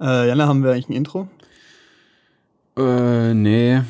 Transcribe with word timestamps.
Äh, 0.00 0.28
Jana, 0.28 0.46
haben 0.46 0.64
wir 0.64 0.72
eigentlich 0.72 0.88
ein 0.88 0.94
Intro? 0.94 1.28
Äh, 2.76 3.34
nee. 3.34 3.82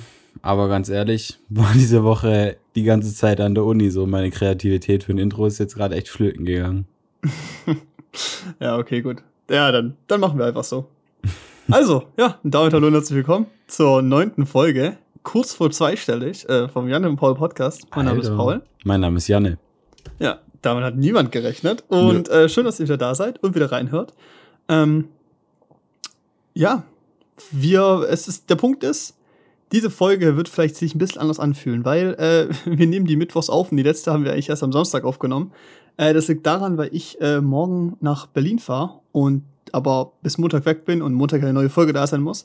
Aber 0.43 0.69
ganz 0.69 0.89
ehrlich, 0.89 1.39
war 1.49 1.73
diese 1.75 2.03
Woche 2.03 2.57
die 2.75 2.83
ganze 2.83 3.15
Zeit 3.15 3.41
an 3.41 3.55
der 3.55 3.65
Uni 3.65 3.91
so. 3.91 4.07
Meine 4.07 4.31
Kreativität 4.31 5.05
für 5.05 5.13
ein 5.13 5.19
Intro 5.19 5.47
ist 5.47 5.59
jetzt 5.59 5.77
gerade 5.77 5.95
echt 5.95 6.09
flöten 6.09 6.45
gegangen. 6.45 6.87
ja, 8.61 8.77
okay, 8.77 9.03
gut. 9.03 9.19
Ja, 9.49 9.71
dann, 9.71 9.97
dann 10.09 10.21
machen 10.21 10.39
wir 10.39 10.47
einfach 10.47 10.65
so. 10.65 10.89
Also, 11.71 12.03
ja, 12.19 12.37
damit 12.43 12.73
hallo 12.73 12.89
und 12.89 12.95
herzlich 12.95 13.19
willkommen 13.19 13.47
zur 13.69 14.03
neunten 14.03 14.45
Folge, 14.45 14.97
kurz 15.23 15.55
vor 15.55 15.71
zweistellig, 15.71 16.49
äh, 16.49 16.67
vom 16.67 16.89
Janne 16.89 17.09
und 17.09 17.15
Paul 17.15 17.37
Podcast. 17.37 17.87
Mein 17.95 18.07
Name 18.07 18.21
ist 18.21 18.31
Paul. 18.31 18.63
Mein 18.83 19.01
Name 19.01 19.19
ist 19.19 19.29
Janne. 19.29 19.57
Ja, 20.19 20.41
damit 20.63 20.83
hat 20.83 20.97
niemand 20.97 21.31
gerechnet. 21.31 21.85
Und 21.87 22.29
äh, 22.29 22.49
schön, 22.49 22.65
dass 22.65 22.81
ihr 22.81 22.87
wieder 22.87 22.97
da 22.97 23.15
seid 23.15 23.41
und 23.45 23.55
wieder 23.55 23.71
reinhört. 23.71 24.15
Ähm, 24.69 25.11
ja, 26.61 26.85
wir, 27.51 28.07
es 28.11 28.29
ist, 28.29 28.51
der 28.51 28.57
Punkt 28.57 28.85
ist, 28.85 29.17
diese 29.73 29.89
Folge 29.89 30.37
wird 30.37 30.49
vielleicht 30.49 30.77
sich 30.77 30.95
ein 30.95 30.99
bisschen 30.99 31.21
anders 31.21 31.41
anfühlen, 31.41 31.87
weil 31.87 32.15
äh, 32.15 32.55
wir 32.79 32.87
nehmen 32.87 33.07
die 33.07 33.17
Mittwochs 33.17 33.49
auf 33.49 33.71
und 33.71 33.79
die 33.79 33.83
letzte 33.83 34.13
haben 34.13 34.25
wir 34.25 34.33
eigentlich 34.33 34.51
erst 34.51 34.63
am 34.63 34.73
Samstag 34.73 35.05
aufgenommen. 35.05 35.53
Äh, 35.97 36.13
das 36.13 36.29
liegt 36.29 36.47
daran, 36.47 36.77
weil 36.77 36.91
ich 36.93 37.19
äh, 37.21 37.41
morgen 37.41 37.97
nach 38.01 38.27
Berlin 38.27 38.59
fahre 38.59 39.01
und 39.13 39.45
aber 39.73 40.13
bis 40.23 40.37
Montag 40.37 40.67
weg 40.67 40.85
bin 40.85 41.01
und 41.01 41.15
Montag 41.15 41.43
eine 41.43 41.53
neue 41.53 41.71
Folge 41.71 41.95
da 41.95 42.07
sein 42.07 42.21
muss. 42.21 42.45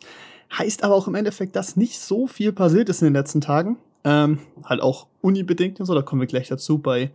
Heißt 0.58 0.84
aber 0.84 0.96
auch 0.96 1.08
im 1.08 1.16
Endeffekt, 1.16 1.56
dass 1.56 1.76
nicht 1.76 2.00
so 2.00 2.28
viel 2.28 2.54
passiert 2.54 2.88
ist 2.88 3.02
in 3.02 3.08
den 3.08 3.16
letzten 3.16 3.42
Tagen. 3.42 3.78
Ähm, 4.06 4.40
halt 4.64 4.82
auch 4.82 5.08
Uni-bedingt 5.22 5.80
und 5.80 5.88
so, 5.88 5.96
da 5.96 6.04
kommen 6.04 6.22
wir 6.22 6.28
gleich 6.28 6.48
dazu 6.48 6.78
bei 6.78 7.12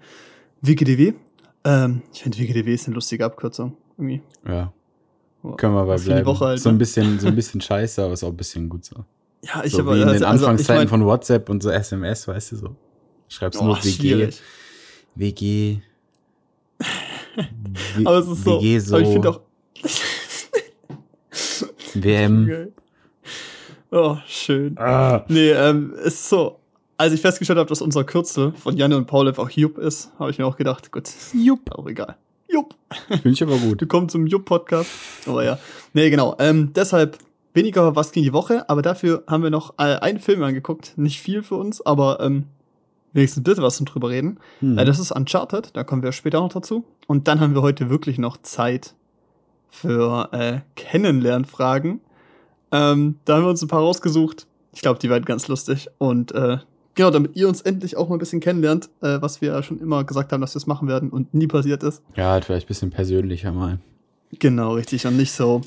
WGDW. 0.61 1.15
Ähm, 1.65 2.03
ich 2.13 2.23
finde 2.25 2.39
WGDW 2.39 2.75
ist 2.75 2.87
eine 2.87 2.97
lustige 2.97 3.25
Abkürzung. 3.25 3.77
Irgendwie. 3.97 4.21
Ja. 4.47 4.73
Können 5.57 5.75
wir 5.75 5.87
bei 5.87 5.97
bleiben. 5.97 6.27
Woche 6.27 6.45
halt, 6.45 6.61
so 6.61 6.69
ein 6.69 6.75
ne? 6.75 6.81
bisschen, 6.81 7.19
so 7.19 7.29
ein 7.29 7.35
bisschen 7.35 7.61
scheiße, 7.61 8.03
aber 8.03 8.13
ist 8.13 8.25
auch 8.25 8.29
ein 8.29 8.37
bisschen 8.37 8.69
gut 8.69 8.85
so. 8.85 9.05
Ja, 9.43 9.65
ich 9.65 9.73
so 9.73 9.79
habe 9.79 9.97
wie 9.97 10.03
in 10.03 10.09
also, 10.09 10.19
den 10.19 10.25
Anfangszeiten 10.25 10.51
also, 10.51 10.73
ich 10.73 10.79
mein, 10.79 10.89
von 10.89 11.07
WhatsApp 11.07 11.49
und 11.49 11.63
so 11.63 11.71
SMS, 11.71 12.29
weißt 12.29 12.53
du 12.53 12.57
so. 12.57 12.77
Schreibst 13.29 13.61
oh, 13.61 13.65
nur 13.65 13.79
WG. 13.79 13.91
Schwierig. 13.91 14.43
WG. 15.15 15.79
w 16.77 18.05
aber 18.05 18.19
es 18.19 18.29
ist 18.29 18.45
so. 18.45 18.61
WG 18.61 18.79
so. 18.81 18.97
Aber 18.97 19.05
ich 19.05 19.13
finde 19.13 19.31
auch. 19.31 19.41
WM. 21.95 22.73
Oh, 23.91 24.17
schön. 24.27 24.77
Ah. 24.79 25.25
Nee, 25.29 25.51
ähm, 25.51 25.95
es 25.99 26.15
ist 26.15 26.29
so. 26.29 26.59
Als 26.97 27.15
ich 27.15 27.21
festgestellt 27.21 27.59
habe, 27.59 27.69
dass 27.69 27.81
unser 27.81 28.05
Kürzel 28.05 28.53
von 28.53 28.77
Janne 28.77 28.97
und 28.97 29.07
Paul 29.07 29.27
einfach 29.27 29.49
Jupp 29.51 29.79
ist, 29.79 30.13
habe 30.19 30.31
ich 30.31 30.39
mir 30.39 30.45
auch 30.45 30.57
gedacht, 30.57 30.93
gut, 30.93 31.09
Jupp, 31.33 31.73
auch 31.73 31.87
egal. 31.87 32.17
Jupp. 32.53 32.75
Finde 33.09 33.31
ich 33.31 33.43
aber 33.43 33.57
gut. 33.57 33.81
Willkommen 33.81 34.09
zum 34.09 34.27
Jupp-Podcast. 34.27 34.91
Aber 35.27 35.45
ja. 35.45 35.59
Nee, 35.93 36.11
genau. 36.11 36.35
Ähm, 36.41 36.73
deshalb 36.75 37.19
weniger 37.55 37.95
was 37.95 38.11
ging 38.11 38.25
die 38.25 38.33
Woche, 38.33 38.69
aber 38.69 38.83
dafür 38.83 39.23
haben 39.29 39.43
wir 39.43 39.51
noch 39.51 39.75
äh, 39.79 39.97
einen 39.97 40.19
Film 40.19 40.43
angeguckt. 40.43 40.95
Nicht 40.97 41.21
viel 41.21 41.43
für 41.43 41.55
uns, 41.55 41.81
aber 41.81 42.19
ähm, 42.21 42.47
wenigstens 43.13 43.41
ein 43.41 43.45
bisschen 43.45 43.63
was 43.63 43.77
zum 43.77 43.87
drüber 43.87 44.11
reden. 44.11 44.41
Hm. 44.61 44.79
Äh, 44.79 44.85
das 44.85 44.99
ist 44.99 45.13
Uncharted, 45.13 45.71
da 45.75 45.85
kommen 45.85 46.03
wir 46.03 46.11
später 46.13 46.41
noch 46.41 46.53
dazu. 46.53 46.85
Und 47.07 47.29
dann 47.29 47.39
haben 47.41 47.55
wir 47.55 47.63
heute 47.63 47.89
wirklich 47.89 48.19
noch 48.19 48.37
Zeit 48.39 48.95
für 49.69 50.29
äh, 50.33 50.61
Kennenlernfragen. 50.75 52.01
Ähm, 52.73 53.17
da 53.25 53.37
haben 53.37 53.45
wir 53.45 53.51
uns 53.51 53.63
ein 53.63 53.69
paar 53.69 53.83
rausgesucht. 53.83 54.49
Ich 54.73 54.83
glaube, 54.83 54.99
die 54.99 55.11
werden 55.11 55.25
ganz 55.25 55.47
lustig. 55.47 55.89
Und 55.99 56.33
äh, 56.33 56.59
Genau, 57.01 57.11
damit 57.11 57.35
ihr 57.35 57.49
uns 57.49 57.63
endlich 57.63 57.97
auch 57.97 58.11
mal 58.11 58.17
ein 58.17 58.19
bisschen 58.19 58.41
kennenlernt, 58.41 58.91
äh, 59.01 59.23
was 59.23 59.41
wir 59.41 59.55
ja 59.55 59.63
schon 59.63 59.81
immer 59.81 60.05
gesagt 60.05 60.33
haben, 60.33 60.43
dass 60.43 60.55
wir 60.55 60.59
es 60.59 60.67
machen 60.67 60.87
werden 60.87 61.09
und 61.09 61.33
nie 61.33 61.47
passiert 61.47 61.83
ist. 61.83 62.03
Ja, 62.15 62.33
halt 62.33 62.45
vielleicht 62.45 62.67
ein 62.67 62.69
bisschen 62.69 62.91
persönlicher 62.91 63.53
mal. 63.53 63.79
Genau, 64.39 64.75
richtig. 64.75 65.07
Und 65.07 65.17
nicht 65.17 65.33
so 65.33 65.63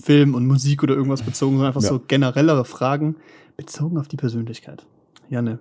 Film 0.00 0.36
und 0.36 0.46
Musik 0.46 0.84
oder 0.84 0.94
irgendwas 0.94 1.22
bezogen, 1.22 1.56
sondern 1.56 1.70
einfach 1.70 1.82
ja. 1.82 1.88
so 1.88 1.98
generellere 1.98 2.64
Fragen 2.64 3.16
bezogen 3.56 3.98
auf 3.98 4.06
die 4.06 4.16
Persönlichkeit. 4.16 4.86
Janne, 5.28 5.58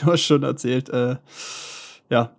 du 0.00 0.12
hast 0.12 0.20
schon 0.20 0.42
erzählt, 0.42 0.90
äh, 0.90 1.16
ja, 2.10 2.32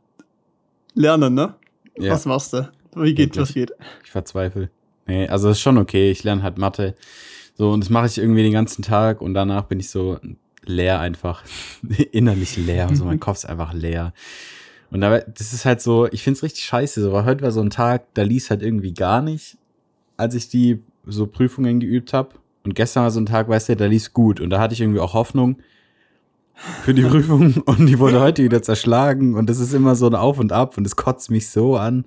lernen, 0.94 1.34
ne? 1.34 1.56
Ja. 1.98 2.14
Was 2.14 2.28
machst 2.28 2.54
du? 2.54 2.72
Wie 2.94 3.16
geht, 3.16 3.36
Wirklich? 3.36 3.42
was 3.42 3.54
geht? 3.56 3.72
Ich 4.04 4.12
verzweifle. 4.12 4.70
Nee, 5.08 5.28
also 5.30 5.50
ist 5.50 5.62
schon 5.62 5.80
okay. 5.80 6.12
Ich 6.12 6.24
lerne 6.24 6.44
halt 6.44 6.60
Mathe. 6.60 6.94
So, 7.56 7.72
und 7.72 7.80
das 7.80 7.90
mache 7.90 8.06
ich 8.06 8.20
irgendwie 8.20 8.44
den 8.44 8.54
ganzen 8.54 8.84
Tag 8.84 9.20
und 9.20 9.34
danach 9.34 9.64
bin 9.64 9.80
ich 9.80 9.90
so, 9.90 10.20
leer 10.68 11.00
einfach. 11.00 11.44
Innerlich 12.12 12.58
leer. 12.58 12.88
Also 12.88 13.06
mein 13.06 13.20
Kopf 13.22 13.38
ist 13.38 13.46
einfach 13.46 13.74
leer. 13.74 14.14
Und 14.90 15.02
dabei, 15.02 15.26
das 15.28 15.54
ist 15.54 15.66
halt 15.66 15.82
so, 15.82 16.08
ich 16.08 16.24
finde 16.24 16.38
es 16.38 16.44
richtig 16.44 16.66
scheiße. 16.66 17.02
So, 17.02 17.12
weil 17.12 17.26
heute 17.26 17.44
war 17.44 17.52
so 17.52 17.62
ein 17.62 17.70
Tag, 17.70 18.14
da 18.14 18.24
lief 18.24 18.50
halt 18.50 18.62
irgendwie 18.62 18.94
gar 18.94 19.22
nicht, 19.22 19.58
als 20.16 20.36
ich 20.36 20.50
die 20.50 20.82
so 21.06 21.28
Prüfungen 21.28 21.80
geübt 21.80 22.14
habe. 22.14 22.36
Und 22.64 22.76
gestern 22.76 23.04
war 23.04 23.12
so 23.12 23.20
ein 23.20 23.26
Tag, 23.26 23.50
weißt 23.50 23.70
du, 23.70 23.76
da 23.76 23.86
lief 23.86 24.14
gut. 24.14 24.40
Und 24.40 24.50
da 24.50 24.60
hatte 24.60 24.74
ich 24.74 24.82
irgendwie 24.82 25.00
auch 25.00 25.14
Hoffnung 25.14 25.58
für 26.84 26.94
die 26.94 27.02
Prüfung. 27.10 27.56
Und 27.66 27.86
die 27.86 28.00
wurde 28.00 28.20
heute 28.20 28.44
wieder 28.44 28.62
zerschlagen. 28.62 29.36
Und 29.36 29.50
das 29.50 29.60
ist 29.60 29.74
immer 29.74 29.96
so 29.96 30.08
ein 30.08 30.16
Auf 30.16 30.40
und 30.40 30.52
Ab. 30.52 30.78
Und 30.78 30.84
das 30.84 30.96
kotzt 30.96 31.32
mich 31.32 31.50
so 31.50 31.78
an. 31.78 32.06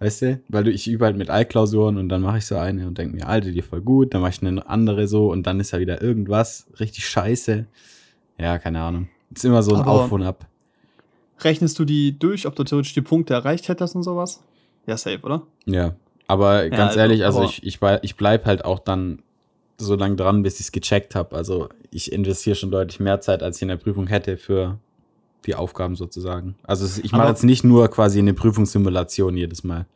Weißt 0.00 0.22
du? 0.22 0.40
Weil 0.48 0.68
ich 0.68 0.86
übe 0.88 1.04
halt 1.04 1.16
mit 1.16 1.28
Altklausuren 1.28 1.98
und 1.98 2.08
dann 2.08 2.22
mache 2.22 2.38
ich 2.38 2.46
so 2.46 2.56
eine 2.56 2.86
und 2.86 2.98
denke 2.98 3.16
mir, 3.16 3.26
Alter, 3.26 3.50
die 3.50 3.62
voll 3.62 3.80
gut, 3.80 4.14
dann 4.14 4.20
mache 4.20 4.30
ich 4.30 4.42
eine 4.46 4.68
andere 4.68 5.08
so 5.08 5.30
und 5.30 5.46
dann 5.46 5.58
ist 5.58 5.72
da 5.72 5.80
wieder 5.80 6.00
irgendwas 6.00 6.66
richtig 6.78 7.08
scheiße. 7.08 7.66
Ja, 8.38 8.58
keine 8.58 8.80
Ahnung. 8.80 9.08
Ist 9.34 9.44
immer 9.44 9.62
so 9.62 9.74
ein 9.74 9.80
Aber 9.80 9.90
Auf 9.90 10.12
und 10.12 10.22
Ab. 10.22 10.46
Rechnest 11.40 11.78
du 11.78 11.84
die 11.84 12.18
durch, 12.18 12.46
ob 12.46 12.54
du 12.54 12.64
theoretisch 12.64 12.94
die 12.94 13.02
Punkte 13.02 13.34
erreicht 13.34 13.68
hättest 13.68 13.96
und 13.96 14.02
sowas? 14.02 14.42
Ja, 14.86 14.96
safe, 14.96 15.20
oder? 15.22 15.42
Ja. 15.66 15.94
Aber 16.28 16.64
ja, 16.64 16.68
ganz 16.68 16.90
also, 16.90 17.00
ehrlich, 17.00 17.24
also 17.24 17.42
ich, 17.42 17.62
ich, 17.64 17.80
ich 18.02 18.16
bleib 18.16 18.44
halt 18.46 18.64
auch 18.64 18.78
dann 18.78 19.22
so 19.78 19.94
lange 19.94 20.16
dran, 20.16 20.42
bis 20.42 20.54
ich 20.54 20.66
es 20.66 20.72
gecheckt 20.72 21.14
habe. 21.14 21.34
Also 21.34 21.68
ich 21.90 22.12
investiere 22.12 22.56
schon 22.56 22.70
deutlich 22.70 23.00
mehr 23.00 23.20
Zeit, 23.20 23.42
als 23.42 23.56
ich 23.56 23.62
in 23.62 23.68
der 23.68 23.76
Prüfung 23.76 24.06
hätte 24.06 24.36
für 24.36 24.78
die 25.46 25.54
Aufgaben 25.54 25.96
sozusagen. 25.96 26.56
Also 26.64 27.00
ich 27.02 27.12
mache 27.12 27.28
jetzt 27.28 27.44
nicht 27.44 27.64
nur 27.64 27.88
quasi 27.88 28.18
eine 28.18 28.34
Prüfungssimulation 28.34 29.36
jedes 29.36 29.64
Mal. 29.64 29.86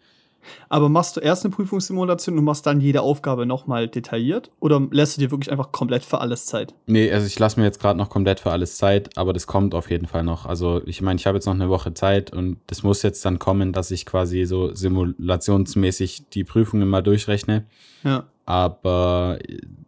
Aber 0.69 0.89
machst 0.89 1.17
du 1.17 1.21
erst 1.21 1.45
eine 1.45 1.55
Prüfungssimulation 1.55 2.37
und 2.37 2.45
machst 2.45 2.67
dann 2.67 2.81
jede 2.81 3.03
Aufgabe 3.03 3.47
nochmal 3.47 3.89
detailliert? 3.89 4.51
Oder 4.61 4.81
lässt 4.91 5.17
du 5.17 5.21
dir 5.21 5.31
wirklich 5.31 5.51
einfach 5.51 5.71
komplett 5.73 6.05
für 6.05 6.21
alles 6.21 6.47
Zeit? 6.47 6.75
Nee, 6.87 7.13
also 7.13 7.27
ich 7.27 7.39
lasse 7.39 7.61
mir 7.61 7.67
jetzt 7.67 7.81
gerade 7.81 7.99
noch 7.99 8.11
komplett 8.11 8.41
für 8.41 8.51
alles 8.51 8.77
Zeit, 8.77 9.17
aber 9.17 9.33
das 9.33 9.47
kommt 9.47 9.75
auf 9.75 9.91
jeden 9.91 10.07
Fall 10.07 10.25
noch. 10.25 10.47
Also 10.47 10.83
ich 10.85 11.01
meine, 11.01 11.19
ich 11.19 11.27
habe 11.27 11.37
jetzt 11.37 11.47
noch 11.47 11.55
eine 11.55 11.69
Woche 11.69 11.95
Zeit 11.95 12.33
und 12.33 12.57
das 12.67 12.83
muss 12.83 13.03
jetzt 13.03 13.25
dann 13.25 13.39
kommen, 13.39 13.73
dass 13.73 13.91
ich 13.91 14.05
quasi 14.05 14.45
so 14.45 14.75
simulationsmäßig 14.75 16.31
die 16.31 16.45
Prüfungen 16.45 16.89
mal 16.89 17.03
durchrechne. 17.03 17.67
Ja. 18.03 18.25
Aber 18.45 19.39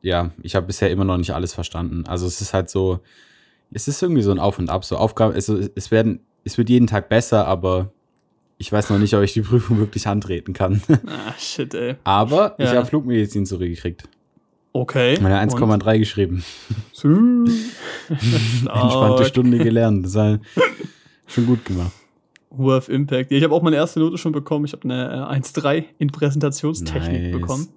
ja, 0.03 0.31
ich 0.43 0.55
habe 0.55 0.67
bisher 0.67 0.91
immer 0.91 1.05
noch 1.05 1.17
nicht 1.19 1.35
alles 1.35 1.53
verstanden. 1.53 2.05
Also 2.07 2.27
es 2.27 2.41
ist 2.41 2.55
halt 2.55 2.71
so, 2.71 3.01
es 3.75 3.89
ist 3.89 4.03
irgendwie 4.03 4.23
so 4.23 4.31
ein 4.31 4.39
Auf 4.39 4.59
und 4.59 4.71
Ab. 4.71 4.85
So 4.85 4.97
Aufgaben, 4.97 5.35
also 5.35 5.59
es 5.75 5.91
werden, 5.91 6.21
es 6.45 6.57
wird 6.57 6.71
jeden 6.71 6.87
Tag 6.87 7.09
besser, 7.09 7.47
aber 7.47 7.91
ich 8.57 8.73
weiß 8.73 8.89
noch 8.91 8.99
nicht, 8.99 9.15
ob 9.15 9.23
ich 9.23 9.33
die 9.35 9.41
Prüfung 9.49 9.79
wirklich 9.79 10.07
antreten 10.07 10.53
kann. 10.55 10.81
Ah, 11.07 11.35
shit, 11.39 11.75
ey. 11.75 11.97
Aber 12.05 12.55
ja. 12.59 12.65
ich 12.65 12.71
habe 12.77 12.87
Flugmedizin 12.87 13.45
zurückgekriegt. 13.45 14.05
Okay. 14.73 15.19
Meine 15.21 15.41
1,3 15.41 15.99
geschrieben. 15.99 16.43
Entspannte 18.09 19.25
Stunde 19.27 19.59
gelernt. 19.59 20.05
Das 20.05 20.15
war 20.17 20.41
schon 21.27 21.47
gut 21.47 21.65
gemacht. 21.65 21.93
Worth 22.51 22.89
Impact. 22.89 23.31
Ja, 23.31 23.39
ich 23.39 23.45
habe 23.45 23.55
auch 23.55 23.63
meine 23.63 23.77
erste 23.77 24.01
Note 24.01 24.19
schon 24.19 24.33
bekommen. 24.33 24.65
Ich 24.65 24.73
habe 24.73 24.85
eine 24.85 25.29
1,3 25.31 25.75
äh, 25.75 25.85
in 25.99 26.09
Präsentationstechnik 26.09 27.23
nice. 27.23 27.33
bekommen. 27.33 27.69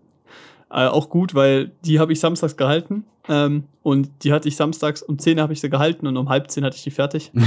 Äh, 0.69 0.88
auch 0.88 1.09
gut, 1.09 1.33
weil 1.33 1.72
die 1.85 2.00
habe 2.00 2.13
ich 2.13 2.19
samstags 2.19 2.57
gehalten. 2.57 3.05
Ähm, 3.29 3.66
und 3.83 4.09
die 4.23 4.33
hatte 4.33 4.47
ich 4.47 4.55
samstags 4.55 5.01
um 5.01 5.19
10 5.19 5.39
habe 5.39 5.53
ich 5.53 5.61
sie 5.61 5.69
gehalten 5.69 6.07
und 6.07 6.17
um 6.17 6.29
halb 6.29 6.50
10 6.50 6.63
hatte 6.63 6.78
ich 6.78 6.83
die 6.83 6.91
fertig. 6.91 7.31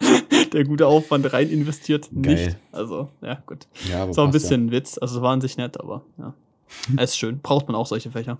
Der 0.52 0.64
gute 0.64 0.86
Aufwand 0.86 1.32
rein 1.32 1.48
investiert 1.48 2.08
Geil. 2.22 2.34
nicht. 2.34 2.56
Also, 2.72 3.10
ja, 3.22 3.42
gut. 3.46 3.66
Ja, 3.88 4.04
ist 4.04 4.18
auch 4.18 4.26
ein 4.26 4.30
bisschen 4.30 4.62
ja. 4.62 4.66
ein 4.68 4.72
Witz. 4.72 4.98
Also, 4.98 5.40
sich 5.40 5.56
nett, 5.56 5.80
aber 5.80 6.02
ja. 6.18 6.34
Es 6.96 7.10
ist 7.10 7.18
schön. 7.18 7.40
Braucht 7.40 7.68
man 7.68 7.76
auch 7.76 7.86
solche 7.86 8.10
Fächer. 8.10 8.36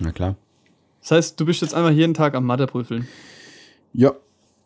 Na 0.00 0.12
klar. 0.12 0.36
Das 1.00 1.10
heißt, 1.10 1.40
du 1.40 1.46
bist 1.46 1.62
jetzt 1.62 1.74
einfach 1.74 1.90
jeden 1.90 2.14
Tag 2.14 2.34
am 2.34 2.44
Mathe 2.44 2.66
prüfeln. 2.66 3.08
Ja. 3.92 4.12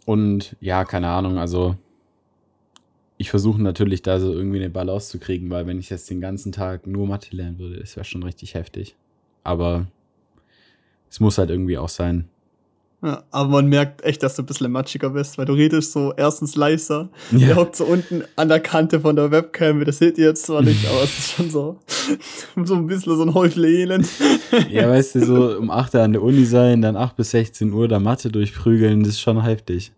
Und 0.05 0.57
ja, 0.61 0.85
keine 0.85 1.09
Ahnung, 1.09 1.39
also 1.39 1.77
ich 3.19 3.31
versuche 3.31 3.63
natürlich 3.63 4.03
da 4.03 4.21
so 4.21 4.33
irgendwie 4.33 4.59
eine 4.59 4.71
Balance 4.71 5.11
zu 5.11 5.19
kriegen, 5.19 5.51
weil 5.51 5.67
wenn 5.67 5.79
ich 5.79 5.91
jetzt 5.91 6.11
den 6.11 6.21
ganzen 6.21 6.53
Tag 6.53 6.87
nur 6.87 7.07
Mathe 7.07 7.35
lernen 7.35 7.59
würde, 7.59 7.81
das 7.81 7.97
wäre 7.97 8.05
schon 8.05 8.23
richtig 8.23 8.55
heftig. 8.55 8.95
Aber 9.43 9.87
es 11.09 11.21
muss 11.21 11.39
halt 11.39 11.51
irgendwie 11.51 11.79
auch 11.79 11.89
sein. 11.89 12.29
Ja, 13.03 13.23
aber 13.31 13.51
man 13.51 13.67
merkt 13.67 14.03
echt, 14.05 14.23
dass 14.23 14.37
du 14.37 14.43
ein 14.43 14.47
bisschen 14.47 14.73
matschiger 14.73 15.11
bist, 15.11 15.37
weil 15.37 15.45
du 15.45 15.53
redest 15.53 15.93
so 15.93 16.15
erstens 16.17 16.57
leiser. 16.57 17.11
Ja. 17.31 17.47
Der 17.47 17.57
hockt 17.57 17.77
so 17.77 17.85
unten 17.85 18.25
an 18.37 18.49
der 18.49 18.59
Kante 18.61 19.01
von 19.01 19.17
der 19.17 19.31
Webcam. 19.31 19.85
Das 19.85 19.99
seht 19.99 20.19
ihr 20.19 20.27
jetzt 20.27 20.47
zwar 20.47 20.63
nicht, 20.63 20.89
aber 20.89 21.05
es 21.05 21.19
ist 21.19 21.31
schon 21.33 21.51
so, 21.51 21.79
so 22.65 22.75
ein 22.75 22.87
bisschen 22.87 23.17
so 23.17 23.23
ein 23.23 23.35
Häufel 23.35 23.65
Elend. 23.65 24.09
Ja, 24.71 24.89
weißt 24.89 25.17
du, 25.17 25.25
so 25.25 25.59
um 25.59 25.71
8 25.71 25.95
Uhr 25.95 26.03
an 26.03 26.13
der 26.13 26.23
Uni 26.23 26.47
sein, 26.47 26.83
dann 26.83 26.97
8 26.97 27.17
bis 27.17 27.31
16 27.31 27.73
Uhr 27.73 27.87
da 27.87 28.01
Mathe 28.01 28.31
durchprügeln, 28.31 29.01
das 29.01 29.11
ist 29.11 29.21
schon 29.21 29.43
heftig. 29.43 29.93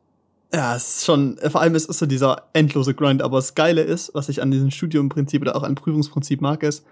Ja, 0.53 0.75
es 0.77 0.97
ist 0.97 1.05
schon, 1.05 1.37
vor 1.51 1.61
allem 1.61 1.75
ist 1.75 1.91
es 1.91 1.99
so 1.99 2.07
dieser 2.07 2.45
endlose 2.55 2.95
Grind, 2.95 3.21
aber 3.21 3.37
das 3.37 3.55
Geile 3.55 3.83
ist, 3.83 4.15
was 4.15 4.29
ich 4.29 4.41
an 4.41 4.51
diesem 4.51 4.71
Studiumprinzip 4.71 5.43
oder 5.43 5.57
auch 5.57 5.63
an 5.63 5.75
Prüfungsprinzip 5.75 6.41
mag, 6.41 6.63
ist, 6.63 6.85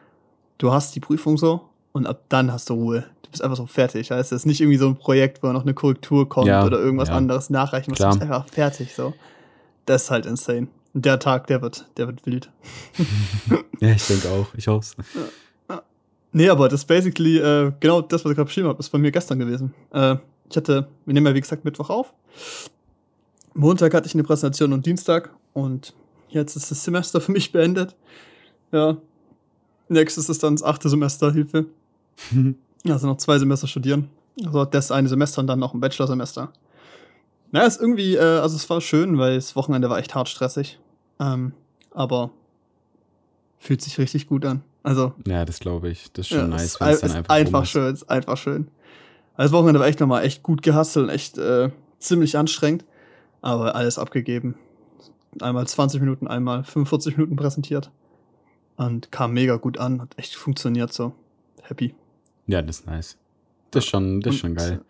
du 0.58 0.73
hast 0.73 0.94
die 0.94 1.00
Prüfung 1.00 1.38
so 1.38 1.62
und 1.93 2.06
ab 2.06 2.25
dann 2.29 2.53
hast 2.53 2.69
du 2.69 2.75
Ruhe. 2.75 3.05
Du 3.23 3.31
bist 3.31 3.43
einfach 3.43 3.56
so 3.56 3.67
fertig. 3.67 4.11
Heißt, 4.11 4.31
es 4.31 4.43
ist 4.43 4.47
nicht 4.47 4.61
irgendwie 4.61 4.76
so 4.76 4.88
ein 4.88 4.97
Projekt, 4.97 5.43
wo 5.43 5.49
noch 5.49 5.62
eine 5.62 5.75
Korrektur 5.75 6.29
kommt 6.29 6.47
Ja, 6.47 6.64
oder 6.64 6.79
irgendwas 6.79 7.08
ja. 7.08 7.17
anderes 7.17 7.49
nachreichen 7.50 7.91
musst. 7.91 8.03
Du 8.03 8.08
bist 8.08 8.23
einfach 8.23 8.47
fertig 8.49 8.94
so. 8.94 9.14
Das 9.87 10.05
ist 10.05 10.11
halt 10.11 10.26
insane. 10.26 10.69
Und 10.93 11.05
der 11.05 11.19
Tag, 11.19 11.47
der 11.47 11.62
wird, 11.62 11.87
der 11.97 12.06
wird 12.06 12.25
wild. 12.26 12.50
Ja, 13.81 13.91
ich 13.91 14.06
denke 14.06 14.31
auch. 14.31 14.47
Ich 14.56 14.69
hoffe 14.69 14.94
Nee, 16.32 16.49
aber 16.50 16.69
das 16.69 16.81
ist 16.81 16.87
basically, 16.87 17.38
äh, 17.38 17.73
genau 17.81 18.02
das, 18.02 18.25
was 18.25 18.31
ich 18.31 18.37
gerade 18.37 18.47
beschrieben 18.47 18.69
habe, 18.69 18.79
ist 18.79 18.91
bei 18.91 18.99
mir 18.99 19.11
gestern 19.11 19.38
gewesen. 19.38 19.75
Äh, 19.93 20.17
ich 20.50 20.56
hatte, 20.56 20.87
wir 21.05 21.14
nehmen 21.14 21.26
ja 21.26 21.35
wie 21.35 21.41
gesagt 21.41 21.64
Mittwoch 21.64 21.88
auf. 21.91 22.12
Montag 23.56 23.94
hatte 23.94 24.06
ich 24.06 24.14
eine 24.14 24.23
Präsentation 24.23 24.73
und 24.73 24.87
Dienstag 24.87 25.31
und 25.53 25.94
jetzt 26.29 26.56
ist 26.56 26.70
das 26.70 26.85
Semester 26.85 27.20
für 27.23 27.32
mich 27.32 27.53
beendet. 27.53 27.97
Ja. 28.73 28.99
Nächstes 29.88 30.29
ist 30.29 30.43
dann 30.43 30.56
das 30.56 30.62
achte 30.62 30.88
Semester, 30.88 31.32
Hilfe. 31.32 31.67
Also 32.88 33.08
noch 33.08 33.17
zwei 33.17 33.37
Semester 33.37 33.67
studieren. 33.67 34.11
Also 34.44 34.64
das 34.64 34.93
eine 34.93 35.08
Semester 35.08 35.41
und 35.41 35.49
dann 35.49 35.58
noch 35.58 35.75
ein 35.75 35.81
Bachelorsemester. 35.81 36.53
Na, 37.50 37.64
ist 37.64 37.81
irgendwie, 37.81 38.14
äh, 38.14 38.20
also 38.20 38.55
es 38.55 38.70
war 38.70 38.81
schön, 38.81 39.19
weil 39.19 39.35
das 39.35 39.56
Wochenende 39.56 39.91
war 39.91 39.99
echt 39.99 40.14
hart 40.14 40.29
stressig. 40.29 40.79
Ähm, 41.19 41.52
aber 41.93 42.31
fühlt 43.59 43.82
sich 43.82 43.99
richtig 43.99 44.29
gut 44.29 44.44
an. 44.44 44.62
Also 44.85 45.14
Ja, 45.26 45.44
das 45.44 45.59
glaube 45.59 45.88
ich. 45.88 46.12
Das 46.12 46.26
ist 46.26 46.29
schon 46.29 46.38
ja, 46.38 46.47
nice, 46.47 46.64
ist, 46.75 46.81
wenn 46.81 46.88
es 46.91 46.94
ist 46.94 47.02
dann 47.02 47.17
einfach, 47.17 47.35
einfach, 47.35 47.62
ist. 47.64 47.70
schön, 47.70 47.93
ist 47.93 48.09
einfach 48.09 48.37
schön. 48.37 48.69
Also 49.35 49.50
das 49.50 49.52
Wochenende 49.59 49.81
war 49.81 49.88
echt 49.88 49.99
nochmal 49.99 50.25
echt 50.25 50.44
gut 50.44 50.62
gehustelt 50.62 51.06
und 51.06 51.11
echt 51.11 51.38
äh, 51.38 51.70
ziemlich 51.99 52.38
anstrengend, 52.38 52.85
aber 53.47 53.77
alles 53.77 53.97
abgegeben. 53.97 54.57
Einmal 55.41 55.69
20 55.69 56.01
Minuten, 56.01 56.27
einmal 56.27 56.65
45 56.65 57.17
Minuten 57.17 57.37
präsentiert 57.37 57.93
und 58.77 59.13
kam 59.13 59.35
mega 59.35 59.57
gut 59.57 59.79
an, 59.79 60.01
hat 60.01 60.19
echt 60.19 60.35
funktioniert 60.35 60.93
so. 60.93 61.13
Happy. 61.63 61.95
Ja, 62.49 62.61
das 62.61 62.81
ist 62.81 62.87
nice. 62.87 63.17
Das 63.71 63.85
ist 63.85 63.91
schon, 63.91 64.21
das 64.21 64.35
ist 64.35 64.41
schon 64.41 64.55
geil. 64.55 64.81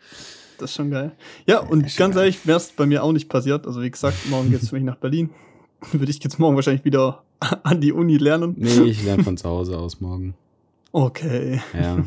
Das 0.58 0.70
ist 0.70 0.76
schon 0.76 0.90
geil. 0.90 1.12
Ja, 1.46 1.58
und 1.58 1.90
schon 1.90 1.98
ganz 1.98 2.16
ehrlich, 2.16 2.46
wäre 2.46 2.56
es 2.56 2.70
bei 2.70 2.86
mir 2.86 3.04
auch 3.04 3.12
nicht 3.12 3.28
passiert. 3.28 3.66
Also 3.66 3.82
wie 3.82 3.90
gesagt, 3.90 4.16
morgen 4.30 4.50
geht's 4.50 4.68
für 4.70 4.76
mich 4.76 4.84
nach 4.84 4.96
Berlin. 4.96 5.30
Würde 5.92 6.10
ich 6.10 6.22
jetzt 6.24 6.38
morgen 6.38 6.56
wahrscheinlich 6.56 6.84
wieder 6.84 7.24
an 7.62 7.82
die 7.82 7.92
Uni 7.92 8.16
lernen. 8.16 8.54
Nee, 8.56 8.84
ich 8.84 9.04
lerne 9.04 9.22
von 9.22 9.36
zu 9.36 9.48
Hause 9.48 9.76
aus 9.76 10.00
morgen. 10.00 10.34
Okay. 10.92 11.60
Ja. 11.74 12.06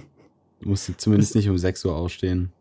Muss 0.62 0.92
zumindest 0.98 1.36
nicht 1.36 1.48
um 1.48 1.60
6 1.60 1.86
Uhr 1.86 1.96
ausstehen. 1.96 2.52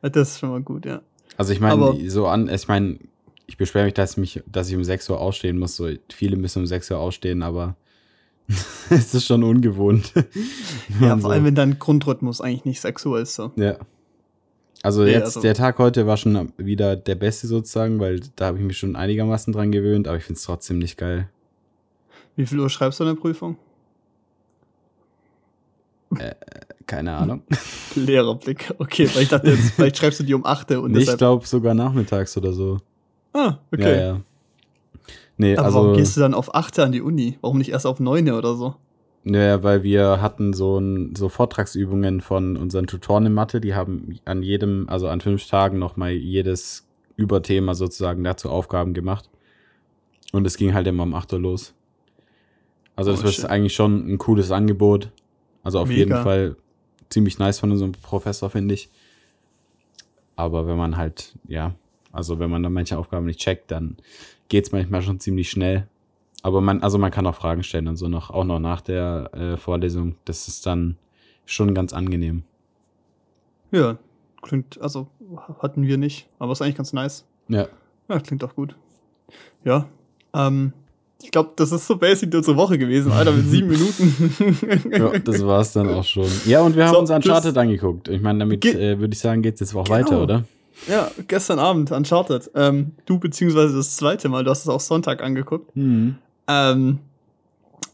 Das 0.00 0.30
ist 0.30 0.38
schon 0.38 0.48
mal 0.48 0.62
gut, 0.62 0.86
ja. 0.86 1.02
Also 1.42 1.52
ich 1.54 1.58
meine, 1.58 2.08
so 2.08 2.28
an, 2.28 2.48
ich 2.48 2.68
meine, 2.68 2.98
ich 3.48 3.56
beschwere 3.56 3.86
mich, 3.86 3.94
dass, 3.94 4.16
mich, 4.16 4.40
dass 4.46 4.68
ich 4.68 4.76
um 4.76 4.84
6 4.84 5.10
Uhr 5.10 5.20
ausstehen 5.20 5.58
muss. 5.58 5.74
So, 5.74 5.88
viele 6.12 6.36
müssen 6.36 6.60
um 6.60 6.66
6 6.68 6.88
Uhr 6.92 6.98
ausstehen, 6.98 7.42
aber 7.42 7.74
es 8.90 9.12
ist 9.12 9.26
schon 9.26 9.42
ungewohnt. 9.42 10.12
Ja, 11.00 11.16
vor 11.18 11.32
allem, 11.32 11.44
wenn 11.44 11.56
dein 11.56 11.80
Grundrhythmus 11.80 12.40
eigentlich 12.40 12.64
nicht 12.64 12.80
sexuell 12.80 13.24
ist. 13.24 13.34
So. 13.34 13.50
Ja. 13.56 13.76
Also 14.84 15.02
Nee, 15.02 15.10
jetzt, 15.10 15.24
also- 15.24 15.40
der 15.40 15.54
Tag 15.54 15.78
heute 15.80 16.06
war 16.06 16.16
schon 16.16 16.52
wieder 16.58 16.94
der 16.94 17.16
beste 17.16 17.48
sozusagen, 17.48 17.98
weil 17.98 18.20
da 18.36 18.46
habe 18.46 18.58
ich 18.58 18.64
mich 18.64 18.78
schon 18.78 18.94
einigermaßen 18.94 19.52
dran 19.52 19.72
gewöhnt, 19.72 20.06
aber 20.06 20.18
ich 20.18 20.24
finde 20.24 20.38
es 20.38 20.44
trotzdem 20.44 20.78
nicht 20.78 20.96
geil. 20.96 21.28
Wie 22.36 22.46
viel 22.46 22.60
Uhr 22.60 22.70
schreibst 22.70 23.00
du 23.00 23.04
deine 23.04 23.16
Prüfung? 23.16 23.56
Keine 26.86 27.14
Ahnung. 27.16 27.42
Leerer 27.94 28.34
Blick. 28.34 28.72
Okay, 28.78 29.08
weil 29.14 29.22
ich 29.22 29.28
dachte 29.28 29.50
jetzt, 29.50 29.70
vielleicht 29.74 29.96
schreibst 29.98 30.20
du 30.20 30.24
die 30.24 30.34
um 30.34 30.44
8 30.44 30.72
und 30.72 30.96
ich 30.96 31.16
glaube 31.16 31.46
sogar 31.46 31.74
nachmittags 31.74 32.36
oder 32.36 32.52
so. 32.52 32.78
Ah, 33.32 33.58
okay. 33.72 33.96
Ja, 33.96 34.06
ja. 34.06 34.20
Nee, 35.38 35.56
Aber 35.56 35.66
also, 35.66 35.78
warum 35.78 35.96
gehst 35.96 36.16
du 36.16 36.20
dann 36.20 36.34
auf 36.34 36.54
8 36.54 36.78
an 36.80 36.92
die 36.92 37.00
Uni? 37.00 37.38
Warum 37.40 37.58
nicht 37.58 37.70
erst 37.70 37.86
auf 37.86 38.00
9 38.00 38.30
oder 38.32 38.54
so? 38.54 38.74
ja, 39.24 39.62
weil 39.62 39.82
wir 39.84 40.20
hatten 40.20 40.52
so, 40.52 40.78
ein, 40.78 41.14
so 41.16 41.28
Vortragsübungen 41.28 42.20
von 42.20 42.56
unseren 42.56 42.86
Tutoren 42.88 43.26
in 43.26 43.32
Mathe, 43.34 43.60
die 43.60 43.74
haben 43.74 44.18
an 44.24 44.42
jedem, 44.42 44.88
also 44.88 45.08
an 45.08 45.20
fünf 45.20 45.46
Tagen 45.46 45.78
nochmal 45.78 46.10
jedes 46.10 46.88
Überthema 47.16 47.74
sozusagen 47.74 48.24
dazu 48.24 48.50
Aufgaben 48.50 48.94
gemacht. 48.94 49.30
Und 50.32 50.44
es 50.46 50.56
ging 50.56 50.74
halt 50.74 50.86
immer 50.88 51.04
um 51.04 51.14
8 51.14 51.32
Uhr 51.34 51.38
los. 51.40 51.72
Also 52.96 53.12
das 53.12 53.22
Oh, 53.24 53.28
ist 53.28 53.34
shit. 53.36 53.44
eigentlich 53.46 53.74
schon 53.74 54.12
ein 54.12 54.18
cooles 54.18 54.50
Angebot. 54.50 55.10
Also 55.62 55.78
auf 55.78 55.88
Mega. 55.88 56.00
jeden 56.00 56.22
Fall 56.22 56.56
ziemlich 57.08 57.38
nice 57.38 57.58
von 57.58 57.70
unserem 57.70 57.92
Professor, 57.92 58.50
finde 58.50 58.74
ich. 58.74 58.90
Aber 60.36 60.66
wenn 60.66 60.76
man 60.76 60.96
halt, 60.96 61.34
ja, 61.46 61.74
also 62.10 62.38
wenn 62.38 62.50
man 62.50 62.62
dann 62.62 62.72
manche 62.72 62.98
Aufgaben 62.98 63.26
nicht 63.26 63.40
checkt, 63.40 63.70
dann 63.70 63.96
geht's 64.48 64.72
manchmal 64.72 65.02
schon 65.02 65.20
ziemlich 65.20 65.50
schnell. 65.50 65.86
Aber 66.42 66.60
man, 66.60 66.82
also 66.82 66.98
man 66.98 67.10
kann 67.10 67.26
auch 67.26 67.34
Fragen 67.34 67.62
stellen 67.62 67.88
und 67.88 67.96
so 67.96 68.08
noch, 68.08 68.30
auch 68.30 68.44
noch 68.44 68.58
nach 68.58 68.80
der 68.80 69.30
äh, 69.32 69.56
Vorlesung. 69.56 70.16
Das 70.24 70.48
ist 70.48 70.66
dann 70.66 70.96
schon 71.46 71.74
ganz 71.74 71.92
angenehm. 71.92 72.42
Ja, 73.70 73.98
klingt, 74.42 74.80
also 74.80 75.08
hatten 75.60 75.86
wir 75.86 75.96
nicht, 75.96 76.28
aber 76.38 76.52
ist 76.52 76.62
eigentlich 76.62 76.76
ganz 76.76 76.92
nice. 76.92 77.26
Ja. 77.48 77.68
Ja, 78.08 78.20
klingt 78.20 78.42
auch 78.44 78.54
gut. 78.54 78.76
Ja, 79.64 79.88
ähm, 80.34 80.72
ich 81.22 81.30
glaube, 81.30 81.52
das 81.56 81.72
ist 81.72 81.86
so 81.86 81.96
basic 81.96 82.34
unsere 82.34 82.56
Woche 82.56 82.78
gewesen, 82.78 83.12
Alter, 83.12 83.32
mit 83.32 83.48
sieben 83.48 83.68
Minuten. 83.68 84.90
ja, 84.90 85.18
das 85.18 85.44
war's 85.46 85.72
dann 85.72 85.88
auch 85.90 86.04
schon. 86.04 86.26
Ja, 86.46 86.60
und 86.62 86.76
wir 86.76 86.86
haben 86.86 86.94
So, 86.94 87.00
uns 87.00 87.10
Uncharted 87.10 87.56
angeguckt. 87.56 88.08
Ich 88.08 88.20
meine, 88.20 88.40
damit 88.40 88.64
äh, 88.64 88.98
würde 88.98 89.14
ich 89.14 89.20
sagen, 89.20 89.42
geht's 89.42 89.60
jetzt 89.60 89.74
auch 89.74 89.84
Genau. 89.84 89.96
weiter, 89.96 90.22
oder? 90.22 90.44
Ja, 90.88 91.10
gestern 91.28 91.58
Abend 91.58 91.92
Uncharted. 91.92 92.50
Ähm, 92.54 92.92
du 93.06 93.18
beziehungsweise 93.18 93.76
das 93.76 93.96
zweite 93.96 94.28
Mal, 94.28 94.42
du 94.44 94.50
hast 94.50 94.62
es 94.62 94.68
auch 94.68 94.80
Sonntag 94.80 95.22
angeguckt. 95.22 95.76
Mhm. 95.76 96.16
Ähm, 96.48 96.98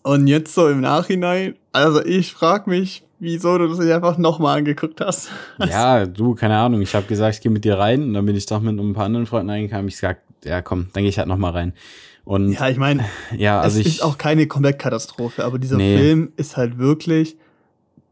und 0.02 0.26
jetzt 0.26 0.54
so 0.54 0.68
im 0.68 0.80
Nachhinein, 0.80 1.54
also 1.72 2.02
ich 2.04 2.32
frag 2.32 2.66
mich, 2.66 3.02
wieso 3.18 3.58
du 3.58 3.68
das 3.68 3.78
nicht 3.78 3.92
einfach 3.92 4.16
nochmal 4.16 4.58
angeguckt 4.58 5.00
hast. 5.00 5.28
Ja, 5.68 6.06
du, 6.06 6.34
keine 6.34 6.56
Ahnung. 6.56 6.80
Ich 6.80 6.94
habe 6.94 7.06
gesagt, 7.06 7.34
ich 7.34 7.40
gehe 7.42 7.52
mit 7.52 7.64
dir 7.64 7.78
rein 7.78 8.02
und 8.04 8.14
dann 8.14 8.24
bin 8.24 8.36
ich 8.36 8.46
doch 8.46 8.60
mit 8.60 8.78
ein 8.78 8.94
paar 8.94 9.04
anderen 9.04 9.26
Freunden 9.26 9.50
reingekommen. 9.50 9.88
Ich 9.88 9.94
gesagt, 9.94 10.22
ja, 10.44 10.62
komm, 10.62 10.86
dann 10.92 11.02
gehe 11.02 11.10
ich 11.10 11.18
halt 11.18 11.28
noch 11.28 11.36
mal 11.36 11.50
rein. 11.50 11.74
Und 12.28 12.52
ja, 12.52 12.60
Ja, 12.66 12.68
ich 12.68 12.76
meine, 12.76 13.04
also 13.40 13.80
es 13.80 13.86
ich 13.86 13.94
ist 13.96 14.02
auch 14.02 14.18
keine 14.18 14.46
Komplettkatastrophe, 14.46 15.44
aber 15.44 15.58
dieser 15.58 15.76
Nee. 15.78 15.96
Film 15.96 16.32
ist 16.36 16.56
halt 16.58 16.76
wirklich 16.76 17.36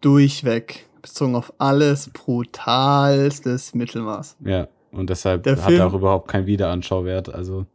durchweg 0.01 0.87
bezogen 1.03 1.37
auf 1.37 1.53
alles 1.59 2.09
brutalstes 2.13 3.75
Mittelmaß. 3.75 4.37
ja, 4.45 4.69
und 4.91 5.11
deshalb 5.11 5.43
Der 5.43 5.57
hat 5.57 5.65
Film- 5.67 5.81
er 5.81 5.87
auch 5.89 5.95
überhaupt 5.95 6.29
keinen 6.29 6.47
Wiederanschauwert. 6.47 7.33
Also 7.35 7.67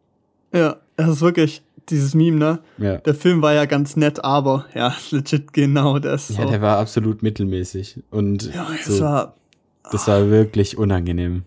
Ja, 0.52 0.78
das 0.96 1.10
ist 1.10 1.22
wirklich 1.22 1.62
dieses 1.90 2.16
Meme, 2.16 2.38
ne? 2.38 2.60
ja, 2.78 2.98
Der 2.98 3.14
Film 3.16 3.42
war 3.42 3.54
ja 3.54 3.66
ganz 3.66 3.96
nett, 3.96 4.24
aber 4.24 4.66
ja, 4.74 4.96
legit 5.12 5.54
genau 5.54 6.00
das. 6.00 6.30
ja, 6.30 6.44
so. 6.44 6.50
der 6.50 6.62
war 6.62 6.80
absolut 6.80 7.22
mittelmäßig 7.24 8.02
und 8.10 8.54
ja, 8.54 8.68
es 8.80 8.86
so, 8.98 9.04
war 9.04 9.36
das 9.92 10.08
war 10.08 10.30
wirklich 10.30 10.78
unangenehm. 10.78 11.44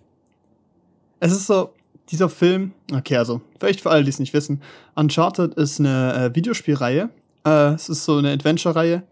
Es 1.20 1.32
ist 1.32 1.46
so, 1.46 1.70
dieser 2.10 2.28
Film, 2.28 2.72
okay, 2.92 3.16
also, 3.16 3.40
vielleicht 3.58 3.80
für 3.80 3.90
alle, 3.90 4.04
die 4.04 4.10
es 4.10 4.18
nicht 4.18 4.34
wissen, 4.34 4.60
Uncharted 4.94 5.54
ist 5.54 5.80
eine 5.80 6.14
äh, 6.32 6.34
Videospielreihe. 6.34 7.08
Äh, 7.46 7.74
es 7.74 7.88
ist 7.88 8.04
so 8.04 8.16
eine 8.16 8.30
Adventure-Reihe, 8.32 9.02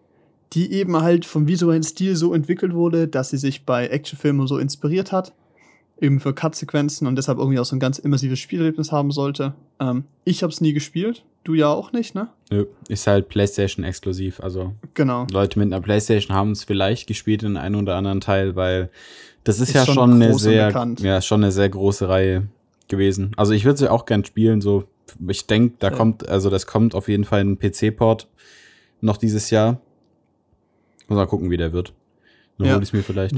die 0.52 0.72
eben 0.72 1.00
halt 1.00 1.24
vom 1.24 1.48
visuellen 1.48 1.82
Stil 1.82 2.16
so 2.16 2.34
entwickelt 2.34 2.74
wurde, 2.74 3.08
dass 3.08 3.30
sie 3.30 3.38
sich 3.38 3.64
bei 3.64 3.86
Actionfilmen 3.88 4.46
so 4.46 4.58
inspiriert 4.58 5.12
hat. 5.12 5.32
Eben 6.00 6.18
für 6.20 6.34
Cut-Sequenzen 6.34 7.06
und 7.06 7.16
deshalb 7.16 7.38
irgendwie 7.38 7.60
auch 7.60 7.64
so 7.64 7.76
ein 7.76 7.80
ganz 7.80 7.98
immersives 7.98 8.40
Spielerlebnis 8.40 8.90
haben 8.90 9.12
sollte. 9.12 9.54
Ähm, 9.78 10.04
ich 10.24 10.42
habe 10.42 10.52
es 10.52 10.60
nie 10.60 10.72
gespielt, 10.72 11.24
du 11.44 11.54
ja 11.54 11.68
auch 11.68 11.92
nicht, 11.92 12.14
ne? 12.16 12.28
Nö, 12.50 12.66
Ist 12.88 13.06
halt 13.06 13.28
PlayStation 13.28 13.84
exklusiv. 13.84 14.40
Also 14.40 14.72
Genau. 14.94 15.26
Leute 15.30 15.58
mit 15.60 15.72
einer 15.72 15.80
PlayStation 15.80 16.36
haben 16.36 16.52
es 16.52 16.64
vielleicht 16.64 17.06
gespielt 17.06 17.44
in 17.44 17.56
einem 17.56 17.80
oder 17.82 17.94
anderen 17.94 18.20
Teil, 18.20 18.56
weil 18.56 18.90
das 19.44 19.60
ist, 19.60 19.68
Ist 19.68 19.74
ja 19.74 19.84
schon 19.86 19.94
schon 19.94 20.12
eine 20.14 20.36
sehr, 20.38 20.66
bekannt. 20.66 21.00
ja, 21.00 21.20
schon 21.22 21.42
eine 21.44 21.52
sehr 21.52 21.68
große 21.68 22.08
Reihe 22.08 22.48
gewesen. 22.88 23.32
Also 23.36 23.52
ich 23.52 23.64
würde 23.64 23.78
sie 23.78 23.90
auch 23.90 24.06
gern 24.06 24.24
spielen, 24.24 24.60
so. 24.60 24.84
Ich 25.28 25.46
denke, 25.46 25.76
da 25.78 25.90
Ja. 25.90 25.96
kommt, 25.96 26.28
also 26.28 26.48
das 26.50 26.66
kommt 26.66 26.94
auf 26.94 27.08
jeden 27.08 27.24
Fall 27.24 27.40
ein 27.40 27.58
PC-Port 27.58 28.28
noch 29.00 29.16
dieses 29.16 29.50
Jahr. 29.50 29.80
Muss 31.08 31.16
mal 31.16 31.26
gucken, 31.26 31.50
wie 31.50 31.56
der 31.56 31.72
wird. 31.72 31.92
Dann 32.58 32.68
Ja. 32.68 32.74
hol 32.74 32.82
ich 32.82 32.88
es 32.88 32.92
mir 32.92 33.02
vielleicht. 33.02 33.34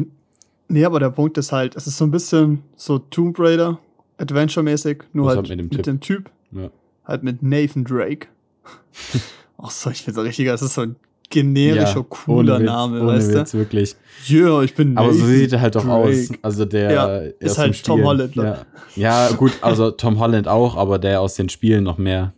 Nee, 0.68 0.84
aber 0.84 1.00
der 1.00 1.10
Punkt 1.10 1.36
ist 1.38 1.52
halt, 1.52 1.76
es 1.76 1.86
ist 1.86 1.96
so 1.98 2.04
ein 2.04 2.10
bisschen 2.10 2.62
so 2.76 2.98
Tomb 2.98 3.38
Raider, 3.38 3.78
Adventure-mäßig, 4.18 5.02
nur 5.12 5.26
Was 5.26 5.36
halt 5.36 5.48
mit 5.48 5.58
mit 5.58 5.72
dem 5.72 5.82
dem, 5.82 6.00
Typ? 6.00 6.26
Typ. 6.26 6.30
Ja. 6.62 6.70
Halt 7.04 7.22
mit 7.22 7.42
Nathan 7.42 7.84
Drake. 7.84 8.28
Ach 9.58 9.70
so, 9.70 9.90
ich 9.90 10.04
bin 10.04 10.14
so 10.14 10.20
richtiger, 10.22 10.52
das 10.52 10.62
ist 10.62 10.74
so 10.74 10.82
ein 10.82 10.96
generischer, 11.30 12.04
cooler 12.08 12.54
ohne 12.54 12.62
Witz, 12.64 12.70
Name, 12.70 13.00
ohne 13.00 13.06
weißt 13.14 13.34
Witz, 13.34 13.54
wirklich. 13.54 13.96
du? 14.28 14.34
Ja, 14.34 14.62
ich 14.62 14.74
bin 14.74 14.96
Aber 14.96 15.12
so 15.12 15.24
sieht 15.26 15.52
er 15.52 15.60
halt 15.60 15.74
doch 15.74 15.86
aus. 15.86 16.30
Also 16.42 16.64
der 16.64 16.92
Ja, 16.92 17.18
ist 17.40 17.58
halt 17.58 17.84
Tom. 17.84 18.02
Holland, 18.04 18.34
Ja. 18.36 18.42
ne? 18.42 18.58
ja, 18.96 19.30
gut, 19.32 19.52
also 19.60 19.90
Tom 19.90 20.18
Holland 20.18 20.48
auch, 20.48 20.76
aber 20.76 20.98
der 20.98 21.20
aus 21.20 21.34
den 21.34 21.48
Spielen 21.48 21.84
noch 21.84 21.98
mehr. 21.98 22.32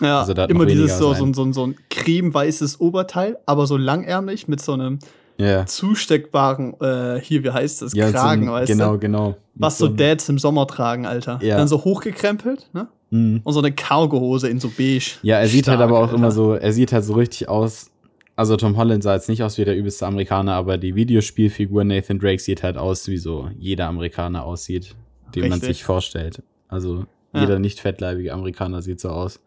Ja, 0.00 0.20
Also 0.20 0.32
immer 0.32 0.64
dieses 0.64 0.96
so, 0.98 1.12
so, 1.12 1.30
so, 1.34 1.52
so 1.52 1.66
ein 1.66 1.76
cremeweißes 1.90 2.80
Oberteil, 2.80 3.36
aber 3.44 3.66
so 3.66 3.76
langärmlich 3.76 4.48
mit 4.48 4.60
so 4.62 4.72
einem 4.72 4.98
Ja. 5.36 5.66
zusteckbaren, 5.66 6.74
äh, 6.80 7.20
hier, 7.20 7.44
wie 7.44 7.50
heißt 7.50 7.82
das, 7.82 7.92
Ja, 7.94 8.06
so 8.06 8.12
Kragen, 8.14 8.44
ein- 8.48 8.52
weißt 8.52 8.72
genau, 8.72 8.92
du? 8.94 8.98
genau. 8.98 9.36
Was 9.54 9.76
so 9.76 9.88
Dads 9.88 10.28
im 10.30 10.38
Sommer 10.38 10.66
tragen, 10.66 11.04
Alter. 11.06 11.38
Ja. 11.42 11.58
Dann 11.58 11.68
so 11.68 11.84
hochgekrempelt, 11.84 12.70
ne? 12.72 12.88
Mhm. 13.10 13.40
Und 13.44 13.52
so 13.52 13.58
eine 13.60 13.72
Cargohose 13.72 14.48
in 14.48 14.58
so 14.60 14.70
beige. 14.74 15.18
Ja, 15.22 15.38
er 15.38 15.48
sieht 15.48 15.66
halt 15.68 15.78
Stark, 15.78 15.90
aber 15.90 15.98
auch 15.98 16.04
Alter. 16.04 16.14
immer 16.14 16.30
so, 16.30 16.54
er 16.54 16.72
sieht 16.72 16.92
halt 16.92 17.04
so 17.04 17.12
richtig 17.14 17.48
aus, 17.48 17.89
also 18.36 18.56
Tom 18.56 18.76
Holland 18.76 19.02
sah 19.02 19.14
jetzt 19.14 19.28
nicht 19.28 19.42
aus 19.42 19.58
wie 19.58 19.64
der 19.64 19.76
übelste 19.76 20.06
Amerikaner, 20.06 20.54
aber 20.54 20.78
die 20.78 20.94
Videospielfigur 20.94 21.84
Nathan 21.84 22.18
Drake 22.18 22.40
sieht 22.40 22.62
halt 22.62 22.76
aus, 22.76 23.06
wie 23.08 23.18
so 23.18 23.50
jeder 23.58 23.86
Amerikaner 23.86 24.44
aussieht, 24.44 24.94
den 25.34 25.42
Richtig. 25.42 25.50
man 25.50 25.60
sich 25.60 25.84
vorstellt. 25.84 26.42
Also 26.68 27.04
ja. 27.34 27.40
jeder 27.40 27.58
nicht 27.58 27.80
fettleibige 27.80 28.32
Amerikaner 28.32 28.82
sieht 28.82 29.00
so 29.00 29.10
aus. 29.10 29.40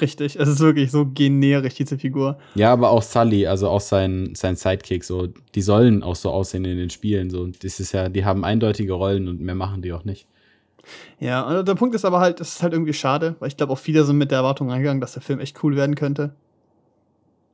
Richtig, 0.00 0.36
es 0.38 0.48
ist 0.48 0.60
wirklich 0.60 0.90
so 0.90 1.06
generisch, 1.06 1.74
diese 1.74 1.98
Figur. 1.98 2.38
Ja, 2.54 2.72
aber 2.72 2.90
auch 2.90 3.02
Sully, 3.02 3.46
also 3.46 3.68
auch 3.68 3.80
sein, 3.80 4.32
sein 4.34 4.56
Sidekick, 4.56 5.04
so, 5.04 5.28
die 5.54 5.62
sollen 5.62 6.02
auch 6.02 6.16
so 6.16 6.30
aussehen 6.30 6.64
in 6.64 6.78
den 6.78 6.90
Spielen. 6.90 7.30
So. 7.30 7.46
Das 7.46 7.78
ist 7.78 7.92
ja, 7.92 8.08
die 8.08 8.24
haben 8.24 8.44
eindeutige 8.44 8.94
Rollen 8.94 9.28
und 9.28 9.40
mehr 9.40 9.54
machen 9.54 9.82
die 9.82 9.92
auch 9.92 10.04
nicht. 10.04 10.26
Ja, 11.18 11.42
und 11.42 11.66
der 11.68 11.74
Punkt 11.74 11.94
ist 11.94 12.04
aber 12.04 12.20
halt, 12.20 12.40
es 12.40 12.56
ist 12.56 12.62
halt 12.62 12.72
irgendwie 12.72 12.92
schade, 12.92 13.36
weil 13.38 13.48
ich 13.48 13.56
glaube 13.56 13.72
auch 13.72 13.78
viele 13.78 14.04
sind 14.04 14.18
mit 14.18 14.30
der 14.30 14.38
Erwartung 14.38 14.70
reingegangen, 14.70 15.00
dass 15.00 15.14
der 15.14 15.22
Film 15.22 15.40
echt 15.40 15.62
cool 15.62 15.76
werden 15.76 15.94
könnte. 15.94 16.34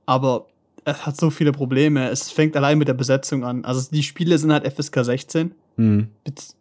Aber 0.06 0.46
es 0.84 1.06
hat 1.06 1.16
so 1.16 1.30
viele 1.30 1.52
Probleme. 1.52 2.08
Es 2.10 2.30
fängt 2.30 2.56
allein 2.56 2.78
mit 2.78 2.88
der 2.88 2.94
Besetzung 2.94 3.44
an. 3.44 3.64
Also 3.64 3.88
die 3.90 4.02
Spiele 4.02 4.36
sind 4.38 4.52
halt 4.52 4.66
FSK 4.66 5.04
16. 5.04 5.52
Mhm. 5.76 6.08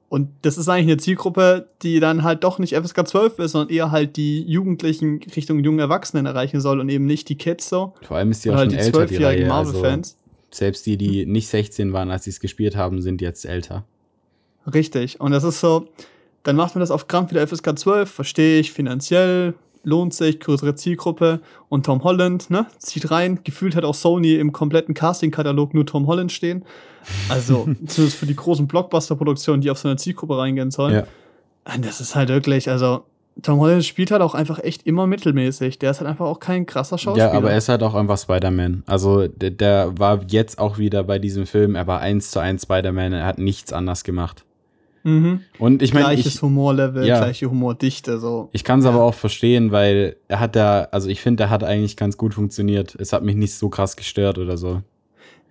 Und 0.09 0.29
das 0.41 0.57
ist 0.57 0.67
eigentlich 0.67 0.87
eine 0.87 0.97
Zielgruppe, 0.97 1.67
die 1.81 1.99
dann 1.99 2.23
halt 2.23 2.43
doch 2.43 2.59
nicht 2.59 2.75
FSK 2.75 3.07
12 3.07 3.39
ist, 3.39 3.51
sondern 3.53 3.73
eher 3.73 3.91
halt 3.91 4.17
die 4.17 4.43
Jugendlichen 4.43 5.21
Richtung 5.35 5.59
jungen 5.59 5.79
Erwachsenen 5.79 6.25
erreichen 6.25 6.59
soll 6.59 6.79
und 6.79 6.89
eben 6.89 7.05
nicht 7.05 7.29
die 7.29 7.35
Kids 7.35 7.69
so. 7.69 7.93
Vor 8.03 8.17
allem 8.17 8.31
ist 8.31 8.43
die 8.43 8.49
auch 8.49 8.53
schon 8.53 8.59
halt 8.59 8.71
die 8.73 8.77
älter, 8.77 9.05
die 9.05 9.23
Reihe. 9.23 9.47
Marvel-Fans. 9.47 10.17
Also 10.17 10.21
selbst 10.51 10.85
die, 10.85 10.97
die 10.97 11.25
nicht 11.25 11.47
16 11.47 11.93
waren, 11.93 12.11
als 12.11 12.25
sie 12.25 12.29
es 12.29 12.41
gespielt 12.41 12.75
haben, 12.75 13.01
sind 13.01 13.21
jetzt 13.21 13.45
älter. 13.45 13.85
Richtig. 14.71 15.19
Und 15.21 15.31
das 15.31 15.43
ist 15.43 15.61
so, 15.61 15.87
dann 16.43 16.55
macht 16.55 16.75
man 16.75 16.81
das 16.81 16.91
auf 16.91 17.07
Krampf 17.07 17.31
wieder 17.31 17.47
FSK 17.47 17.79
12, 17.79 18.11
verstehe 18.11 18.59
ich, 18.59 18.73
finanziell, 18.73 19.53
lohnt 19.83 20.13
sich, 20.13 20.39
größere 20.39 20.75
Zielgruppe 20.75 21.41
und 21.69 21.85
Tom 21.85 22.03
Holland, 22.03 22.49
ne, 22.49 22.67
zieht 22.77 23.11
rein. 23.11 23.39
Gefühlt 23.43 23.75
hat 23.75 23.83
auch 23.83 23.95
Sony 23.95 24.35
im 24.35 24.51
kompletten 24.51 24.93
Casting-Katalog 24.93 25.73
nur 25.73 25.85
Tom 25.85 26.07
Holland 26.07 26.31
stehen. 26.31 26.63
Also, 27.29 27.67
zumindest 27.87 28.17
für 28.17 28.25
die 28.25 28.35
großen 28.35 28.67
Blockbuster-Produktionen, 28.67 29.61
die 29.61 29.71
auf 29.71 29.79
so 29.79 29.87
eine 29.87 29.97
Zielgruppe 29.97 30.37
reingehen 30.37 30.71
sollen. 30.71 30.93
Ja. 30.93 31.73
Und 31.73 31.85
das 31.85 32.01
ist 32.01 32.15
halt 32.15 32.29
wirklich, 32.29 32.69
also, 32.69 33.03
Tom 33.41 33.59
Holland 33.59 33.85
spielt 33.85 34.11
halt 34.11 34.21
auch 34.21 34.35
einfach 34.35 34.59
echt 34.59 34.85
immer 34.85 35.07
mittelmäßig. 35.07 35.79
Der 35.79 35.91
ist 35.91 35.99
halt 35.99 36.09
einfach 36.09 36.25
auch 36.25 36.39
kein 36.39 36.65
krasser 36.65 36.97
Schauspieler. 36.97 37.31
Ja, 37.31 37.37
aber 37.37 37.51
er 37.51 37.57
ist 37.57 37.69
halt 37.69 37.81
auch 37.81 37.95
einfach 37.95 38.17
Spider-Man. 38.17 38.83
Also, 38.85 39.27
der, 39.27 39.51
der 39.51 39.97
war 39.97 40.21
jetzt 40.27 40.59
auch 40.59 40.77
wieder 40.77 41.03
bei 41.03 41.17
diesem 41.17 41.45
Film, 41.45 41.75
er 41.75 41.87
war 41.87 42.01
eins 42.01 42.31
zu 42.31 42.39
eins 42.39 42.63
Spider-Man, 42.63 43.13
er 43.13 43.25
hat 43.25 43.39
nichts 43.39 43.73
anders 43.73 44.03
gemacht. 44.03 44.43
Mhm. 45.03 45.41
Und 45.57 45.81
ich 45.81 45.93
meine, 45.93 46.05
gleiches 46.05 46.35
ich, 46.35 46.41
Humorlevel, 46.41 47.05
ja, 47.05 47.17
gleiche 47.17 47.49
Humordichte, 47.49 48.19
so. 48.19 48.49
Ich 48.51 48.63
kann 48.63 48.79
es 48.79 48.85
ja. 48.85 48.91
aber 48.91 49.03
auch 49.03 49.15
verstehen, 49.15 49.71
weil 49.71 50.15
er 50.27 50.39
hat 50.39 50.55
da, 50.55 50.87
also 50.91 51.09
ich 51.09 51.21
finde, 51.21 51.37
der 51.37 51.49
hat 51.49 51.63
eigentlich 51.63 51.97
ganz 51.97 52.17
gut 52.17 52.33
funktioniert. 52.33 52.95
Es 52.95 53.13
hat 53.13 53.23
mich 53.23 53.35
nicht 53.35 53.55
so 53.55 53.69
krass 53.69 53.95
gestört 53.95 54.37
oder 54.37 54.57
so. 54.57 54.81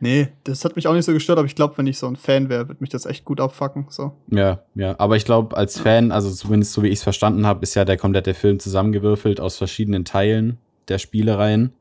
Nee, 0.02 0.28
das 0.44 0.64
hat 0.64 0.76
mich 0.76 0.86
auch 0.86 0.94
nicht 0.94 1.04
so 1.04 1.12
gestört, 1.12 1.38
aber 1.38 1.46
ich 1.46 1.54
glaube, 1.54 1.76
wenn 1.76 1.86
ich 1.86 1.98
so 1.98 2.06
ein 2.06 2.16
Fan 2.16 2.48
wäre, 2.48 2.68
würde 2.68 2.80
mich 2.80 2.88
das 2.88 3.04
echt 3.04 3.26
gut 3.26 3.38
abfacken. 3.38 3.86
So. 3.90 4.12
Ja, 4.28 4.60
ja. 4.74 4.94
Aber 4.98 5.16
ich 5.16 5.26
glaube, 5.26 5.54
als 5.56 5.78
Fan, 5.78 6.10
also 6.10 6.30
zumindest 6.30 6.72
so 6.72 6.82
wie 6.82 6.88
ich 6.88 7.00
es 7.00 7.02
verstanden 7.02 7.44
habe, 7.44 7.62
ist 7.62 7.74
ja 7.74 7.84
der 7.84 7.98
komplette 7.98 8.32
Film 8.32 8.58
zusammengewürfelt 8.58 9.40
aus 9.40 9.58
verschiedenen 9.58 10.06
Teilen 10.06 10.56
der 10.88 10.98
Spielereien. 10.98 11.74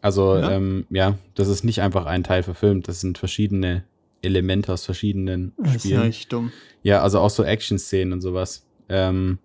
Also, 0.00 0.36
ja, 0.36 0.52
ähm, 0.52 0.86
ja 0.90 1.18
das 1.34 1.48
ist 1.48 1.64
nicht 1.64 1.80
einfach 1.80 2.06
ein 2.06 2.22
Teil 2.22 2.44
verfilmt, 2.44 2.86
das 2.86 3.00
sind 3.00 3.18
verschiedene 3.18 3.82
Elemente 4.22 4.72
aus 4.72 4.84
verschiedenen 4.84 5.52
Spielen. 5.52 5.72
Das 5.74 5.84
ist 5.84 5.90
ja 5.90 6.04
echt 6.04 6.32
dumm. 6.32 6.52
Ja, 6.82 7.02
also 7.02 7.18
auch 7.18 7.30
so 7.30 7.44
Action-Szenen 7.44 8.12
und 8.12 8.20
sowas. 8.20 8.64
Ähm, 8.88 9.38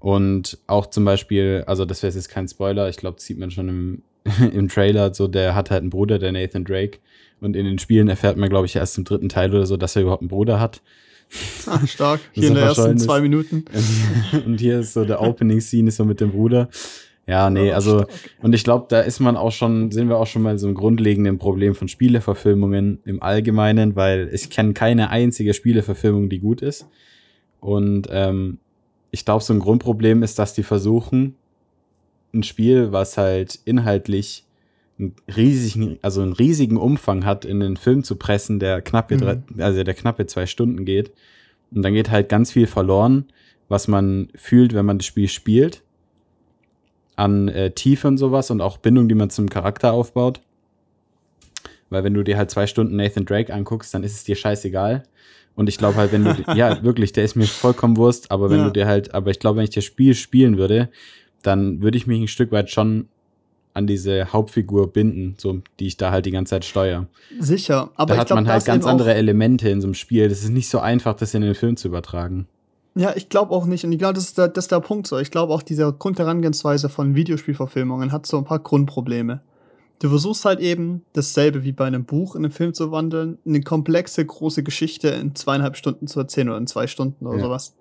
und 0.00 0.58
auch 0.66 0.86
zum 0.86 1.04
Beispiel, 1.04 1.64
also 1.66 1.84
das 1.84 2.02
wäre 2.02 2.14
jetzt 2.14 2.28
kein 2.28 2.48
Spoiler, 2.48 2.88
ich 2.88 2.96
glaube, 2.96 3.16
das 3.16 3.24
sieht 3.24 3.38
man 3.38 3.50
schon 3.50 3.68
im, 3.68 4.02
im 4.52 4.68
Trailer, 4.68 5.12
so 5.14 5.28
der 5.28 5.54
hat 5.54 5.70
halt 5.70 5.82
einen 5.82 5.90
Bruder, 5.90 6.18
der 6.18 6.32
Nathan 6.32 6.64
Drake. 6.64 6.98
Und 7.40 7.54
in 7.56 7.64
den 7.64 7.78
Spielen 7.78 8.08
erfährt 8.08 8.36
man, 8.36 8.48
glaube 8.48 8.66
ich, 8.66 8.76
erst 8.76 8.98
im 8.98 9.04
dritten 9.04 9.28
Teil 9.28 9.54
oder 9.54 9.66
so, 9.66 9.76
dass 9.76 9.94
er 9.96 10.02
überhaupt 10.02 10.22
einen 10.22 10.28
Bruder 10.28 10.58
hat. 10.58 10.82
Ah, 11.66 11.86
stark. 11.86 12.20
Hier 12.32 12.48
in 12.48 12.54
der 12.54 12.64
ersten 12.64 12.98
zwei 12.98 13.20
Minuten. 13.20 13.64
Und 14.46 14.58
hier 14.58 14.80
ist 14.80 14.94
so 14.94 15.04
der 15.04 15.20
Opening-Scene 15.20 15.88
ist 15.88 15.96
so 15.96 16.04
mit 16.04 16.20
dem 16.20 16.32
Bruder. 16.32 16.68
Ja, 17.28 17.50
nee, 17.50 17.72
also, 17.72 18.06
und 18.40 18.54
ich 18.54 18.64
glaube, 18.64 18.86
da 18.88 19.00
ist 19.00 19.20
man 19.20 19.36
auch 19.36 19.52
schon, 19.52 19.90
sind 19.90 20.08
wir 20.08 20.16
auch 20.16 20.26
schon 20.26 20.40
mal 20.40 20.58
so 20.58 20.66
ein 20.66 20.72
grundlegenden 20.72 21.36
Problem 21.36 21.74
von 21.74 21.86
Spieleverfilmungen 21.86 23.00
im 23.04 23.22
Allgemeinen, 23.22 23.96
weil 23.96 24.30
ich 24.32 24.48
kenne 24.48 24.72
keine 24.72 25.10
einzige 25.10 25.52
Spieleverfilmung, 25.52 26.30
die 26.30 26.38
gut 26.38 26.62
ist. 26.62 26.88
Und 27.60 28.08
ähm, 28.10 28.56
ich 29.10 29.26
glaube, 29.26 29.44
so 29.44 29.52
ein 29.52 29.58
Grundproblem 29.58 30.22
ist, 30.22 30.38
dass 30.38 30.54
die 30.54 30.62
versuchen, 30.62 31.34
ein 32.32 32.44
Spiel, 32.44 32.92
was 32.92 33.18
halt 33.18 33.58
inhaltlich 33.66 34.46
einen 34.98 35.14
riesigen, 35.36 35.98
also 36.00 36.22
einen 36.22 36.32
riesigen 36.32 36.78
Umfang 36.78 37.26
hat, 37.26 37.44
in 37.44 37.60
den 37.60 37.76
Film 37.76 38.04
zu 38.04 38.16
pressen, 38.16 38.58
der 38.58 38.80
knappe, 38.80 39.16
mhm. 39.16 39.20
drei, 39.20 39.38
also 39.58 39.84
der 39.84 39.94
knappe 39.94 40.24
zwei 40.24 40.46
Stunden 40.46 40.86
geht. 40.86 41.12
Und 41.72 41.82
dann 41.82 41.92
geht 41.92 42.10
halt 42.10 42.30
ganz 42.30 42.52
viel 42.52 42.66
verloren, 42.66 43.26
was 43.68 43.86
man 43.86 44.28
fühlt, 44.34 44.72
wenn 44.72 44.86
man 44.86 44.96
das 44.96 45.04
Spiel 45.04 45.28
spielt 45.28 45.82
an 47.18 47.48
äh, 47.48 47.72
Tiefe 47.72 48.06
und 48.06 48.16
sowas 48.16 48.50
und 48.50 48.60
auch 48.60 48.76
Bindung, 48.76 49.08
die 49.08 49.16
man 49.16 49.28
zum 49.28 49.50
Charakter 49.50 49.92
aufbaut. 49.92 50.40
Weil 51.90 52.04
wenn 52.04 52.14
du 52.14 52.22
dir 52.22 52.36
halt 52.36 52.50
zwei 52.50 52.68
Stunden 52.68 52.94
Nathan 52.94 53.24
Drake 53.24 53.52
anguckst, 53.52 53.92
dann 53.92 54.04
ist 54.04 54.12
es 54.12 54.24
dir 54.24 54.36
scheißegal. 54.36 55.02
Und 55.56 55.68
ich 55.68 55.78
glaube 55.78 55.96
halt, 55.96 56.12
wenn 56.12 56.24
du, 56.24 56.36
ja, 56.54 56.80
wirklich, 56.84 57.12
der 57.12 57.24
ist 57.24 57.34
mir 57.34 57.46
vollkommen 57.46 57.96
Wurst, 57.96 58.30
aber 58.30 58.50
wenn 58.50 58.58
ja. 58.58 58.64
du 58.66 58.70
dir 58.70 58.86
halt, 58.86 59.14
aber 59.14 59.32
ich 59.32 59.40
glaube, 59.40 59.56
wenn 59.56 59.64
ich 59.64 59.70
das 59.70 59.84
Spiel 59.84 60.14
spielen 60.14 60.58
würde, 60.58 60.90
dann 61.42 61.82
würde 61.82 61.98
ich 61.98 62.06
mich 62.06 62.20
ein 62.20 62.28
Stück 62.28 62.52
weit 62.52 62.70
schon 62.70 63.08
an 63.74 63.88
diese 63.88 64.32
Hauptfigur 64.32 64.92
binden, 64.92 65.34
so, 65.38 65.60
die 65.80 65.88
ich 65.88 65.96
da 65.96 66.12
halt 66.12 66.24
die 66.24 66.30
ganze 66.30 66.50
Zeit 66.50 66.64
steuere. 66.64 67.08
Sicher, 67.40 67.90
aber 67.96 68.14
da 68.14 68.20
hat 68.20 68.28
glaub, 68.28 68.36
man 68.36 68.48
halt 68.48 68.64
ganz 68.64 68.86
andere 68.86 69.14
Elemente 69.14 69.68
in 69.68 69.80
so 69.80 69.88
einem 69.88 69.94
Spiel. 69.94 70.28
Das 70.28 70.44
ist 70.44 70.50
nicht 70.50 70.68
so 70.68 70.78
einfach, 70.78 71.14
das 71.14 71.34
in 71.34 71.42
den 71.42 71.54
Film 71.54 71.76
zu 71.76 71.88
übertragen. 71.88 72.46
Ja, 72.98 73.14
ich 73.14 73.28
glaube 73.28 73.52
auch 73.52 73.64
nicht. 73.64 73.84
Und 73.84 73.92
ich 73.92 73.98
glaube, 73.98 74.14
das, 74.14 74.24
ist 74.24 74.38
der, 74.38 74.48
das 74.48 74.64
ist 74.64 74.72
der 74.72 74.80
Punkt 74.80 75.06
so. 75.06 75.18
Ich 75.18 75.30
glaube 75.30 75.54
auch, 75.54 75.62
diese 75.62 75.92
Grundherangehensweise 75.92 76.88
von 76.88 77.14
Videospielverfilmungen 77.14 78.10
hat 78.10 78.26
so 78.26 78.38
ein 78.38 78.44
paar 78.44 78.58
Grundprobleme. 78.58 79.40
Du 80.00 80.08
versuchst 80.08 80.44
halt 80.44 80.58
eben 80.58 81.02
dasselbe 81.12 81.62
wie 81.62 81.70
bei 81.70 81.84
einem 81.84 82.04
Buch 82.04 82.34
in 82.34 82.44
einen 82.44 82.52
Film 82.52 82.74
zu 82.74 82.90
wandeln, 82.90 83.38
eine 83.46 83.60
komplexe, 83.60 84.26
große 84.26 84.64
Geschichte 84.64 85.08
in 85.08 85.36
zweieinhalb 85.36 85.76
Stunden 85.76 86.08
zu 86.08 86.18
erzählen 86.18 86.48
oder 86.48 86.58
in 86.58 86.66
zwei 86.66 86.88
Stunden 86.88 87.24
oder 87.24 87.38
ja. 87.38 87.44
sowas. 87.44 87.76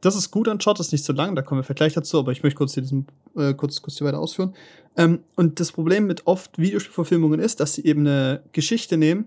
Das 0.00 0.14
ist 0.14 0.30
gut 0.30 0.46
an 0.46 0.60
Shot, 0.60 0.78
ist 0.78 0.92
nicht 0.92 1.04
so 1.04 1.12
lang, 1.12 1.34
da 1.34 1.42
kommen 1.42 1.58
wir 1.58 1.64
vielleicht 1.64 1.76
gleich 1.78 1.92
dazu, 1.94 2.20
aber 2.20 2.30
ich 2.30 2.42
möchte 2.44 2.56
kurz 2.56 2.74
hier 2.74 2.82
diesen, 2.84 3.06
äh, 3.36 3.54
kurz, 3.54 3.82
kurz 3.82 3.98
hier 3.98 4.06
weiter 4.06 4.20
ausführen. 4.20 4.54
Ähm, 4.96 5.20
und 5.34 5.58
das 5.58 5.72
Problem 5.72 6.06
mit 6.06 6.26
oft 6.26 6.58
Videospielverfilmungen 6.58 7.40
ist, 7.40 7.58
dass 7.58 7.74
sie 7.74 7.84
eben 7.84 8.06
eine 8.06 8.42
Geschichte 8.52 8.96
nehmen, 8.96 9.26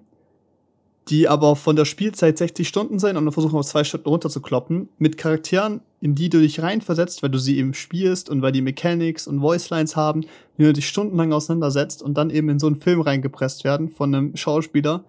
die 1.10 1.28
aber 1.28 1.56
von 1.56 1.76
der 1.76 1.86
Spielzeit 1.86 2.38
60 2.38 2.68
Stunden 2.68 3.00
sind 3.00 3.18
und 3.18 3.26
dann 3.26 3.34
versuchen 3.34 3.58
auf 3.58 3.66
zwei 3.66 3.84
Stunden 3.84 4.08
runterzukloppen, 4.08 4.90
mit 4.98 5.18
Charakteren, 5.18 5.82
in 6.00 6.16
die 6.16 6.30
du 6.30 6.40
dich 6.40 6.62
reinversetzt, 6.62 7.24
weil 7.24 7.30
du 7.30 7.40
sie 7.40 7.58
eben 7.58 7.74
spielst 7.74 8.30
und 8.30 8.42
weil 8.42 8.52
die 8.52 8.62
Mechanics 8.62 9.28
und 9.28 9.42
Voicelines 9.42 9.96
haben, 9.96 10.22
die 10.58 10.64
du 10.64 10.74
dich 10.74 10.88
stundenlang 10.88 11.34
auseinandersetzt 11.34 12.02
und 12.02 12.18
dann 12.18 12.30
eben 12.30 12.50
in 12.50 12.60
so 12.60 12.68
einen 12.68 12.78
Film 12.78 13.02
reingepresst 13.02 13.64
werden 13.64 13.90
von 13.90 14.16
einem 14.16 14.36
Schauspieler, 14.38 15.04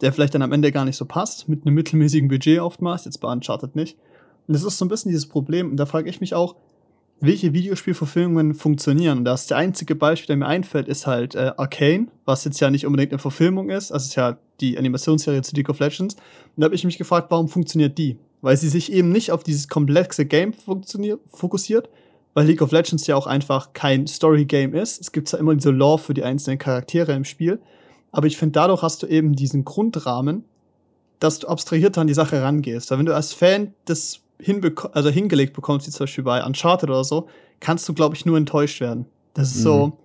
der 0.00 0.12
vielleicht 0.12 0.34
dann 0.34 0.42
am 0.42 0.52
Ende 0.52 0.72
gar 0.72 0.84
nicht 0.84 0.96
so 0.96 1.04
passt, 1.04 1.48
mit 1.48 1.66
einem 1.66 1.74
mittelmäßigen 1.74 2.28
Budget 2.28 2.60
oftmals, 2.60 3.04
jetzt 3.04 3.18
bei 3.18 3.34
nicht. 3.34 3.96
Und 4.46 4.54
das 4.54 4.64
ist 4.64 4.78
so 4.78 4.84
ein 4.84 4.88
bisschen 4.88 5.10
dieses 5.10 5.28
Problem. 5.28 5.70
Und 5.70 5.76
da 5.76 5.86
frage 5.86 6.08
ich 6.08 6.20
mich 6.20 6.34
auch, 6.34 6.56
welche 7.20 7.52
Videospielverfilmungen 7.52 8.54
funktionieren. 8.54 9.18
Und 9.18 9.24
das 9.24 9.50
einzige 9.52 9.94
Beispiel, 9.94 10.26
der 10.26 10.36
mir 10.36 10.46
einfällt, 10.46 10.88
ist 10.88 11.06
halt 11.06 11.34
äh, 11.34 11.52
Arcane, 11.56 12.08
was 12.24 12.44
jetzt 12.44 12.60
ja 12.60 12.70
nicht 12.70 12.86
unbedingt 12.86 13.12
eine 13.12 13.18
Verfilmung 13.18 13.70
ist. 13.70 13.92
Also 13.92 14.04
es 14.04 14.10
ist 14.10 14.16
ja 14.16 14.36
die 14.60 14.78
Animationsserie 14.78 15.42
zu 15.42 15.54
League 15.56 15.68
of 15.68 15.78
Legends. 15.80 16.14
Und 16.14 16.60
da 16.60 16.66
habe 16.66 16.74
ich 16.74 16.84
mich 16.84 16.98
gefragt, 16.98 17.30
warum 17.30 17.48
funktioniert 17.48 17.98
die? 17.98 18.18
Weil 18.40 18.56
sie 18.56 18.68
sich 18.68 18.92
eben 18.92 19.10
nicht 19.10 19.32
auf 19.32 19.42
dieses 19.42 19.68
komplexe 19.68 20.26
Game 20.26 20.52
fokussiert, 21.32 21.88
weil 22.34 22.46
League 22.46 22.62
of 22.62 22.72
Legends 22.72 23.06
ja 23.06 23.16
auch 23.16 23.26
einfach 23.26 23.72
kein 23.72 24.06
Story-Game 24.06 24.74
ist. 24.74 25.00
Es 25.00 25.12
gibt 25.12 25.28
zwar 25.28 25.40
immer 25.40 25.54
diese 25.54 25.70
Lore 25.70 25.98
für 25.98 26.14
die 26.14 26.22
einzelnen 26.22 26.58
Charaktere 26.58 27.12
im 27.12 27.24
Spiel, 27.24 27.60
aber 28.12 28.26
ich 28.26 28.36
finde, 28.36 28.52
dadurch 28.52 28.82
hast 28.82 29.02
du 29.02 29.06
eben 29.06 29.34
diesen 29.34 29.64
Grundrahmen, 29.64 30.44
dass 31.18 31.40
du 31.40 31.48
abstrahiert 31.48 31.98
an 31.98 32.06
die 32.06 32.14
Sache 32.14 32.42
rangehst. 32.42 32.90
Weil 32.90 32.98
wenn 32.98 33.06
du 33.06 33.14
als 33.14 33.32
Fan 33.32 33.74
das 33.86 34.20
also 34.92 35.10
hingelegt 35.10 35.54
bekommst, 35.54 35.86
wie 35.86 35.90
zum 35.90 36.04
Beispiel 36.04 36.24
bei 36.24 36.44
Uncharted 36.44 36.90
oder 36.90 37.04
so, 37.04 37.28
kannst 37.60 37.88
du, 37.88 37.94
glaube 37.94 38.14
ich, 38.14 38.26
nur 38.26 38.36
enttäuscht 38.36 38.80
werden. 38.80 39.06
Das 39.32 39.50
ist 39.50 39.58
mhm. 39.58 39.62
so 39.62 39.98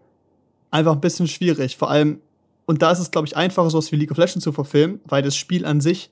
einfach 0.72 0.94
ein 0.94 1.02
bisschen 1.02 1.28
schwierig. 1.28 1.78
Vor 1.78 1.90
allem, 1.90 2.22
und 2.70 2.84
da 2.84 2.92
ist 2.92 3.00
es, 3.00 3.10
glaube 3.10 3.26
ich, 3.26 3.36
einfacher, 3.36 3.68
sowas 3.72 3.92
wie 3.92 3.96
League 3.96 4.12
of 4.12 4.18
Legends 4.18 4.44
zu 4.44 4.52
verfilmen, 4.52 5.00
weil 5.06 5.24
das 5.24 5.36
Spiel 5.36 5.66
an 5.66 5.82
sich 5.82 6.12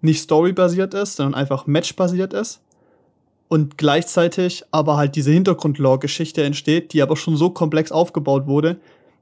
nicht 0.00 0.20
storybasiert 0.20 0.92
ist, 0.92 1.14
sondern 1.14 1.34
einfach 1.34 1.68
matchbasiert 1.68 2.32
ist. 2.32 2.62
Und 3.46 3.78
gleichzeitig 3.78 4.64
aber 4.72 4.96
halt 4.96 5.14
diese 5.14 5.30
Hintergrundlore-Geschichte 5.30 6.42
entsteht, 6.42 6.94
die 6.94 7.00
aber 7.00 7.16
schon 7.16 7.36
so 7.36 7.50
komplex 7.50 7.92
aufgebaut 7.92 8.48
wurde, 8.48 8.78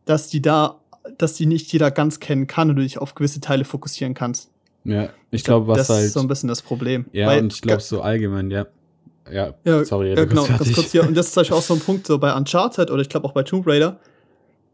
dass 0.07 0.29
die 0.29 0.41
da, 0.41 0.77
dass 1.19 1.35
die 1.35 1.45
nicht 1.45 1.71
jeder 1.75 1.91
ganz 1.91 2.21
kennen 2.21 2.47
kann 2.47 2.71
und 2.71 2.77
du 2.77 2.83
dich 2.83 2.97
auf 2.97 3.15
gewisse 3.15 3.43
Teile 3.43 3.67
fokussieren 3.67 4.15
kannst. 4.15 4.49
Ja, 4.85 5.11
ich 5.31 5.45
glaube, 5.45 5.67
was 5.67 5.77
das 5.77 5.89
halt. 5.91 5.99
Das 5.99 6.07
ist 6.07 6.13
so 6.15 6.21
ein 6.21 6.29
bisschen 6.29 6.49
das 6.49 6.63
Problem. 6.63 7.05
Ja, 7.13 7.27
Weil, 7.27 7.43
und 7.43 7.53
ich 7.53 7.61
glaube, 7.61 7.83
so 7.83 8.01
allgemein, 8.01 8.51
ja. 8.51 8.65
Ja, 9.31 9.53
ja 9.65 9.85
sorry. 9.85 10.15
Ja, 10.15 10.25
genau, 10.25 10.47
ganz 10.47 10.73
kurz 10.73 10.93
hier. 10.93 11.07
Und 11.07 11.15
das 11.19 11.27
ist 11.27 11.35
zum 11.35 11.43
Beispiel 11.43 11.57
auch 11.59 11.63
so 11.63 11.75
ein 11.75 11.81
Punkt, 11.81 12.07
so 12.07 12.17
bei 12.17 12.35
Uncharted 12.35 12.91
oder 12.91 13.03
ich 13.03 13.11
glaube 13.11 13.29
auch 13.29 13.33
bei 13.33 13.43
Tomb 13.43 13.67
Raider. 13.67 14.01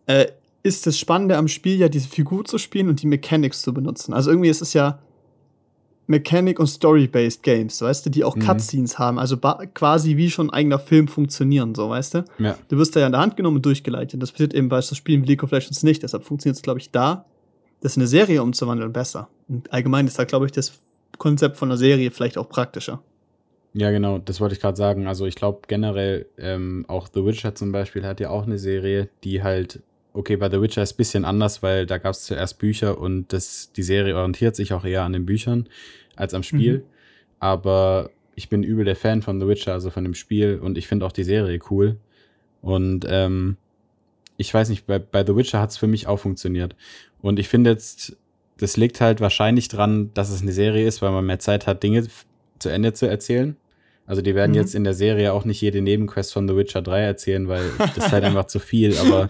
äh, 0.06 0.28
ist 0.62 0.86
das 0.86 0.98
Spannende 0.98 1.36
am 1.36 1.48
Spiel 1.48 1.76
ja, 1.76 1.88
diese 1.88 2.08
Figur 2.08 2.44
zu 2.44 2.58
spielen 2.58 2.88
und 2.88 3.02
die 3.02 3.06
Mechanics 3.06 3.62
zu 3.62 3.72
benutzen. 3.72 4.12
Also 4.12 4.30
irgendwie 4.30 4.48
ist 4.48 4.60
es 4.60 4.72
ja 4.72 4.98
Mechanic- 6.08 6.58
und 6.58 6.66
Story-based 6.66 7.42
Games, 7.42 7.80
weißt 7.82 8.06
du, 8.06 8.10
die 8.10 8.24
auch 8.24 8.34
mhm. 8.34 8.40
Cutscenes 8.40 8.98
haben, 8.98 9.18
also 9.18 9.36
quasi 9.36 10.16
wie 10.16 10.30
schon 10.30 10.48
ein 10.48 10.54
eigener 10.54 10.78
Film 10.78 11.06
funktionieren, 11.06 11.74
so, 11.74 11.90
weißt 11.90 12.14
du? 12.14 12.24
Ja. 12.38 12.56
Du 12.68 12.78
wirst 12.78 12.96
da 12.96 13.00
ja 13.00 13.06
in 13.06 13.12
der 13.12 13.20
Hand 13.20 13.36
genommen 13.36 13.56
und 13.56 13.66
durchgeleitet. 13.66 14.20
Das 14.22 14.32
passiert 14.32 14.54
eben 14.54 14.70
bei 14.70 14.80
so 14.80 14.94
Spielen 14.94 15.22
wie 15.22 15.26
League 15.28 15.42
of 15.42 15.50
Legends 15.50 15.82
nicht. 15.82 16.02
Deshalb 16.02 16.24
funktioniert 16.24 16.56
es, 16.56 16.62
glaube 16.62 16.80
ich, 16.80 16.90
da, 16.90 17.26
das 17.80 17.96
in 17.96 18.02
eine 18.02 18.08
Serie 18.08 18.42
umzuwandeln, 18.42 18.92
besser. 18.92 19.28
Und 19.48 19.70
allgemein 19.70 20.06
ist 20.06 20.18
da, 20.18 20.24
glaube 20.24 20.46
ich, 20.46 20.52
das 20.52 20.72
Konzept 21.18 21.56
von 21.58 21.68
einer 21.68 21.76
Serie 21.76 22.10
vielleicht 22.10 22.38
auch 22.38 22.48
praktischer. 22.48 23.02
Ja, 23.74 23.90
genau, 23.90 24.18
das 24.18 24.40
wollte 24.40 24.54
ich 24.54 24.60
gerade 24.60 24.76
sagen. 24.76 25.06
Also 25.06 25.26
ich 25.26 25.34
glaube 25.34 25.60
generell, 25.68 26.26
ähm, 26.38 26.86
auch 26.88 27.08
The 27.12 27.24
Witcher 27.24 27.54
zum 27.54 27.70
Beispiel 27.70 28.04
hat 28.04 28.18
ja 28.18 28.30
auch 28.30 28.44
eine 28.44 28.58
Serie, 28.58 29.10
die 29.24 29.42
halt, 29.42 29.82
okay, 30.12 30.36
bei 30.36 30.50
The 30.50 30.60
Witcher 30.60 30.82
ist 30.82 30.94
ein 30.94 30.96
bisschen 30.96 31.24
anders, 31.24 31.62
weil 31.62 31.86
da 31.86 31.98
gab 31.98 32.12
es 32.12 32.24
zuerst 32.24 32.58
Bücher 32.58 32.98
und 32.98 33.32
das, 33.32 33.72
die 33.72 33.82
Serie 33.82 34.16
orientiert 34.16 34.56
sich 34.56 34.72
auch 34.72 34.84
eher 34.84 35.02
an 35.02 35.12
den 35.12 35.26
Büchern 35.26 35.68
als 36.16 36.34
am 36.34 36.42
Spiel. 36.42 36.78
Mhm. 36.78 36.82
Aber 37.40 38.10
ich 38.34 38.48
bin 38.48 38.62
übel 38.62 38.84
der 38.84 38.96
Fan 38.96 39.22
von 39.22 39.40
The 39.40 39.46
Witcher, 39.46 39.72
also 39.72 39.90
von 39.90 40.04
dem 40.04 40.14
Spiel 40.14 40.58
und 40.62 40.78
ich 40.78 40.86
finde 40.86 41.06
auch 41.06 41.12
die 41.12 41.24
Serie 41.24 41.58
cool. 41.70 41.96
Und 42.60 43.06
ähm, 43.08 43.56
ich 44.36 44.52
weiß 44.52 44.68
nicht, 44.68 44.86
bei, 44.86 44.98
bei 44.98 45.24
The 45.24 45.36
Witcher 45.36 45.60
hat 45.60 45.70
es 45.70 45.76
für 45.76 45.86
mich 45.86 46.06
auch 46.06 46.18
funktioniert. 46.18 46.74
Und 47.20 47.38
ich 47.38 47.48
finde 47.48 47.70
jetzt, 47.70 48.16
das 48.58 48.76
liegt 48.76 49.00
halt 49.00 49.20
wahrscheinlich 49.20 49.68
dran, 49.68 50.10
dass 50.14 50.30
es 50.30 50.42
eine 50.42 50.52
Serie 50.52 50.86
ist, 50.86 51.02
weil 51.02 51.10
man 51.10 51.26
mehr 51.26 51.38
Zeit 51.38 51.66
hat, 51.66 51.82
Dinge 51.82 52.06
zu 52.58 52.68
Ende 52.68 52.92
zu 52.92 53.06
erzählen. 53.08 53.56
Also 54.06 54.22
die 54.22 54.34
werden 54.34 54.52
mhm. 54.52 54.56
jetzt 54.56 54.74
in 54.74 54.84
der 54.84 54.94
Serie 54.94 55.32
auch 55.32 55.44
nicht 55.44 55.60
jede 55.60 55.82
Nebenquest 55.82 56.32
von 56.32 56.48
The 56.48 56.56
Witcher 56.56 56.80
3 56.80 57.00
erzählen, 57.02 57.46
weil 57.46 57.70
das 57.78 58.06
ist 58.06 58.12
halt 58.12 58.24
einfach 58.24 58.46
zu 58.46 58.58
viel, 58.58 58.96
aber, 58.96 59.28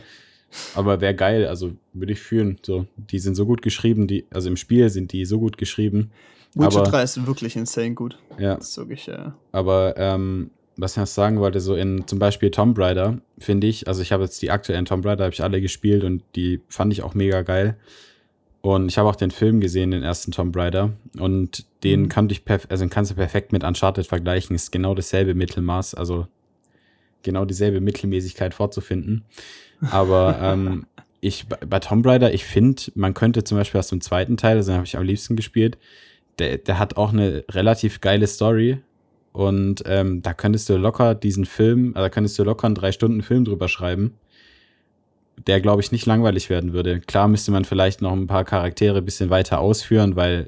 aber 0.74 1.00
wäre 1.00 1.14
geil, 1.14 1.46
also 1.46 1.72
würde 1.92 2.12
ich 2.12 2.20
fühlen. 2.20 2.58
So, 2.64 2.86
die 2.96 3.18
sind 3.18 3.34
so 3.34 3.46
gut 3.46 3.62
geschrieben, 3.62 4.06
die, 4.06 4.26
also 4.30 4.48
im 4.48 4.56
Spiel 4.56 4.88
sind 4.90 5.12
die 5.12 5.24
so 5.24 5.38
gut 5.38 5.58
geschrieben. 5.58 6.10
Witcher 6.54 6.80
aber, 6.80 6.90
3 6.90 7.02
ist 7.02 7.26
wirklich 7.26 7.56
insane 7.56 7.94
gut. 7.94 8.18
Ja. 8.38 8.56
Das 8.56 8.70
ist 8.70 8.78
wirklich, 8.78 9.06
ja. 9.06 9.34
Aber 9.52 9.94
ähm, 9.96 10.50
was 10.76 10.92
ich 10.92 10.98
noch 10.98 11.06
sagen 11.06 11.40
wollte, 11.40 11.60
so 11.60 11.74
in 11.74 12.06
zum 12.06 12.18
Beispiel 12.18 12.50
Tomb 12.50 12.78
Raider, 12.78 13.18
finde 13.38 13.66
ich, 13.66 13.88
also 13.88 14.00
ich 14.00 14.12
habe 14.12 14.24
jetzt 14.24 14.40
die 14.40 14.50
aktuellen 14.50 14.84
Tomb 14.84 15.04
Raider, 15.04 15.24
habe 15.24 15.34
ich 15.34 15.42
alle 15.42 15.60
gespielt 15.60 16.04
und 16.04 16.22
die 16.36 16.60
fand 16.68 16.92
ich 16.92 17.02
auch 17.02 17.14
mega 17.14 17.42
geil. 17.42 17.76
Und 18.60 18.88
ich 18.88 18.98
habe 18.98 19.08
auch 19.08 19.16
den 19.16 19.30
Film 19.30 19.60
gesehen, 19.60 19.92
den 19.92 20.02
ersten 20.02 20.32
Tomb 20.32 20.56
Raider. 20.56 20.92
Und 21.18 21.66
den 21.84 22.02
mhm. 22.02 22.08
kannte 22.08 22.34
ich 22.34 22.42
also 22.68 22.84
den 22.84 22.90
kannst 22.90 23.10
du 23.10 23.14
perfekt 23.14 23.52
mit 23.52 23.64
Uncharted 23.64 24.06
vergleichen. 24.06 24.54
Ist 24.54 24.72
genau 24.72 24.94
dasselbe 24.94 25.34
Mittelmaß, 25.34 25.94
also 25.94 26.26
genau 27.22 27.44
dieselbe 27.44 27.80
Mittelmäßigkeit 27.80 28.54
vorzufinden. 28.54 29.24
Aber 29.90 30.38
ähm, 30.40 30.86
ich 31.20 31.46
bei 31.48 31.78
Tomb 31.78 32.06
Raider, 32.06 32.32
ich 32.32 32.44
finde, 32.44 32.82
man 32.94 33.14
könnte 33.14 33.44
zum 33.44 33.58
Beispiel 33.58 33.78
aus 33.78 33.88
dem 33.88 34.00
zweiten 34.00 34.36
Teil, 34.36 34.56
also 34.56 34.70
den 34.70 34.76
habe 34.76 34.86
ich 34.86 34.96
am 34.96 35.04
liebsten 35.04 35.36
gespielt, 35.36 35.78
der, 36.38 36.58
der 36.58 36.78
hat 36.78 36.96
auch 36.96 37.12
eine 37.12 37.44
relativ 37.50 38.00
geile 38.00 38.26
Story. 38.26 38.78
Und 39.32 39.82
ähm, 39.86 40.22
da 40.22 40.34
könntest 40.34 40.68
du 40.68 40.76
locker 40.76 41.14
diesen 41.14 41.44
Film, 41.44 41.92
also 41.94 42.06
da 42.06 42.10
könntest 42.10 42.38
du 42.38 42.44
locker 42.44 42.66
einen 42.66 42.74
drei 42.74 42.92
Stunden 42.92 43.22
Film 43.22 43.44
drüber 43.44 43.68
schreiben 43.68 44.14
der, 45.46 45.60
glaube 45.60 45.82
ich, 45.82 45.92
nicht 45.92 46.06
langweilig 46.06 46.50
werden 46.50 46.72
würde. 46.72 47.00
Klar 47.00 47.28
müsste 47.28 47.50
man 47.50 47.64
vielleicht 47.64 48.02
noch 48.02 48.12
ein 48.12 48.26
paar 48.26 48.44
Charaktere 48.44 48.98
ein 48.98 49.04
bisschen 49.04 49.30
weiter 49.30 49.60
ausführen, 49.60 50.16
weil, 50.16 50.46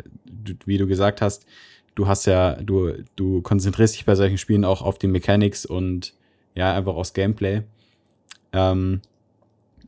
wie 0.65 0.79
du 0.79 0.87
gesagt 0.87 1.23
hast, 1.23 1.47
du 1.95 2.07
hast 2.07 2.27
ja, 2.27 2.55
du, 2.55 2.93
du 3.17 3.43
konzentrierst 3.43 3.95
dich 3.95 4.05
bei 4.05 4.15
solchen 4.15 4.39
Spielen 4.39 4.65
auch 4.65 4.83
auf 4.83 4.99
die 4.99 5.07
Mechanics 5.07 5.67
und 5.67 6.15
ja, 6.55 6.75
einfach 6.75 6.95
aufs 6.95 7.13
Gameplay. 7.13 7.63
Ähm, 8.53 9.01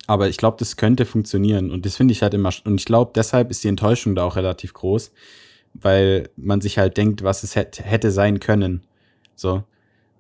aber 0.07 0.29
ich 0.29 0.37
glaube, 0.37 0.57
das 0.59 0.77
könnte 0.77 1.05
funktionieren 1.05 1.71
und 1.71 1.87
das 1.87 1.97
finde 1.97 2.13
ich 2.13 2.23
halt 2.23 2.35
immer, 2.35 2.51
und 2.65 2.79
ich 2.79 2.85
glaube, 2.85 3.13
deshalb 3.15 3.51
ist 3.51 3.65
die 3.65 3.69
Enttäuschung 3.69 4.15
da 4.15 4.25
auch 4.25 4.37
relativ 4.37 4.75
groß, 4.75 5.13
weil 5.75 6.29
man 6.37 6.61
sich 6.61 6.79
halt 6.79 6.97
denkt, 6.97 7.23
was 7.23 7.43
es 7.43 7.57
hätte 7.57 8.11
sein 8.11 8.41
können. 8.41 8.83
So. 9.35 9.63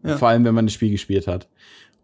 Ja. 0.04 0.16
Vor 0.16 0.28
allem, 0.28 0.44
wenn 0.44 0.54
man 0.54 0.66
das 0.66 0.74
Spiel 0.74 0.90
gespielt 0.90 1.26
hat. 1.26 1.48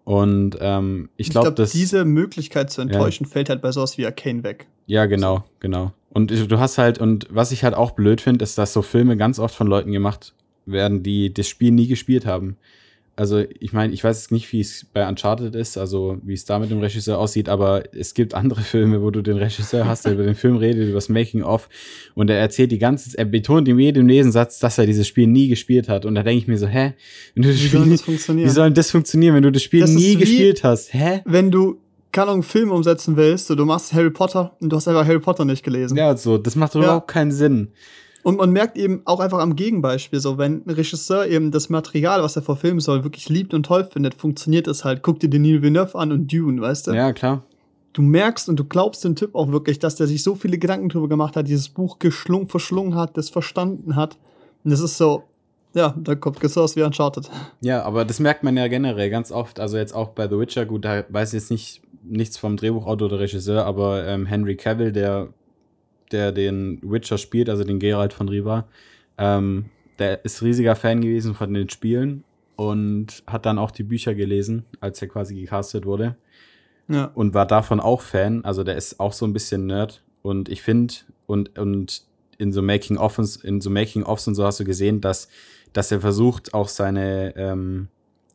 Und 0.05 0.57
ähm, 0.61 1.11
ich 1.17 1.31
glaube, 1.31 1.53
glaub, 1.53 1.71
diese 1.71 2.05
Möglichkeit 2.05 2.71
zu 2.71 2.81
enttäuschen 2.81 3.25
ja. 3.25 3.31
fällt 3.31 3.51
halt 3.51 3.61
bei 3.61 3.73
sowas 3.73 3.99
wie 3.99 4.07
Arcane 4.07 4.43
weg. 4.43 4.67
Ja, 4.87 5.07
genau, 5.07 5.45
genau. 5.61 5.93
Und 6.11 6.31
du 6.31 6.59
hast 6.59 6.79
halt, 6.79 6.99
und 6.99 7.27
was 7.31 7.53
ich 7.53 7.65
halt 7.65 7.75
auch 7.75 7.91
blöd 7.91 8.21
finde, 8.21 8.43
ist, 8.43 8.57
dass 8.57 8.73
so 8.73 8.83
Filme 8.83 9.17
ganz 9.17 9.39
oft 9.39 9.55
von 9.55 9.67
Leuten 9.67 9.93
gemacht 9.93 10.35
werden, 10.65 11.03
die 11.03 11.33
das 11.33 11.49
Spiel 11.49 11.73
nie 11.73 11.87
gespielt 11.87 12.25
haben 12.25 12.57
also 13.19 13.43
ich 13.59 13.73
meine, 13.73 13.93
ich 13.93 14.05
weiß 14.05 14.17
jetzt 14.17 14.33
nicht, 14.33 14.53
wie 14.53 14.61
es 14.61 14.87
bei 14.93 15.07
Uncharted 15.09 15.57
ist, 15.57 15.77
also 15.77 16.19
wie 16.23 16.35
es 16.35 16.45
da 16.45 16.61
mit 16.61 16.71
dem 16.71 16.79
Regisseur 16.79 17.19
aussieht, 17.19 17.49
aber 17.49 17.83
es 17.93 18.15
gibt 18.15 18.33
andere 18.33 18.61
Filme, 18.63 19.03
wo 19.03 19.11
du 19.11 19.23
den 19.23 19.37
Regisseur 19.37 19.87
hast, 19.87 20.05
der 20.05 20.13
über 20.13 20.23
den 20.23 20.37
Film 20.37 20.57
redet, 20.57 20.85
über 20.85 20.95
das 20.95 21.09
Making-of 21.09 21.69
und 22.15 22.31
er 22.31 22.39
erzählt 22.39 22.71
die 22.71 22.79
ganze, 22.79 23.19
er 23.19 23.25
betont 23.25 23.67
in 23.69 23.79
jedem 23.79 24.07
Lesensatz, 24.07 24.61
dass 24.61 24.79
er 24.79 24.87
dieses 24.87 25.09
Spiel 25.09 25.27
nie 25.27 25.49
gespielt 25.49 25.89
hat 25.89 26.07
und 26.07 26.15
da 26.15 26.23
denke 26.23 26.39
ich 26.43 26.47
mir 26.47 26.59
so, 26.59 26.69
hä? 26.69 26.95
Wenn 27.35 27.43
du 27.43 27.49
das 27.49 27.59
wie 27.59 27.67
Spiel, 27.67 27.81
soll 27.81 27.91
das 27.91 28.03
funktionieren? 28.03 28.49
Wie 28.49 28.53
soll 28.53 28.71
das 28.71 28.91
funktionieren, 28.93 29.35
wenn 29.35 29.43
du 29.43 29.53
das 29.53 29.63
Spiel 29.63 29.81
das 29.81 29.91
nie 29.91 30.15
gespielt 30.15 30.63
hast? 30.63 30.95
Hä? 30.95 31.23
Wenn 31.25 31.51
du 31.51 31.81
keine 32.13 32.31
Ahnung, 32.31 32.43
Film 32.43 32.71
umsetzen 32.71 33.17
willst, 33.17 33.49
so, 33.49 33.55
du 33.55 33.65
machst 33.65 33.93
Harry 33.93 34.11
Potter 34.11 34.57
und 34.61 34.71
du 34.71 34.77
hast 34.77 34.89
einfach 34.89 35.07
Harry 35.07 35.21
Potter 35.21 35.45
nicht 35.45 35.63
gelesen. 35.63 35.97
Ja, 35.97 36.17
so, 36.17 36.39
das 36.39 36.57
macht 36.57 36.75
ja. 36.75 36.81
überhaupt 36.81 37.09
keinen 37.09 37.33
Sinn. 37.33 37.73
Und 38.23 38.37
man 38.37 38.51
merkt 38.51 38.77
eben 38.77 39.03
auch 39.05 39.21
einfach 39.21 39.39
am 39.39 39.57
Gegenbeispiel, 39.57 40.21
so 40.21 40.39
wenn 40.39 40.65
ein 40.67 40.71
Regisseur 40.71 41.27
eben 41.27 41.51
das 41.51 41.69
Material, 41.69 42.23
was 42.23 42.37
er 42.37 42.43
verfilmen 42.43 42.81
soll, 42.81 43.05
wirklich 43.05 43.29
liebt 43.29 43.55
und 43.55 43.65
toll 43.65 43.85
findet, 43.85 44.15
funktioniert 44.15 44.67
es 44.67 44.85
halt. 44.85 45.03
Guck 45.03 45.21
dir 45.21 45.29
Denis 45.29 45.63
Villeneuve 45.63 45.97
an 45.97 46.13
und 46.13 46.33
Dune, 46.33 46.61
weißt 46.61 46.89
du? 46.89 46.93
Ja, 46.93 47.13
klar. 47.13 47.45
Du 47.93 48.03
merkst 48.03 48.49
und 48.49 48.57
du 48.57 48.65
glaubst 48.65 49.05
dem 49.05 49.17
Typ 49.17 49.35
auch 49.35 49.51
wirklich, 49.51 49.79
dass 49.79 49.97
der 49.97 50.07
sich 50.07 50.23
so 50.23 50.35
viele 50.35 50.59
Gedanken 50.59 50.89
drüber 50.89 51.09
gemacht 51.09 51.37
hat, 51.37 51.49
dieses 51.49 51.69
Buch 51.69 51.99
geschlungen, 51.99 52.49
verschlungen 52.49 52.95
hat, 52.95 53.17
das 53.17 53.31
verstanden 53.31 53.97
hat. 53.97 54.19
Und 54.65 54.73
das 54.73 54.81
ist 54.81 54.99
so, 54.99 55.25
ja, 55.75 55.95
da 55.97 56.15
kommt 56.15 56.41
Gesource 56.41 56.77
wie 56.77 56.83
Uncharted. 56.83 57.31
Ja, 57.61 57.83
aber 57.83 58.05
das 58.05 58.21
merkt 58.21 58.43
man 58.43 58.57
ja 58.57 58.69
generell 58.69 59.11
ganz 59.11 59.33
oft. 59.33 59.61
Also 59.61 59.77
jetzt 59.79 59.95
auch 59.95 60.11
bei 60.11 60.29
The 60.29 60.39
Witcher, 60.39 60.67
gut, 60.67 60.85
da 60.85 61.05
weiß 61.09 61.33
ich 61.33 61.41
jetzt 61.41 61.51
nicht 61.51 61.83
nichts 62.03 62.39
vom 62.39 62.57
Drehbuchautor 62.57 63.09
oder 63.09 63.21
Regisseur, 63.21 63.65
aber 63.65 64.07
ähm, 64.07 64.27
Henry 64.27 64.57
Cavill, 64.57 64.93
der 64.93 65.29
der 66.13 66.33
den 66.33 66.81
Witcher 66.83 67.19
spielt, 67.19 67.49
also 67.49 67.65
den 67.65 67.79
Geralt 67.79 68.13
von 68.13 68.29
Riva, 68.29 68.67
ähm, 69.19 69.67
der 69.99 70.25
ist 70.25 70.43
riesiger 70.43 70.77
Fan 70.77 71.01
gewesen 71.01 71.35
von 71.35 71.53
den 71.53 71.69
Spielen 71.69 72.25
und 72.57 73.23
hat 73.27 73.47
dann 73.47 73.59
auch 73.59 73.71
die 73.71 73.83
Bücher 73.83 74.15
gelesen, 74.15 74.65
als 74.81 75.01
er 75.03 75.09
quasi 75.09 75.35
gecastet 75.35 75.87
wurde. 75.87 76.17
Ja. 76.89 77.11
Und 77.15 77.35
war 77.35 77.47
davon 77.47 77.81
auch 77.81 78.01
Fan. 78.01 78.45
Also 78.45 78.65
der 78.65 78.77
ist 78.77 78.99
auch 78.99 79.13
so 79.13 79.27
ein 79.27 79.33
bisschen 79.33 79.67
Nerd. 79.67 80.03
Und 80.23 80.49
ich 80.49 80.63
finde, 80.63 80.95
und, 81.27 81.59
und 81.59 82.03
in 82.39 82.53
so 82.53 82.63
Making-Offs, 82.63 83.37
in 83.37 83.61
so 83.61 83.71
Making-Offs 83.71 84.27
und 84.29 84.35
so 84.35 84.45
hast 84.45 84.61
du 84.61 84.65
gesehen, 84.65 85.01
dass, 85.01 85.29
dass 85.73 85.93
er 85.93 86.01
versucht, 86.01 86.55
auch 86.55 86.69
seine, 86.69 87.37
ähm, 87.37 87.89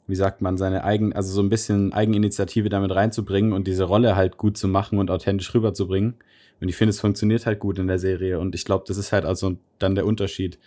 wie 0.08 0.16
sagt 0.16 0.42
man, 0.42 0.58
seine 0.58 0.84
eigen, 0.84 1.14
also 1.14 1.34
so 1.34 1.42
ein 1.42 1.50
bisschen 1.50 1.94
Eigeninitiative 1.94 2.70
damit 2.70 2.92
reinzubringen 2.94 3.54
und 3.54 3.68
diese 3.68 3.86
Rolle 3.86 4.16
halt 4.16 4.38
gut 4.38 4.58
zu 4.58 4.68
machen 4.68 5.00
und 5.00 5.10
authentisch 5.10 5.54
rüberzubringen. 5.54 6.16
Und 6.64 6.70
ich 6.70 6.78
finde, 6.78 6.92
es 6.92 7.02
funktioniert 7.02 7.46
halt 7.46 7.60
gut 7.60 7.78
in 7.78 7.88
der 7.88 8.00
Serie. 8.00 8.40
Und 8.40 8.56
ich 8.56 8.64
glaube, 8.64 8.86
das 8.88 8.96
ist 8.96 9.12
halt 9.12 9.26
also 9.26 9.58
dann 9.80 9.96
der 9.96 10.06
Unterschied. 10.06 10.58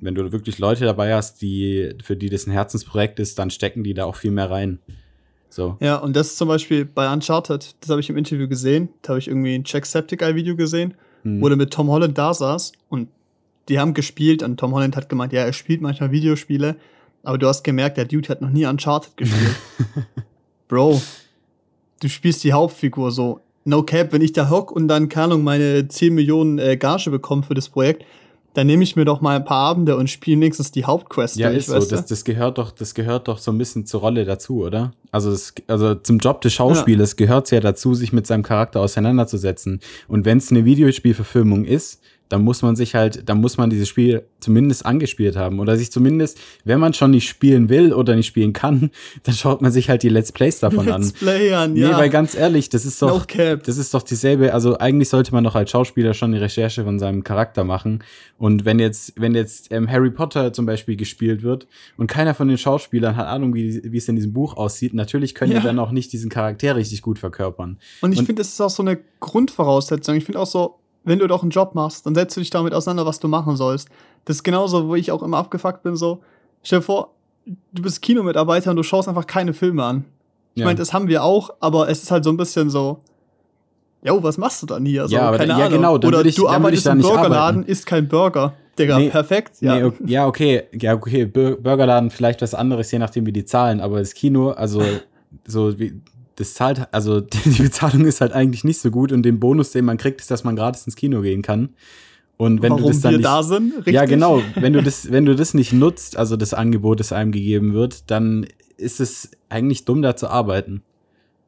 Wenn 0.00 0.14
du 0.14 0.32
wirklich 0.32 0.58
Leute 0.58 0.86
dabei 0.86 1.14
hast, 1.14 1.42
die, 1.42 1.90
für 2.02 2.16
die 2.16 2.30
das 2.30 2.46
ein 2.46 2.50
Herzensprojekt 2.50 3.20
ist, 3.20 3.38
dann 3.38 3.50
stecken 3.50 3.84
die 3.84 3.92
da 3.92 4.06
auch 4.06 4.16
viel 4.16 4.30
mehr 4.30 4.50
rein. 4.50 4.78
So. 5.50 5.76
Ja, 5.80 5.96
und 5.96 6.16
das 6.16 6.28
ist 6.28 6.38
zum 6.38 6.48
Beispiel 6.48 6.86
bei 6.86 7.12
Uncharted, 7.12 7.76
das 7.78 7.90
habe 7.90 8.00
ich 8.00 8.08
im 8.08 8.16
Interview 8.16 8.48
gesehen, 8.48 8.88
da 9.02 9.10
habe 9.10 9.18
ich 9.18 9.28
irgendwie 9.28 9.54
ein 9.54 9.64
Jacksepticeye-Video 9.66 10.56
gesehen, 10.56 10.94
hm. 11.24 11.42
wo 11.42 11.48
der 11.48 11.58
mit 11.58 11.74
Tom 11.74 11.90
Holland 11.90 12.16
da 12.16 12.32
saß 12.32 12.72
und 12.88 13.10
die 13.68 13.78
haben 13.78 13.92
gespielt 13.92 14.42
und 14.42 14.58
Tom 14.58 14.74
Holland 14.74 14.96
hat 14.96 15.10
gemeint, 15.10 15.34
ja, 15.34 15.42
er 15.42 15.52
spielt 15.52 15.82
manchmal 15.82 16.10
Videospiele, 16.10 16.76
aber 17.22 17.36
du 17.36 17.46
hast 17.46 17.64
gemerkt, 17.64 17.98
der 17.98 18.06
Dude 18.06 18.30
hat 18.30 18.40
noch 18.40 18.50
nie 18.50 18.64
Uncharted 18.64 19.16
gespielt. 19.18 19.56
Bro, 20.68 21.02
du 22.00 22.08
spielst 22.08 22.42
die 22.44 22.54
Hauptfigur 22.54 23.12
so 23.12 23.40
no 23.64 23.82
cap, 23.82 24.12
wenn 24.12 24.22
ich 24.22 24.32
da 24.32 24.50
hock 24.50 24.70
und 24.70 24.88
dann, 24.88 25.08
keine 25.08 25.26
Ahnung, 25.26 25.44
meine 25.44 25.88
10 25.88 26.14
Millionen 26.14 26.58
äh, 26.58 26.76
Gage 26.76 27.10
bekomme 27.10 27.42
für 27.42 27.54
das 27.54 27.68
Projekt, 27.68 28.04
dann 28.54 28.68
nehme 28.68 28.84
ich 28.84 28.94
mir 28.94 29.04
doch 29.04 29.20
mal 29.20 29.34
ein 29.34 29.44
paar 29.44 29.68
Abende 29.68 29.96
und 29.96 30.08
spiele 30.08 30.36
nächstens 30.36 30.70
die 30.70 30.84
Hauptquest. 30.84 31.36
Ja, 31.36 31.50
ist 31.50 31.66
so. 31.66 31.74
Das, 31.74 32.06
das, 32.06 32.24
gehört 32.24 32.58
doch, 32.58 32.70
das 32.70 32.94
gehört 32.94 33.26
doch 33.26 33.38
so 33.38 33.50
ein 33.50 33.58
bisschen 33.58 33.84
zur 33.84 34.00
Rolle 34.00 34.24
dazu, 34.24 34.62
oder? 34.62 34.92
Also, 35.10 35.32
das, 35.32 35.54
also 35.66 35.96
zum 35.96 36.18
Job 36.18 36.40
des 36.40 36.52
Schauspielers 36.52 37.12
ja. 37.12 37.26
gehört 37.26 37.46
es 37.46 37.50
ja 37.50 37.60
dazu, 37.60 37.94
sich 37.94 38.12
mit 38.12 38.28
seinem 38.28 38.44
Charakter 38.44 38.80
auseinanderzusetzen. 38.80 39.80
Und 40.06 40.24
wenn 40.24 40.38
es 40.38 40.52
eine 40.52 40.64
Videospielverfilmung 40.64 41.64
ist, 41.64 42.00
dann 42.34 42.42
muss 42.42 42.62
man 42.62 42.74
sich 42.74 42.96
halt, 42.96 43.28
dann 43.28 43.40
muss 43.40 43.58
man 43.58 43.70
dieses 43.70 43.88
Spiel 43.88 44.24
zumindest 44.40 44.84
angespielt 44.84 45.36
haben 45.36 45.60
oder 45.60 45.76
sich 45.76 45.92
zumindest, 45.92 46.40
wenn 46.64 46.80
man 46.80 46.92
schon 46.92 47.12
nicht 47.12 47.28
spielen 47.28 47.68
will 47.68 47.92
oder 47.92 48.16
nicht 48.16 48.26
spielen 48.26 48.52
kann, 48.52 48.90
dann 49.22 49.36
schaut 49.36 49.62
man 49.62 49.70
sich 49.70 49.88
halt 49.88 50.02
die 50.02 50.08
Let's 50.08 50.32
Plays 50.32 50.58
davon 50.58 50.86
Let's 50.86 50.96
an. 50.96 51.12
Play 51.12 51.54
an, 51.54 51.76
ja. 51.76 51.90
Nee, 51.90 51.94
weil 51.94 52.10
ganz 52.10 52.34
ehrlich, 52.34 52.70
das 52.70 52.84
ist 52.84 53.00
doch, 53.00 53.24
No 53.24 53.56
das 53.64 53.78
ist 53.78 53.94
doch 53.94 54.02
dieselbe, 54.02 54.52
also 54.52 54.76
eigentlich 54.78 55.10
sollte 55.10 55.30
man 55.30 55.44
doch 55.44 55.54
als 55.54 55.70
Schauspieler 55.70 56.12
schon 56.12 56.32
die 56.32 56.38
Recherche 56.38 56.82
von 56.82 56.98
seinem 56.98 57.22
Charakter 57.22 57.62
machen. 57.62 58.02
Und 58.36 58.64
wenn 58.64 58.80
jetzt, 58.80 59.12
wenn 59.14 59.36
jetzt 59.36 59.70
ähm, 59.70 59.88
Harry 59.88 60.10
Potter 60.10 60.52
zum 60.52 60.66
Beispiel 60.66 60.96
gespielt 60.96 61.44
wird 61.44 61.68
und 61.96 62.08
keiner 62.08 62.34
von 62.34 62.48
den 62.48 62.58
Schauspielern 62.58 63.14
hat 63.14 63.28
Ahnung, 63.28 63.54
wie, 63.54 63.80
wie 63.84 63.96
es 63.96 64.08
in 64.08 64.16
diesem 64.16 64.32
Buch 64.32 64.56
aussieht, 64.56 64.92
natürlich 64.92 65.36
können 65.36 65.52
Ja. 65.52 65.60
die 65.60 65.66
dann 65.66 65.78
auch 65.78 65.92
nicht 65.92 66.12
diesen 66.12 66.30
Charakter 66.30 66.74
richtig 66.74 67.00
gut 67.00 67.20
verkörpern. 67.20 67.78
Und 68.00 68.10
ich 68.10 68.18
finde, 68.18 68.40
das 68.40 68.48
ist 68.48 68.60
auch 68.60 68.70
so 68.70 68.82
eine 68.82 68.98
Grundvoraussetzung. 69.20 70.16
Ich 70.16 70.24
finde 70.24 70.40
auch 70.40 70.48
so, 70.48 70.80
wenn 71.04 71.18
du 71.18 71.26
doch 71.26 71.42
einen 71.42 71.50
Job 71.50 71.74
machst, 71.74 72.06
dann 72.06 72.14
setzt 72.14 72.36
du 72.36 72.40
dich 72.40 72.50
damit 72.50 72.72
auseinander, 72.74 73.06
was 73.06 73.20
du 73.20 73.28
machen 73.28 73.56
sollst. 73.56 73.88
Das 74.24 74.36
ist 74.36 74.42
genauso, 74.42 74.88
wo 74.88 74.94
ich 74.94 75.12
auch 75.12 75.22
immer 75.22 75.36
abgefuckt 75.38 75.82
bin, 75.82 75.96
so, 75.96 76.20
stell 76.62 76.78
dir 76.80 76.84
vor, 76.84 77.10
du 77.72 77.82
bist 77.82 78.00
Kinomitarbeiter 78.02 78.70
und 78.70 78.76
du 78.76 78.82
schaust 78.82 79.08
einfach 79.08 79.26
keine 79.26 79.52
Filme 79.52 79.84
an. 79.84 80.04
Ich 80.54 80.60
Ja. 80.60 80.66
meine, 80.66 80.78
das 80.78 80.92
haben 80.92 81.08
wir 81.08 81.22
auch, 81.22 81.50
aber 81.60 81.88
es 81.88 82.02
ist 82.02 82.10
halt 82.10 82.24
so 82.24 82.30
ein 82.30 82.36
bisschen 82.36 82.70
so, 82.70 83.00
jo, 84.02 84.22
was 84.22 84.38
machst 84.38 84.62
du 84.62 84.66
dann 84.66 84.84
hier? 84.86 85.08
So, 85.08 85.14
Ja, 85.16 85.30
keine 85.32 85.46
da- 85.52 85.58
ja, 85.58 85.66
Ahnung. 85.66 85.78
genau, 85.78 85.98
dann 85.98 86.08
Oder 86.14 86.24
ich- 86.24 86.34
du 86.36 86.48
arbeitest 86.48 86.86
im 86.86 87.00
Burgerladen, 87.00 87.64
isst 87.64 87.86
kein 87.86 88.08
Burger. 88.08 88.54
Digga, 88.78 88.98
Nee, 88.98 89.08
perfekt. 89.10 89.60
Ja. 89.60 89.76
Nee, 89.76 89.84
ok- 89.84 89.94
ja, 90.06 90.26
okay, 90.26 90.64
ja, 90.72 90.94
okay, 90.94 91.26
Bur- 91.26 91.56
Burgerladen 91.62 92.10
vielleicht 92.10 92.42
was 92.42 92.54
anderes, 92.54 92.90
je 92.90 92.98
nachdem, 92.98 93.24
wie 93.26 93.32
die 93.32 93.44
zahlen, 93.44 93.80
aber 93.80 94.00
das 94.00 94.14
Kino, 94.14 94.50
also 94.50 94.80
so 95.46 95.78
wie 95.78 96.00
das 96.36 96.54
zahlt, 96.54 96.88
also 96.92 97.20
die 97.20 97.62
Bezahlung 97.62 98.06
ist 98.06 98.20
halt 98.20 98.32
eigentlich 98.32 98.64
nicht 98.64 98.80
so 98.80 98.90
gut 98.90 99.12
und 99.12 99.22
den 99.22 99.40
Bonus, 99.40 99.70
den 99.70 99.84
man 99.84 99.96
kriegt, 99.96 100.20
ist, 100.20 100.30
dass 100.30 100.44
man 100.44 100.56
gratis 100.56 100.86
ins 100.86 100.96
Kino 100.96 101.20
gehen 101.22 101.42
kann. 101.42 101.70
Und 102.36 102.62
wenn 102.62 102.70
Warum 102.70 102.82
du 102.82 102.88
das 102.88 103.00
dann 103.00 103.12
wir 103.12 103.18
nicht, 103.18 103.26
da 103.26 103.42
sind, 103.42 103.76
richtig? 103.76 103.94
ja 103.94 104.04
genau, 104.06 104.42
wenn 104.56 104.72
du 104.72 104.82
das, 104.82 105.10
wenn 105.12 105.24
du 105.24 105.36
das 105.36 105.54
nicht 105.54 105.72
nutzt, 105.72 106.16
also 106.16 106.36
das 106.36 106.52
Angebot, 106.52 107.00
das 107.00 107.12
einem 107.12 107.32
gegeben 107.32 107.74
wird, 107.74 108.10
dann 108.10 108.46
ist 108.76 109.00
es 109.00 109.30
eigentlich 109.48 109.84
dumm, 109.84 110.02
da 110.02 110.16
zu 110.16 110.28
arbeiten. 110.28 110.82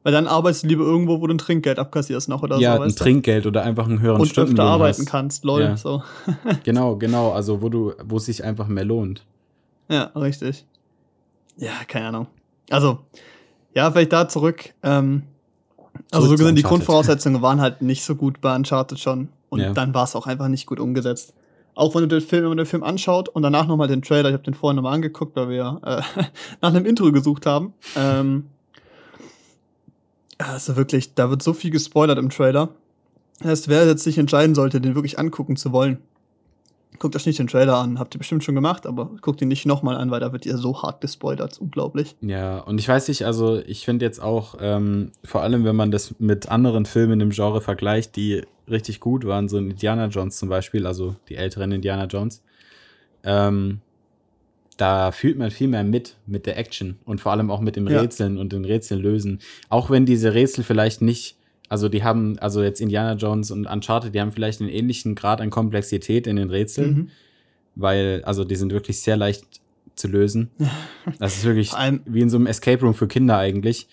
Weil 0.03 0.13
dann 0.13 0.27
arbeitest 0.27 0.63
du 0.63 0.67
lieber 0.67 0.85
irgendwo, 0.85 1.19
wo 1.19 1.27
du 1.27 1.33
ein 1.33 1.37
Trinkgeld 1.37 1.79
abkassierst 1.79 2.29
noch 2.29 2.41
oder 2.41 2.57
ja, 2.59 2.75
so. 2.75 2.81
ein 2.81 2.87
weißt 2.87 2.99
du? 2.99 3.03
Trinkgeld 3.03 3.45
oder 3.45 3.63
einfach 3.63 3.87
einen 3.87 3.99
höheren 3.99 4.21
und 4.21 4.27
öfter 4.27 4.43
Stundenlohn 4.43 4.67
arbeiten 4.71 5.01
hast. 5.01 5.09
kannst, 5.09 5.43
lol. 5.43 5.61
Ja. 5.61 5.75
So. 5.75 6.01
Genau, 6.63 6.95
genau, 6.95 7.31
also 7.31 7.61
wo 7.61 7.67
du, 7.67 7.91
wo 8.05 8.15
es 8.15 8.25
sich 8.25 8.41
einfach 8.41 8.67
mehr 8.67 8.85
lohnt. 8.85 9.25
Ja, 9.89 10.03
richtig. 10.15 10.65
Ja, 11.57 11.71
keine 11.87 12.07
Ahnung. 12.07 12.27
Also, 12.69 12.99
ja, 13.77 13.91
vielleicht 13.91 14.11
da 14.11 14.27
zurück. 14.27 14.73
Ähm, 14.81 15.21
also, 16.11 16.27
so 16.27 16.35
gesehen, 16.35 16.55
die. 16.55 16.63
Grundvoraussetzungen 16.63 17.43
waren 17.43 17.61
halt 17.61 17.83
nicht 17.83 18.03
so 18.03 18.15
gut 18.15 18.41
bei 18.41 18.55
Uncharted 18.55 18.99
schon. 18.99 19.29
Und 19.49 19.59
Ja. 19.59 19.71
dann 19.71 19.93
war 19.93 20.03
es 20.03 20.15
auch 20.15 20.25
einfach 20.25 20.47
nicht 20.47 20.65
gut 20.65 20.79
umgesetzt. 20.79 21.33
Auch 21.75 21.93
wenn 21.93 22.01
du 22.01 22.07
den 22.07 22.21
Film, 22.21 22.41
wenn 22.41 22.49
man 22.49 22.57
den 22.57 22.65
Film 22.65 22.81
anschaut 22.83 23.29
und 23.29 23.43
danach 23.43 23.67
nochmal 23.67 23.87
den 23.87 24.01
Trailer, 24.01 24.29
ich 24.29 24.33
habe 24.33 24.43
den 24.43 24.55
vorhin 24.55 24.77
nochmal 24.77 24.95
angeguckt, 24.95 25.35
weil 25.35 25.49
wir 25.49 25.79
äh, 25.85 26.01
nach 26.61 26.69
einem 26.69 26.87
Intro 26.87 27.11
gesucht 27.11 27.45
haben. 27.45 27.73
Ähm, 27.95 28.47
also 30.39 30.75
wirklich, 30.75 31.13
da 31.13 31.29
wird 31.29 31.43
so 31.43 31.53
viel 31.53 31.69
gespoilert 31.69 32.17
im 32.17 32.29
Trailer. 32.31 32.69
Das 33.39 33.47
heißt, 33.49 33.67
wer 33.67 33.85
jetzt 33.85 34.03
sich 34.03 34.17
entscheiden 34.17 34.55
sollte, 34.55 34.81
den 34.81 34.95
wirklich 34.95 35.19
angucken 35.19 35.55
zu 35.55 35.71
wollen, 35.71 35.99
guckt 36.99 37.15
euch 37.15 37.25
nicht 37.25 37.39
den 37.39 37.47
Trailer 37.47 37.77
an. 37.77 37.99
Habt 37.99 38.15
ihr 38.15 38.19
bestimmt 38.19 38.43
schon 38.43 38.55
gemacht, 38.55 38.85
aber 38.87 39.11
guckt 39.21 39.41
ihn 39.41 39.47
nicht 39.47 39.65
nochmal 39.65 39.97
an, 39.97 40.09
weil 40.11 40.19
da 40.19 40.31
wird 40.31 40.45
ihr 40.45 40.57
so 40.57 40.81
hart 40.81 41.01
gespoilert. 41.01 41.53
Ist 41.53 41.61
unglaublich. 41.61 42.15
Ja, 42.21 42.59
und 42.59 42.79
ich 42.79 42.87
weiß 42.87 43.07
nicht, 43.07 43.25
also 43.25 43.61
ich 43.65 43.85
finde 43.85 44.05
jetzt 44.05 44.19
auch, 44.21 44.55
ähm, 44.59 45.11
vor 45.23 45.41
allem 45.43 45.63
wenn 45.63 45.75
man 45.75 45.91
das 45.91 46.15
mit 46.19 46.49
anderen 46.49 46.85
Filmen 46.85 47.21
im 47.21 47.29
Genre 47.29 47.61
vergleicht, 47.61 48.15
die 48.15 48.43
richtig 48.69 48.99
gut 48.99 49.25
waren, 49.25 49.47
so 49.47 49.57
Indiana 49.57 50.07
Jones 50.07 50.37
zum 50.37 50.49
Beispiel, 50.49 50.85
also 50.85 51.15
die 51.29 51.35
älteren 51.35 51.71
Indiana 51.71 52.05
Jones, 52.05 52.41
ähm, 53.23 53.81
da 54.77 55.11
fühlt 55.11 55.37
man 55.37 55.49
viel 55.51 55.67
mehr 55.67 55.83
mit, 55.83 56.15
mit 56.27 56.45
der 56.45 56.57
Action 56.57 56.97
und 57.05 57.19
vor 57.19 57.31
allem 57.31 57.49
auch 57.49 57.61
mit 57.61 57.75
dem 57.75 57.87
Ja. 57.87 57.99
Rätseln 58.01 58.37
und 58.37 58.53
den 58.53 58.63
Rätseln 58.63 59.01
lösen. 59.01 59.39
Auch 59.69 59.89
wenn 59.89 60.05
diese 60.05 60.33
Rätsel 60.33 60.63
vielleicht 60.63 61.01
nicht, 61.01 61.35
also 61.69 61.89
die 61.89 62.03
haben, 62.03 62.37
also 62.39 62.63
jetzt 62.63 62.79
Indiana 62.81 63.13
Jones 63.13 63.51
und 63.51 63.65
Uncharted, 63.67 64.13
die 64.15 64.21
haben 64.21 64.31
vielleicht 64.31 64.61
einen 64.61 64.69
ähnlichen 64.69 65.15
Grad 65.15 65.41
an 65.41 65.49
Komplexität 65.49 66.27
in 66.27 66.35
den 66.37 66.49
Rätseln, 66.49 66.89
Mhm. 66.95 67.07
weil, 67.75 68.21
also 68.25 68.43
die 68.43 68.55
sind 68.55 68.71
wirklich 68.71 69.01
sehr 69.01 69.17
leicht 69.17 69.43
zu 69.95 70.07
lösen. 70.07 70.49
Das 71.19 71.35
ist 71.37 71.43
wirklich 71.45 71.73
allem- 71.73 72.01
wie 72.05 72.21
in 72.21 72.29
so 72.29 72.37
einem 72.37 72.47
Escape 72.47 72.81
Room 72.81 72.93
für 72.93 73.07
Kinder 73.07 73.37
eigentlich. 73.37 73.87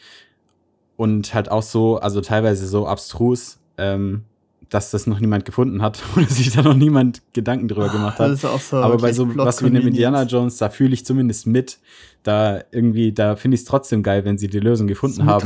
Und 0.96 1.34
halt 1.34 1.50
auch 1.50 1.62
so, 1.62 1.96
also 1.98 2.20
teilweise 2.20 2.66
so 2.68 2.86
abstrus, 2.86 3.58
ähm, 3.78 4.22
dass 4.70 4.90
das 4.90 5.06
noch 5.06 5.18
niemand 5.20 5.44
gefunden 5.44 5.82
hat 5.82 6.00
oder 6.16 6.26
sich 6.26 6.52
da 6.52 6.62
noch 6.62 6.74
niemand 6.74 7.22
Gedanken 7.32 7.68
drüber 7.68 7.88
gemacht 7.88 8.18
hat. 8.18 8.38
So 8.38 8.76
Aber 8.76 8.96
bei 8.98 9.12
so 9.12 9.26
was 9.36 9.62
wie 9.62 9.66
einem. 9.66 9.86
Indiana 9.88 10.22
Jones, 10.24 10.56
da 10.58 10.68
fühle 10.70 10.94
ich 10.94 11.04
zumindest 11.04 11.46
mit. 11.46 11.78
Da 12.24 12.62
irgendwie, 12.72 13.12
da 13.12 13.36
finde 13.36 13.54
ich 13.54 13.60
es 13.60 13.64
trotzdem 13.66 14.02
geil, 14.02 14.24
wenn 14.24 14.38
sie 14.38 14.48
die 14.48 14.58
Lösung 14.58 14.86
gefunden 14.86 15.18
haben. 15.26 15.42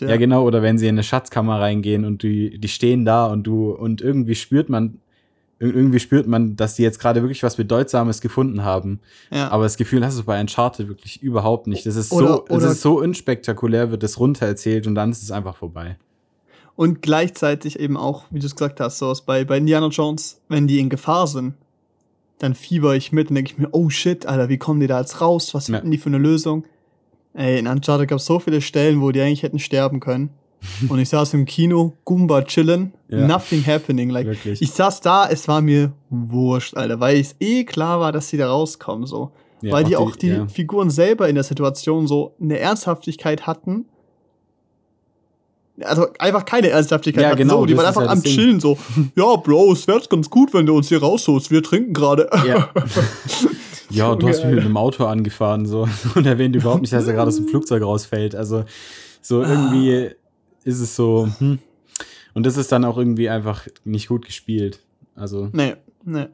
ja. 0.00 0.10
Ja. 0.10 0.16
genau, 0.16 0.44
oder 0.44 0.62
wenn 0.62 0.78
sie 0.78 0.86
in 0.86 0.94
eine 0.94 1.02
Schatzkammer 1.02 1.60
reingehen 1.60 2.04
und 2.04 2.22
die, 2.22 2.58
die 2.58 2.68
stehen 2.68 3.04
da 3.04 3.26
und 3.26 3.42
du, 3.44 3.72
und 3.72 4.00
irgendwie 4.00 4.36
spürt 4.36 4.68
man, 4.68 5.00
ir- 5.60 5.74
irgendwie 5.74 5.98
spürt 5.98 6.26
man, 6.28 6.54
dass 6.56 6.76
die 6.76 6.82
jetzt 6.84 7.00
gerade 7.00 7.20
wirklich 7.22 7.42
was 7.42 7.56
Bedeutsames 7.56 8.20
gefunden 8.20 8.62
haben. 8.64 9.00
ja. 9.32 9.50
Aber 9.50 9.64
das 9.64 9.76
Gefühl 9.76 10.04
hast 10.06 10.18
du 10.18 10.24
bei 10.24 10.40
Uncharted 10.40 10.88
wirklich 10.88 11.20
überhaupt 11.22 11.66
nicht. 11.66 11.84
Das 11.84 11.96
ist 11.96 12.12
Oder- 12.12 12.28
so, 12.28 12.44
es 12.48 12.56
oder- 12.56 12.70
ist 12.70 12.80
so 12.80 13.00
unspektakulär, 13.00 13.90
wird 13.90 14.02
es 14.04 14.18
runtererzählt 14.20 14.86
und 14.86 14.94
dann 14.94 15.10
ist 15.10 15.22
es 15.24 15.30
einfach 15.32 15.56
vorbei. 15.56 15.96
Und 16.76 17.02
gleichzeitig 17.02 17.78
eben 17.78 17.96
auch, 17.96 18.24
wie 18.30 18.38
du 18.38 18.46
es 18.46 18.54
gesagt 18.54 18.78
hast, 18.80 18.98
so 18.98 19.12
bei, 19.26 19.44
bei 19.44 19.58
Indiana 19.58 19.88
Jones, 19.88 20.40
wenn 20.48 20.66
die 20.68 20.78
in 20.78 20.88
Gefahr 20.88 21.26
sind, 21.26 21.54
dann 22.40 22.54
fieber 22.54 22.96
ich 22.96 23.12
mit 23.12 23.28
und 23.28 23.36
denke 23.36 23.52
ich 23.52 23.58
mir, 23.58 23.68
oh 23.72 23.88
shit, 23.90 24.26
Alter, 24.26 24.48
wie 24.48 24.58
kommen 24.58 24.80
die 24.80 24.86
da 24.86 24.98
jetzt 25.00 25.20
raus? 25.20 25.54
Was 25.54 25.68
Ja. 25.68 25.76
finden 25.76 25.90
die 25.90 25.98
für 25.98 26.08
eine 26.08 26.18
Lösung? 26.18 26.64
Ey, 27.34 27.58
in 27.58 27.66
Uncharted 27.68 28.08
gab 28.08 28.18
es 28.18 28.26
so 28.26 28.40
viele 28.40 28.60
Stellen, 28.60 29.00
wo 29.00 29.12
die 29.12 29.20
eigentlich 29.20 29.42
hätten 29.42 29.58
sterben 29.58 30.00
können. 30.00 30.30
und 30.88 30.98
ich 30.98 31.08
saß 31.08 31.32
im 31.34 31.46
Kino, 31.46 31.94
Goomba 32.04 32.42
chillen, 32.42 32.92
Ja. 33.08 33.26
nothing 33.26 33.64
happening. 33.64 34.10
Like, 34.10 34.26
Wirklich. 34.26 34.60
ich 34.60 34.72
saß 34.72 35.00
da, 35.00 35.28
es 35.28 35.48
war 35.48 35.60
mir 35.62 35.92
wurscht, 36.10 36.76
Alter, 36.76 37.00
weil 37.00 37.18
es 37.18 37.34
eh 37.40 37.64
klar 37.64 38.00
war, 38.00 38.12
dass 38.12 38.28
die 38.28 38.36
da 38.36 38.50
rauskommen, 38.50 39.06
so. 39.06 39.30
Ja, 39.62 39.72
weil 39.72 39.84
die 39.84 39.96
auch 39.96 40.16
die 40.16 40.28
ja. 40.28 40.46
Figuren 40.48 40.90
selber 40.90 41.28
in 41.28 41.34
der 41.34 41.44
Situation 41.44 42.06
so 42.06 42.34
eine 42.40 42.58
Ernsthaftigkeit 42.58 43.46
hatten. 43.46 43.84
Also 45.84 46.06
einfach 46.18 46.44
keine 46.44 46.68
Ernsthaftigkeit 46.70 47.22
Ja, 47.22 47.28
hatten. 47.30 47.38
genau, 47.38 47.60
so, 47.60 47.66
die 47.66 47.74
das 47.74 47.78
waren 47.82 47.88
einfach 47.88 48.02
ja 48.02 48.08
am 48.08 48.14
das 48.16 48.22
Ding. 48.24 48.34
Chillen 48.34 48.60
so. 48.60 48.78
Ja, 49.16 49.36
Bro, 49.36 49.72
es 49.72 49.86
wäre 49.86 50.00
ganz 50.08 50.28
gut, 50.30 50.52
wenn 50.54 50.66
du 50.66 50.76
uns 50.76 50.88
hier 50.88 51.00
rausholst. 51.00 51.50
Wir 51.50 51.62
trinken 51.62 51.92
gerade. 51.92 52.28
Ja. 52.46 52.68
Ja, 53.92 54.14
du 54.14 54.28
hast 54.28 54.44
mich 54.44 54.54
mit 54.54 54.64
einem 54.64 54.76
Auto 54.76 55.04
angefahren 55.06 55.66
so 55.66 55.88
und 56.14 56.24
erwähnt 56.24 56.54
überhaupt 56.54 56.80
nicht, 56.82 56.92
dass 56.92 57.08
er 57.08 57.12
gerade 57.14 57.26
aus 57.26 57.34
dem 57.36 57.48
Flugzeug 57.48 57.82
rausfällt. 57.82 58.36
Also 58.36 58.64
so 59.20 59.42
irgendwie 59.42 60.10
ist 60.62 60.78
es 60.78 60.94
so. 60.94 61.28
Hm. 61.38 61.58
Und 62.32 62.46
das 62.46 62.56
ist 62.56 62.70
dann 62.70 62.84
auch 62.84 62.96
irgendwie 62.96 63.28
einfach 63.28 63.66
nicht 63.84 64.06
gut 64.06 64.24
gespielt. 64.26 64.78
Also, 65.16 65.48
Nee, 65.52 65.74
nee. 66.04 66.26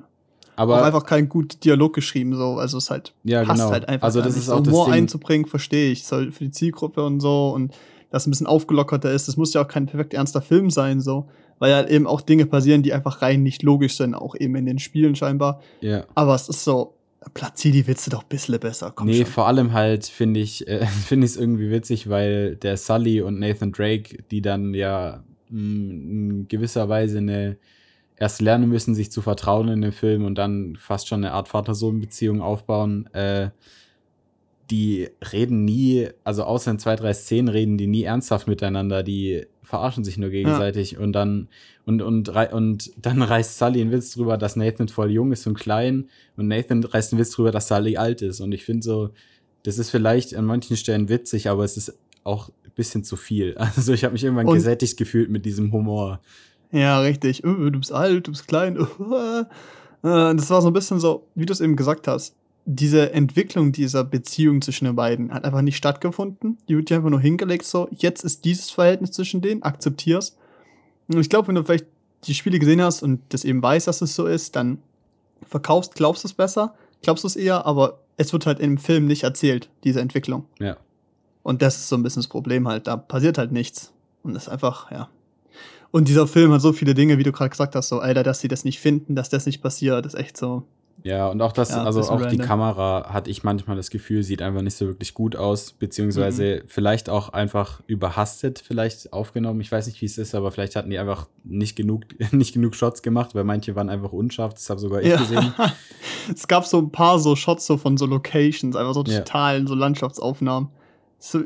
aber 0.55 0.81
auch 0.81 0.85
einfach 0.85 1.07
kein 1.07 1.31
guter 1.31 1.57
Dialog 1.57 1.95
geschrieben, 1.95 2.37
so. 2.37 2.57
Also 2.59 2.77
es 2.77 2.91
halt 2.91 3.15
ja, 3.25 3.43
passt 3.43 3.59
genau. 3.61 3.73
halt 3.73 3.89
einfach. 3.89 4.05
also 4.05 4.21
das 4.21 4.37
ist 4.37 4.47
So 4.47 4.57
auch 4.57 4.61
das 4.61 4.69
Humor 4.75 4.85
Ding. 4.87 4.95
einzubringen, 4.95 5.47
verstehe 5.47 5.91
ich. 5.93 6.05
Soll 6.05 6.33
für 6.33 6.45
die 6.45 6.51
Zielgruppe 6.51 7.03
und 7.07 7.21
so 7.21 7.53
und 7.55 7.73
das 8.11 8.27
ein 8.27 8.31
bisschen 8.31 8.47
aufgelockerter 8.47 9.11
ist. 9.13 9.29
Das 9.29 9.37
muss 9.37 9.55
ja 9.55 9.63
auch 9.63 9.69
kein 9.69 9.87
perfekt 9.87 10.15
ernster 10.15 10.43
Film 10.43 10.71
sein, 10.71 11.01
so. 11.01 11.29
Weil 11.59 11.75
halt 11.75 11.91
eben 11.91 12.07
auch 12.07 12.21
Dinge 12.21 12.47
passieren, 12.47 12.83
die 12.83 12.93
einfach 12.93 13.23
rein 13.23 13.43
nicht 13.43 13.63
logisch 13.63 13.97
sind, 13.97 14.15
auch 14.15 14.35
eben 14.35 14.57
in 14.57 14.67
den 14.67 14.79
Spielen 14.79 15.17
scheinbar. 15.17 15.61
Ja. 15.81 16.05
Aber 16.15 16.35
es 16.35 16.49
ist 16.49 16.65
so, 16.65 16.97
platzier 17.35 17.73
die 17.73 17.87
Witze 17.87 18.11
doch 18.11 18.23
ein 18.23 18.29
bisschen 18.29 18.59
besser. 18.61 18.93
Komm 18.95 19.09
nee, 19.09 19.19
schon. 19.19 19.27
vor 19.27 19.47
allem 19.47 19.73
halt 19.73 20.07
finde 20.07 20.41
ich 20.41 20.67
äh, 20.69 20.87
finde 21.07 21.27
ich 21.27 21.33
es 21.33 21.37
irgendwie 21.37 21.71
witzig, 21.71 22.09
weil 22.09 22.57
der 22.57 22.77
Sully 22.77 23.21
und 23.23 23.39
Nathan 23.39 23.73
Drake, 23.73 24.23
die 24.31 24.43
dann 24.43 24.75
ja 24.75 25.25
mh, 25.51 25.61
in 25.61 26.47
gewisser 26.49 26.89
Weise 26.89 27.19
eine 27.19 27.57
erst 28.19 28.41
lernen 28.41 28.69
müssen, 28.69 28.95
sich 28.95 29.11
zu 29.13 29.21
vertrauen 29.21 29.69
in 29.69 29.83
dem 29.83 29.93
Film 29.93 30.25
und 30.25 30.37
dann 30.37 30.77
fast 30.77 31.09
schon 31.09 31.23
eine 31.23 31.35
Art 31.35 31.49
Vater-Sohn-Beziehung 31.49 32.41
aufbauen, 32.41 33.13
äh, 33.13 33.51
die 34.71 35.09
reden 35.33 35.65
nie, 35.65 36.09
also 36.25 36.45
außer 36.45 36.71
in 36.73 36.79
zwei, 36.79 36.97
drei 36.97 37.13
Szenen 37.15 37.49
reden 37.49 37.79
die 37.79 37.87
nie 37.87 38.03
ernsthaft 38.03 38.49
miteinander, 38.49 39.03
die 39.03 39.47
verarschen 39.63 40.05
sich 40.05 40.17
nur 40.19 40.31
gegenseitig 40.31 40.99
und 40.99 41.13
dann 41.13 41.49
und, 41.85 42.03
und, 42.03 42.29
und 42.29 42.91
dann 43.05 43.23
reißt 43.23 43.59
Sully 43.59 43.81
einen 43.81 43.93
Witz 43.93 44.13
drüber, 44.15 44.37
dass 44.39 44.57
Nathan 44.57 44.89
voll 44.89 45.11
jung 45.11 45.33
ist 45.33 45.47
und 45.47 45.59
klein 45.59 46.09
und 46.37 46.49
Nathan 46.49 46.83
reißt 46.83 47.13
einen 47.13 47.21
Witz 47.21 47.31
drüber, 47.31 47.51
dass 47.53 47.69
Sully 47.69 47.97
alt 47.97 48.23
ist 48.23 48.41
und 48.41 48.53
ich 48.53 48.65
finde 48.65 48.83
so, 48.83 49.11
das 49.63 49.79
ist 49.79 49.91
vielleicht 49.91 50.35
an 50.35 50.45
manchen 50.45 50.77
Stellen 50.77 51.09
witzig, 51.09 51.49
aber 51.49 51.65
es 51.65 51.77
ist 51.77 51.97
auch 52.25 52.49
ein 52.65 52.73
bisschen 52.75 53.05
zu 53.05 53.17
viel. 53.17 53.55
Also 53.77 53.93
ich 53.93 54.05
habe 54.05 54.13
mich 54.13 54.25
irgendwann 54.25 54.47
Und- 54.49 54.55
gesättigt 54.55 54.97
gefühlt 54.97 55.31
mit 55.31 55.45
diesem 55.45 55.73
Humor. 55.73 56.21
Ja, 56.73 56.99
richtig. 57.01 57.45
Äh, 57.45 57.71
du 57.71 57.79
bist 57.79 57.93
alt, 57.93 58.27
du 58.27 58.33
bist 58.33 58.49
klein. 58.49 58.77
Äh, 60.03 60.35
das 60.37 60.51
war 60.51 60.61
so 60.61 60.69
ein 60.69 60.73
bisschen 60.75 61.01
so, 61.01 61.27
wie 61.35 61.47
du 61.47 61.53
es 61.53 61.61
eben 61.61 61.75
gesagt 61.75 62.07
hast. 62.07 62.37
Diese 62.69 63.13
Entwicklung 63.13 63.73
dieser 63.73 64.05
Beziehung 64.05 64.61
zwischen 64.61 64.87
den 64.87 64.97
beiden 64.97 65.33
hat 65.33 65.45
einfach 65.45 65.63
nicht 65.63 65.77
stattgefunden. 65.77 66.59
Die 66.69 66.77
wird 66.77 66.91
dir 66.91 66.97
einfach 66.97 67.11
nur 67.11 67.21
hingelegt, 67.21 67.65
so, 67.65 67.89
jetzt 67.93 68.25
ist 68.25 68.45
dieses 68.45 68.71
Verhältnis 68.71 69.13
zwischen 69.13 69.41
denen, 69.41 69.63
akzeptier's. 69.63 70.37
Und 71.09 71.21
ich 71.21 71.31
glaube, 71.31 71.49
wenn 71.49 71.55
du 71.55 71.63
vielleicht 71.63 71.87
die 72.25 72.35
Spiele 72.35 72.59
gesehen 72.59 72.83
hast 72.83 73.03
und 73.03 73.21
das 73.29 73.45
eben 73.45 73.63
weißt, 73.63 73.87
dass 73.87 74.03
es 74.03 74.15
so 74.15 74.27
ist, 74.27 74.57
dann 74.57 74.79
verkaufst, 75.47 75.95
glaubst 75.95 76.25
du 76.25 76.29
es 76.29 76.35
besser, 76.35 76.75
glaubst 77.03 77.25
du 77.25 77.29
es 77.29 77.37
eher, 77.37 77.67
aber 77.67 78.01
es 78.17 78.33
wird 78.33 78.47
halt 78.47 78.61
im 78.61 78.79
Film 78.79 79.07
nicht 79.07 79.23
erzählt, 79.23 79.69
diese 79.85 80.01
Entwicklung. 80.01 80.47
Ja. 80.59 80.77
Und 81.43 81.63
das 81.63 81.77
ist 81.77 81.89
so 81.89 81.97
ein 81.97 82.03
bisschen 82.03 82.23
das 82.23 82.29
Problem 82.29 82.67
halt. 82.67 82.89
Da 82.89 82.97
passiert 82.97 83.39
halt 83.39 83.53
nichts. 83.53 83.93
Und 84.25 84.35
das 84.35 84.45
ist 84.45 84.49
einfach, 84.49 84.91
ja. 84.91 85.09
Und 85.93 86.09
dieser 86.09 86.27
Film 86.27 86.53
hat 86.53 86.61
so 86.61 86.73
viele 86.73 86.95
Dinge, 86.95 87.19
wie 87.19 87.23
du 87.23 87.31
gerade 87.31 87.51
gesagt 87.51 87.77
hast, 87.77 87.89
so, 87.89 88.01
Alter, 88.01 88.25
dass 88.25 88.41
sie 88.41 88.49
das 88.49 88.65
nicht 88.65 88.81
finden, 88.81 89.15
dass 89.15 89.29
das 89.29 89.47
nicht 89.47 89.63
passiert, 89.63 90.05
ist 90.05 90.15
echt 90.15 90.37
so. 90.37 90.65
Ja, 91.05 91.29
und 91.29 91.41
auch 91.41 91.53
das, 91.53 91.71
Ja, 91.71 91.85
also 91.85 92.01
bisschen 92.01 92.15
auch 92.15 92.27
die. 92.27 92.37
Kamera 92.39 93.13
hatte 93.13 93.31
ich 93.31 93.45
manchmal 93.45 93.77
das 93.77 93.91
Gefühl, 93.91 94.23
sieht 94.23 94.43
einfach 94.43 94.63
nicht 94.63 94.77
so 94.77 94.87
wirklich 94.87 95.15
gut 95.15 95.37
aus, 95.37 95.73
beziehungsweise 95.73 96.65
vielleicht 96.67 97.09
auch 97.09 97.29
einfach 97.29 97.81
überhastet 97.87 98.63
vielleicht 98.67 99.13
aufgenommen. 99.13 99.61
Ich 99.61 99.71
weiß 99.71 99.87
nicht, 99.87 100.01
wie 100.01 100.07
es 100.07 100.19
ist, 100.19 100.35
aber 100.35 100.51
vielleicht 100.51 100.75
hatten 100.75 100.91
die 100.91 100.99
einfach 100.99 101.29
nicht 101.45 101.77
genug, 101.77 102.03
nicht 102.33 102.55
genug 102.55 102.75
Shots 102.75 103.03
gemacht, 103.03 103.35
weil 103.35 103.45
manche 103.45 103.77
waren 103.77 103.89
einfach 103.89 104.13
unscharf, 104.13 104.55
das 104.55 104.69
habe 104.71 104.81
sogar 104.81 105.01
ich 105.03 105.09
Ja. 105.09 105.17
gesehen. 105.19 105.55
es 106.35 106.49
gab 106.49 106.67
so 106.67 106.79
ein 106.79 106.91
paar 106.91 107.19
so 107.19 107.37
Shots 107.37 107.67
so 107.67 107.77
von 107.77 107.97
so 107.97 108.07
Locations, 108.07 108.75
einfach 108.75 108.95
so 108.95 109.05
Ja. 109.05 109.19
totalen, 109.21 109.67
so 109.67 109.75
Landschaftsaufnahmen. 109.75 110.71
So, 111.19 111.41
äh, 111.41 111.45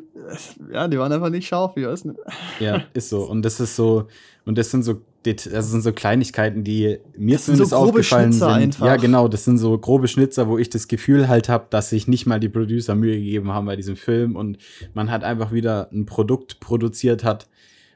ja, 0.72 0.88
die 0.88 0.98
waren 0.98 1.12
einfach 1.12 1.30
nicht 1.30 1.46
scharf, 1.46 1.76
ich 1.76 1.86
weiß 1.86 2.04
nicht. 2.06 2.18
Ja, 2.58 2.84
ist 2.92 3.08
so. 3.08 3.22
Und 3.22 3.42
das 3.42 3.60
ist 3.60 3.76
so, 3.76 4.06
und 4.44 4.58
das 4.58 4.70
sind 4.70 4.82
so, 4.82 5.02
das 5.22 5.44
sind 5.44 5.82
so 5.82 5.92
Kleinigkeiten, 5.92 6.64
die 6.64 6.98
mir 7.16 7.36
Das 7.36 7.46
sind 7.46 7.56
so 7.56 7.64
zumindest 7.64 7.72
grobe 7.72 7.88
aufgefallen 7.88 8.32
Schnitzer 8.32 8.54
sind. 8.54 8.62
einfach. 8.62 8.86
Ja, 8.86 8.96
genau, 8.96 9.28
das 9.28 9.44
sind 9.44 9.58
so 9.58 9.78
grobe 9.78 10.08
Schnitzer, 10.08 10.48
wo 10.48 10.58
ich 10.58 10.70
das 10.70 10.88
Gefühl 10.88 11.28
halt 11.28 11.48
habe, 11.48 11.66
dass 11.70 11.90
sich 11.90 12.08
nicht 12.08 12.26
mal 12.26 12.40
die 12.40 12.48
Producer 12.48 12.94
Mühe 12.94 13.16
gegeben 13.16 13.52
haben 13.52 13.66
bei 13.66 13.76
diesem 13.76 13.96
Film 13.96 14.34
und 14.34 14.58
man 14.94 15.10
hat 15.10 15.22
einfach 15.22 15.52
wieder 15.52 15.88
ein 15.92 16.06
Produkt 16.06 16.58
produziert 16.60 17.22
hat, 17.22 17.48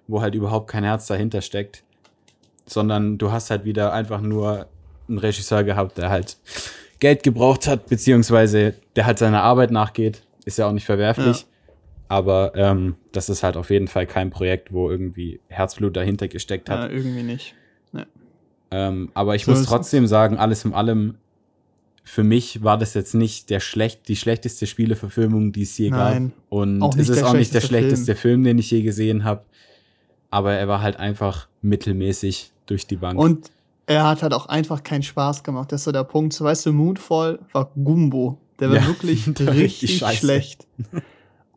wo 0.06 0.20
halt 0.20 0.34
überhaupt 0.34 0.70
kein 0.70 0.84
Herz 0.84 1.06
dahinter 1.06 1.40
steckt, 1.40 1.82
sondern 2.66 3.18
du 3.18 3.32
hast 3.32 3.50
halt 3.50 3.64
wieder 3.64 3.92
einfach 3.92 4.20
nur 4.20 4.66
einen 5.08 5.18
Regisseur 5.18 5.64
gehabt, 5.64 5.98
der 5.98 6.10
halt 6.10 6.36
Geld 7.00 7.22
gebraucht 7.22 7.66
hat, 7.66 7.86
beziehungsweise 7.86 8.74
der 8.96 9.06
halt 9.06 9.18
seiner 9.18 9.42
Arbeit 9.42 9.70
nachgeht. 9.70 10.22
Ist 10.44 10.58
ja 10.58 10.68
auch 10.68 10.72
nicht 10.72 10.84
verwerflich. 10.84 11.40
Ja. 11.40 11.46
Aber 12.08 12.52
ähm, 12.54 12.96
das 13.12 13.28
ist 13.28 13.42
halt 13.42 13.56
auf 13.56 13.70
jeden 13.70 13.88
Fall 13.88 14.06
kein 14.06 14.30
Projekt, 14.30 14.72
wo 14.72 14.90
irgendwie 14.90 15.40
Herzblut 15.48 15.96
dahinter 15.96 16.28
gesteckt 16.28 16.68
hat. 16.70 16.90
Ja, 16.90 16.96
irgendwie 16.96 17.22
nicht. 17.22 17.54
Ähm, 18.70 19.10
aber 19.14 19.36
ich 19.36 19.44
So 19.44 19.52
muss 19.52 19.64
trotzdem 19.64 20.06
sagen, 20.08 20.36
alles 20.36 20.64
in 20.64 20.74
allem, 20.74 21.14
für 22.02 22.24
mich 22.24 22.64
war 22.64 22.76
das 22.76 22.94
jetzt 22.94 23.14
nicht 23.14 23.48
der 23.50 23.60
schlecht, 23.60 24.08
die 24.08 24.16
schlechteste 24.16 24.66
Spieleverfilmung, 24.66 25.52
die 25.52 25.62
es 25.62 25.78
je 25.78 25.90
Nein, 25.90 26.30
gab. 26.30 26.42
Und 26.48 26.96
es 26.98 27.08
ist 27.08 27.22
auch 27.22 27.34
nicht 27.34 27.54
der 27.54 27.60
schlechteste 27.60 27.68
schlechteste 27.68 28.16
Film. 28.16 28.42
den 28.42 28.58
ich 28.58 28.70
je 28.70 28.82
gesehen 28.82 29.22
habe. 29.22 29.44
Aber 30.30 30.54
er 30.54 30.66
war 30.66 30.82
halt 30.82 30.96
einfach 30.96 31.46
mittelmäßig 31.62 32.50
durch 32.66 32.86
die 32.88 32.96
Bank. 32.96 33.18
Und 33.18 33.50
er 33.86 34.08
hat 34.08 34.22
halt 34.22 34.32
auch 34.34 34.46
einfach 34.46 34.82
keinen 34.82 35.02
Spaß 35.04 35.44
gemacht. 35.44 35.70
Das 35.70 35.82
ist 35.82 35.84
so 35.84 35.92
der 35.92 36.04
Punkt. 36.04 36.32
So, 36.32 36.44
weißt 36.44 36.66
du, 36.66 36.72
Moonfall 36.72 37.38
war 37.52 37.70
Gumbo. 37.76 38.38
Der 38.58 38.70
war 38.70 38.76
Ja, 38.76 38.86
wirklich 38.88 39.24
der 39.34 39.54
richtig 39.54 39.98
schlecht. 39.98 40.66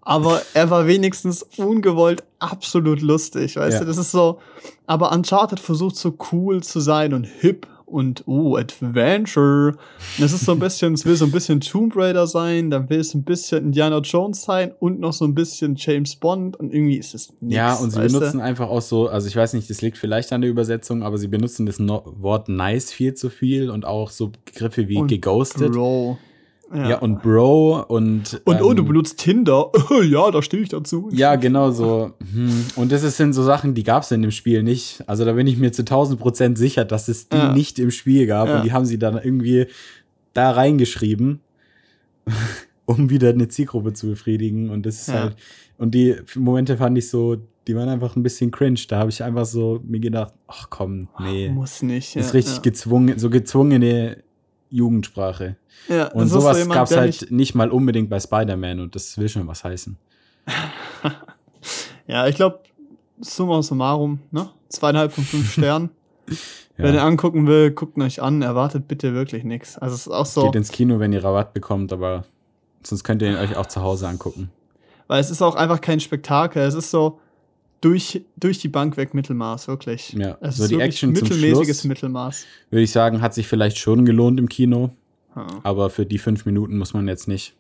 Aber 0.08 0.42
er 0.54 0.70
war 0.70 0.88
wenigstens 0.88 1.44
ungewollt 1.58 2.24
absolut 2.40 3.02
lustig, 3.02 3.58
weißt 3.58 3.74
Ja. 3.74 3.80
du? 3.82 3.86
Das 3.86 3.98
ist 3.98 4.12
so. 4.12 4.40
Aber 4.86 5.12
Uncharted 5.12 5.60
versucht 5.60 5.98
so 5.98 6.16
cool 6.32 6.64
zu 6.64 6.80
sein 6.80 7.14
und 7.14 7.26
hip 7.26 7.68
und 7.86 8.24
oh, 8.26 8.56
Adventure. 8.58 9.76
Das 10.18 10.32
ist 10.34 10.46
so 10.46 10.54
ein 10.54 10.60
bisschen, 10.60 10.94
es 10.94 11.06
will 11.06 11.16
so 11.16 11.26
ein 11.26 11.32
bisschen 11.32 11.60
Tomb 11.60 11.94
Raider 11.96 12.26
sein, 12.28 12.70
dann 12.70 12.90
will 12.90 13.00
es 13.00 13.14
ein 13.14 13.24
bisschen 13.24 13.66
Indiana 13.66 14.00
Jones 14.00 14.44
sein 14.44 14.74
und 14.80 15.00
noch 15.00 15.14
so 15.14 15.26
ein 15.26 15.34
bisschen 15.34 15.76
James 15.78 16.16
Bond 16.16 16.58
und 16.58 16.74
irgendwie 16.74 16.98
ist 16.98 17.14
es 17.14 17.34
nix, 17.42 17.56
ja, 17.56 17.74
und 17.76 17.92
sie 17.92 18.00
weißt 18.00 18.16
du? 18.16 18.20
benutzen 18.20 18.42
einfach 18.42 18.70
auch 18.70 18.82
so, 18.82 19.08
also 19.08 19.28
ich 19.28 19.36
weiß 19.36 19.54
nicht, 19.54 19.70
das 19.70 19.82
liegt 19.82 19.98
vielleicht 19.98 20.32
an 20.34 20.42
der 20.42 20.50
Übersetzung, 20.50 21.04
aber 21.04 21.18
sie 21.18 21.28
benutzen 21.28 21.66
das 21.66 21.80
no 21.80 22.04
Wort 22.20 22.50
nice 22.50 22.92
viel 22.92 23.14
zu 23.14 23.30
viel 23.30 23.70
und 23.70 23.86
auch 23.86 24.10
so 24.10 24.32
Begriffe 24.46 24.88
wie 24.88 24.98
Und 24.98 25.08
geghostet. 25.08 25.72
Bro. 25.72 26.18
Ja. 26.74 27.00
und 27.00 27.22
Bro 27.22 27.86
und. 27.88 28.42
Und 28.44 28.62
oh, 28.62 28.74
du 28.74 28.82
ähm, 28.82 28.88
benutzt 28.88 29.20
Tinder. 29.20 29.72
ja, 30.10 30.30
da 30.32 30.42
stehe 30.42 30.64
ich 30.64 30.70
dazu. 30.70 31.10
Ja, 31.12 31.36
genau 31.36 31.72
so. 31.72 32.12
Hm. 32.34 32.66
Und 32.76 32.92
das 32.92 33.02
sind 33.16 33.34
so 33.34 33.44
Sachen, 33.44 33.74
die 33.74 33.84
gab 33.84 34.04
es 34.04 34.12
in 34.12 34.22
dem 34.22 34.32
Spiel 34.32 34.64
nicht. 34.64 35.04
Also 35.08 35.24
da 35.26 35.34
bin 35.34 35.48
ich 35.48 35.58
mir 35.58 35.72
zu 35.72 35.84
1000 35.84 36.20
Prozent 36.20 36.58
sicher, 36.58 36.84
dass 36.86 37.08
es 37.08 37.30
die 37.30 37.38
Ja. 37.38 37.54
nicht 37.54 37.80
im 37.80 37.92
Spiel 37.92 38.28
gab. 38.28 38.48
Ja. 38.48 38.58
Und 38.58 38.66
die 38.66 38.74
haben 38.74 38.86
sie 38.86 39.00
dann 39.00 39.16
irgendwie 39.16 39.68
da 40.34 40.52
reingeschrieben, 40.52 41.40
um 42.86 43.10
wieder 43.10 43.30
eine 43.30 43.48
Zielgruppe 43.48 43.94
zu 43.94 44.08
befriedigen. 44.08 44.70
Und 44.70 44.86
das 44.86 45.02
ist 45.02 45.08
Ja. 45.08 45.22
halt. 45.22 45.36
Und 45.78 45.94
die 45.94 46.16
Momente 46.36 46.78
fand 46.78 46.98
ich 46.98 47.10
so, 47.10 47.38
die 47.68 47.76
waren 47.76 47.90
einfach 47.90 48.16
ein 48.16 48.24
bisschen 48.24 48.52
cringe. 48.52 48.80
Da 48.88 49.00
habe 49.00 49.10
ich 49.10 49.24
einfach 49.24 49.46
so 49.46 49.82
mir 49.86 50.00
gedacht, 50.00 50.34
ach 50.48 50.70
komm, 50.70 51.10
nee. 51.20 51.50
Muss 51.50 51.82
nicht. 51.82 52.16
das 52.16 52.28
ist 52.28 52.32
ja, 52.34 52.38
richtig 52.38 52.56
ja. 52.58 52.62
gezwungen, 52.62 53.20
so 53.20 53.30
gezwungene 53.30 54.18
Jugendsprache. 54.70 55.56
Ja, 55.88 56.08
Und 56.12 56.28
sowas 56.28 56.58
jemand, 56.58 56.74
gab 56.76 56.90
es 56.90 56.96
halt 56.98 57.08
nicht- 57.22 57.32
nicht 57.32 57.56
mal 57.56 57.70
unbedingt 57.72 58.10
bei 58.10 58.20
Spider-Man 58.20 58.80
und 58.80 58.96
das 58.96 59.18
will 59.18 59.30
schon 59.30 59.48
was 59.48 59.64
heißen. 59.64 59.98
Ja, 62.08 62.28
ich 62.28 62.36
glaube, 62.36 62.60
summa 63.20 63.62
summarum, 63.62 64.20
ne? 64.32 64.50
Zweieinhalb 64.70 65.12
von 65.12 65.24
fünf 65.26 65.52
Sternen. 65.54 65.90
Wer 66.78 66.86
den 66.92 66.96
Ja. 66.96 67.06
angucken 67.06 67.48
will, 67.48 67.72
guckt 67.72 67.98
ihn 67.98 68.04
euch 68.04 68.22
an. 68.22 68.42
Erwartet 68.42 68.88
bitte 68.88 69.14
wirklich 69.14 69.44
nichts. 69.44 69.78
Also, 69.78 69.96
es 69.96 70.02
ist 70.08 70.14
auch 70.14 70.26
so, 70.26 70.44
Geht 70.46 70.56
ins 70.56 70.72
Kino, 70.72 71.00
wenn 71.00 71.12
ihr 71.12 71.24
Rabatt 71.24 71.54
bekommt, 71.54 71.92
aber 71.92 72.24
sonst 72.84 73.04
könnt 73.04 73.22
ihr 73.22 73.30
ihn 73.30 73.36
euch 73.38 73.58
auch 73.58 73.66
zu 73.66 73.82
Hause 73.82 74.08
angucken. 74.08 74.52
weil 75.08 75.20
es 75.20 75.30
ist 75.30 75.42
auch 75.42 75.56
einfach 75.56 75.82
kein 75.82 76.00
Spektakel. 76.00 76.62
Es 76.64 76.74
ist 76.76 76.92
so 76.92 77.20
durch, 77.82 78.22
durch 78.38 78.60
die 78.60 78.70
Bank 78.70 78.98
weg 78.98 79.14
Mittelmaß, 79.14 79.68
wirklich. 79.68 80.14
Ja, 80.14 80.38
Es 80.42 80.58
so 80.58 80.64
ist 80.64 80.72
die 80.72 80.80
Action 80.80 81.16
zum 81.16 81.24
mittelmäßiges 81.24 81.78
Schluss. 81.80 81.84
Mittelmaß. 81.86 82.46
Würde 82.72 82.84
ich 82.84 82.92
sagen, 82.92 83.22
hat 83.22 83.34
sich 83.34 83.48
vielleicht 83.48 83.78
schon 83.78 84.06
gelohnt 84.06 84.40
im 84.40 84.50
Kino, 84.50 84.92
Ja. 85.36 85.46
aber 85.64 85.90
für 85.90 86.06
die 86.06 86.18
fünf 86.18 86.46
Minuten 86.46 86.78
muss 86.78 86.94
man 86.94 87.08
jetzt 87.08 87.28
nicht 87.28 87.56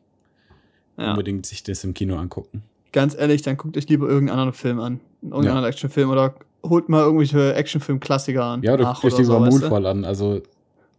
Ja. 0.98 1.12
unbedingt 1.12 1.46
sich 1.46 1.64
das 1.64 1.84
im 1.84 1.94
Kino 1.94 2.18
angucken. 2.18 2.64
Ganz 2.94 3.16
ehrlich, 3.16 3.42
dann 3.44 3.58
guckt 3.58 3.78
euch 3.78 3.88
lieber 3.90 4.08
irgendeinen 4.08 4.40
anderen 4.40 4.54
Film 4.58 4.80
an. 4.80 5.00
Irgendeinen 5.22 5.44
Ja. 5.46 5.52
anderen 5.52 5.70
Actionfilm 5.72 6.10
oder 6.10 6.36
holt 6.64 6.90
mal 6.90 7.02
irgendwelche 7.04 7.54
Actionfilm-Klassiker 7.54 8.44
an. 8.44 8.64
Ja, 8.64 8.74
oder 8.74 8.86
guckt 8.86 9.06
euch 9.06 9.18
lieber 9.20 9.24
so? 9.34 9.40
Moonfall 9.60 9.86
an. 9.86 10.04
Also 10.06 10.42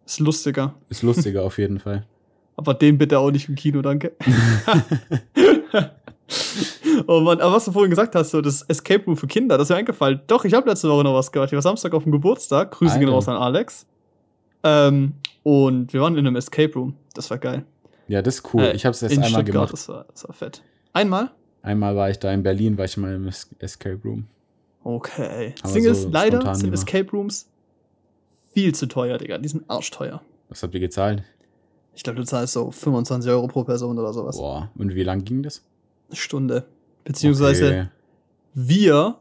Ist 0.06 0.20
lustiger. 0.20 0.74
ist 0.88 1.02
lustiger 1.02 1.42
auf 1.42 1.58
jeden 1.58 1.80
Fall. 1.80 2.06
Aber 2.56 2.74
den 2.74 2.98
bitte 2.98 3.18
auch 3.18 3.30
nicht 3.30 3.48
im 3.48 3.54
Kino, 3.56 3.82
danke. 3.82 4.12
oh 7.06 7.20
Mann, 7.20 7.40
aber 7.40 7.54
was 7.54 7.64
du 7.64 7.72
vorhin 7.72 7.90
gesagt 7.90 8.14
hast, 8.14 8.30
so 8.30 8.40
das 8.40 8.62
Escape 8.62 9.04
Room 9.04 9.16
für 9.16 9.26
Kinder, 9.26 9.56
das 9.56 9.66
ist 9.66 9.70
mir 9.70 9.76
eingefallen. 9.76 10.20
Doch, 10.26 10.44
ich 10.44 10.52
habe 10.54 10.68
letzte 10.68 10.88
Woche 10.90 11.04
noch 11.04 11.14
was 11.14 11.32
gehört. 11.32 11.50
Ich 11.50 11.54
war 11.54 11.62
Samstag 11.62 11.94
auf 11.94 12.02
dem 12.02 12.12
Geburtstag. 12.12 12.70
Grüße 12.72 12.98
gehen 12.98 13.08
raus 13.08 13.28
an 13.28 13.36
Alex. 13.36 13.86
Ähm, 14.62 15.14
und 15.42 15.92
wir 15.92 16.00
waren 16.00 16.14
in 16.16 16.26
einem 16.26 16.36
Escape 16.36 16.72
Room. 16.74 16.94
Das 17.14 17.30
war 17.30 17.38
geil. 17.38 17.64
Ja, 18.08 18.22
das 18.22 18.36
ist 18.36 18.54
cool. 18.54 18.62
Äh, 18.62 18.72
ich 18.74 18.84
habe 18.84 18.92
es 18.94 19.02
erst 19.02 19.14
in 19.14 19.22
einmal 19.22 19.42
Stuttgart, 19.42 19.68
gemacht. 19.68 19.72
Das 19.72 19.88
war, 19.88 20.04
das 20.12 20.28
war 20.28 20.34
fett. 20.34 20.62
Einmal? 20.92 21.30
Einmal 21.62 21.96
war 21.96 22.10
ich 22.10 22.18
da 22.18 22.32
in 22.32 22.42
Berlin, 22.42 22.76
war 22.78 22.84
ich 22.84 22.96
mal 22.96 23.14
im 23.14 23.28
Es- 23.28 23.48
Escape 23.58 24.00
Room. 24.04 24.26
Okay. 24.84 25.54
Das 25.62 25.72
Ding 25.72 25.84
so 25.84 25.90
ist, 25.90 26.10
leider 26.12 26.54
sind 26.54 26.66
immer. 26.68 26.74
Escape 26.74 27.10
Rooms 27.12 27.48
viel 28.54 28.74
zu 28.74 28.86
teuer, 28.86 29.18
Digga. 29.18 29.38
Die 29.38 29.48
sind 29.48 29.68
arschteuer. 29.68 30.22
Was 30.48 30.62
habt 30.62 30.74
ihr 30.74 30.80
gezahlt? 30.80 31.22
Ich 31.94 32.02
glaube, 32.02 32.18
du 32.18 32.24
zahlst 32.24 32.54
so 32.54 32.70
25 32.70 33.30
Euro 33.30 33.46
pro 33.48 33.64
Person 33.64 33.98
oder 33.98 34.12
sowas. 34.12 34.36
Boah, 34.36 34.70
und 34.76 34.94
wie 34.94 35.02
lang 35.02 35.24
ging 35.24 35.42
das? 35.42 35.64
Stunde. 36.12 36.64
Beziehungsweise 37.04 37.66
Okay. 37.66 37.86
wir 38.54 39.16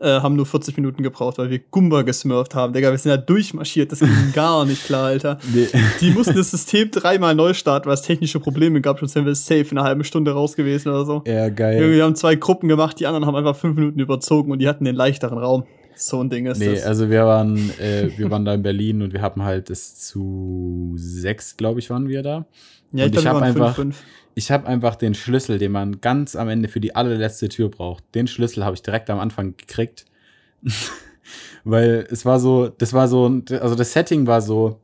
äh, 0.00 0.20
haben 0.20 0.36
nur 0.36 0.44
40 0.44 0.76
Minuten 0.76 1.02
gebraucht, 1.02 1.38
weil 1.38 1.48
wir 1.48 1.58
Gumba 1.58 2.02
gesmurft 2.02 2.54
haben. 2.54 2.74
Digga, 2.74 2.90
wir 2.90 2.98
sind 2.98 3.10
ja 3.10 3.16
durchmarschiert. 3.16 3.92
Das 3.92 4.00
ging 4.00 4.10
gar 4.34 4.66
nicht 4.66 4.84
klar, 4.84 5.06
Alter. 5.06 5.38
Nee. 5.54 5.68
Die 6.02 6.10
mussten 6.10 6.34
das 6.36 6.50
System 6.50 6.90
dreimal 6.90 7.34
neu 7.34 7.54
starten, 7.54 7.86
weil 7.86 7.94
es 7.94 8.02
technische 8.02 8.38
Probleme 8.38 8.82
gab. 8.82 8.98
Sonst 8.98 9.14
wären 9.14 9.24
wir 9.24 9.34
safe 9.34 9.62
in 9.70 9.78
einer 9.78 9.84
halben 9.84 10.04
Stunde 10.04 10.32
raus 10.32 10.54
gewesen 10.54 10.90
oder 10.90 11.06
so. 11.06 11.22
Ja, 11.26 11.48
geil. 11.48 11.80
Irgendwie 11.80 12.02
haben 12.02 12.14
zwei 12.14 12.34
Gruppen 12.34 12.68
gemacht, 12.68 13.00
die 13.00 13.06
anderen 13.06 13.24
haben 13.24 13.36
einfach 13.36 13.56
fünf 13.56 13.76
Minuten 13.76 13.98
überzogen 13.98 14.50
und 14.52 14.58
die 14.58 14.68
hatten 14.68 14.84
den 14.84 14.96
leichteren 14.96 15.38
Raum. 15.38 15.64
So 15.98 16.20
ein 16.22 16.28
Ding 16.28 16.44
ist 16.44 16.58
Nee, 16.58 16.74
das. 16.74 16.84
also 16.84 17.08
wir 17.08 17.24
waren, 17.24 17.56
äh, 17.80 18.10
wir 18.18 18.30
waren 18.30 18.44
da 18.44 18.52
in 18.52 18.62
Berlin 18.62 19.00
und 19.00 19.14
wir 19.14 19.22
haben 19.22 19.42
halt 19.44 19.70
es 19.70 19.94
zu 19.98 20.92
sechs, 20.96 21.56
glaube 21.56 21.80
ich, 21.80 21.88
waren 21.88 22.06
wir 22.08 22.22
da. 22.22 22.44
ja, 22.92 23.06
und 23.06 23.16
ich 23.16 23.24
wir 23.24 23.30
hab 23.30 23.40
waren 23.40 23.52
fünf, 23.54 23.64
einfach- 23.64 23.74
fünf. 23.76 24.02
Ich 24.38 24.50
habe 24.50 24.66
einfach 24.66 24.96
den 24.96 25.14
Schlüssel, 25.14 25.56
den 25.58 25.72
man 25.72 26.02
ganz 26.02 26.36
am 26.36 26.50
Ende 26.50 26.68
für 26.68 26.78
die 26.78 26.94
allerletzte 26.94 27.48
Tür 27.48 27.70
braucht. 27.70 28.04
Den 28.14 28.26
Schlüssel 28.26 28.64
habe 28.66 28.74
ich 28.76 28.82
direkt 28.82 29.08
am 29.08 29.18
Anfang 29.18 29.56
gekriegt. 29.56 30.04
Weil 31.64 32.06
es 32.10 32.24
war 32.26 32.38
so, 32.38 32.68
das 32.68 32.92
war 32.92 33.08
so, 33.08 33.24
also 33.60 33.74
das 33.74 33.92
Setting 33.94 34.26
war 34.26 34.42
so, 34.42 34.78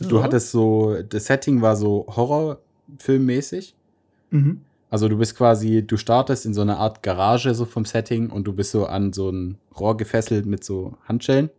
du 0.00 0.16
Ja. 0.16 0.22
hattest 0.22 0.50
so, 0.50 0.96
das 1.08 1.26
Setting 1.26 1.60
war 1.60 1.76
so 1.76 2.06
Horrorfilmmäßig. 2.08 3.74
Mhm. 4.30 4.62
Also 4.90 5.08
du 5.08 5.18
bist 5.18 5.36
quasi, 5.36 5.86
du 5.86 5.96
startest 5.96 6.46
in 6.46 6.54
so 6.54 6.62
einer 6.62 6.78
Art 6.78 7.02
Garage 7.02 7.54
so 7.54 7.66
vom 7.66 7.84
Setting 7.84 8.30
und 8.30 8.44
du 8.44 8.52
bist 8.54 8.70
so 8.70 8.86
an 8.86 9.12
so 9.12 9.28
ein 9.30 9.58
Rohr 9.78 9.96
gefesselt 9.96 10.46
mit 10.46 10.64
so 10.64 10.94
Handschellen. 11.06 11.50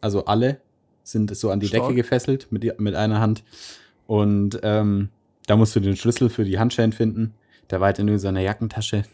Also 0.00 0.24
alle 0.24 0.60
sind 1.02 1.36
so 1.36 1.50
an 1.50 1.60
die 1.60 1.66
Stark. 1.66 1.82
Decke 1.82 1.94
gefesselt 1.94 2.48
mit, 2.50 2.80
mit 2.80 2.94
einer 2.94 3.20
Hand. 3.20 3.44
Und 4.06 4.58
ähm, 4.62 5.10
da 5.46 5.56
musst 5.56 5.76
du 5.76 5.80
den 5.80 5.96
Schlüssel 5.96 6.30
für 6.30 6.44
die 6.44 6.58
Handschellen 6.58 6.92
finden. 6.92 7.34
Der 7.70 7.80
war 7.80 7.86
halt 7.86 7.98
in 7.98 8.18
so 8.18 8.28
einer 8.28 8.40
Jackentasche. 8.40 9.04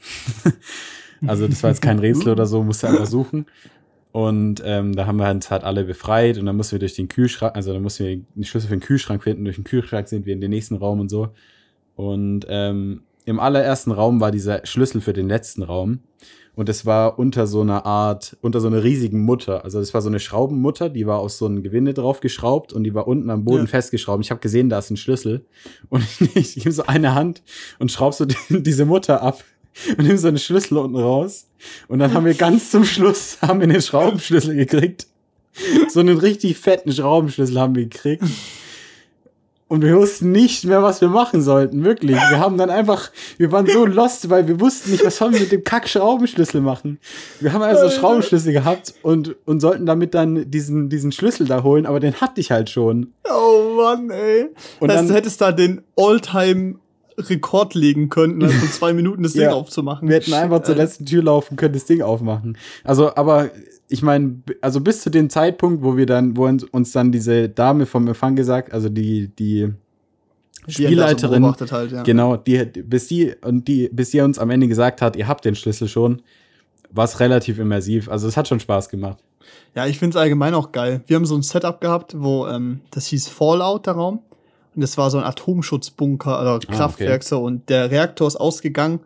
also 1.27 1.47
das 1.47 1.63
war 1.63 1.71
jetzt 1.71 1.83
kein 1.83 1.99
Rätsel 1.99 2.33
oder 2.33 2.47
so, 2.47 2.63
musst 2.63 2.83
du 2.83 2.89
einfach 2.89 3.07
suchen. 3.07 3.47
Und 4.13 4.61
ähm, 4.65 4.97
da 4.97 5.07
haben 5.07 5.19
wir 5.19 5.31
uns 5.31 5.51
halt 5.51 5.63
alle 5.63 5.85
befreit 5.85 6.37
und 6.39 6.47
dann 6.47 6.57
mussten 6.57 6.73
wir 6.73 6.79
durch 6.81 6.95
den 6.95 7.07
Kühlschrank, 7.07 7.55
also 7.55 7.73
dann 7.73 7.83
mussten 7.83 8.07
wir 8.07 8.17
den 8.35 8.45
Schlüssel 8.45 8.69
für 8.69 8.77
den 8.77 8.83
Kühlschrank 8.83 9.23
finden. 9.23 9.45
Durch 9.45 9.57
den 9.57 9.65
Kühlschrank 9.65 10.09
sind 10.09 10.27
wir 10.27 10.33
in 10.33 10.41
den 10.41 10.51
nächsten 10.51 10.77
Raum 10.77 10.99
und 10.99 11.09
so. 11.09 11.29
Und 11.95 12.47
ähm, 12.49 13.03
im 13.25 13.39
allerersten 13.39 13.93
Raum 13.93 14.21
war 14.21 14.33
dieser 14.33 14.67
Schlüssel 14.67 15.01
für 15.01 15.13
den 15.13 15.29
letzten 15.29 15.63
Raum. 15.63 16.01
Und 16.61 16.69
es 16.69 16.85
war 16.85 17.19
unter 17.19 17.47
so 17.47 17.63
einer 17.63 17.87
Art, 17.87 18.37
unter 18.43 18.61
so 18.61 18.67
einer 18.67 18.85
riesigen 18.85 19.21
Mutter. 19.21 19.65
Also 19.65 19.81
es 19.81 19.95
war 19.95 20.03
so 20.03 20.11
eine 20.11 20.21
Schraubenmutter, 20.21 20.91
die 20.91 21.07
war 21.07 21.21
auf 21.21 21.33
so 21.33 21.47
ein 21.47 21.63
Gewinde 21.63 21.95
drauf 21.95 22.21
geschraubt 22.21 22.75
und 22.75 22.85
die 22.85 22.93
war 22.95 23.09
unten 23.09 23.31
am 23.31 23.47
Boden 23.47 23.63
Ja. 23.63 23.67
festgeschraubt. 23.67 24.23
Ich 24.23 24.31
habe 24.31 24.43
gesehen, 24.43 24.69
da 24.69 24.79
ist 24.79 24.91
ein 24.91 24.99
Schlüssel. 24.99 25.47
Und 25.89 26.05
ich, 26.21 26.37
ich 26.37 26.55
gebe 26.57 26.73
so 26.73 26.85
eine 26.85 27.15
Hand 27.15 27.43
und 27.79 27.91
schraub 27.91 28.13
so 28.13 28.27
die, 28.27 28.37
diese 28.51 28.85
Mutter 28.85 29.23
ab 29.23 29.43
und 29.97 30.05
nehme 30.05 30.19
so 30.19 30.29
einen 30.29 30.37
Schlüssel 30.37 30.77
unten 30.77 30.97
raus. 30.97 31.47
Und 31.89 31.99
dann 31.99 32.13
haben 32.13 32.27
wir 32.27 32.35
ganz 32.35 32.71
zum 32.71 32.85
Schluss 32.85 33.39
haben 33.43 33.61
wir 33.61 33.67
einen 33.67 33.81
Schraubenschlüssel 33.81 34.55
gekriegt. 34.55 35.07
So 35.89 36.01
einen 36.01 36.19
richtig 36.19 36.59
fetten 36.59 36.93
Schraubenschlüssel 36.93 37.59
haben 37.59 37.75
wir 37.75 37.85
gekriegt. 37.85 38.23
Und 39.71 39.83
wir 39.83 39.97
wussten 39.97 40.33
nicht 40.33 40.65
mehr, 40.65 40.83
was 40.83 41.01
wir 41.01 41.07
machen 41.09 41.43
sollten, 41.43 41.85
wirklich. 41.85 42.17
Wir 42.17 42.41
haben 42.41 42.59
dann 42.59 42.71
einfach, 42.71 43.11
wir 43.39 43.53
waren 43.53 43.67
so 43.69 43.87
lost, 43.87 44.29
weil 44.29 44.49
wir 44.49 44.59
wussten 44.61 44.91
nicht, 44.91 45.05
was 45.05 45.17
sollen 45.17 45.33
wir 45.33 45.39
mit 45.41 45.53
dem 45.53 45.63
Kack-Schraubenschlüssel 45.63 46.61
machen. 46.61 46.99
Wir 47.39 47.53
haben 47.53 47.63
also 47.63 47.83
Alter. 47.83 47.95
Schraubenschlüssel 47.95 48.53
gehabt 48.53 48.95
und, 49.03 49.37
und 49.47 49.61
sollten 49.61 49.87
damit 49.87 50.13
dann 50.15 50.51
diesen, 50.51 50.89
diesen 50.89 51.13
Schlüssel 51.13 51.47
da 51.47 51.63
holen, 51.63 51.87
aber 51.87 52.01
den 52.01 52.15
hatte 52.21 52.41
ich 52.41 52.51
halt 52.51 52.69
schon. 52.69 53.13
Oh 53.33 53.77
Mann, 53.77 54.11
ey. 54.11 54.49
Und 54.81 54.89
das 54.89 54.97
heißt, 54.97 54.99
dann- 54.99 55.09
du 55.09 55.15
hättest 55.15 55.41
da 55.41 55.53
den 55.53 55.83
All-Time-Rekord 55.97 57.75
legen 57.75 58.09
können, 58.09 58.41
von 58.51 58.69
zwei 58.71 58.93
Minuten 58.93 59.23
das 59.23 59.33
Ding 59.35 59.43
Ja. 59.43 59.53
aufzumachen. 59.53 60.09
Wir 60.09 60.17
hätten 60.17 60.35
einfach 60.35 60.63
zur 60.63 60.75
letzten 60.77 61.07
Tür 61.07 61.23
laufen 61.23 61.57
können, 61.57 61.75
das 61.75 61.85
Ding 61.85 62.03
aufmachen. 62.03 62.57
Also, 62.85 63.15
aber 63.15 63.51
ich 63.91 64.03
meine, 64.03 64.43
also 64.61 64.81
bis 64.81 65.03
zu 65.03 65.11
dem 65.11 65.29
Zeitpunkt, 65.31 65.83
wo 65.83 65.97
wir 65.97 66.07
dann, 66.07 66.37
wo 66.37 66.47
uns- 66.47 66.93
dann 66.93 67.13
diese 67.13 67.49
Dame 67.49 67.87
vom 67.87 68.07
Empfang 68.07 68.37
gesagt, 68.37 68.73
also 68.73 68.89
die, 68.89 69.29
die 69.29 69.73
Die 70.67 70.73
Spielleiterin, 70.73 71.43
beobachtet 71.43 71.73
halt, 71.73 71.93
ja. 71.93 72.03
genau, 72.03 72.37
die, 72.37 72.65
bis 72.65 73.09
die 73.09 73.35
und 73.45 73.67
die, 73.69 73.89
bis 73.93 74.11
die 74.11 74.21
uns 74.21 74.39
am 74.39 74.51
Ende 74.51 74.69
gesagt 74.69 75.03
hat, 75.03 75.17
ihr 75.17 75.27
habt 75.29 75.45
den 75.45 75.55
Schlüssel 75.55 75.89
schon, 75.89 76.23
war 76.91 77.05
es 77.05 77.21
relativ 77.21 77.59
immersiv. 77.59 78.09
Also 78.09 78.29
es 78.29 78.37
hat 78.37 78.49
schon 78.49 78.61
Spaß 78.61 78.89
gemacht. 78.89 79.19
Ja, 79.75 79.87
ich 79.87 79.99
finde 79.99 80.17
es 80.17 80.21
allgemein 80.23 80.55
auch 80.55 80.73
geil. 80.73 81.03
Wir 81.07 81.17
haben 81.17 81.25
so 81.27 81.37
ein 81.37 81.43
Setup 81.43 81.81
gehabt, 81.81 82.15
wo 82.19 82.47
ähm, 82.47 82.81
das 82.91 83.07
hieß 83.07 83.29
Fallout, 83.29 83.87
der 83.87 83.95
Raum. 83.95 84.21
Und 84.75 84.83
das 84.83 84.97
war 84.99 85.11
so 85.11 85.19
ein 85.19 85.25
Atomschutzbunker 85.25 86.41
oder 86.41 86.55
okay. 86.57 86.67
Kraftwerk 86.73 87.23
so. 87.25 87.43
Und 87.43 87.69
der 87.69 87.91
Reaktor 87.91 88.29
ist 88.29 88.37
ausgegangen. 88.37 89.01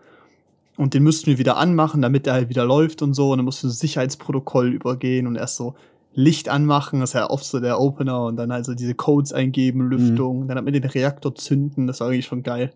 Und 0.76 0.94
den 0.94 1.02
müssten 1.02 1.26
wir 1.26 1.38
wieder 1.38 1.56
anmachen, 1.56 2.02
damit 2.02 2.26
der 2.26 2.32
halt 2.32 2.48
wieder 2.48 2.64
läuft 2.64 3.02
und 3.02 3.14
so. 3.14 3.30
Und 3.30 3.38
dann 3.38 3.44
mussten 3.44 3.68
wir 3.68 3.70
ein 3.70 3.76
Sicherheitsprotokoll 3.76 4.72
übergehen 4.72 5.26
und 5.26 5.36
erst 5.36 5.56
so 5.56 5.74
Licht 6.16 6.48
anmachen, 6.48 7.00
das 7.00 7.10
ist 7.10 7.14
ja 7.14 7.28
oft 7.28 7.44
so 7.44 7.58
der 7.58 7.80
Opener. 7.80 8.24
Und 8.24 8.36
dann 8.36 8.52
halt 8.52 8.64
so 8.64 8.74
diese 8.74 8.94
Codes 8.94 9.32
eingeben, 9.32 9.88
Lüftung. 9.88 10.46
Dann 10.46 10.56
hat 10.56 10.64
man 10.64 10.72
den 10.72 10.84
Reaktor 10.84 11.34
zünden. 11.34 11.86
Das 11.86 12.00
war 12.00 12.08
eigentlich 12.08 12.26
schon 12.26 12.42
geil. 12.42 12.72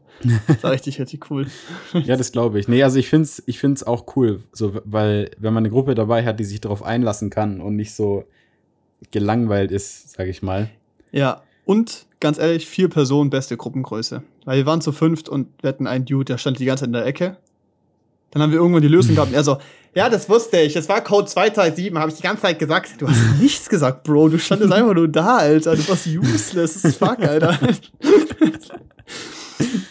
Das 0.46 0.62
war 0.62 0.72
richtig, 0.72 1.00
richtig 1.00 1.30
cool. 1.30 1.46
Ja, 2.04 2.16
das 2.16 2.32
glaube 2.32 2.58
ich. 2.58 2.68
Nee, 2.68 2.82
also 2.82 2.98
ich 2.98 3.08
finde 3.08 3.24
es 3.24 3.42
ich 3.46 3.58
find's 3.58 3.84
auch 3.84 4.16
cool, 4.16 4.42
so, 4.52 4.80
weil 4.84 5.30
wenn 5.38 5.54
man 5.54 5.62
eine 5.62 5.70
Gruppe 5.70 5.94
dabei 5.94 6.24
hat, 6.24 6.40
die 6.40 6.44
sich 6.44 6.60
darauf 6.60 6.82
einlassen 6.82 7.30
kann 7.30 7.60
und 7.60 7.76
nicht 7.76 7.94
so 7.94 8.24
gelangweilt 9.10 9.70
ist, 9.70 10.10
sage 10.10 10.30
ich 10.30 10.42
mal. 10.42 10.68
Ja, 11.12 11.42
und 11.64 12.06
ganz 12.20 12.38
ehrlich, 12.38 12.66
vier 12.66 12.88
Personen, 12.88 13.30
beste 13.30 13.56
Gruppengröße. 13.56 14.22
Weil 14.44 14.56
wir 14.56 14.66
waren 14.66 14.80
zu 14.80 14.92
fünft 14.92 15.28
und 15.28 15.48
wir 15.62 15.68
hatten 15.68 15.86
einen 15.86 16.04
Dude, 16.04 16.24
der 16.24 16.38
stand 16.38 16.58
die 16.58 16.64
ganze 16.64 16.82
Zeit 16.82 16.88
in 16.88 16.92
der 16.94 17.06
Ecke. 17.06 17.36
Dann 18.30 18.42
haben 18.42 18.52
wir 18.52 18.58
irgendwann 18.58 18.82
die 18.82 18.88
Lösung 18.88 19.14
gehabt. 19.14 19.32
Er 19.32 19.42
so, 19.42 19.58
ja, 19.94 20.08
das 20.08 20.28
wusste 20.28 20.60
ich, 20.60 20.74
das 20.74 20.88
war 20.88 21.02
Code 21.02 21.26
237, 21.26 21.94
habe 21.94 22.10
ich 22.10 22.16
die 22.16 22.22
ganze 22.22 22.42
Zeit 22.42 22.58
gesagt. 22.58 22.90
Du 22.98 23.08
hast 23.08 23.18
nichts 23.40 23.68
gesagt, 23.68 24.04
Bro, 24.04 24.28
du 24.28 24.38
standest 24.38 24.72
einfach 24.72 24.94
nur 24.94 25.08
da, 25.08 25.38
Alter, 25.38 25.74
du 25.74 25.88
warst 25.88 26.06
useless, 26.06 26.74
das 26.74 26.84
ist 26.84 26.98
fuck, 26.98 27.18
Alter. 27.20 27.58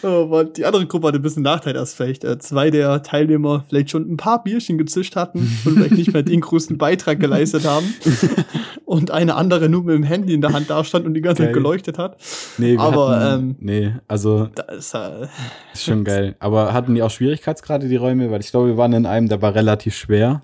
Oh 0.02 0.26
Mann, 0.30 0.52
die 0.54 0.64
andere 0.64 0.86
Gruppe 0.86 1.08
hatte 1.08 1.18
ein 1.18 1.22
bisschen 1.22 1.42
Nachteil, 1.42 1.72
dass 1.74 1.92
vielleicht 1.94 2.24
äh, 2.24 2.38
zwei 2.38 2.70
der 2.70 3.02
Teilnehmer 3.02 3.64
vielleicht 3.68 3.90
schon 3.90 4.10
ein 4.10 4.16
paar 4.16 4.42
Bierchen 4.42 4.78
gezischt 4.78 5.16
hatten 5.16 5.40
und 5.64 5.74
vielleicht 5.74 5.92
nicht 5.96 6.12
mehr 6.12 6.22
den 6.22 6.40
größten 6.40 6.78
Beitrag 6.78 7.20
geleistet 7.20 7.64
haben. 7.66 7.92
und 8.84 9.10
eine 9.10 9.34
andere 9.34 9.68
nur 9.68 9.82
mit 9.84 9.94
dem 9.94 10.02
Handy 10.04 10.34
in 10.34 10.40
der 10.40 10.52
Hand 10.52 10.70
da 10.70 10.82
stand 10.84 11.04
und 11.06 11.14
die 11.14 11.20
ganze 11.20 11.42
Zeit 11.42 11.52
Geil. 11.52 11.62
geleuchtet 11.62 11.98
hat. 11.98 12.16
Nee, 12.58 12.72
wir 12.74 12.80
Aber, 12.80 13.10
hatten, 13.20 13.40
ähm, 13.50 13.56
nee, 13.60 13.92
also 14.06 14.48
Da 14.54 14.62
ist 14.64 14.94
äh, 14.94 15.26
ist 15.74 15.84
schon 15.84 16.04
geil. 16.04 16.36
Aber 16.38 16.72
hatten 16.72 16.94
die 16.94 17.02
auch 17.02 17.10
Schwierigkeitsgrade, 17.10 17.88
die 17.88 17.96
Räume? 17.96 18.30
Weil 18.30 18.40
ich 18.40 18.50
glaube, 18.50 18.68
wir 18.68 18.76
waren 18.76 18.92
in 18.92 19.06
einem, 19.06 19.28
der 19.28 19.42
war 19.42 19.54
relativ 19.54 19.94
schwer. 19.96 20.42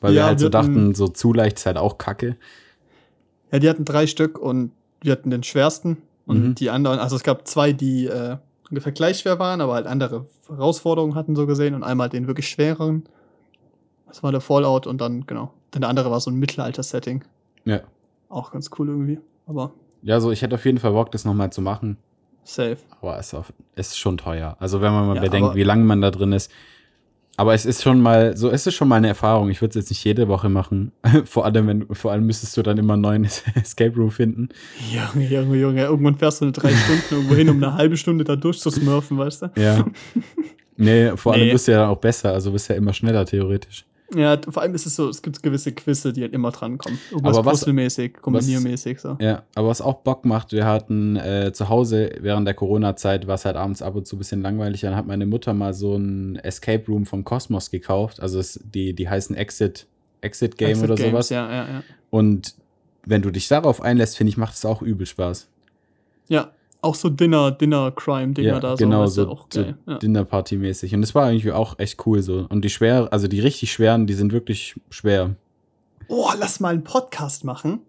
Weil 0.00 0.12
wir 0.12 0.20
Ja, 0.20 0.26
halt 0.26 0.40
so 0.40 0.50
wir 0.52 0.58
hatten- 0.58 0.74
dachten, 0.74 0.94
so 0.94 1.08
zu 1.08 1.32
leicht 1.32 1.58
ist 1.58 1.66
halt 1.66 1.76
auch 1.76 1.98
kacke. 1.98 2.36
Ja, 3.52 3.58
die 3.58 3.68
hatten 3.68 3.84
drei 3.84 4.06
Stück 4.06 4.38
und 4.38 4.70
wir 5.02 5.12
hatten 5.12 5.30
den 5.30 5.42
schwersten. 5.42 5.98
Und 6.26 6.44
Mhm. 6.50 6.54
die 6.54 6.70
anderen, 6.70 6.98
also 7.00 7.16
es 7.16 7.22
gab 7.24 7.48
zwei, 7.48 7.72
die 7.72 8.06
äh, 8.06 8.36
ungefähr 8.70 8.92
gleich 8.92 9.18
schwer 9.18 9.38
waren, 9.38 9.60
aber 9.60 9.74
halt 9.74 9.86
andere 9.86 10.26
Herausforderungen 10.48 11.14
hatten 11.14 11.36
so 11.36 11.46
gesehen. 11.46 11.74
Und 11.74 11.82
einmal 11.82 12.08
den 12.08 12.26
wirklich 12.26 12.48
schwereren. 12.48 13.04
Das 14.06 14.22
war 14.22 14.32
der 14.32 14.40
Fallout 14.40 14.86
und 14.86 15.00
dann, 15.00 15.26
genau. 15.26 15.52
Dann 15.70 15.82
der 15.82 15.88
andere 15.90 16.10
war 16.10 16.20
so 16.20 16.30
ein 16.30 16.36
Mittelalter-Setting. 16.36 17.24
Ja. 17.64 17.80
Auch 18.28 18.50
ganz 18.52 18.70
cool 18.78 18.88
irgendwie. 18.88 19.20
Aber 19.46 19.72
Ja, 20.02 20.20
so 20.20 20.30
ich 20.30 20.42
hätte 20.42 20.54
auf 20.56 20.64
jeden 20.64 20.78
Fall 20.78 20.92
Bock, 20.92 21.12
das 21.12 21.24
nochmal 21.24 21.52
zu 21.52 21.60
machen. 21.62 21.96
safe. 22.44 22.78
Aber 23.00 23.18
es 23.18 23.28
ist, 23.28 23.34
auf, 23.34 23.52
es 23.76 23.88
ist 23.88 23.98
schon 23.98 24.16
teuer. 24.16 24.56
Also 24.58 24.80
wenn 24.80 24.92
man 24.92 25.06
mal 25.06 25.16
Ja, 25.16 25.22
bedenkt, 25.22 25.54
wie 25.54 25.62
lange 25.62 25.84
man 25.84 26.00
da 26.00 26.10
drin 26.10 26.32
ist. 26.32 26.50
Aber 27.40 27.54
es 27.54 27.64
ist 27.64 27.82
schon 27.82 28.02
mal, 28.02 28.36
so 28.36 28.50
es 28.50 28.66
ist 28.66 28.74
schon 28.74 28.86
mal 28.86 28.96
eine 28.96 29.08
Erfahrung. 29.08 29.48
Ich 29.48 29.62
würde 29.62 29.70
es 29.70 29.76
jetzt 29.76 29.88
nicht 29.88 30.04
jede 30.04 30.28
Woche 30.28 30.50
machen. 30.50 30.92
vor 31.24 31.46
allem, 31.46 31.66
wenn, 31.68 31.86
vor 31.94 32.12
allem 32.12 32.26
müsstest 32.26 32.54
du 32.54 32.62
dann 32.62 32.76
immer 32.76 32.92
einen 32.92 33.00
neuen 33.02 33.24
Escape 33.54 33.96
Room 33.96 34.10
finden. 34.10 34.50
Junge, 34.92 35.26
Junge, 35.26 35.56
Junge. 35.56 35.82
Irgendwann 35.84 36.16
fährst 36.16 36.42
du 36.42 36.44
eine 36.44 36.52
drei 36.52 36.68
Stunden 36.74 37.02
irgendwo 37.10 37.34
hin, 37.36 37.48
um 37.48 37.56
eine 37.56 37.72
halbe 37.72 37.96
Stunde 37.96 38.24
da 38.24 38.36
durchzusmurfen, 38.36 39.16
weißt 39.16 39.40
du? 39.40 39.50
Ja. 39.56 39.86
Nee, 40.76 41.16
vor 41.16 41.32
allem 41.32 41.46
Nee. 41.46 41.52
bist 41.52 41.66
du 41.66 41.72
ja 41.72 41.88
auch 41.88 41.96
besser, 41.96 42.34
also 42.34 42.52
bist 42.52 42.68
ja 42.68 42.74
immer 42.74 42.92
schneller 42.92 43.24
theoretisch. 43.24 43.86
Ja, 44.14 44.40
vor 44.48 44.62
allem 44.62 44.74
ist 44.74 44.86
es 44.86 44.96
so, 44.96 45.08
es 45.08 45.22
gibt 45.22 45.42
gewisse 45.42 45.72
Quizze, 45.72 46.12
die 46.12 46.22
halt 46.22 46.32
immer 46.32 46.50
drankommen. 46.50 46.98
Irgendwas 47.10 47.36
Aber 47.36 47.46
was- 47.46 47.60
puzzlemäßig, 47.60 48.14
kombiniermäßig, 48.14 48.98
so. 49.00 49.16
Ja, 49.20 49.44
aber 49.54 49.68
was 49.68 49.80
auch 49.80 49.98
Bock 50.02 50.24
macht, 50.24 50.52
wir 50.52 50.66
hatten 50.66 51.16
äh, 51.16 51.52
zu 51.52 51.68
Hause 51.68 52.10
während 52.20 52.46
der 52.46 52.54
Corona-Zeit, 52.54 53.26
war 53.26 53.36
es 53.36 53.44
halt 53.44 53.56
abends 53.56 53.82
ab 53.82 53.94
und 53.94 54.06
zu 54.06 54.16
ein 54.16 54.18
bisschen 54.18 54.42
langweilig, 54.42 54.80
dann 54.80 54.96
hat 54.96 55.06
meine 55.06 55.26
Mutter 55.26 55.54
mal 55.54 55.74
so 55.74 55.96
ein 55.96 56.36
Escape 56.36 56.84
Room 56.88 57.06
vom 57.06 57.22
Kosmos 57.24 57.70
gekauft. 57.70 58.20
Also 58.20 58.38
es, 58.40 58.58
die, 58.64 58.94
die 58.94 59.08
heißen 59.08 59.36
Exit, 59.36 59.86
Exit 60.22 60.58
Game 60.58 60.70
Exit 60.70 60.84
oder 60.84 60.94
Games, 60.96 61.10
sowas. 61.10 61.28
Ja, 61.30 61.48
ja, 61.50 61.68
ja. 61.68 61.82
Und 62.10 62.54
wenn 63.06 63.22
du 63.22 63.30
dich 63.30 63.46
darauf 63.48 63.80
einlässt, 63.80 64.16
finde 64.16 64.30
ich, 64.30 64.36
macht 64.36 64.54
es 64.54 64.64
auch 64.64 64.82
übel 64.82 65.06
Spaß. 65.06 65.48
Ja, 66.28 66.50
auch 66.82 66.94
so 66.94 67.08
Dinner, 67.08 67.50
Dinner-Crime-Dinger 67.50 68.48
Ja, 68.48 68.60
da 68.60 68.74
genau, 68.74 69.06
so. 69.06 69.24
so, 69.24 69.30
auch 69.30 69.46
so 69.52 69.62
geil. 69.62 69.76
Ja. 69.86 69.98
Dinnerparty-mäßig. 69.98 70.94
Und 70.94 71.02
das 71.02 71.14
war 71.14 71.26
eigentlich 71.26 71.50
auch 71.52 71.78
echt 71.78 72.06
cool 72.06 72.22
so. 72.22 72.46
Und 72.48 72.64
die 72.64 72.70
schwer, 72.70 73.08
also 73.10 73.28
die 73.28 73.40
richtig 73.40 73.72
schweren, 73.72 74.06
die 74.06 74.14
sind 74.14 74.32
wirklich 74.32 74.80
schwer. 74.90 75.36
Oh, 76.08 76.30
lass 76.38 76.60
mal 76.60 76.70
einen 76.70 76.84
Podcast 76.84 77.44
machen. 77.44 77.80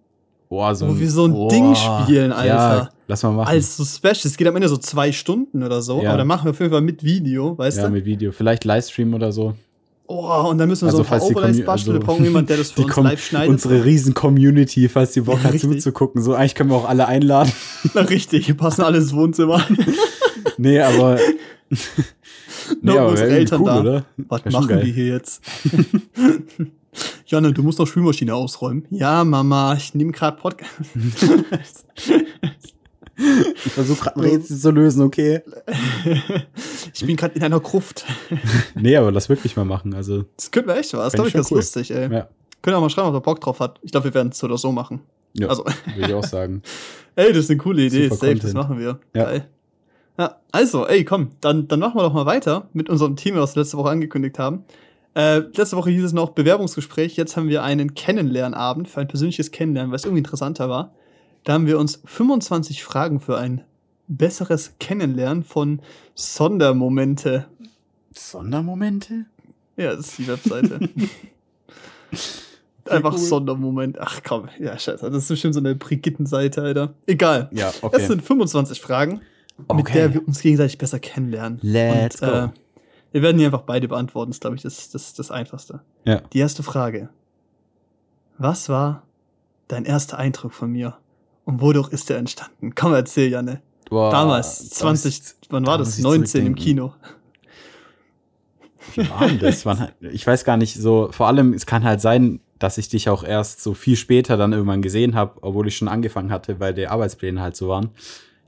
Boah, 0.49 0.75
so 0.75 0.89
Wo 0.89 0.99
wir 0.99 1.09
so 1.09 1.25
ein 1.25 1.47
Ding 1.47 1.73
spielen, 1.75 2.33
Alter. 2.33 2.45
Ja, 2.45 2.89
lass 3.07 3.23
mal 3.23 3.31
machen. 3.31 3.47
Als 3.47 3.77
so 3.77 3.85
Special. 3.85 4.25
Es 4.25 4.35
geht 4.35 4.47
am 4.47 4.55
Ende 4.57 4.67
so 4.67 4.75
zwei 4.75 5.13
Stunden 5.13 5.63
oder 5.63 5.81
so. 5.81 6.01
Ja. 6.01 6.09
Aber 6.09 6.17
dann 6.17 6.27
machen 6.27 6.45
wir 6.45 6.51
auf 6.51 6.59
jeden 6.59 6.71
Fall 6.71 6.81
mit 6.81 7.03
Video, 7.05 7.57
weißt 7.57 7.77
ja, 7.77 7.85
du? 7.85 7.91
mit 7.91 8.03
Video. 8.03 8.33
Vielleicht 8.33 8.65
Livestream 8.65 9.13
oder 9.13 9.31
so. 9.31 9.55
Oh, 10.13 10.49
und 10.49 10.57
dann 10.57 10.67
müssen 10.67 10.81
wir 10.81 10.87
Also, 10.87 10.97
so 10.97 11.03
ein 11.03 11.07
paar 11.09 11.19
falls 11.19 11.29
die 11.29 11.35
Overlays 11.35 11.57
Commu- 11.57 11.65
basteln. 11.65 11.93
also- 11.95 12.01
wir 12.01 12.05
brauchen 12.05 12.23
jemanden, 12.25 12.47
der 12.47 12.57
das 12.57 12.71
für 12.73 12.81
uns 12.83 12.95
live 12.97 13.23
schneidet. 13.23 13.49
Unsere 13.49 13.85
riesen 13.85 14.13
Community, 14.13 14.89
falls 14.89 15.11
die 15.13 15.21
Bock 15.21 15.43
hat 15.43 15.53
richtig. 15.53 15.71
zuzugucken. 15.71 16.21
So, 16.21 16.33
eigentlich 16.33 16.55
können 16.55 16.69
wir 16.69 16.75
auch 16.77 16.89
alle 16.89 17.07
einladen. 17.07 17.51
Na, 17.93 18.01
richtig, 18.01 18.45
hier 18.45 18.57
passen 18.57 18.81
alle 18.81 18.97
ins 18.97 19.13
Wohnzimmer. 19.13 19.65
nee, 20.57 20.79
aber. 20.81 21.17
Nur 22.81 22.99
aber 22.99 23.09
unsere 23.11 23.29
Eltern 23.29 23.63
da. 23.63 23.79
oder? 23.79 24.05
Was 24.17 24.45
machen 24.45 24.67
geil. 24.67 24.83
die 24.85 24.91
hier 24.91 25.07
jetzt? 25.07 25.41
Janne, 27.25 27.53
du 27.53 27.63
musst 27.63 27.79
noch 27.79 27.87
Spülmaschine 27.87 28.35
ausräumen. 28.35 28.85
Ja, 28.89 29.23
Mama, 29.23 29.75
ich 29.75 29.93
nehme 29.95 30.11
gerade 30.11 30.35
Podcast. 30.37 30.71
Ich 33.65 33.71
versuche 33.73 34.01
gerade 34.05 34.15
ein 34.19 34.21
Rätsel 34.21 34.57
zu 34.57 34.71
lösen, 34.71 35.03
okay? 35.03 35.41
ich 36.93 37.05
bin 37.05 37.15
gerade 37.15 37.35
in 37.35 37.43
einer 37.43 37.59
Gruft. 37.59 38.05
Nee, 38.75 38.95
aber 38.97 39.11
lass 39.11 39.29
wirklich 39.29 39.55
mal 39.55 39.65
machen. 39.65 39.93
Also, 39.93 40.25
Das 40.35 40.49
könnte 40.51 40.69
wir 40.69 40.77
echt 40.77 40.93
was. 40.93 40.99
Fänd 40.99 41.03
Das 41.03 41.13
ich 41.13 41.15
glaube 41.15 41.27
ich 41.29 41.33
ganz 41.33 41.51
cool. 41.51 41.57
lustig, 41.57 41.91
ey. 41.91 42.11
ja, 42.11 42.27
Könnt 42.61 42.73
ihr 42.75 42.77
auch 42.77 42.81
mal 42.81 42.89
schreiben, 42.89 43.07
ob 43.09 43.15
ihr 43.15 43.21
Bock 43.21 43.41
drauf 43.41 43.59
hat. 43.59 43.79
Ich 43.83 43.91
glaube, 43.91 44.05
wir 44.05 44.13
werden 44.13 44.29
es 44.31 44.37
so 44.39 44.47
oder 44.47 44.57
so 44.57 44.71
machen. 44.71 45.01
ja 45.33 45.47
Also, 45.47 45.65
würde 45.95 46.07
ich 46.09 46.13
auch 46.13 46.23
sagen. 46.23 46.61
ey, 47.15 47.29
das 47.29 47.45
ist 47.45 47.49
eine 47.51 47.57
coole 47.57 47.83
Idee. 47.83 48.05
Super 48.05 48.15
Safe, 48.15 48.33
das 48.35 48.41
Content. 48.41 48.53
machen 48.55 48.79
wir. 48.79 48.99
Ja. 49.15 49.23
Geil. 49.25 49.47
Ja, 50.17 50.35
also, 50.51 50.87
ey, 50.87 51.05
komm, 51.05 51.31
dann, 51.41 51.67
dann 51.67 51.79
machen 51.79 51.95
wir 51.97 52.03
doch 52.03 52.13
mal 52.13 52.25
weiter 52.25 52.69
mit 52.73 52.89
unserem 52.89 53.15
Thema, 53.15 53.41
was 53.41 53.55
wir 53.55 53.61
letzte 53.63 53.77
Woche 53.77 53.89
angekündigt 53.89 54.37
haben. 54.39 54.63
Äh, 55.15 55.39
letzte 55.39 55.75
Woche 55.77 55.89
hieß 55.89 56.03
es 56.05 56.13
noch 56.13 56.29
Bewerbungsgespräch. 56.29 57.17
Jetzt 57.17 57.35
haben 57.37 57.49
wir 57.49 57.63
einen 57.63 57.93
Kennenlernabend 57.95 58.87
für 58.87 59.01
ein 59.01 59.07
persönliches 59.07 59.51
Kennenlernen, 59.51 59.91
was 59.91 60.03
irgendwie 60.05 60.19
interessanter 60.19 60.69
war. 60.69 60.93
Da 61.43 61.53
haben 61.53 61.65
wir 61.65 61.79
uns 61.79 62.01
25 62.05 62.83
Fragen 62.83 63.19
für 63.19 63.37
ein 63.37 63.63
besseres 64.07 64.75
Kennenlernen 64.79 65.43
von 65.43 65.81
Sondermomente. 66.13 67.47
Sondermomente? 68.13 69.25
Ja, 69.77 69.95
das 69.95 70.09
ist 70.09 70.17
die 70.19 70.27
Webseite. 70.27 70.79
Einfach 72.89 73.13
cool. 73.13 73.19
Sondermoment. 73.19 73.99
Ach 73.99 74.21
komm, 74.23 74.49
ja, 74.59 74.77
scheiße. 74.77 75.09
Das 75.09 75.23
ist 75.23 75.29
bestimmt 75.29 75.53
so 75.53 75.59
eine 75.59 75.75
Brigittenseite, 75.75 76.61
Alter. 76.61 76.93
Egal. 77.07 77.49
Ja, 77.53 77.67
Das 77.67 77.83
okay. 77.83 78.05
sind 78.05 78.21
25 78.21 78.81
Fragen, 78.81 79.21
mit 79.57 79.69
Okay. 79.69 79.93
der 79.93 80.13
wir 80.13 80.27
uns 80.27 80.41
gegenseitig 80.41 80.77
besser 80.77 80.99
kennenlernen. 80.99 81.59
Let's 81.61 82.21
Und, 82.21 82.27
go. 82.29 82.35
Äh, 82.35 82.49
wir 83.13 83.21
werden 83.21 83.37
hier 83.37 83.47
einfach 83.47 83.61
beide 83.61 83.87
beantworten. 83.87 84.31
Das 84.31 84.37
ist, 84.37 84.41
glaube 84.41 84.55
ich, 84.57 84.61
das, 84.63 84.89
das, 84.89 85.13
das 85.13 85.31
Einfachste. 85.31 85.81
Ja. 86.05 86.21
Die 86.33 86.39
erste 86.39 86.63
Frage. 86.63 87.09
Was 88.37 88.67
war 88.69 89.03
dein 89.67 89.85
erster 89.85 90.17
Eindruck 90.17 90.53
von 90.53 90.71
mir? 90.71 90.97
Und 91.51 91.61
wodurch 91.61 91.89
ist 91.89 92.09
der 92.09 92.17
entstanden? 92.17 92.73
Komm, 92.75 92.93
erzähl, 92.93 93.29
Janne. 93.29 93.61
Boah, 93.89 94.09
Damals, 94.11 94.69
20, 94.69 95.21
wann 95.49 95.65
war 95.65 95.73
da 95.73 95.79
das? 95.79 95.89
muss 95.89 95.97
ich 95.97 96.03
19 96.03 96.45
im. 96.45 96.55
Kino. 96.55 96.93
Wie 98.95 99.09
war 99.09 99.27
denn 99.27 99.39
das? 99.39 99.65
Wann 99.65 99.89
ich 99.99 100.25
weiß 100.25 100.43
gar 100.45 100.57
nicht, 100.57 100.75
so, 100.75 101.09
vor 101.11 101.27
allem, 101.27 101.53
es 101.53 101.65
kann 101.65 101.83
halt 101.83 102.01
sein, 102.01 102.39
dass 102.57 102.77
ich 102.77 102.89
dich 102.89 103.09
auch 103.09 103.23
erst 103.23 103.61
so 103.61 103.73
viel 103.73 103.95
später 103.95 104.37
dann 104.37 104.53
irgendwann 104.53 104.81
gesehen 104.81 105.15
habe, 105.15 105.39
obwohl 105.41 105.67
ich 105.67 105.75
schon 105.77 105.87
angefangen 105.87 106.31
hatte, 106.31 106.59
weil 106.59 106.73
die 106.73 106.87
Arbeitspläne 106.87 107.41
halt 107.41 107.55
so 107.55 107.67
waren. 107.67 107.89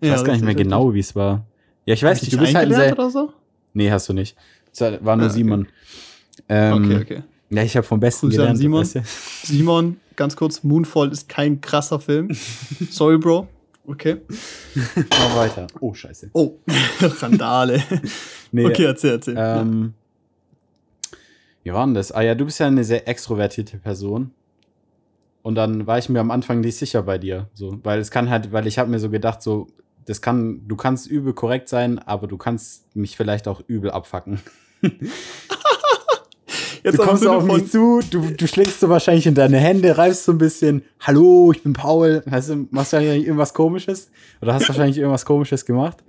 Ich 0.02 0.08
Ja, 0.08 0.16
weiß 0.16 0.24
gar 0.24 0.34
nicht 0.34 0.44
mehr 0.44 0.56
genau, 0.56 0.94
wie 0.94 1.00
es 1.00 1.16
war. 1.16 1.46
Ja, 1.86 1.94
ich 1.94 2.04
weiß 2.04 2.18
ich 2.18 2.24
nicht, 2.24 2.34
du 2.34 2.38
bist 2.40 2.56
halt 2.56 2.68
ein 2.68 2.74
sehr. 2.74 2.94
oder 2.94 3.10
so? 3.10 3.34
Nee, 3.74 3.92
hast 3.92 4.08
du 4.10 4.14
nicht. 4.14 4.36
War 4.80 4.92
nur 5.18 5.26
Ah, 5.26 5.30
okay. 5.30 5.30
Simon. 5.30 5.68
Ähm, 6.50 6.84
Okay, 6.86 7.02
okay. 7.02 7.24
Ja, 7.54 7.64
ich 7.64 7.76
habe 7.76 7.86
vom 7.86 8.00
Besten 8.00 8.28
Grüße 8.28 8.38
gelernt. 8.40 8.58
Simon. 8.58 8.86
Simon, 9.44 9.98
ganz 10.16 10.36
kurz, 10.36 10.64
Moonfall 10.64 11.12
ist 11.12 11.30
kein 11.30 11.62
krasser 11.62 12.00
Film. 12.00 12.30
Sorry, 12.90 13.18
Bro. 13.18 13.48
Okay. 13.86 14.22
Mach 15.10 15.36
weiter. 15.36 15.68
Oh, 15.80 15.94
scheiße. 15.94 16.32
Oh, 16.34 16.58
Randale. 17.02 17.84
Nee, 18.52 18.66
Okay, 18.66 18.86
erzähl, 18.86 19.12
erzähl. 19.12 19.36
Ähm, 19.38 19.94
wie 21.64 21.74
war 21.74 21.86
denn 21.86 21.94
das? 21.94 22.12
Ah 22.12 22.22
ja, 22.22 22.34
du 22.34 22.46
bist 22.46 22.60
ja 22.60 22.68
eine 22.68 22.84
sehr 22.84 23.08
extrovertierte 23.08 23.78
Person. 23.78 24.32
Und 25.42 25.56
dann 25.56 25.86
war 25.86 25.98
ich 25.98 26.08
mir 26.08 26.22
am 26.22 26.32
Anfang 26.32 26.62
nicht 26.62 26.78
sicher 26.78 27.04
bei 27.04 27.18
dir. 27.18 27.50
So, 27.54 27.78
weil 27.84 28.00
es 28.00 28.10
kann 28.10 28.30
halt, 28.30 28.54
weil 28.54 28.66
ich 28.68 28.80
habe 28.80 28.90
mir 28.90 29.00
so 29.00 29.10
gedacht, 29.10 29.42
so, 29.42 29.68
das 30.06 30.22
kann, 30.22 30.68
du 30.68 30.76
kannst 30.78 31.08
übel 31.08 31.34
korrekt 31.34 31.68
sein, 31.68 32.00
aber 32.00 32.28
du 32.28 32.38
kannst 32.38 32.96
mich 32.96 33.18
vielleicht 33.18 33.48
auch 33.48 33.62
übel 33.68 33.92
abfacken. 33.92 34.40
Jetzt 36.84 37.00
du 37.00 37.04
kommst 37.04 37.26
auf 37.26 37.46
mich 37.46 37.72
zu, 37.72 38.02
du, 38.10 38.22
du 38.22 38.48
schlägst 38.48 38.80
so 38.82 38.90
wahrscheinlich 38.90 39.26
in 39.26 39.36
deine 39.36 39.58
Hände, 39.58 39.98
reibst 39.98 40.26
so 40.26 40.34
ein 40.34 40.38
bisschen, 40.38 40.84
hallo, 41.00 41.52
ich 41.54 41.64
bin 41.64 41.74
Paul. 41.74 42.24
Weißt 42.26 42.50
du, 42.50 42.68
machst 42.72 42.92
du 42.92 42.98
eigentlich 42.98 43.26
irgendwas 43.26 43.54
komisches? 43.54 44.12
Oder 44.42 44.54
hast 44.54 44.68
wahrscheinlich 44.68 44.98
irgendwas 44.98 45.26
komisches 45.26 45.66
gemacht? 45.66 46.04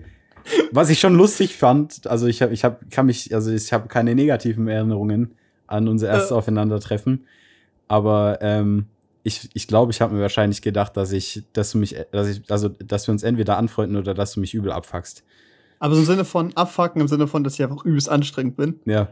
Was 0.72 0.91
ich 0.91 0.99
schon 0.99 1.14
lustig 1.14 1.57
fand, 1.57 2.07
also 2.07 2.27
ich 2.27 2.43
habe, 2.43 2.53
ich 2.53 2.64
habe, 2.64 2.79
kann 2.91 3.07
mich, 3.07 3.35
also 3.35 3.53
ich 3.53 3.72
habe 3.72 3.89
keine 3.89 4.14
negativen 4.14 4.66
Erinnerungen 4.68 5.35
an 5.66 5.89
unser 5.89 6.09
erstes 6.09 6.33
Äh. 6.33 6.35
Aufeinandertreffen. 6.35 7.27
Aber 7.89 8.39
ähm, 8.43 8.87
ich, 9.22 9.49
ich 9.55 9.68
glaube, 9.68 9.93
ich 9.93 10.01
habe 10.01 10.14
mir 10.14 10.20
wahrscheinlich 10.20 10.61
gedacht, 10.61 10.97
dass 10.97 11.12
ich, 11.12 11.45
dass 11.53 11.70
du 11.72 11.79
mich, 11.79 11.97
dass 12.11 12.29
ich, 12.29 12.43
also 12.51 12.68
dass 12.68 13.07
wir 13.07 13.12
uns 13.12 13.22
entweder 13.22 13.57
anfreunden 13.57 13.97
oder 13.97 14.12
dass 14.12 14.33
du 14.33 14.41
mich 14.41 14.55
übel 14.55 14.72
abfuckst. 14.72 15.25
Aber 15.79 15.95
so 15.95 16.01
im 16.01 16.07
Sinne 16.07 16.25
von 16.25 16.55
abfucken, 16.57 17.01
im 17.01 17.09
Sinne 17.09 17.27
von, 17.27 17.45
dass 17.45 17.55
ich 17.55 17.62
einfach 17.62 17.85
übelst 17.85 18.09
anstrengend 18.09 18.57
bin. 18.57 18.81
Ja, 18.85 19.09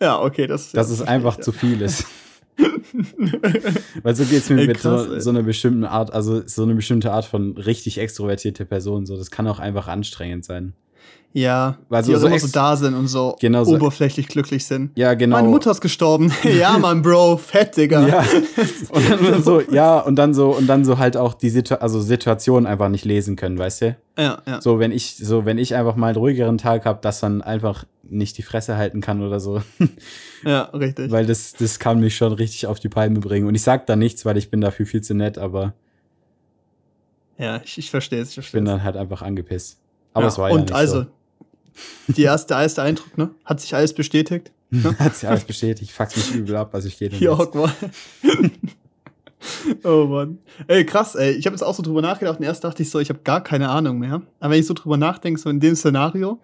Ja, 0.00 0.20
okay, 0.20 0.46
das 0.46 0.72
dass 0.72 0.88
ja, 0.88 0.92
es 0.92 0.98
verstehe 0.98 1.08
einfach 1.08 1.38
ich, 1.38 1.44
zu 1.44 1.52
viel 1.52 1.82
ist. 1.82 2.06
Weil 4.02 4.14
so 4.16 4.24
geht's 4.24 4.50
mir 4.50 4.60
Ey, 4.60 4.66
mit 4.66 4.78
krass, 4.78 5.04
so, 5.04 5.18
so 5.18 5.30
einer 5.30 5.42
bestimmten 5.42 5.84
Art, 5.84 6.12
also 6.12 6.46
so 6.46 6.62
eine 6.62 6.74
bestimmte 6.74 7.12
Art 7.12 7.24
von 7.24 7.56
richtig 7.56 7.98
extrovertierte 7.98 8.64
Person. 8.64 9.06
So, 9.06 9.16
das 9.16 9.30
kann 9.30 9.46
auch 9.46 9.58
einfach 9.58 9.88
anstrengend 9.88 10.44
sein. 10.44 10.74
Ja, 11.32 11.76
Weil 11.88 12.02
die 12.02 12.08
so- 12.08 12.14
also 12.14 12.26
so 12.26 12.26
immer 12.26 12.38
so 12.40 12.48
da 12.48 12.74
sind 12.76 12.94
und 12.94 13.06
so 13.06 13.36
Genau 13.40 13.62
so. 13.62 13.76
oberflächlich 13.76 14.26
glücklich 14.26 14.64
sind. 14.66 14.90
Ja, 14.96 15.14
genau. 15.14 15.36
Meine 15.36 15.48
Mutter 15.48 15.70
ist 15.70 15.80
gestorben. 15.80 16.32
ja, 16.42 16.76
Mann, 16.76 17.02
Bro, 17.02 17.36
fett, 17.36 17.76
Digga. 17.76 18.04
Ja. 18.06 18.24
Und 18.90 19.08
dann 19.22 19.42
so, 19.44 19.60
ja, 19.60 20.00
und 20.00 20.16
dann 20.16 20.34
so, 20.34 20.50
und 20.50 20.66
dann 20.66 20.84
so 20.84 20.98
halt 20.98 21.16
auch 21.16 21.34
die 21.34 21.50
Situ 21.50 21.76
also 21.76 22.00
Situationen 22.00 22.66
einfach 22.66 22.88
nicht 22.88 23.04
lesen 23.04 23.36
können, 23.36 23.58
weißt 23.58 23.82
du? 23.82 23.96
ja, 24.18 24.42
ja. 24.44 24.60
So, 24.60 24.80
wenn 24.80 24.90
ich, 24.90 25.16
so, 25.18 25.44
wenn 25.44 25.58
ich 25.58 25.76
einfach 25.76 25.94
mal 25.94 26.08
einen 26.08 26.16
ruhigeren 26.16 26.58
Tag 26.58 26.84
habe, 26.84 26.98
dass 27.00 27.20
dann 27.20 27.42
einfach 27.42 27.84
nicht 28.02 28.36
die 28.36 28.42
Fresse 28.42 28.76
halten 28.76 29.00
kann 29.00 29.22
oder 29.22 29.38
so. 29.38 29.62
ja 30.44 30.62
richtig. 30.62 31.12
weil 31.12 31.26
das, 31.26 31.52
das 31.52 31.78
kann 31.78 32.00
mich 32.00 32.16
schon 32.16 32.32
richtig 32.32 32.66
auf 32.66 32.80
die 32.80 32.88
Palme 32.88 33.20
bringen. 33.20 33.46
Und 33.46 33.54
ich 33.54 33.62
sag 33.62 33.86
da 33.86 33.94
nichts, 33.94 34.24
weil 34.24 34.36
ich 34.36 34.50
bin 34.50 34.60
dafür 34.60 34.84
viel 34.84 35.00
zu 35.02 35.14
nett, 35.14 35.38
aber 35.38 35.74
ja, 37.38 37.60
ich, 37.64 37.78
ich 37.78 37.90
verstehe 37.90 38.20
es. 38.20 38.32
Ich, 38.32 38.38
ich 38.38 38.52
bin 38.52 38.64
dann 38.64 38.82
halt 38.82 38.96
einfach 38.96 39.22
angepisst. 39.22 39.78
Aber 40.12 40.24
ja. 40.24 40.28
es 40.28 40.38
war 40.38 40.48
ja 40.50 40.54
Und 40.56 40.62
nicht 40.62 40.74
also, 40.74 41.02
so. 41.02 41.06
Die 42.08 42.22
erste, 42.22 42.54
der 42.54 42.62
erste 42.62 42.82
Eindruck, 42.82 43.16
ne? 43.18 43.30
Hat 43.44 43.60
sich 43.60 43.74
alles 43.74 43.92
bestätigt? 43.92 44.52
Hat 44.98 45.16
sich 45.16 45.28
alles 45.28 45.44
bestätigt, 45.44 45.90
fucks 45.90 46.16
mich 46.16 46.34
übel 46.34 46.56
ab, 46.56 46.74
also 46.74 46.88
ich 46.88 46.98
gehe 46.98 47.36
hock 47.36 47.54
mal. 47.54 47.72
oh 49.84 50.06
Mann. 50.06 50.38
Ey, 50.68 50.84
krass, 50.84 51.14
ey. 51.14 51.32
Ich 51.32 51.46
habe 51.46 51.54
jetzt 51.54 51.62
auch 51.62 51.74
so 51.74 51.82
drüber 51.82 52.02
nachgedacht 52.02 52.38
und 52.38 52.44
erst 52.44 52.62
dachte 52.62 52.82
ich 52.82 52.90
so, 52.90 53.00
ich 53.00 53.08
habe 53.08 53.20
gar 53.24 53.42
keine 53.42 53.68
Ahnung 53.68 53.98
mehr. 53.98 54.22
Aber 54.38 54.52
wenn 54.52 54.60
ich 54.60 54.66
so 54.66 54.74
drüber 54.74 54.96
nachdenke, 54.96 55.40
so 55.40 55.50
in 55.50 55.60
dem 55.60 55.74
Szenario, 55.74 56.38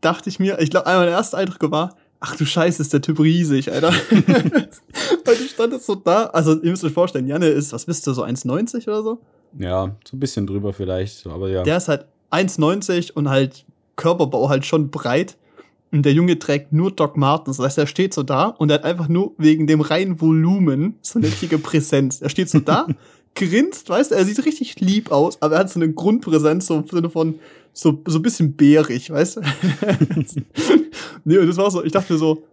dachte 0.00 0.28
ich 0.28 0.38
mir, 0.38 0.60
ich 0.60 0.70
glaube, 0.70 0.86
einmal 0.86 1.06
der 1.06 1.14
erste 1.16 1.36
Eindruck 1.36 1.70
war, 1.70 1.96
ach 2.20 2.36
du 2.36 2.44
Scheiße, 2.44 2.80
ist 2.80 2.92
der 2.92 3.02
Typ 3.02 3.18
riesig, 3.20 3.72
Alter. 3.72 3.92
Weil 5.24 5.36
du 5.36 5.44
standest 5.48 5.86
so 5.86 5.94
da, 5.94 6.26
also 6.26 6.60
ihr 6.62 6.70
müsst 6.70 6.84
euch 6.84 6.92
vorstellen, 6.92 7.26
Janne 7.26 7.48
ist, 7.48 7.72
was 7.72 7.84
bist 7.84 8.06
du, 8.06 8.12
so 8.12 8.24
1,90 8.24 8.86
oder 8.86 9.02
so? 9.02 9.18
Ja, 9.58 9.96
so 10.04 10.16
ein 10.16 10.20
bisschen 10.20 10.46
drüber 10.46 10.72
vielleicht, 10.72 11.26
aber 11.26 11.48
ja. 11.48 11.62
Der 11.62 11.76
ist 11.76 11.88
halt 11.88 12.06
1,90 12.30 13.12
und 13.12 13.28
halt 13.28 13.64
Körperbau 13.96 14.48
halt 14.48 14.66
schon 14.66 14.90
breit. 14.90 15.36
Und 15.92 16.02
der 16.02 16.12
Junge 16.12 16.38
trägt 16.38 16.72
nur 16.72 16.90
Doc 16.90 17.16
Martens. 17.16 17.58
Das 17.58 17.66
heißt, 17.66 17.78
er 17.78 17.86
steht 17.86 18.14
so 18.14 18.24
da 18.24 18.46
und 18.46 18.70
er 18.70 18.76
hat 18.76 18.84
einfach 18.84 19.08
nur 19.08 19.32
wegen 19.38 19.66
dem 19.66 19.80
reinen 19.80 20.20
Volumen 20.20 20.96
so 21.02 21.18
eine 21.18 21.28
richtige 21.28 21.58
Präsenz. 21.58 22.20
Er 22.20 22.30
steht 22.30 22.50
so 22.50 22.58
da, 22.58 22.86
grinst, 23.34 23.88
weißt 23.88 24.10
du, 24.10 24.14
er 24.14 24.24
sieht 24.24 24.44
richtig 24.44 24.80
lieb 24.80 25.10
aus, 25.10 25.40
aber 25.40 25.54
er 25.54 25.60
hat 25.60 25.70
so 25.70 25.80
eine 25.80 25.92
Grundpräsenz, 25.92 26.66
so 26.66 26.76
im 26.76 26.88
Sinne 26.88 27.10
von 27.10 27.38
so, 27.72 28.00
so 28.06 28.18
ein 28.18 28.22
bisschen 28.22 28.52
bärig, 28.54 29.10
weißt 29.10 29.36
du? 29.36 29.40
nee, 31.24 31.38
und 31.38 31.46
das 31.46 31.56
war 31.56 31.70
so, 31.70 31.84
ich 31.84 31.92
dachte 31.92 32.16
so, 32.16 32.44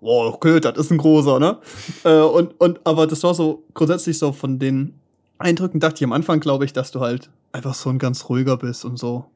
boah, 0.00 0.34
okay, 0.34 0.60
das 0.60 0.76
ist 0.76 0.90
ein 0.90 0.98
großer, 0.98 1.38
ne? 1.38 1.58
Äh, 2.04 2.20
und, 2.20 2.60
und, 2.60 2.80
aber 2.84 3.06
das 3.06 3.22
war 3.22 3.34
so 3.34 3.62
grundsätzlich 3.74 4.18
so 4.18 4.32
von 4.32 4.58
den 4.58 4.94
Eindrücken, 5.38 5.80
dachte 5.80 5.96
ich 5.96 6.04
am 6.04 6.12
Anfang, 6.12 6.40
glaube 6.40 6.64
ich, 6.64 6.72
dass 6.72 6.90
du 6.90 7.00
halt 7.00 7.30
einfach 7.52 7.74
so 7.74 7.88
ein 7.90 7.98
ganz 7.98 8.28
ruhiger 8.28 8.56
bist 8.56 8.84
und 8.84 8.98
so. 8.98 9.26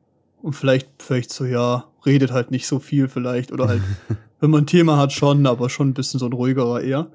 Und 0.43 0.55
vielleicht, 0.55 0.89
vielleicht 0.99 1.33
so, 1.33 1.45
ja, 1.45 1.85
redet 2.05 2.33
halt 2.33 2.51
nicht 2.51 2.67
so 2.67 2.81
viel 2.81 3.09
vielleicht. 3.09 3.53
Oder 3.53 3.69
halt, 3.69 3.83
wenn 4.41 4.51
man 4.51 4.65
ein 4.65 4.67
Thema 4.67 4.97
hat, 4.97 5.13
schon, 5.13 5.47
aber 5.47 5.71
schon 5.71 5.89
ein 5.91 5.95
bisschen 5.95 6.21
so 6.21 6.27
ein 6.27 6.33
ruhigerer 6.33 6.83
eher. 6.83 7.07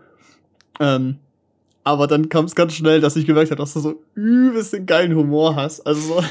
Ähm, 0.80 1.18
aber 1.88 2.06
dann 2.06 2.28
kam 2.28 2.44
es 2.44 2.54
ganz 2.54 2.74
schnell, 2.74 3.00
dass 3.00 3.16
ich 3.16 3.26
gemerkt 3.26 3.50
habe, 3.50 3.62
dass 3.62 3.72
du 3.72 3.80
so 3.80 4.04
übelst 4.14 4.74
den 4.74 4.86
geilen 4.86 5.16
Humor 5.16 5.56
hast. 5.56 5.88
Also 5.88 6.16
so, 6.16 6.24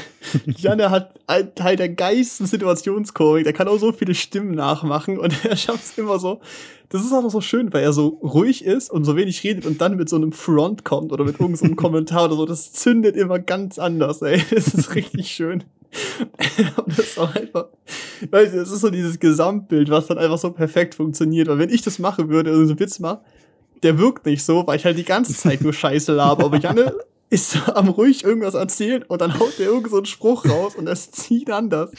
Janne 0.45 0.91
hat 0.91 1.19
einen 1.25 1.55
Teil 1.55 1.75
der 1.75 1.89
geilsten 1.89 2.45
Situationskomik. 2.45 3.43
Der 3.43 3.53
kann 3.53 3.67
auch 3.67 3.79
so 3.79 3.91
viele 3.91 4.13
Stimmen 4.13 4.51
nachmachen 4.51 5.17
und 5.17 5.33
er 5.45 5.57
schafft 5.57 5.83
es 5.83 5.97
immer 5.97 6.19
so. 6.19 6.41
Das 6.89 7.03
ist 7.03 7.11
auch 7.11 7.23
noch 7.23 7.31
so 7.31 7.41
schön, 7.41 7.73
weil 7.73 7.81
er 7.81 7.91
so 7.91 8.19
ruhig 8.21 8.63
ist 8.63 8.91
und 8.91 9.03
so 9.03 9.15
wenig 9.15 9.43
redet 9.43 9.65
und 9.65 9.81
dann 9.81 9.97
mit 9.97 10.09
so 10.09 10.15
einem 10.15 10.31
Front 10.31 10.85
kommt 10.85 11.11
oder 11.11 11.23
mit 11.23 11.39
irgendeinem 11.39 11.55
so 11.55 11.65
einem 11.65 11.75
Kommentar 11.75 12.25
oder 12.25 12.35
so. 12.35 12.45
Das 12.45 12.71
zündet 12.71 13.15
immer 13.15 13.39
ganz 13.39 13.79
anders, 13.79 14.21
ey. 14.21 14.43
Das 14.51 14.75
ist 14.75 14.93
richtig 14.93 15.31
schön. 15.31 15.63
Und 16.77 16.87
das 16.89 16.99
ist 16.99 17.19
auch 17.19 17.33
einfach, 17.33 17.65
weißt 18.29 18.53
du, 18.53 18.57
das 18.57 18.69
ist 18.69 18.81
so 18.81 18.91
dieses 18.91 19.19
Gesamtbild, 19.19 19.89
was 19.89 20.05
dann 20.05 20.19
einfach 20.19 20.37
so 20.37 20.51
perfekt 20.51 20.93
funktioniert. 20.93 21.47
Und 21.47 21.57
wenn 21.57 21.69
ich 21.69 21.81
das 21.81 21.97
machen 21.97 22.29
würde, 22.29 22.51
also 22.51 22.63
so 22.63 22.71
einen 22.71 22.79
Witz 22.79 22.99
mache, 22.99 23.21
der 23.83 23.97
wirkt 23.97 24.25
nicht 24.25 24.43
so, 24.43 24.65
weil 24.67 24.77
ich 24.77 24.85
halt 24.85 24.97
die 24.97 25.03
ganze 25.03 25.33
Zeit 25.33 25.61
nur 25.61 25.73
Scheiße 25.73 26.13
laber. 26.13 26.45
Aber 26.45 26.57
Janne 26.57 26.93
ist 27.29 27.69
am 27.69 27.89
ruhig 27.89 28.23
irgendwas 28.23 28.53
erzählen 28.53 29.03
und 29.03 29.21
dann 29.21 29.39
haut 29.39 29.59
der 29.59 29.67
irgend 29.67 29.89
so 29.89 29.97
einen 29.97 30.05
Spruch 30.05 30.45
raus 30.45 30.75
und 30.75 30.85
das 30.85 31.11
zieht 31.11 31.51
anders. 31.51 31.91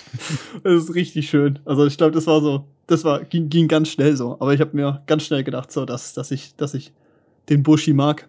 Das 0.62 0.84
ist 0.84 0.94
richtig 0.94 1.28
schön. 1.28 1.58
Also 1.64 1.86
ich 1.86 1.98
glaube, 1.98 2.12
das 2.12 2.26
war 2.26 2.40
so, 2.40 2.64
das 2.86 3.04
war, 3.04 3.24
ging, 3.24 3.48
ging 3.48 3.68
ganz 3.68 3.88
schnell 3.88 4.16
so. 4.16 4.36
Aber 4.40 4.54
ich 4.54 4.60
habe 4.60 4.74
mir 4.74 5.02
ganz 5.06 5.24
schnell 5.24 5.44
gedacht, 5.44 5.70
so, 5.70 5.84
dass, 5.84 6.14
dass 6.14 6.30
ich, 6.30 6.56
dass 6.56 6.74
ich 6.74 6.92
den 7.48 7.62
Buschi 7.62 7.92
mag. 7.92 8.28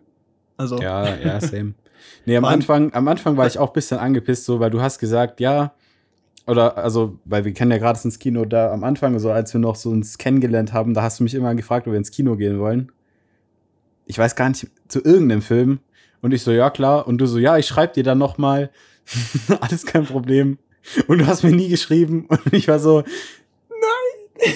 Also, 0.57 0.77
Ja, 0.79 1.15
ja, 1.17 1.39
same. 1.39 1.73
Nee, 2.25 2.37
am. 2.37 2.45
Anfang, 2.45 2.93
am 2.93 3.07
Anfang 3.07 3.37
war 3.37 3.47
ich 3.47 3.57
auch 3.57 3.69
ein 3.69 3.73
bisschen 3.73 3.97
angepisst, 3.97 4.45
so, 4.45 4.59
weil 4.59 4.69
du 4.69 4.81
hast 4.81 4.99
gesagt, 4.99 5.39
ja, 5.39 5.73
oder, 6.47 6.77
also, 6.77 7.19
weil 7.25 7.45
wir 7.45 7.53
kennen 7.53 7.71
ja 7.71 7.77
gerade 7.77 7.99
ins 8.03 8.19
Kino 8.19 8.43
da 8.43 8.71
am 8.71 8.83
Anfang, 8.83 9.19
so 9.19 9.31
als 9.31 9.53
wir 9.53 9.61
noch 9.61 9.75
so 9.75 9.89
uns 9.89 10.17
kennengelernt 10.17 10.73
haben, 10.73 10.93
da 10.93 11.03
hast 11.03 11.19
du 11.19 11.23
mich 11.23 11.35
immer 11.35 11.53
gefragt, 11.55 11.87
ob 11.87 11.93
wir 11.93 11.97
ins 11.97 12.11
Kino 12.11 12.35
gehen 12.35 12.59
wollen. 12.59 12.91
Ich 14.09 14.17
weiß 14.17 14.35
gar 14.35 14.49
nicht, 14.49 14.67
zu 14.87 15.03
irgendeinem 15.03 15.43
Film. 15.43 15.79
Und 16.21 16.33
ich 16.33 16.41
so, 16.41 16.51
ja, 16.51 16.71
klar. 16.71 17.07
Und 17.07 17.19
du 17.19 17.27
so, 17.27 17.37
ja, 17.37 17.59
ich 17.59 17.67
schreib 17.67 17.93
dir 17.93 18.03
dann 18.03 18.17
noch 18.17 18.39
mal. 18.39 18.71
Alles 19.61 19.85
kein 19.85 20.05
Problem. 20.05 20.57
Und 21.07 21.19
du 21.19 21.27
hast 21.27 21.43
mir 21.43 21.51
nie 21.51 21.69
geschrieben. 21.69 22.25
Und 22.27 22.51
ich 22.51 22.67
war 22.67 22.79
so, 22.79 23.03
nein. 23.69 24.53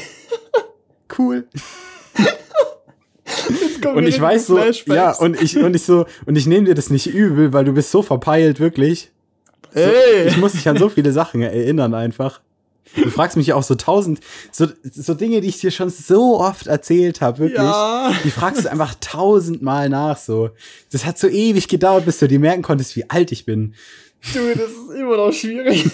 cool. 1.19 1.47
Und 3.93 4.07
ich 4.07 4.19
weiß 4.19 4.47
so, 4.47 4.59
ja, 4.87 5.11
und 5.11 5.39
ich, 5.39 5.55
und 5.57 5.75
ich 5.75 5.83
so, 5.83 6.07
und 6.25 6.35
ich 6.35 6.47
nehme 6.47 6.65
dir 6.65 6.73
das 6.73 6.89
nicht 6.89 7.05
übel, 7.05 7.53
weil 7.53 7.63
du 7.63 7.73
bist 7.73 7.91
so 7.91 8.01
verpeilt, 8.01 8.59
wirklich. 8.59 9.11
So. 9.71 9.81
Ich 10.25 10.37
muss 10.37 10.53
dich 10.53 10.67
an 10.67 10.77
so 10.77 10.89
viele 10.89 11.11
Sachen 11.11 11.43
erinnern 11.43 11.93
einfach. 11.93 12.41
Du 12.95 13.09
fragst 13.09 13.37
mich 13.37 13.47
ja 13.47 13.55
auch 13.55 13.63
so 13.63 13.75
tausend, 13.75 14.19
so, 14.51 14.67
so 14.83 15.13
Dinge, 15.13 15.41
die 15.41 15.47
ich 15.47 15.59
dir 15.59 15.71
schon 15.71 15.89
so 15.89 16.39
oft 16.39 16.67
erzählt 16.67 17.21
habe, 17.21 17.39
wirklich. 17.39 17.59
Ja. 17.59 18.13
Die 18.23 18.31
fragst 18.31 18.65
du 18.65 18.71
einfach 18.71 18.95
tausendmal 18.99 19.89
nach, 19.89 20.17
so. 20.17 20.51
Das 20.91 21.05
hat 21.05 21.17
so 21.17 21.27
ewig 21.27 21.67
gedauert, 21.67 22.05
bis 22.05 22.19
du 22.19 22.27
dir 22.27 22.39
merken 22.39 22.61
konntest, 22.61 22.95
wie 22.95 23.09
alt 23.09 23.31
ich 23.31 23.45
bin. 23.45 23.73
Du, 24.33 24.39
das 24.49 24.71
ist 24.71 24.91
immer 24.95 25.17
noch 25.17 25.33
schwierig. 25.33 25.89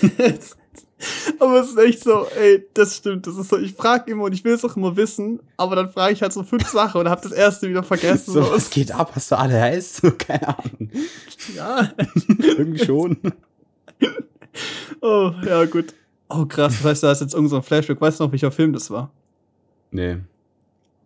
aber 1.39 1.61
es 1.61 1.69
ist 1.69 1.77
echt 1.77 2.03
so, 2.03 2.27
ey, 2.37 2.65
das 2.73 2.97
stimmt. 2.97 3.25
Das 3.27 3.37
ist 3.37 3.49
so, 3.49 3.57
ich 3.57 3.73
frage 3.73 4.11
immer 4.11 4.25
und 4.25 4.33
ich 4.33 4.43
will 4.43 4.53
es 4.53 4.65
auch 4.65 4.75
immer 4.75 4.95
wissen, 4.95 5.39
aber 5.57 5.75
dann 5.75 5.91
frage 5.91 6.13
ich 6.13 6.21
halt 6.21 6.33
so 6.33 6.43
fünf 6.43 6.67
Sachen 6.67 7.01
und 7.01 7.09
habe 7.09 7.21
das 7.21 7.31
erste 7.31 7.69
wieder 7.69 7.83
vergessen. 7.83 8.33
So, 8.33 8.51
was 8.51 8.69
geht 8.69 8.91
ab? 8.91 9.11
Hast 9.15 9.31
du 9.31 9.37
alle 9.37 9.59
heißt? 9.59 9.97
So, 9.97 10.11
keine 10.11 10.47
Ahnung. 10.47 10.91
Ja. 11.55 11.91
Irgendwie 12.39 12.85
schon. 12.85 13.17
oh, 15.01 15.31
ja, 15.45 15.65
gut. 15.65 15.93
Oh, 16.29 16.45
krass. 16.45 16.77
Das 16.77 16.85
heißt, 16.85 17.03
da 17.03 17.11
ist 17.11 17.21
jetzt 17.21 17.33
irgendein 17.33 17.57
so 17.57 17.61
Flashback. 17.61 17.99
Weißt 17.99 18.19
du 18.19 18.23
noch, 18.23 18.31
welcher 18.31 18.51
Film 18.51 18.73
das 18.73 18.89
war? 18.91 19.11
Nee. 19.91 20.17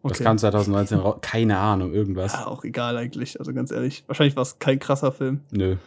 Okay. 0.01 0.15
Das 0.15 0.19
kam 0.19 0.37
2019 0.37 0.99
raus. 0.99 1.17
Keine 1.21 1.57
Ahnung, 1.57 1.93
irgendwas. 1.93 2.33
Ja, 2.33 2.47
auch 2.47 2.65
egal 2.65 2.97
eigentlich. 2.97 3.39
Also 3.39 3.53
ganz 3.53 3.71
ehrlich. 3.71 4.03
Wahrscheinlich 4.07 4.35
war 4.35 4.43
es 4.43 4.59
kein 4.59 4.79
krasser 4.79 5.13
Film. 5.13 5.39
Nö. 5.51 5.77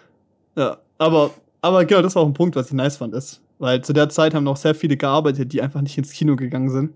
Ja, 0.57 0.79
aber, 0.97 1.31
aber 1.61 1.85
genau, 1.85 2.01
das 2.01 2.15
war 2.15 2.23
auch 2.23 2.27
ein 2.27 2.33
Punkt, 2.33 2.57
was 2.57 2.69
ich 2.69 2.73
nice 2.73 2.97
fand, 2.97 3.15
ist. 3.15 3.43
Weil 3.59 3.83
zu 3.85 3.93
der 3.93 4.09
Zeit 4.09 4.35
haben 4.35 4.45
noch 4.45 4.57
sehr 4.57 4.75
viele 4.75 4.97
gearbeitet, 4.97 5.53
die 5.53 5.61
einfach 5.61 5.83
nicht 5.83 5.99
ins 5.99 6.13
Kino 6.13 6.35
gegangen 6.35 6.71
sind. 6.71 6.93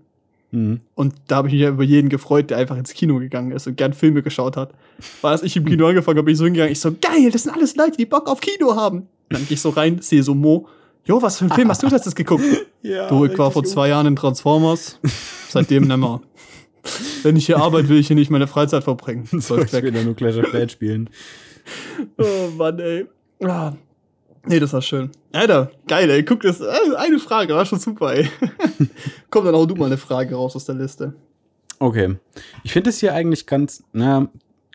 Mhm. 0.49 0.81
Und 0.95 1.13
da 1.27 1.37
habe 1.37 1.47
ich 1.47 1.53
mich 1.53 1.61
ja 1.61 1.69
über 1.69 1.83
jeden 1.83 2.09
gefreut, 2.09 2.49
der 2.49 2.57
einfach 2.57 2.77
ins 2.77 2.93
Kino 2.93 3.19
gegangen 3.19 3.51
ist 3.51 3.67
und 3.67 3.77
gern 3.77 3.93
Filme 3.93 4.23
geschaut 4.23 4.57
hat. 4.57 4.73
Weil 5.21 5.33
als 5.33 5.43
ich 5.43 5.55
im 5.55 5.65
Kino 5.65 5.85
angefangen 5.85 6.17
habe, 6.17 6.25
bin 6.25 6.33
ich 6.33 6.39
so 6.39 6.45
hingegangen, 6.45 6.71
ich 6.71 6.79
so, 6.79 6.91
geil, 6.91 7.29
das 7.31 7.43
sind 7.43 7.53
alles 7.53 7.75
Leute, 7.75 7.97
die 7.97 8.05
Bock 8.05 8.27
auf 8.27 8.41
Kino 8.41 8.75
haben. 8.75 9.07
Dann 9.29 9.45
gehe 9.47 9.53
ich 9.53 9.61
so 9.61 9.69
rein, 9.69 10.01
sehe 10.01 10.23
so 10.23 10.35
Mo. 10.35 10.67
Jo, 11.05 11.21
was 11.21 11.37
für 11.37 11.45
ein 11.45 11.51
Film 11.51 11.69
hast 11.69 11.81
du 11.81 11.89
das 11.89 12.13
geguckt? 12.13 12.43
ja, 12.81 13.07
du, 13.07 13.25
ich 13.25 13.37
war 13.37 13.51
vor 13.51 13.63
zwei 13.63 13.89
Jahren 13.89 14.07
in 14.07 14.15
Transformers. 14.15 14.99
Seitdem 15.49 15.87
nimmer. 15.87 16.21
Wenn 17.23 17.35
ich 17.35 17.45
hier 17.45 17.57
arbeite, 17.57 17.89
will 17.89 17.97
ich 17.97 18.07
hier 18.07 18.15
nicht 18.15 18.31
meine 18.31 18.47
Freizeit 18.47 18.83
verbringen. 18.83 19.27
So, 19.41 19.57
ich 19.57 19.71
will 19.73 19.95
ja 19.95 20.03
nur 20.03 20.15
Clash 20.15 20.37
of 20.37 20.45
Clans 20.45 20.71
spielen. 20.71 21.09
oh 22.17 22.49
Mann, 22.57 22.79
ey. 22.79 23.05
Ah. 23.43 23.73
Nee, 24.45 24.59
das 24.59 24.73
war 24.73 24.81
schön. 24.81 25.11
Alter, 25.31 25.71
geil, 25.87 26.09
ey. 26.09 26.23
Guck, 26.23 26.41
das 26.41 26.61
äh, 26.61 26.65
eine 26.97 27.19
Frage, 27.19 27.53
war 27.53 27.65
schon 27.65 27.79
super, 27.79 28.15
ey. 28.15 28.29
Komm, 29.29 29.45
dann 29.45 29.55
hau 29.55 29.65
du 29.65 29.75
mal 29.75 29.85
eine 29.85 29.97
Frage 29.97 30.35
raus 30.35 30.55
aus 30.55 30.65
der 30.65 30.75
Liste. 30.75 31.13
Okay. 31.77 32.15
Ich 32.63 32.73
finde 32.73 32.89
es 32.89 32.99
hier 32.99 33.13
eigentlich 33.13 33.45
ganz, 33.45 33.83
na, 33.93 34.29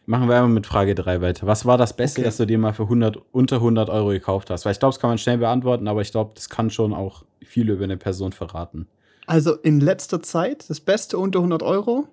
machen 0.07 0.29
wir 0.29 0.37
einmal 0.37 0.51
mit 0.51 0.67
Frage 0.67 0.95
3 0.95 1.21
weiter. 1.21 1.47
Was 1.47 1.67
war 1.67 1.77
das 1.77 1.95
Beste, 1.95 2.21
okay. 2.21 2.27
das 2.27 2.37
du 2.37 2.47
dir 2.47 2.59
mal 2.59 2.73
für 2.73 2.85
100, 2.85 3.19
unter 3.33 3.57
100 3.57 3.91
Euro 3.91 4.09
gekauft 4.09 4.51
hast? 4.51 4.65
Weil 4.65 4.73
ich 4.73 4.79
glaube, 4.79 4.95
das 4.95 5.01
kann 5.01 5.11
man 5.11 5.19
schnell 5.19 5.39
beantworten, 5.39 5.89
aber 5.89 6.01
ich 6.01 6.13
glaube, 6.13 6.33
das 6.35 6.49
kann 6.49 6.71
schon 6.71 6.95
auch 6.95 7.25
viel 7.45 7.69
über 7.69 7.85
eine 7.85 7.97
Person 7.97 8.33
verraten. 8.33 8.87
Also 9.27 9.55
in 9.55 9.81
letzter 9.81 10.23
Zeit, 10.23 10.71
das 10.71 10.81
Beste 10.81 11.19
unter 11.19 11.41
100 11.41 11.63
Euro, 11.63 12.07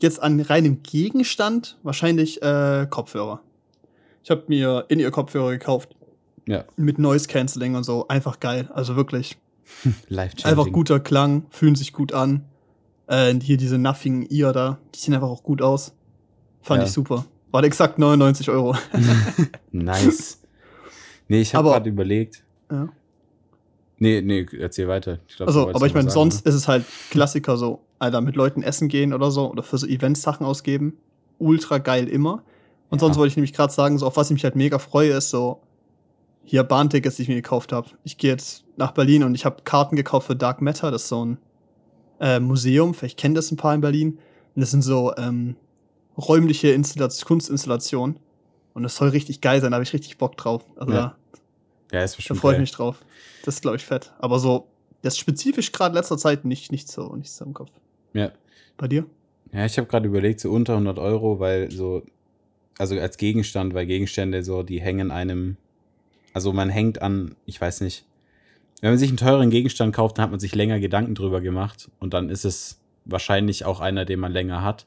jetzt 0.00 0.20
an 0.20 0.40
reinem 0.40 0.82
Gegenstand, 0.82 1.78
wahrscheinlich 1.82 2.42
äh, 2.42 2.86
Kopfhörer. 2.90 3.40
Ich 4.22 4.30
habe 4.30 4.44
mir 4.48 4.84
in 4.88 4.98
ihr 4.98 5.10
Kopfhörer 5.10 5.52
gekauft. 5.52 5.96
Ja. 6.46 6.64
Mit 6.76 6.98
Noise 6.98 7.28
Cancelling 7.28 7.76
und 7.76 7.84
so. 7.84 8.08
Einfach 8.08 8.40
geil. 8.40 8.68
Also 8.74 8.96
wirklich. 8.96 9.38
Live 10.08 10.32
Einfach 10.44 10.70
guter 10.72 10.98
Klang, 10.98 11.46
fühlen 11.50 11.76
sich 11.76 11.92
gut 11.92 12.12
an. 12.12 12.44
Äh, 13.06 13.34
hier 13.40 13.56
diese 13.56 13.78
Nothing 13.78 14.26
Ear 14.30 14.52
da, 14.52 14.78
die 14.94 14.98
sehen 14.98 15.14
einfach 15.14 15.28
auch 15.28 15.44
gut 15.44 15.62
aus. 15.62 15.92
Fand 16.62 16.82
ja. 16.82 16.86
ich 16.86 16.92
super. 16.92 17.24
War 17.50 17.64
exakt 17.64 17.98
99 17.98 18.48
Euro. 18.50 18.76
nice. 19.72 20.40
Nee, 21.28 21.40
ich 21.40 21.54
habe 21.54 21.68
gerade 21.68 21.88
überlegt. 21.88 22.44
Ja. 22.70 22.88
Nee, 23.98 24.22
nee, 24.22 24.46
erzähl 24.58 24.88
weiter. 24.88 25.18
Glaub, 25.36 25.48
also, 25.48 25.68
aber 25.68 25.86
ich 25.86 25.94
meine, 25.94 26.10
sonst 26.10 26.44
ne? 26.44 26.48
ist 26.48 26.54
es 26.54 26.68
halt 26.68 26.84
Klassiker 27.10 27.56
so, 27.56 27.80
Alter, 27.98 28.20
mit 28.20 28.34
Leuten 28.34 28.62
essen 28.62 28.88
gehen 28.88 29.12
oder 29.12 29.30
so 29.30 29.50
oder 29.50 29.62
für 29.62 29.76
so 29.78 29.86
Events 29.86 30.22
Sachen 30.22 30.46
ausgeben. 30.46 30.96
Ultra 31.38 31.78
geil 31.78 32.08
immer. 32.08 32.42
Und 32.88 33.00
ja. 33.00 33.06
sonst 33.06 33.18
wollte 33.18 33.28
ich 33.30 33.36
nämlich 33.36 33.52
gerade 33.52 33.72
sagen, 33.72 33.98
so 33.98 34.06
auf 34.06 34.16
was 34.16 34.28
ich 34.30 34.34
mich 34.34 34.44
halt 34.44 34.56
mega 34.56 34.78
freue, 34.78 35.12
ist 35.12 35.30
so 35.30 35.60
hier 36.44 36.64
Bahntickets, 36.64 37.16
die 37.16 37.22
ich 37.22 37.28
mir 37.28 37.36
gekauft 37.36 37.72
habe. 37.72 37.90
Ich 38.02 38.16
gehe 38.16 38.30
jetzt 38.30 38.64
nach 38.76 38.92
Berlin 38.92 39.22
und 39.22 39.34
ich 39.34 39.44
habe 39.44 39.62
Karten 39.64 39.96
gekauft 39.96 40.26
für 40.26 40.36
Dark 40.36 40.62
Matter, 40.62 40.90
das 40.90 41.02
ist 41.02 41.08
so 41.08 41.24
ein 41.24 41.38
äh, 42.20 42.40
Museum, 42.40 42.94
vielleicht 42.94 43.18
kennen 43.18 43.34
das 43.34 43.50
ein 43.50 43.56
paar 43.56 43.74
in 43.74 43.80
Berlin. 43.80 44.18
Und 44.54 44.60
das 44.60 44.70
sind 44.70 44.82
so 44.82 45.14
ähm, 45.16 45.56
räumliche 46.20 46.68
Installation, 46.68 47.26
Kunstinstallationen. 47.26 48.18
Und 48.74 48.82
das 48.84 48.96
soll 48.96 49.08
richtig 49.08 49.40
geil 49.40 49.60
sein, 49.60 49.72
da 49.72 49.76
habe 49.76 49.84
ich 49.84 49.92
richtig 49.92 50.16
Bock 50.18 50.36
drauf. 50.36 50.64
Also 50.76 50.92
ja. 50.92 51.16
Da, 51.90 51.98
ja, 51.98 52.04
ist 52.04 52.30
da 52.30 52.34
freue 52.34 52.54
ich 52.54 52.60
mich 52.60 52.70
drauf. 52.70 53.02
Das 53.44 53.56
ist, 53.56 53.62
glaube 53.62 53.76
ich, 53.76 53.84
fett. 53.84 54.12
Aber 54.18 54.38
so, 54.38 54.68
das 55.02 55.18
spezifisch 55.18 55.72
gerade 55.72 55.94
letzter 55.94 56.18
Zeit 56.18 56.44
nicht, 56.44 56.70
nicht 56.70 56.88
so, 56.88 57.16
nicht 57.16 57.32
so 57.32 57.44
im 57.44 57.54
Kopf. 57.54 57.72
Ja. 58.12 58.30
Bei 58.76 58.86
dir? 58.86 59.06
Ja, 59.52 59.66
ich 59.66 59.76
habe 59.76 59.88
gerade 59.88 60.06
überlegt, 60.06 60.40
so 60.40 60.50
unter 60.50 60.74
100 60.74 60.98
Euro, 60.98 61.40
weil 61.40 61.70
so 61.70 62.02
also 62.80 62.98
als 62.98 63.18
Gegenstand, 63.18 63.74
weil 63.74 63.84
Gegenstände 63.84 64.42
so, 64.42 64.62
die 64.62 64.80
hängen 64.80 65.10
einem, 65.10 65.58
also 66.32 66.54
man 66.54 66.70
hängt 66.70 67.02
an, 67.02 67.36
ich 67.44 67.60
weiß 67.60 67.82
nicht, 67.82 68.06
wenn 68.80 68.92
man 68.92 68.98
sich 68.98 69.10
einen 69.10 69.18
teuren 69.18 69.50
Gegenstand 69.50 69.94
kauft, 69.94 70.16
dann 70.16 70.22
hat 70.22 70.30
man 70.30 70.40
sich 70.40 70.54
länger 70.54 70.80
Gedanken 70.80 71.14
drüber 71.14 71.42
gemacht 71.42 71.90
und 71.98 72.14
dann 72.14 72.30
ist 72.30 72.46
es 72.46 72.80
wahrscheinlich 73.04 73.66
auch 73.66 73.80
einer, 73.80 74.06
den 74.06 74.18
man 74.18 74.32
länger 74.32 74.64
hat. 74.64 74.86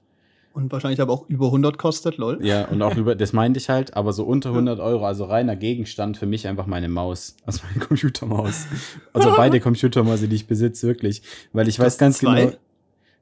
Und 0.54 0.72
wahrscheinlich 0.72 1.02
aber 1.02 1.12
auch 1.14 1.28
über 1.30 1.48
100 1.48 1.80
kostet, 1.80 2.18
lol. 2.18 2.38
Ja, 2.46 2.66
und 2.66 2.82
auch 2.84 2.96
über, 2.98 3.16
das 3.16 3.34
meinte 3.34 3.58
ich 3.60 3.70
halt, 3.70 3.96
aber 3.98 4.14
so 4.14 4.24
unter 4.24 4.50
100 4.50 4.80
Euro, 4.80 5.06
also 5.06 5.26
reiner 5.26 5.56
Gegenstand 5.56 6.16
für 6.16 6.28
mich 6.28 6.48
einfach 6.48 6.68
meine 6.68 6.90
Maus, 6.90 7.36
also 7.46 7.62
meine 7.68 7.86
Computermaus. 7.86 8.68
Also 9.14 9.32
beide 9.36 9.60
Computermäuse, 9.60 10.28
die 10.28 10.36
ich 10.36 10.48
besitze, 10.48 10.88
wirklich. 10.88 11.22
Weil 11.54 11.68
ich 11.68 11.80
weiß 11.80 11.98
ganz 11.98 12.20
zwei? 12.20 12.46
genau. 12.46 12.58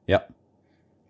Ja, 0.06 0.22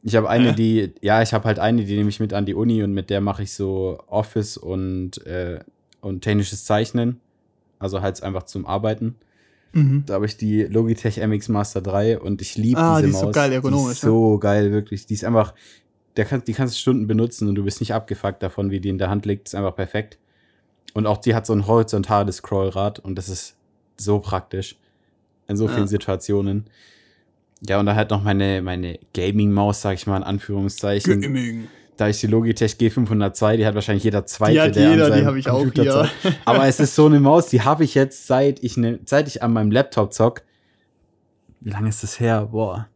ich 0.02 0.16
habe 0.16 0.28
eine, 0.28 0.52
die, 0.52 0.92
ja, 1.00 1.22
ich 1.22 1.32
habe 1.32 1.44
halt 1.44 1.58
eine, 1.58 1.84
die 1.84 1.96
nehme 1.96 2.08
ich 2.08 2.18
mit 2.18 2.32
an 2.32 2.44
die 2.44 2.54
Uni 2.54 2.82
und 2.82 2.92
mit 2.92 3.08
der 3.08 3.20
mache 3.20 3.44
ich 3.44 3.52
so 3.52 4.00
Office 4.08 4.56
und, 4.56 5.24
äh, 5.26 5.60
und 6.00 6.22
technisches 6.22 6.64
Zeichnen. 6.64 7.20
Also 7.78 8.00
halt 8.00 8.22
einfach 8.22 8.44
zum 8.44 8.66
Arbeiten. 8.66 9.16
Mhm. 9.72 10.02
Da 10.06 10.14
habe 10.14 10.26
ich 10.26 10.36
die 10.36 10.64
Logitech 10.64 11.18
MX 11.24 11.48
Master 11.48 11.80
3 11.80 12.18
und 12.18 12.42
ich 12.42 12.56
liebe 12.56 12.80
ah, 12.80 12.96
diese 12.96 13.02
die 13.02 13.10
ist 13.10 13.22
Maus. 13.22 13.34
So 13.34 13.40
geil 13.40 13.52
ergonomisch. 13.52 13.86
Die 13.86 13.92
ist 13.92 14.00
so 14.00 14.32
ja. 14.34 14.38
geil, 14.40 14.72
wirklich. 14.72 15.06
Die 15.06 15.14
ist 15.14 15.24
einfach, 15.24 15.54
der 16.16 16.24
kann, 16.24 16.42
die 16.44 16.52
kannst 16.52 16.74
du 16.74 16.78
Stunden 16.78 17.06
benutzen 17.06 17.48
und 17.48 17.54
du 17.54 17.64
bist 17.64 17.80
nicht 17.80 17.94
abgefuckt 17.94 18.42
davon, 18.42 18.70
wie 18.70 18.80
die 18.80 18.88
in 18.88 18.98
der 18.98 19.10
Hand 19.10 19.26
liegt. 19.26 19.48
Ist 19.48 19.54
einfach 19.54 19.74
perfekt. 19.74 20.18
Und 20.94 21.06
auch 21.06 21.18
die 21.18 21.34
hat 21.34 21.46
so 21.46 21.52
ein 21.52 21.66
horizontales 21.66 22.36
Scrollrad 22.36 22.98
und 22.98 23.16
das 23.16 23.28
ist 23.28 23.56
so 23.96 24.18
praktisch. 24.18 24.76
In 25.48 25.56
so 25.56 25.68
vielen 25.68 25.82
ja. 25.82 25.86
Situationen. 25.86 26.66
Ja, 27.66 27.80
und 27.80 27.86
da 27.86 27.94
halt 27.94 28.10
noch 28.10 28.22
meine, 28.22 28.62
meine 28.62 28.98
Gaming-Maus, 29.14 29.82
sag 29.82 29.94
ich 29.94 30.06
mal 30.06 30.16
in 30.16 30.22
Anführungszeichen. 30.22 31.20
Gaming. 31.20 31.68
Da 31.96 32.08
ich 32.08 32.20
die 32.20 32.26
Logitech 32.26 32.72
G502, 32.72 33.58
die 33.58 33.66
hat 33.66 33.74
wahrscheinlich 33.74 34.04
jeder 34.04 34.24
zweite. 34.26 34.52
Die 34.52 34.60
hat 34.60 34.76
jeder, 34.76 35.10
die 35.10 35.26
habe 35.26 35.38
ich 35.38 35.48
auch 35.48 35.66
hier. 35.72 36.10
Aber 36.44 36.66
es 36.66 36.80
ist 36.80 36.94
so 36.94 37.06
eine 37.06 37.20
Maus, 37.20 37.46
die 37.46 37.60
habe 37.60 37.84
ich 37.84 37.94
jetzt 37.94 38.26
seit 38.26 38.62
ich, 38.64 38.76
ne, 38.76 38.98
seit 39.04 39.28
ich 39.28 39.42
an 39.42 39.52
meinem 39.52 39.70
Laptop 39.70 40.12
zock. 40.12 40.42
Wie 41.60 41.70
lange 41.70 41.90
ist 41.90 42.02
das 42.02 42.18
her? 42.18 42.48
Boah. 42.50 42.88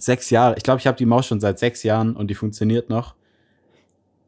Sechs 0.00 0.30
Jahre. 0.30 0.56
Ich 0.56 0.62
glaube, 0.62 0.80
ich 0.80 0.86
habe 0.86 0.96
die 0.96 1.06
Maus 1.06 1.26
schon 1.26 1.40
seit 1.40 1.58
sechs 1.58 1.82
Jahren 1.82 2.16
und 2.16 2.28
die 2.28 2.34
funktioniert 2.34 2.88
noch. 2.88 3.14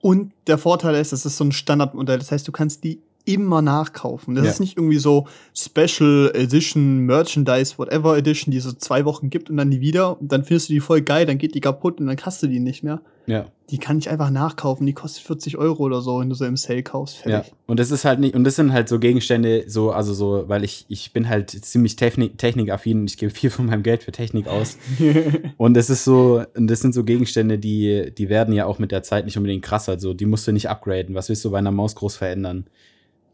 Und 0.00 0.32
der 0.46 0.58
Vorteil 0.58 0.96
ist, 0.96 1.12
es 1.12 1.24
ist 1.24 1.36
so 1.36 1.44
ein 1.44 1.52
Standardmodell. 1.52 2.18
Das 2.18 2.30
heißt, 2.30 2.46
du 2.46 2.52
kannst 2.52 2.84
die 2.84 3.00
immer 3.24 3.62
nachkaufen. 3.62 4.34
Das 4.34 4.44
ja. 4.44 4.50
ist 4.50 4.60
nicht 4.60 4.76
irgendwie 4.76 4.98
so 4.98 5.26
Special 5.54 6.30
Edition, 6.34 6.98
Merchandise, 6.98 7.78
whatever 7.78 8.16
Edition, 8.16 8.50
die 8.50 8.60
so 8.60 8.72
zwei 8.72 9.04
Wochen 9.04 9.30
gibt 9.30 9.50
und 9.50 9.56
dann 9.56 9.68
nie 9.68 9.80
wieder. 9.80 10.20
Und 10.20 10.32
dann 10.32 10.44
findest 10.44 10.68
du 10.68 10.74
die 10.74 10.80
voll 10.80 11.02
geil, 11.02 11.26
dann 11.26 11.38
geht 11.38 11.54
die 11.54 11.60
kaputt 11.60 12.00
und 12.00 12.06
dann 12.06 12.16
hast 12.22 12.42
du 12.42 12.46
die 12.46 12.60
nicht 12.60 12.82
mehr. 12.82 13.00
Ja. 13.26 13.46
Die 13.70 13.78
kann 13.78 13.98
ich 13.98 14.10
einfach 14.10 14.30
nachkaufen. 14.30 14.84
Die 14.86 14.92
kostet 14.92 15.24
40 15.24 15.56
Euro 15.56 15.84
oder 15.84 16.02
so, 16.02 16.20
wenn 16.20 16.28
du 16.28 16.34
so 16.34 16.44
im 16.44 16.56
Sale 16.56 16.82
kaufst. 16.82 17.18
Fertig. 17.18 17.52
Ja. 17.52 17.56
Und 17.66 17.78
das 17.78 17.90
ist 17.90 18.04
halt 18.04 18.18
nicht, 18.18 18.34
und 18.34 18.44
das 18.44 18.56
sind 18.56 18.72
halt 18.72 18.88
so 18.88 18.98
Gegenstände, 18.98 19.64
so, 19.68 19.92
also 19.92 20.12
so, 20.12 20.44
weil 20.48 20.64
ich, 20.64 20.84
ich 20.88 21.12
bin 21.12 21.28
halt 21.28 21.50
ziemlich 21.50 21.96
Technik, 21.96 22.36
technikaffin 22.36 23.00
und 23.00 23.10
ich 23.10 23.16
gebe 23.16 23.32
viel 23.32 23.50
von 23.50 23.66
meinem 23.66 23.82
Geld 23.82 24.02
für 24.02 24.12
Technik 24.12 24.48
aus. 24.48 24.76
und 25.56 25.74
das 25.74 25.88
ist 25.88 26.04
so, 26.04 26.42
und 26.54 26.66
das 26.66 26.80
sind 26.80 26.92
so 26.92 27.04
Gegenstände, 27.04 27.58
die, 27.58 28.12
die 28.16 28.28
werden 28.28 28.52
ja 28.52 28.66
auch 28.66 28.78
mit 28.78 28.90
der 28.90 29.04
Zeit 29.04 29.24
nicht 29.24 29.36
unbedingt 29.36 29.64
krasser. 29.64 29.92
Also 29.92 30.12
die 30.12 30.26
musst 30.26 30.46
du 30.46 30.52
nicht 30.52 30.68
upgraden. 30.68 31.14
Was 31.14 31.28
willst 31.28 31.44
du 31.44 31.50
bei 31.50 31.58
einer 31.58 31.70
Maus 31.70 31.94
groß 31.94 32.16
verändern? 32.16 32.66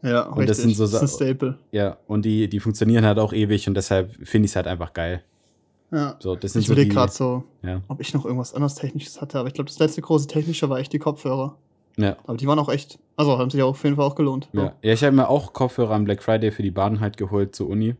Ja, 0.01 0.23
und 0.23 0.39
richtig. 0.39 0.47
das 0.47 0.57
sind 0.57 0.75
so 0.75 0.83
das 0.83 0.93
ist 0.93 1.21
ein 1.21 1.27
Staple. 1.27 1.57
Ja, 1.71 1.97
und 2.07 2.23
die, 2.23 2.47
die 2.47 2.59
funktionieren 2.59 3.05
halt 3.05 3.19
auch 3.19 3.33
ewig 3.33 3.67
und 3.67 3.73
deshalb 3.73 4.15
finde 4.25 4.45
ich 4.45 4.51
es 4.51 4.55
halt 4.55 4.67
einfach 4.67 4.93
geil. 4.93 5.23
Ja. 5.91 6.15
So, 6.19 6.35
das 6.35 6.53
sind 6.53 6.61
ich 6.61 6.67
so 6.67 6.73
überlege 6.73 6.93
gerade 6.93 7.11
so, 7.11 7.43
ja. 7.63 7.81
ob 7.87 7.99
ich 7.99 8.13
noch 8.13 8.25
irgendwas 8.25 8.53
anderes 8.53 8.75
Technisches 8.75 9.21
hatte, 9.21 9.39
aber 9.39 9.47
ich 9.47 9.53
glaube, 9.53 9.69
das 9.69 9.79
letzte 9.79 10.01
große 10.01 10.27
Technische 10.27 10.69
war 10.69 10.79
echt 10.79 10.93
die 10.93 10.99
Kopfhörer. 10.99 11.57
Ja. 11.97 12.15
Aber 12.25 12.37
die 12.37 12.47
waren 12.47 12.59
auch 12.59 12.69
echt, 12.69 12.99
also 13.17 13.37
haben 13.37 13.49
sich 13.49 13.61
auch 13.61 13.69
auf 13.69 13.83
jeden 13.83 13.95
Fall 13.97 14.05
auch 14.05 14.15
gelohnt. 14.15 14.49
Ja, 14.53 14.73
ja 14.81 14.93
ich 14.93 15.03
habe 15.03 15.15
mir 15.15 15.27
auch 15.27 15.51
Kopfhörer 15.51 15.95
am 15.95 16.05
Black 16.05 16.23
Friday 16.23 16.51
für 16.51 16.63
die 16.63 16.71
Bahn 16.71 16.99
halt 17.01 17.17
geholt 17.17 17.55
zur 17.55 17.67
Uni, 17.67 17.95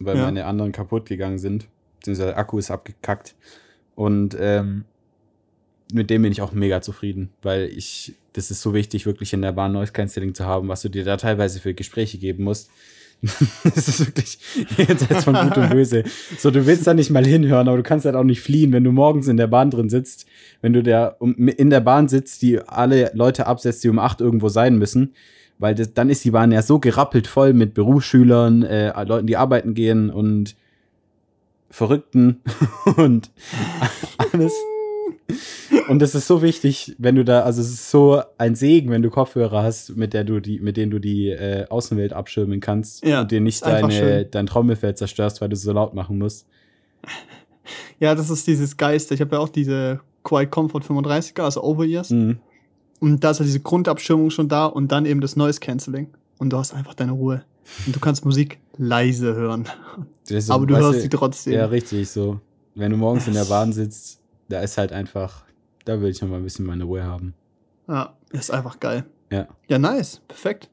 weil 0.00 0.16
ja. 0.16 0.24
meine 0.24 0.46
anderen 0.46 0.72
kaputt 0.72 1.06
gegangen 1.06 1.38
sind. 1.38 1.68
Beziehungsweise 1.98 2.30
der 2.30 2.38
Akku 2.38 2.58
ist 2.58 2.70
abgekackt. 2.70 3.36
Und 3.94 4.36
ähm, 4.40 4.84
mit 5.92 6.10
dem 6.10 6.22
bin 6.22 6.32
ich 6.32 6.42
auch 6.42 6.52
mega 6.52 6.80
zufrieden, 6.82 7.30
weil 7.42 7.64
ich, 7.64 8.14
das 8.34 8.50
ist 8.50 8.60
so 8.60 8.74
wichtig, 8.74 9.06
wirklich 9.06 9.32
in 9.32 9.42
der 9.42 9.52
Bahn 9.52 9.72
Noise 9.72 9.92
Cancelling 9.92 10.34
zu 10.34 10.44
haben, 10.44 10.68
was 10.68 10.82
du 10.82 10.88
dir 10.88 11.04
da 11.04 11.16
teilweise 11.16 11.60
für 11.60 11.74
Gespräche 11.74 12.18
geben 12.18 12.44
musst. 12.44 12.70
das 13.64 13.88
ist 13.88 14.06
wirklich 14.06 14.38
jenseits 14.76 15.24
von 15.24 15.34
Gut 15.34 15.56
und 15.56 15.70
Böse. 15.70 16.04
So, 16.38 16.52
du 16.52 16.66
willst 16.66 16.86
da 16.86 16.94
nicht 16.94 17.10
mal 17.10 17.26
hinhören, 17.26 17.66
aber 17.66 17.76
du 17.76 17.82
kannst 17.82 18.06
halt 18.06 18.14
auch 18.14 18.24
nicht 18.24 18.40
fliehen, 18.40 18.72
wenn 18.72 18.84
du 18.84 18.92
morgens 18.92 19.26
in 19.26 19.36
der 19.36 19.48
Bahn 19.48 19.70
drin 19.70 19.88
sitzt, 19.88 20.26
wenn 20.60 20.72
du 20.72 20.84
der, 20.84 21.16
in 21.20 21.70
der 21.70 21.80
Bahn 21.80 22.08
sitzt, 22.08 22.42
die 22.42 22.60
alle 22.60 23.10
Leute 23.14 23.46
absetzt, 23.46 23.82
die 23.82 23.88
um 23.88 23.98
acht 23.98 24.20
irgendwo 24.20 24.48
sein 24.48 24.78
müssen. 24.78 25.14
Weil 25.58 25.74
das, 25.74 25.94
dann 25.94 26.10
ist 26.10 26.24
die 26.24 26.30
Bahn 26.30 26.52
ja 26.52 26.62
so 26.62 26.78
gerappelt 26.78 27.26
voll 27.26 27.54
mit 27.54 27.74
Berufsschülern, 27.74 28.62
äh, 28.62 29.02
Leuten, 29.02 29.26
die 29.26 29.36
arbeiten 29.36 29.74
gehen 29.74 30.10
und 30.10 30.54
Verrückten 31.70 32.40
und 32.96 33.30
alles. 34.32 34.54
Und 35.88 36.02
es 36.02 36.14
ist 36.14 36.26
so 36.26 36.42
wichtig, 36.42 36.94
wenn 36.98 37.14
du 37.14 37.24
da, 37.24 37.40
also 37.40 37.60
es 37.60 37.68
ist 37.68 37.90
so 37.90 38.22
ein 38.38 38.54
Segen, 38.54 38.90
wenn 38.90 39.02
du 39.02 39.10
Kopfhörer 39.10 39.62
hast, 39.62 39.96
mit 39.96 40.14
der 40.14 40.24
du 40.24 40.40
die, 40.40 40.60
mit 40.60 40.76
denen 40.76 40.90
du 40.90 40.98
die 40.98 41.28
äh, 41.28 41.66
Außenwelt 41.68 42.12
abschirmen 42.12 42.60
kannst 42.60 43.04
Ja, 43.04 43.22
und 43.22 43.30
dir 43.30 43.40
nicht 43.40 43.64
deine, 43.64 43.90
schön. 43.90 44.26
dein 44.30 44.46
Trommelfell 44.46 44.94
zerstörst, 44.94 45.40
weil 45.40 45.48
du 45.48 45.56
so 45.56 45.72
laut 45.72 45.94
machen 45.94 46.18
musst. 46.18 46.46
Ja, 48.00 48.14
das 48.14 48.30
ist 48.30 48.46
dieses 48.46 48.76
Geist. 48.76 49.10
Ich 49.12 49.20
habe 49.20 49.36
ja 49.36 49.42
auch 49.42 49.48
diese 49.48 50.00
Quiet 50.22 50.50
Comfort 50.50 50.82
35er, 50.82 51.42
also 51.42 51.62
Over-Ears. 51.62 52.10
Mhm. 52.10 52.38
Und 53.00 53.24
da 53.24 53.30
ist 53.32 53.40
ja 53.40 53.44
diese 53.44 53.60
Grundabschirmung 53.60 54.30
schon 54.30 54.48
da 54.48 54.66
und 54.66 54.90
dann 54.92 55.04
eben 55.04 55.20
das 55.20 55.36
Noise 55.36 55.60
Cancelling. 55.60 56.08
Und 56.38 56.50
du 56.50 56.56
hast 56.56 56.72
einfach 56.72 56.94
deine 56.94 57.12
Ruhe. 57.12 57.42
Und 57.86 57.94
du 57.94 58.00
kannst 58.00 58.24
Musik 58.24 58.58
leise 58.76 59.34
hören. 59.34 59.68
So, 60.24 60.52
Aber 60.52 60.66
du 60.66 60.76
hörst 60.76 61.02
sie 61.02 61.08
trotzdem. 61.08 61.54
Ja, 61.54 61.66
richtig, 61.66 62.08
so. 62.08 62.40
Wenn 62.74 62.92
du 62.92 62.96
morgens 62.96 63.26
in 63.26 63.34
der 63.34 63.44
Bahn 63.44 63.72
sitzt, 63.72 64.17
da 64.48 64.60
ist 64.60 64.78
halt 64.78 64.92
einfach, 64.92 65.44
da 65.84 66.00
will 66.00 66.10
ich 66.10 66.20
noch 66.20 66.28
mal 66.28 66.36
ein 66.36 66.42
bisschen 66.44 66.66
meine 66.66 66.84
Ruhe 66.84 67.04
haben. 67.04 67.34
Ja, 67.88 68.14
ist 68.32 68.50
einfach 68.50 68.80
geil. 68.80 69.04
Ja. 69.30 69.46
Ja, 69.68 69.78
nice. 69.78 70.20
Perfekt. 70.28 70.68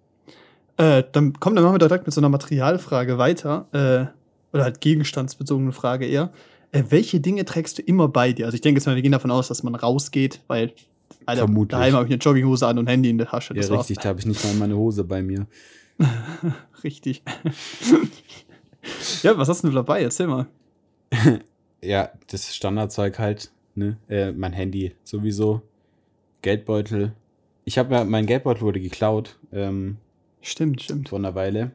Äh, 0.78 1.04
dann 1.12 1.34
komm, 1.40 1.56
dann 1.56 1.64
machen 1.64 1.76
wir 1.76 1.80
direkt 1.80 2.06
mit 2.06 2.14
so 2.14 2.20
einer 2.22 2.30
Materialfrage 2.30 3.18
weiter. 3.18 3.68
Äh, 3.72 4.54
oder 4.54 4.64
halt 4.64 4.82
gegenstandsbezogene 4.82 5.72
Frage 5.72 6.06
eher. 6.06 6.32
Äh, 6.72 6.84
welche 6.90 7.20
Dinge 7.20 7.46
trägst 7.46 7.78
du 7.78 7.82
immer 7.82 8.08
bei 8.08 8.34
dir? 8.34 8.46
Also 8.46 8.56
ich 8.56 8.62
denke 8.62 8.80
jetzt 8.80 8.86
mal, 8.86 8.96
wir 8.96 9.02
gehen 9.02 9.12
davon 9.12 9.32
aus, 9.32 9.48
dass 9.48 9.64
man 9.64 9.76
rausgeht, 9.76 10.42
weil 10.48 10.74
Alter, 11.26 11.44
Vermutlich. 11.44 11.70
daheim 11.78 11.94
habe 11.94 12.06
ich 12.06 12.12
eine 12.12 12.20
Jogginghose 12.20 12.68
an 12.68 12.78
und 12.78 12.88
Handy 12.88 13.10
in 13.10 13.18
der 13.18 13.28
Tasche. 13.28 13.54
Ja, 13.54 13.62
Das 13.62 13.70
war's. 13.72 13.80
richtig, 13.82 14.00
da 14.00 14.10
habe 14.10 14.20
ich 14.20 14.26
nicht 14.26 14.44
mal 14.44 14.54
meine 14.56 14.76
Hose 14.76 15.04
bei 15.04 15.22
mir. 15.22 15.48
Richtig. 16.84 17.24
ja, 19.24 19.38
was 19.38 19.50
hast 19.50 19.64
denn 19.64 19.72
du 19.72 19.76
dabei? 19.76 20.04
Erzähl 20.04 20.28
mal. 20.28 20.48
Ja, 21.84 22.10
das 22.32 22.56
Standardzeug 22.56 23.20
halt, 23.20 23.52
ne? 23.76 23.98
Äh, 24.08 24.32
mein 24.32 24.54
Handy 24.54 24.94
sowieso. 25.04 25.62
Geldbeutel. 26.42 27.14
Ich 27.64 27.78
habe 27.78 27.96
ja, 27.96 28.04
mein 28.04 28.26
Geldbeutel 28.26 28.62
wurde 28.62 28.80
geklaut 28.80 29.40
ähm, 29.52 29.98
Stimmt, 30.42 30.84
stimmt. 30.84 31.10
vor 31.10 31.18
einer 31.18 31.34
Weile. 31.34 31.72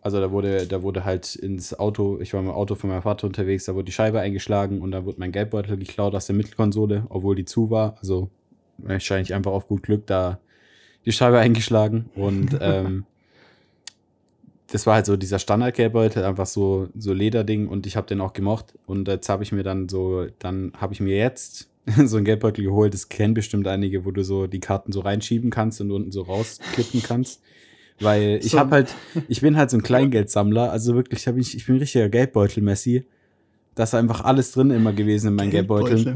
Also 0.00 0.20
da 0.20 0.32
wurde, 0.32 0.66
da 0.66 0.82
wurde 0.82 1.04
halt 1.04 1.36
ins 1.36 1.78
Auto, 1.78 2.18
ich 2.20 2.32
war 2.32 2.40
im 2.40 2.50
Auto 2.50 2.74
von 2.74 2.90
meinem 2.90 3.02
Vater 3.02 3.26
unterwegs, 3.26 3.66
da 3.66 3.74
wurde 3.74 3.84
die 3.84 3.92
Scheibe 3.92 4.20
eingeschlagen 4.20 4.80
und 4.80 4.90
da 4.90 5.04
wurde 5.04 5.20
mein 5.20 5.30
Geldbeutel 5.30 5.76
geklaut 5.76 6.14
aus 6.14 6.26
der 6.26 6.34
Mittelkonsole, 6.34 7.04
obwohl 7.08 7.36
die 7.36 7.44
zu 7.44 7.70
war. 7.70 7.96
Also 8.00 8.30
wahrscheinlich 8.78 9.32
einfach 9.34 9.52
auf 9.52 9.68
gut 9.68 9.82
Glück 9.84 10.06
da 10.06 10.40
die 11.04 11.12
Scheibe 11.12 11.38
eingeschlagen. 11.40 12.10
Und 12.16 12.58
ähm, 12.60 13.04
das 14.72 14.86
war 14.86 14.94
halt 14.94 15.06
so 15.06 15.18
dieser 15.18 15.38
Standard-Geldbeutel, 15.38 16.24
einfach 16.24 16.46
so, 16.46 16.88
so 16.96 17.12
Lederding 17.12 17.68
und 17.68 17.86
ich 17.86 17.94
habe 17.94 18.06
den 18.06 18.22
auch 18.22 18.32
gemocht. 18.32 18.72
Und 18.86 19.06
jetzt 19.06 19.28
habe 19.28 19.42
ich 19.42 19.52
mir 19.52 19.62
dann 19.62 19.90
so, 19.90 20.26
dann 20.38 20.72
habe 20.78 20.94
ich 20.94 21.00
mir 21.00 21.14
jetzt 21.14 21.68
so 22.04 22.16
einen 22.16 22.24
Geldbeutel 22.24 22.64
geholt, 22.64 22.94
das 22.94 23.10
kennen 23.10 23.34
bestimmt 23.34 23.68
einige, 23.68 24.06
wo 24.06 24.10
du 24.12 24.24
so 24.24 24.46
die 24.46 24.60
Karten 24.60 24.90
so 24.90 25.00
reinschieben 25.00 25.50
kannst 25.50 25.82
und 25.82 25.90
unten 25.90 26.10
so 26.10 26.22
rausklippen 26.22 27.02
kannst. 27.02 27.42
Weil 28.00 28.40
ich 28.42 28.52
So. 28.52 28.58
habe 28.58 28.70
halt, 28.70 28.94
ich 29.28 29.42
bin 29.42 29.58
halt 29.58 29.70
so 29.70 29.76
ein 29.76 29.82
Kleingeldsammler, 29.82 30.72
also 30.72 30.94
wirklich, 30.94 31.26
hab 31.28 31.36
ich, 31.36 31.54
ich 31.54 31.66
bin 31.66 31.76
richtiger 31.76 32.08
Geldbeutel-Messi. 32.08 33.04
Da 33.74 33.84
ist 33.84 33.94
einfach 33.94 34.22
alles 34.24 34.52
drin 34.52 34.70
immer 34.70 34.92
gewesen 34.92 35.28
in 35.28 35.34
meinem 35.36 35.50
Geldbeutel. 35.50 36.14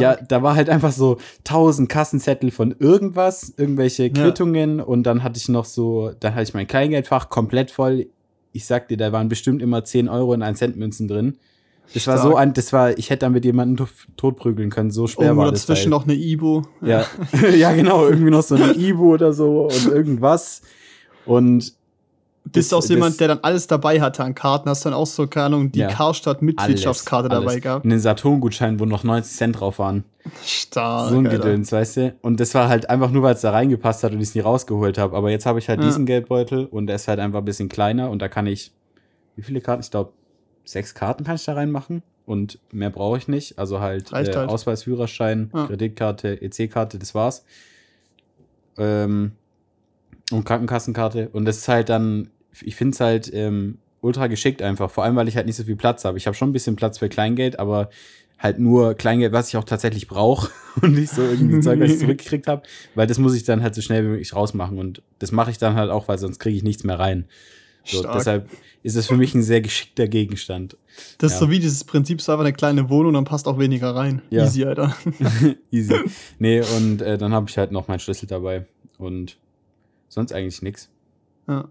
Ja, 0.00 0.16
da 0.16 0.42
war 0.42 0.56
halt 0.56 0.68
einfach 0.68 0.90
so 0.90 1.18
tausend 1.44 1.88
Kassenzettel 1.88 2.50
von 2.50 2.74
irgendwas, 2.78 3.54
irgendwelche 3.56 4.04
Ja. 4.06 4.08
Quittungen 4.12 4.80
und 4.80 5.04
dann 5.04 5.22
hatte 5.22 5.38
ich 5.38 5.48
noch 5.48 5.64
so, 5.64 6.10
dann 6.18 6.34
hatte 6.34 6.42
ich 6.44 6.54
mein 6.54 6.66
Kleingeldfach 6.66 7.28
komplett 7.30 7.70
voll. 7.70 8.06
Ich 8.52 8.64
sag 8.66 8.88
dir, 8.88 8.96
da 8.96 9.12
waren 9.12 9.28
bestimmt 9.28 9.62
immer 9.62 9.84
10 9.84 10.08
Euro 10.08 10.34
in 10.34 10.42
1 10.42 10.58
Cent 10.58 10.76
Münzen 10.76 11.06
drin. 11.06 11.36
Das 11.94 12.06
war 12.06 12.16
Stark. 12.18 12.32
so 12.32 12.36
ein, 12.36 12.52
das 12.52 12.72
war, 12.72 12.98
ich 12.98 13.08
hätte 13.10 13.20
damit 13.20 13.44
jemanden 13.44 13.76
to- 13.76 13.86
totprügeln 14.16 14.68
können, 14.68 14.90
so 14.90 15.06
schwer 15.06 15.26
Irgendwo 15.28 15.44
war 15.44 15.52
das. 15.52 15.62
dazwischen 15.66 15.84
Teil. 15.84 15.98
noch 16.00 16.04
eine 16.04 16.14
Ibo. 16.16 16.64
Ja, 16.82 17.06
ja, 17.56 17.72
genau, 17.72 18.06
irgendwie 18.08 18.30
noch 18.30 18.42
so 18.42 18.56
eine 18.56 18.72
Ibo 18.74 19.14
oder 19.14 19.32
so 19.32 19.68
und 19.68 19.86
irgendwas. 19.86 20.62
Und 21.24 21.74
Bist 22.52 22.72
du 22.72 22.76
auch 22.76 22.80
das- 22.80 22.88
jemand, 22.90 23.10
das- 23.12 23.16
der 23.18 23.28
dann 23.28 23.38
alles 23.42 23.66
dabei 23.66 24.00
hatte 24.00 24.22
an 24.24 24.34
Karten? 24.34 24.68
Hast 24.68 24.84
dann 24.86 24.92
auch 24.94 25.06
so, 25.06 25.26
keine 25.26 25.46
Ahnung, 25.46 25.72
die 25.72 25.80
Ja. 25.80 25.88
Karstadt-Mitgliedschaftskarte 25.88 27.28
dabei 27.28 27.60
gehabt? 27.60 27.84
einen 27.84 27.98
Saturn-Gutschein, 28.00 28.78
wo 28.80 28.84
noch 28.84 29.04
90 29.04 29.36
Cent 29.36 29.60
drauf 29.60 29.78
waren. 29.78 30.04
Stark. 30.44 31.08
so 31.10 31.16
ein 31.18 31.26
Alter. 31.26 31.38
Gedöns, 31.38 31.72
weißt 31.72 31.96
du? 31.96 32.14
Und 32.20 32.38
das 32.40 32.54
war 32.54 32.68
halt 32.68 32.90
einfach 32.90 33.10
nur, 33.10 33.22
weil 33.22 33.34
es 33.34 33.40
da 33.40 33.50
reingepasst 33.50 34.04
hat 34.04 34.12
und 34.12 34.18
ich 34.20 34.28
es 34.28 34.34
nie 34.34 34.40
rausgeholt 34.42 34.98
habe. 34.98 35.16
Aber 35.16 35.30
jetzt 35.30 35.46
habe 35.46 35.58
ich 35.58 35.68
halt 35.68 35.80
Ja. 35.80 35.86
diesen 35.86 36.04
Geldbeutel 36.06 36.66
und 36.66 36.86
der 36.86 36.96
ist 36.96 37.08
halt 37.08 37.18
einfach 37.18 37.38
ein 37.38 37.44
bisschen 37.46 37.68
kleiner 37.70 38.10
und 38.10 38.20
da 38.20 38.28
kann 38.28 38.46
ich, 38.46 38.72
wie 39.36 39.42
viele 39.42 39.60
Karten? 39.62 39.82
Ich 39.82 39.90
glaube, 39.90 40.12
sechs 40.64 40.94
Karten 40.94 41.24
kann 41.24 41.36
ich 41.36 41.44
da 41.46 41.54
reinmachen 41.54 42.02
und 42.26 42.58
mehr 42.72 42.90
brauche 42.90 43.16
ich 43.16 43.26
nicht. 43.28 43.58
Also 43.58 43.80
halt, 43.80 44.10
äh, 44.12 44.16
halt. 44.16 44.36
Ausweis, 44.36 44.82
Führerschein, 44.82 45.50
Ja. 45.54 45.66
Kreditkarte, 45.66 46.42
EC-Karte, 46.42 46.98
das 46.98 47.14
war's. 47.14 47.44
Ähm, 48.76 49.32
und 50.30 50.44
Krankenkassenkarte. 50.44 51.30
Und 51.32 51.46
das 51.46 51.56
ist 51.58 51.68
halt 51.68 51.88
dann, 51.88 52.28
ich 52.62 52.76
finde 52.76 52.94
es 52.94 53.00
halt 53.00 53.30
ähm, 53.32 53.78
ultra 54.00 54.26
geschickt 54.28 54.62
einfach. 54.62 54.90
Vor 54.90 55.04
allem, 55.04 55.16
weil 55.16 55.28
ich 55.28 55.36
halt 55.36 55.46
nicht 55.46 55.56
so 55.56 55.64
viel 55.64 55.76
Platz 55.76 56.04
habe. 56.04 56.18
Ich 56.18 56.26
habe 56.26 56.34
schon 56.36 56.50
ein 56.50 56.52
bisschen 56.52 56.76
Platz 56.76 56.98
für 56.98 57.08
Kleingeld, 57.08 57.58
aber 57.58 57.90
halt 58.38 58.58
nur 58.60 58.94
Kleingeld, 58.94 59.32
was 59.32 59.48
ich 59.48 59.56
auch 59.56 59.64
tatsächlich 59.64 60.06
brauche 60.06 60.50
und 60.82 60.92
nicht 60.94 61.10
so 61.12 61.22
irgendwie 61.22 61.60
Zeug, 61.60 61.80
was 61.80 61.90
ich 61.90 61.98
zurückgekriegt 62.00 62.46
habe, 62.46 62.62
weil 62.94 63.06
das 63.08 63.18
muss 63.18 63.34
ich 63.34 63.42
dann 63.44 63.62
halt 63.62 63.74
so 63.74 63.80
schnell 63.82 64.04
wie 64.04 64.08
möglich 64.08 64.34
rausmachen 64.34 64.78
und 64.78 65.02
das 65.18 65.32
mache 65.32 65.50
ich 65.50 65.58
dann 65.58 65.74
halt 65.74 65.90
auch, 65.90 66.06
weil 66.08 66.18
sonst 66.18 66.38
kriege 66.38 66.56
ich 66.56 66.62
nichts 66.62 66.84
mehr 66.84 66.98
rein. 66.98 67.24
So, 67.84 68.00
Stark. 68.00 68.18
deshalb 68.18 68.50
ist 68.82 68.96
es 68.96 69.06
für 69.06 69.16
mich 69.16 69.34
ein 69.34 69.42
sehr 69.42 69.60
geschickter 69.62 70.06
Gegenstand. 70.06 70.76
Das 71.16 71.32
ist 71.32 71.40
Ja. 71.40 71.46
so 71.46 71.50
wie 71.50 71.58
dieses 71.58 71.84
Prinzip, 71.84 72.20
so 72.20 72.30
einfach 72.32 72.44
eine 72.44 72.52
kleine 72.52 72.88
Wohnung, 72.90 73.14
dann 73.14 73.24
passt 73.24 73.48
auch 73.48 73.58
weniger 73.58 73.96
rein. 73.96 74.20
Ja. 74.30 74.44
Easy, 74.44 74.64
Alter. 74.64 74.94
Easy. 75.72 75.94
Nee, 76.38 76.60
und 76.76 77.00
äh, 77.02 77.16
dann 77.18 77.32
habe 77.32 77.48
ich 77.48 77.56
halt 77.58 77.72
noch 77.72 77.88
meinen 77.88 77.98
Schlüssel 77.98 78.26
dabei 78.26 78.66
und 78.98 79.38
sonst 80.08 80.32
eigentlich 80.32 80.60
nichts, 80.62 80.90
Ja. 81.48 81.68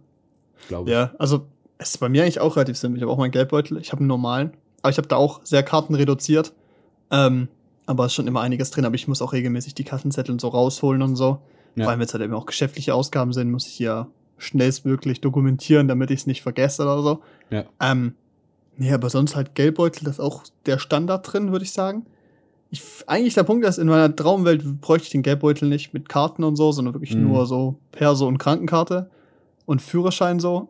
Glaube 0.68 0.89
ich. 0.89 0.93
ja, 0.95 1.12
also 1.20 1.45
es 1.78 1.89
ist 1.89 1.97
bei 1.99 2.10
mir 2.10 2.24
eigentlich 2.24 2.39
auch 2.39 2.55
relativ 2.55 2.78
simpel. 2.78 2.97
Ich 2.97 3.03
habe 3.03 3.12
auch 3.12 3.18
meinen 3.18 3.32
Geldbeutel, 3.32 3.78
ich 3.80 3.91
habe 3.91 3.99
einen 3.99 4.08
normalen, 4.08 4.51
aber 4.82 4.89
ich 4.89 4.97
habe 4.97 5.08
da 5.08 5.16
auch 5.16 5.41
sehr 5.43 5.64
Karten 5.64 5.95
reduziert. 5.95 6.53
Ähm, 7.12 7.47
aber 7.86 8.05
es 8.05 8.12
ist 8.12 8.16
schon 8.16 8.28
immer 8.28 8.41
einiges 8.41 8.72
drin, 8.72 8.86
aber 8.86 8.95
ich 8.95 9.08
muss 9.08 9.22
auch 9.22 9.32
regelmäßig 9.34 9.76
die 9.76 9.84
Kassenzettel 9.86 10.32
und 10.34 10.41
so 10.41 10.49
rausholen 10.49 11.01
und 11.01 11.16
so. 11.16 11.39
Ja. 11.76 11.84
Vor 11.84 11.91
allem, 11.91 11.99
wenn 11.99 12.08
es 12.08 12.14
halt 12.14 12.24
eben 12.24 12.34
auch 12.34 12.45
geschäftliche 12.45 12.93
Ausgaben 12.93 13.32
sind, 13.34 13.51
muss 13.51 13.68
ich 13.68 13.80
ja 13.80 14.08
schnellstmöglich 14.38 15.22
dokumentieren, 15.22 15.88
damit 15.88 16.12
ich 16.12 16.22
es 16.22 16.28
nicht 16.28 16.41
vergesse 16.41 16.84
oder 16.84 17.01
so. 17.01 17.20
Ja. 17.49 17.64
Ähm, 17.80 18.16
nee, 18.76 18.91
aber 18.91 19.10
sonst 19.10 19.36
halt 19.36 19.55
Geldbeutel, 19.55 20.03
das 20.05 20.16
ist 20.16 20.20
auch 20.20 20.43
der 20.66 20.80
Standard 20.80 21.32
drin, 21.32 21.51
würde 21.51 21.64
ich 21.66 21.72
sagen. 21.72 22.05
Ich, 22.70 22.84
eigentlich 23.08 23.36
der 23.36 23.43
Punkt 23.43 23.66
ist, 23.66 23.78
in 23.78 23.88
meiner 23.88 24.14
Traumwelt 24.14 24.82
bräuchte 24.82 25.05
ich 25.05 25.12
den 25.12 25.22
Geldbeutel 25.24 25.70
nicht 25.70 25.93
mit 25.93 26.10
Karten 26.10 26.43
und 26.43 26.55
so, 26.58 26.72
sondern 26.72 26.93
wirklich 26.93 27.16
Mhm. 27.16 27.24
nur 27.30 27.45
so 27.45 27.76
Perso 27.91 28.28
und 28.28 28.38
Krankenkarte 28.38 29.10
und 29.68 29.82
Führerschein 29.84 30.39
so, 30.39 30.70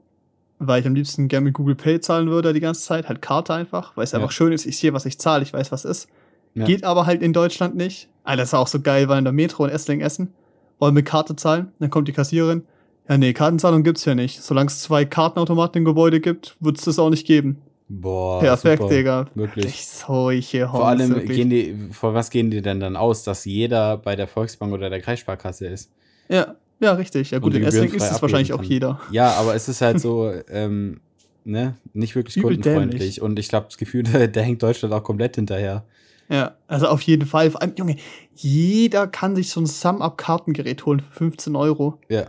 weil 0.59 0.81
ich 0.81 0.87
am 0.87 0.95
liebsten 0.95 1.29
gerne 1.29 1.45
mit 1.45 1.53
Google 1.53 1.75
Pay 1.75 2.01
zahlen 2.01 2.29
würde 2.29 2.51
die 2.51 2.59
ganze 2.59 2.81
Zeit, 2.81 3.07
halt 3.07 3.21
Karte 3.21 3.53
einfach, 3.53 3.95
weil 3.95 4.03
es 4.03 4.11
Ja. 4.11 4.17
einfach 4.19 4.31
schön 4.31 4.51
ist, 4.51 4.65
ich 4.65 4.77
sehe, 4.77 4.91
was 4.91 5.05
ich 5.05 5.17
zahle, 5.19 5.43
ich 5.43 5.53
weiß, 5.53 5.71
was 5.71 5.85
ist. 5.85 6.09
Ja. 6.55 6.65
Geht 6.65 6.83
aber 6.83 7.05
halt 7.05 7.21
in 7.21 7.31
Deutschland 7.31 7.75
nicht. 7.75 8.09
Alter, 8.23 8.41
das 8.41 8.49
ist 8.49 8.53
auch 8.55 8.67
so 8.67 8.81
geil, 8.81 9.07
weil 9.07 9.19
in 9.19 9.23
der 9.23 9.31
Metro 9.33 9.63
in 9.65 9.71
Esslingen 9.71 10.05
essen, 10.05 10.33
wollen 10.79 10.95
mit 10.95 11.05
Karte 11.05 11.35
zahlen, 11.35 11.71
dann 11.79 11.89
kommt 11.91 12.07
die 12.07 12.11
Kassiererin, 12.13 12.63
ja 13.07 13.17
nee, 13.17 13.31
Kartenzahlung 13.33 13.83
gibt's 13.83 14.03
ja 14.05 14.15
nicht. 14.15 14.41
Solange 14.41 14.67
es 14.67 14.81
zwei 14.81 15.05
Kartenautomaten 15.05 15.79
im 15.79 15.85
Gebäude 15.85 16.19
gibt, 16.19 16.57
wird's 16.59 16.83
das 16.83 16.99
auch 16.99 17.09
nicht 17.11 17.25
geben. 17.27 17.61
Boah, 17.89 18.39
Perfekt, 18.41 18.81
super. 18.81 18.93
Digga. 18.93 19.25
Wirklich. 19.35 19.65
Echt 19.65 19.87
solche 19.87 20.67
Vor 20.67 20.87
allem 20.87 21.11
wirklich. 21.15 21.37
gehen 21.37 21.49
die, 21.49 21.89
vor 21.93 22.13
was 22.13 22.29
gehen 22.31 22.51
die 22.51 22.61
denn 22.61 22.79
dann 22.81 22.97
aus, 22.97 23.23
dass 23.23 23.45
jeder 23.45 23.95
bei 23.97 24.15
der 24.17 24.27
Volksbank 24.27 24.73
oder 24.73 24.89
der 24.89 24.99
Kreissparkasse 25.01 25.67
ist? 25.67 25.89
Ja, 26.27 26.55
ja, 26.79 26.93
richtig. 26.93 27.31
Ja, 27.31 27.39
gut, 27.39 27.53
in 27.53 27.63
Esslingen 27.63 27.95
ist 27.95 28.11
es 28.11 28.21
wahrscheinlich 28.21 28.53
auch 28.53 28.59
abheben 28.59 28.73
jeder. 28.73 28.99
Ja, 29.11 29.31
aber 29.33 29.55
es 29.55 29.67
ist 29.67 29.81
halt 29.81 29.99
so, 29.99 30.31
ähm, 30.49 31.01
ne, 31.43 31.75
nicht 31.93 32.15
wirklich 32.15 32.37
Übel 32.37 32.55
kundenfreundlich. 32.55 32.99
dämlich. 32.99 33.21
Und 33.21 33.39
ich 33.39 33.49
glaube, 33.49 33.67
das 33.67 33.77
Gefühl, 33.77 34.03
da, 34.31 34.41
hängt 34.41 34.63
Deutschland 34.63 34.93
auch 34.93 35.03
komplett 35.03 35.35
hinterher. 35.35 35.85
Ja, 36.29 36.55
also 36.67 36.87
auf 36.87 37.01
jeden 37.03 37.25
Fall. 37.25 37.51
Vor 37.51 37.61
allem, 37.61 37.73
Junge, 37.77 37.95
jeder 38.35 39.07
kann 39.07 39.35
sich 39.35 39.49
so 39.49 39.61
ein 39.61 39.65
Sum-Up-Kartengerät 39.65 40.85
holen 40.85 40.99
für 40.99 41.11
15 41.11 41.55
Euro. 41.55 41.99
Ja, 42.09 42.27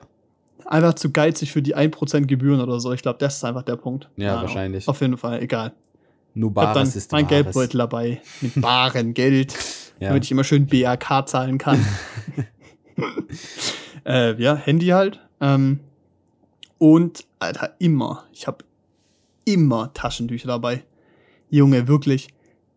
Einfach 0.69 0.95
zu 0.95 1.11
geizig 1.11 1.51
für 1.51 1.63
die 1.63 1.75
1% 1.75 2.27
Gebühren 2.27 2.61
oder 2.61 2.79
so. 2.79 2.93
Ich 2.93 3.01
glaube, 3.01 3.19
das 3.19 3.37
ist 3.37 3.45
einfach 3.45 3.63
der 3.63 3.77
Punkt. 3.77 4.11
Ja, 4.17 4.33
Ahnung. 4.33 4.43
wahrscheinlich. 4.43 4.87
Auf 4.87 5.01
jeden 5.01 5.17
Fall, 5.17 5.43
egal. 5.43 5.73
nur 6.35 6.53
Bares 6.53 6.95
ist 6.95 7.11
mein 7.11 7.25
Wahres. 7.25 7.45
Geldbeutel 7.45 7.79
dabei. 7.79 8.21
Mit 8.43 8.53
barem 8.61 9.15
Geld. 9.15 9.55
Ja. 9.99 10.09
Damit 10.09 10.25
ich 10.25 10.31
immer 10.31 10.45
schön 10.45 10.67
BAK 10.67 11.27
zahlen 11.27 11.57
kann. 11.57 11.85
Äh, 14.05 14.41
ja, 14.41 14.55
Handy 14.55 14.87
halt. 14.89 15.21
Ähm, 15.41 15.81
Und, 16.79 17.27
Alter, 17.39 17.75
immer. 17.79 18.25
Ich 18.33 18.47
habe 18.47 18.65
immer 19.45 19.93
Taschentücher 19.95 20.49
dabei. 20.49 20.85
Junge, 21.51 21.89
wirklich. 21.89 22.29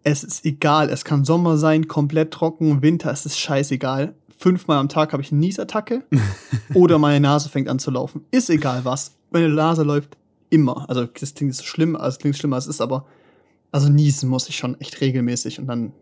Es 0.03 0.24
ist 0.24 0.45
egal. 0.45 0.89
Es 0.89 1.05
kann 1.05 1.26
Sommer 1.26 1.57
sein, 1.57 1.88
komplett 1.88 2.32
trocken, 2.32 2.82
Winter, 2.82 3.11
es 3.11 3.26
ist 3.26 3.38
scheißegal. 3.39 4.15
Fünfmal 4.38 4.78
am 4.78 4.89
Tag 4.89 5.13
habe 5.13 5.22
ich 5.22 5.32
eine 5.32 5.39
Niesattacke 5.39 6.03
oder 6.74 6.97
meine 6.97 7.19
Nase 7.19 7.49
fängt 7.49 7.69
an 7.69 7.78
zu 7.78 7.91
laufen. 7.91 8.26
Ist 8.32 8.49
egal 8.49 8.86
was. 8.86 9.15
Meine 9.30 9.49
Nase 9.49 9.84
läuft 9.84 10.17
immer. 10.49 10.89
Also, 10.89 11.05
das 11.05 11.36
klingt 11.36 11.53
so 11.53 11.63
schlimm, 11.63 11.95
also 11.95 12.17
klingt 12.17 12.36
schlimmer, 12.38 12.55
als 12.55 12.65
es 12.65 12.76
ist, 12.76 12.82
aber 12.82 13.05
also 13.72 13.89
niesen 13.89 14.30
muss 14.30 14.49
ich 14.49 14.57
schon 14.57 14.80
echt 14.82 14.99
regelmäßig 14.99 15.59
und 15.59 15.67
dann 15.67 15.93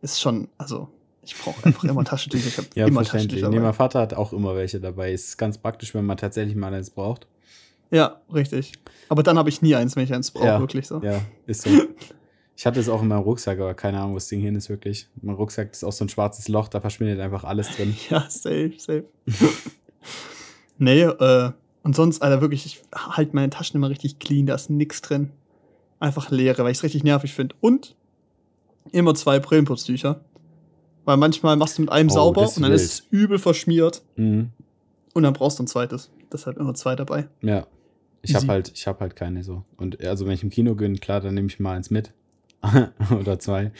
ist 0.00 0.20
schon, 0.20 0.48
also 0.56 0.88
ich 1.22 1.36
brauche 1.36 1.64
einfach 1.66 1.84
immer 1.84 2.04
Taschentücher. 2.04 2.46
Ich 2.48 2.58
habe 2.58 2.68
Ja, 2.74 2.86
immer. 2.86 3.02
Taschentücher 3.04 3.48
Nee, 3.48 3.56
dabei. 3.56 3.66
mein 3.66 3.74
Vater 3.74 4.00
hat 4.00 4.14
auch 4.14 4.32
immer 4.32 4.54
welche 4.56 4.80
dabei. 4.80 5.12
Ist 5.12 5.36
ganz 5.36 5.58
praktisch, 5.58 5.94
wenn 5.94 6.04
man 6.06 6.16
tatsächlich 6.16 6.56
mal 6.56 6.72
eins 6.72 6.90
braucht. 6.90 7.26
Ja, 7.90 8.20
richtig. 8.32 8.72
Aber 9.08 9.22
dann 9.22 9.36
habe 9.38 9.48
ich 9.48 9.62
nie 9.62 9.74
eins, 9.74 9.96
wenn 9.96 10.04
ich 10.04 10.14
eins 10.14 10.30
brauche, 10.30 10.46
Ja, 10.46 10.60
wirklich 10.60 10.86
so. 10.86 11.00
Ja, 11.02 11.20
ist 11.46 11.62
so. 11.62 11.70
Ich 12.56 12.66
hatte 12.66 12.78
es 12.78 12.90
auch 12.90 13.00
in 13.00 13.08
meinem 13.08 13.22
Rucksack, 13.22 13.58
aber 13.58 13.72
keine 13.72 13.98
Ahnung, 14.00 14.10
wo 14.12 14.14
das 14.16 14.28
Ding 14.28 14.42
hin 14.42 14.54
ist 14.54 14.68
wirklich. 14.68 15.08
Mein 15.22 15.34
Rucksack 15.34 15.72
ist 15.72 15.82
auch 15.82 15.92
so 15.92 16.04
ein 16.04 16.10
schwarzes 16.10 16.46
Loch, 16.48 16.68
da 16.68 16.82
verschwindet 16.82 17.18
einfach 17.18 17.42
alles 17.44 17.74
drin. 17.74 17.96
Ja, 18.10 18.26
safe, 18.28 18.74
safe. 18.76 19.04
nee, 20.78 21.00
äh, 21.02 21.52
und 21.82 21.96
sonst, 21.96 22.20
Alter, 22.20 22.42
wirklich, 22.42 22.66
ich 22.66 22.82
halte 22.94 23.34
meine 23.34 23.48
Taschen 23.48 23.76
immer 23.76 23.88
richtig 23.88 24.18
clean, 24.18 24.44
da 24.44 24.54
ist 24.56 24.68
nix 24.68 25.00
drin. 25.00 25.30
Einfach 26.00 26.30
leere, 26.30 26.62
weil 26.62 26.72
ich 26.72 26.78
es 26.78 26.84
richtig 26.84 27.02
nervig 27.02 27.32
finde. 27.32 27.54
Und 27.62 27.96
immer 28.92 29.14
zwei 29.14 29.38
Brillenputztücher. 29.38 30.20
Weil 31.04 31.16
manchmal 31.16 31.56
machst 31.56 31.78
du 31.78 31.82
mit 31.82 31.90
einem 31.92 32.08
Oh, 32.10 32.14
sauber 32.14 32.42
und 32.42 32.56
dann 32.62 32.70
wild. 32.70 32.80
ist 32.80 32.92
es 32.92 33.06
übel 33.10 33.38
verschmiert 33.38 34.02
Mhm. 34.16 34.50
und 35.14 35.22
dann 35.22 35.32
brauchst 35.32 35.58
du 35.58 35.62
ein 35.64 35.66
zweites. 35.66 36.10
Deshalb 36.32 36.56
immer 36.58 36.74
zwei 36.74 36.94
dabei. 36.96 37.28
Ja. 37.42 37.66
Ich 38.22 38.34
habe 38.34 38.46
halt, 38.48 38.70
ich 38.74 38.86
habe 38.86 39.00
halt 39.00 39.16
keine 39.16 39.42
so. 39.42 39.64
Und 39.78 40.04
also 40.04 40.26
wenn 40.26 40.34
ich 40.34 40.42
im 40.42 40.50
Kino 40.50 40.74
bin, 40.74 41.00
klar, 41.00 41.20
dann 41.22 41.34
nehme 41.34 41.46
ich 41.48 41.58
mal 41.58 41.74
eins 41.76 41.90
mit. 41.90 42.12
Oder 43.18 43.38
zwei. 43.38 43.72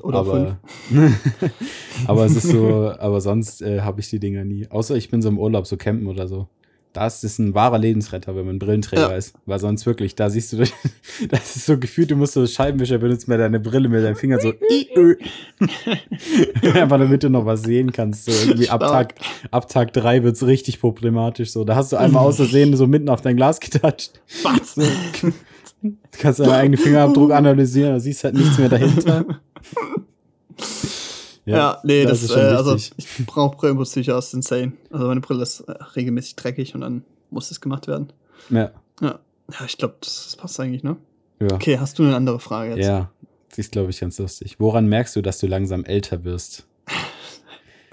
Oder 0.00 0.18
aber, 0.20 0.58
aber 2.06 2.24
es 2.26 2.36
ist 2.36 2.48
so, 2.48 2.92
aber 2.98 3.20
sonst 3.20 3.60
äh, 3.62 3.80
habe 3.80 4.00
ich 4.00 4.08
die 4.10 4.20
Dinger 4.20 4.44
nie. 4.44 4.68
Außer 4.70 4.94
ich 4.96 5.10
bin 5.10 5.20
so 5.22 5.28
im 5.28 5.38
Urlaub, 5.38 5.66
so 5.66 5.76
campen 5.76 6.06
oder 6.06 6.28
so. 6.28 6.48
Da 6.98 7.06
ist 7.06 7.38
ein 7.38 7.54
wahrer 7.54 7.78
Lebensretter, 7.78 8.34
wenn 8.34 8.44
man 8.44 8.58
Brillenträger 8.58 9.10
Ja. 9.10 9.16
ist. 9.16 9.32
Weil 9.46 9.60
sonst 9.60 9.86
wirklich, 9.86 10.16
da 10.16 10.30
siehst 10.30 10.52
du, 10.52 10.56
das 11.28 11.54
ist 11.56 11.66
so 11.66 11.78
gefühlt, 11.78 12.10
du 12.10 12.16
musst 12.16 12.32
so 12.32 12.44
Scheibenwischer 12.44 12.98
benutzen 12.98 13.30
mit 13.30 13.38
deine 13.38 13.60
Brille 13.60 13.88
mit 13.88 14.02
deinen 14.02 14.16
Fingern 14.16 14.40
so. 14.40 14.52
Einfach 16.74 16.98
damit 16.98 17.22
du 17.22 17.30
noch 17.30 17.46
was 17.46 17.62
sehen 17.62 17.92
kannst. 17.92 18.24
So 18.24 18.32
irgendwie 18.32 18.68
ab. 18.68 18.80
Tag, 18.80 19.14
ab 19.52 19.68
Tag 19.68 19.92
drei 19.92 20.24
wird's 20.24 20.44
richtig 20.44 20.80
problematisch. 20.80 21.52
So, 21.52 21.62
da 21.64 21.76
hast 21.76 21.92
du 21.92 21.96
einmal 21.98 22.24
aus 22.24 22.34
Versehen 22.36 22.76
so 22.76 22.88
mitten 22.88 23.08
auf 23.08 23.20
dein 23.20 23.36
Glas 23.36 23.60
getatscht. 23.60 24.20
Was? 24.42 24.74
Du 24.74 25.92
kannst 26.18 26.40
deinen 26.40 26.50
eigenen 26.50 26.80
Fingerabdruck 26.80 27.30
analysieren, 27.30 27.92
da 27.92 28.00
siehst 28.00 28.24
halt 28.24 28.34
nichts 28.34 28.58
mehr 28.58 28.68
dahinter. 28.68 29.24
Ja, 31.56 31.78
nee, 31.84 32.04
das, 32.04 32.22
ist 32.22 32.30
äh, 32.30 32.40
also 32.40 32.74
ich 32.74 32.92
brauche 33.26 33.56
Brillenputztücher, 33.56 34.12
das 34.14 34.28
ist 34.28 34.34
insane. 34.34 34.72
Also 34.90 35.06
meine 35.06 35.20
Brille 35.20 35.42
ist 35.42 35.60
äh, 35.60 35.72
regelmäßig 35.96 36.36
dreckig 36.36 36.74
und 36.74 36.80
dann 36.82 37.04
muss 37.30 37.48
das 37.48 37.60
gemacht 37.60 37.86
werden. 37.86 38.12
ja, 38.50 38.70
Ja, 39.00 39.18
ja 39.52 39.66
ich 39.66 39.78
glaube, 39.78 39.96
das, 40.00 40.24
das 40.24 40.36
passt 40.36 40.58
eigentlich, 40.60 40.82
ne? 40.82 40.96
ja. 41.40 41.52
Okay, 41.52 41.78
hast 41.78 41.98
du 41.98 42.02
eine 42.04 42.16
andere 42.16 42.38
Frage 42.40 42.74
jetzt? 42.76 42.86
Ja, 42.86 43.10
das 43.48 43.58
ist, 43.58 43.72
glaube 43.72 43.90
ich, 43.90 44.00
ganz 44.00 44.18
lustig. 44.18 44.56
Woran 44.58 44.86
merkst 44.88 45.16
du, 45.16 45.22
dass 45.22 45.38
du 45.38 45.46
langsam 45.46 45.84
älter 45.84 46.24
wirst? 46.24 46.66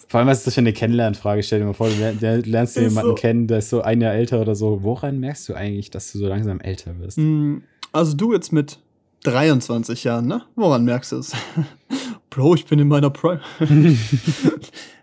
Vor 0.08 0.20
allem, 0.20 0.28
was 0.30 0.40
ist 0.40 0.48
das 0.48 0.54
für 0.54 0.62
eine 0.62 0.72
Kennenlernfrage? 0.74 1.42
Stell 1.44 1.60
dir 1.60 1.66
mal 1.66 1.74
vor, 1.74 1.90
du 1.90 2.42
lernst 2.46 2.76
jemanden 2.78 3.10
so. 3.10 3.16
kennen, 3.16 3.48
der 3.48 3.58
ist 3.58 3.70
so 3.70 3.82
ein 3.82 4.02
Jahr 4.02 4.14
älter 4.14 4.40
oder 4.40 4.56
so. 4.56 4.84
Woran 4.84 5.20
merkst 5.20 5.50
du 5.50 5.56
eigentlich, 5.56 5.90
dass 5.90 6.12
du 6.12 6.20
so 6.20 6.28
langsam 6.28 6.62
älter 6.62 7.00
wirst? 7.00 7.18
Hm, 7.18 7.64
Also 7.92 8.16
du 8.16 8.32
jetzt 8.32 8.54
mit 8.54 8.80
23 9.26 10.04
Jahren, 10.04 10.28
ne? 10.28 10.44
Woran 10.56 10.86
merkst 10.86 11.12
du 11.12 11.18
es? 11.18 11.34
Bro, 12.30 12.56
ich 12.56 12.66
bin 12.66 12.80
in 12.80 12.88
meiner 12.88 13.10
Prime. 13.10 13.42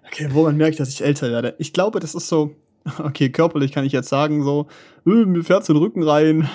okay, 0.07 0.29
woran 0.31 0.57
merke 0.57 0.73
ich, 0.73 0.77
dass 0.77 0.91
ich 0.91 1.03
älter 1.03 1.31
werde? 1.31 1.55
Ich 1.59 1.73
glaube, 1.73 1.99
das 1.99 2.15
ist 2.15 2.29
so, 2.29 2.55
okay, 2.99 3.31
körperlich 3.31 3.73
kann 3.73 3.85
ich 3.85 3.93
jetzt 3.93 4.09
sagen, 4.09 4.43
so, 4.45 4.67
äh, 5.07 5.25
mir 5.25 5.43
fährt 5.43 5.65
so 5.65 5.73
den 5.73 5.83
Rücken 5.83 6.03
rein. 6.03 6.49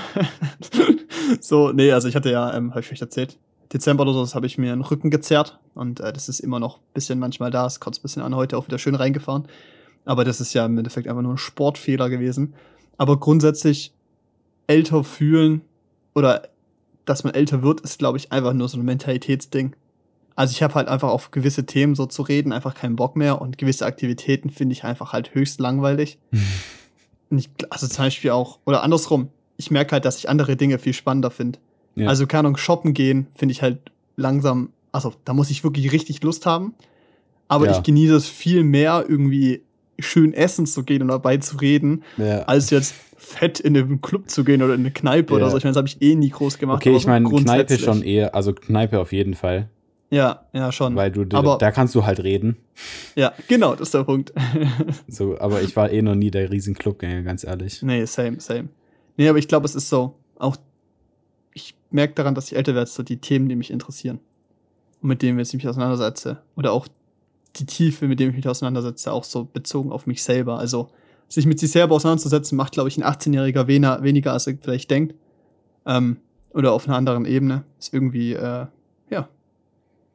so, 1.41 1.71
nee, 1.71 1.91
also 1.91 2.07
ich 2.07 2.15
hatte 2.15 2.31
ja, 2.31 2.53
ähm, 2.53 2.71
habe 2.71 2.81
ich 2.81 2.87
vielleicht 2.87 3.01
erzählt, 3.01 3.37
Dezember 3.73 4.03
oder 4.03 4.13
so, 4.13 4.21
das 4.21 4.35
habe 4.35 4.45
ich 4.45 4.57
mir 4.57 4.71
einen 4.71 4.81
Rücken 4.81 5.09
gezerrt 5.09 5.59
und 5.73 5.99
äh, 5.99 6.13
das 6.13 6.29
ist 6.29 6.39
immer 6.39 6.59
noch 6.59 6.77
ein 6.77 6.93
bisschen 6.93 7.19
manchmal 7.19 7.51
da, 7.51 7.65
es 7.65 7.79
kotzt 7.79 7.99
ein 7.99 8.03
bisschen 8.03 8.21
an, 8.21 8.35
heute 8.35 8.57
auch 8.57 8.67
wieder 8.67 8.77
schön 8.77 8.95
reingefahren. 8.95 9.47
Aber 10.05 10.23
das 10.23 10.39
ist 10.39 10.53
ja 10.53 10.65
im 10.65 10.77
Endeffekt 10.77 11.07
einfach 11.07 11.21
nur 11.21 11.33
ein 11.33 11.37
Sportfehler 11.37 12.09
gewesen. 12.09 12.53
Aber 12.97 13.19
grundsätzlich 13.19 13.93
älter 14.67 15.03
fühlen 15.03 15.61
oder 16.15 16.43
dass 17.07 17.23
man 17.23 17.33
älter 17.33 17.63
wird, 17.63 17.81
ist, 17.81 17.97
glaube 17.99 18.17
ich, 18.17 18.31
einfach 18.31 18.53
nur 18.53 18.69
so 18.69 18.77
ein 18.77 18.85
Mentalitätsding. 18.85 19.75
Also 20.35 20.51
ich 20.51 20.61
habe 20.61 20.75
halt 20.75 20.87
einfach 20.87 21.09
auf 21.09 21.31
gewisse 21.31 21.65
Themen 21.65 21.95
so 21.95 22.05
zu 22.05 22.21
reden 22.21 22.53
einfach 22.53 22.75
keinen 22.75 22.95
Bock 22.95 23.15
mehr 23.15 23.41
und 23.41 23.57
gewisse 23.57 23.85
Aktivitäten 23.87 24.51
finde 24.51 24.73
ich 24.73 24.83
einfach 24.83 25.13
halt 25.13 25.33
höchst 25.33 25.59
langweilig. 25.59 26.19
Und 27.29 27.39
ich, 27.39 27.49
also 27.69 27.87
zum 27.87 28.05
Beispiel 28.05 28.31
auch, 28.31 28.59
oder 28.65 28.83
andersrum, 28.83 29.27
ich 29.57 29.69
merke 29.69 29.91
halt, 29.91 30.05
dass 30.05 30.17
ich 30.17 30.29
andere 30.29 30.55
Dinge 30.55 30.79
viel 30.79 30.93
spannender 30.93 31.29
finde. 31.29 31.59
Ja. 31.95 32.07
Also 32.07 32.25
keine 32.25 32.39
Ahnung, 32.39 32.55
shoppen 32.55 32.93
gehen 32.93 33.27
finde 33.35 33.51
ich 33.51 33.61
halt 33.61 33.79
langsam, 34.15 34.69
also 34.93 35.13
da 35.25 35.33
muss 35.33 35.49
ich 35.49 35.61
wirklich 35.63 35.91
richtig 35.91 36.23
Lust 36.23 36.45
haben. 36.45 36.73
Aber 37.49 37.65
Ja. 37.65 37.71
ich 37.73 37.83
genieße 37.83 38.15
es 38.15 38.29
viel 38.29 38.63
mehr, 38.63 39.03
irgendwie 39.09 39.61
schön 39.99 40.33
essen 40.33 40.65
zu 40.65 40.83
gehen 40.83 41.01
und 41.01 41.07
dabei 41.09 41.37
zu 41.37 41.57
reden, 41.57 42.03
Ja. 42.17 42.39
als 42.43 42.69
jetzt 42.69 42.93
fett 43.15 43.59
in 43.59 43.73
den 43.73 44.01
Club 44.01 44.29
zu 44.29 44.43
gehen 44.43 44.61
oder 44.61 44.73
in 44.75 44.81
eine 44.81 44.91
Kneipe 44.91 45.33
oder 45.33 45.45
Ja. 45.45 45.49
so. 45.51 45.57
Ich 45.57 45.63
meine, 45.63 45.71
das 45.73 45.77
habe 45.77 45.87
ich 45.87 46.01
eh 46.01 46.15
nie 46.15 46.29
groß 46.29 46.57
gemacht. 46.59 46.77
Okay, 46.77 46.95
ich 46.95 47.07
meine, 47.07 47.27
Kneipe 47.29 47.77
schon 47.79 48.03
eher, 48.03 48.35
also 48.35 48.53
Kneipe 48.53 48.99
auf 48.99 49.11
jeden 49.11 49.33
Fall, 49.33 49.69
Ja, 50.11 50.45
ja, 50.53 50.71
schon. 50.71 50.95
weil 50.95 51.11
du, 51.11 51.25
aber 51.35 51.57
da 51.57 51.71
kannst 51.71 51.95
du 51.95 52.05
halt 52.05 52.23
reden. 52.23 52.57
ja, 53.15 53.33
genau, 53.47 53.71
das 53.73 53.87
ist 53.89 53.93
der 53.95 54.03
Punkt. 54.03 54.33
So, 55.07 55.37
aber 55.39 55.61
ich 55.63 55.75
war 55.75 55.91
eh 55.91 56.01
noch 56.01 56.15
nie 56.15 56.29
der 56.31 56.51
riesen 56.51 56.75
Clubgänger, 56.75 57.23
ganz 57.23 57.43
ehrlich. 57.43 57.81
nee, 57.81 58.05
same, 58.05 58.39
same. 58.39 58.69
Nee, 59.17 59.27
aber 59.29 59.39
ich 59.39 59.47
glaube, 59.47 59.65
es 59.65 59.73
ist 59.75 59.89
so, 59.89 60.15
auch 60.37 60.55
ich 61.53 61.73
merke 61.89 62.13
daran, 62.13 62.35
dass 62.35 62.51
ich 62.51 62.55
älter 62.55 62.75
werde, 62.75 62.89
so 62.89 63.01
die 63.01 63.17
Themen, 63.17 63.49
die 63.49 63.55
mich 63.55 63.71
interessieren 63.71 64.19
und 65.01 65.09
mit 65.09 65.23
denen 65.23 65.39
ich 65.39 65.53
mich 65.53 65.67
auseinandersetze 65.67 66.37
oder 66.55 66.71
auch 66.71 66.87
die 67.55 67.65
Tiefe, 67.65 68.07
mit 68.07 68.19
dem 68.19 68.29
ich 68.29 68.35
mich 68.35 68.47
auseinandersetze, 68.47 69.11
auch 69.11 69.23
so 69.23 69.45
bezogen 69.45 69.91
auf 69.91 70.05
mich 70.05 70.23
selber. 70.23 70.59
Also 70.59 70.89
sich 71.27 71.45
mit 71.45 71.59
sich 71.59 71.71
selber 71.71 71.95
auseinanderzusetzen, 71.95 72.55
macht, 72.55 72.73
glaube 72.73 72.89
ich, 72.89 72.97
ein 72.97 73.03
18-Jähriger 73.03 73.67
weniger, 73.67 74.03
weniger, 74.03 74.33
als 74.33 74.47
er 74.47 74.57
vielleicht 74.61 74.91
denkt. 74.91 75.15
Ähm, 75.85 76.17
oder 76.51 76.73
auf 76.73 76.87
einer 76.87 76.97
anderen 76.97 77.25
Ebene. 77.25 77.63
Ist 77.79 77.93
irgendwie, 77.93 78.33
äh, 78.33 78.67
ja, 79.09 79.29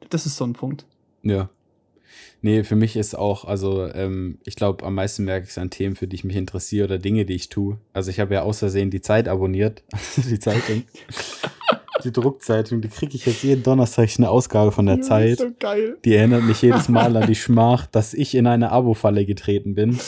das 0.09 0.25
ist 0.25 0.37
so 0.37 0.45
ein 0.45 0.53
Punkt. 0.53 0.85
Ja. 1.21 1.49
Nee, 2.41 2.63
für 2.63 2.75
mich 2.75 2.97
ist 2.97 3.17
auch, 3.17 3.45
also 3.45 3.87
ähm, 3.87 4.37
ich 4.43 4.55
glaube, 4.55 4.85
am 4.85 4.95
meisten 4.95 5.23
merke 5.23 5.45
ich 5.45 5.51
es 5.51 5.57
an 5.57 5.69
Themen, 5.69 5.95
für 5.95 6.07
die 6.07 6.15
ich 6.15 6.25
mich 6.25 6.35
interessiere 6.35 6.85
oder 6.85 6.97
Dinge, 6.97 7.25
die 7.25 7.35
ich 7.35 7.49
tue. 7.49 7.77
Also 7.93 8.11
ich 8.11 8.19
habe 8.19 8.33
ja 8.33 8.41
aus 8.41 8.59
Versehen 8.59 8.91
die 8.91 9.01
Zeit 9.01 9.27
abonniert, 9.27 9.83
die 10.17 10.39
Zeitung. 10.39 10.83
Die 12.03 12.11
Druckzeitung, 12.11 12.81
die 12.81 12.87
kriege 12.89 13.15
ich 13.15 13.25
jetzt 13.25 13.43
jeden 13.43 13.63
Donnerstag 13.63 14.09
eine 14.17 14.29
Ausgabe 14.29 14.71
von 14.71 14.85
der 14.85 15.01
Zeit. 15.01 15.39
So. 15.39 15.45
Die 16.05 16.15
erinnert 16.15 16.43
mich 16.43 16.61
jedes 16.61 16.89
Mal 16.89 17.15
an 17.17 17.27
die 17.27 17.35
Schmach, 17.43 17.85
dass 17.87 18.13
ich 18.13 18.35
in 18.35 18.47
eine 18.47 18.71
Abo-Falle 18.71 19.25
getreten 19.25 19.73
bin. 19.75 19.99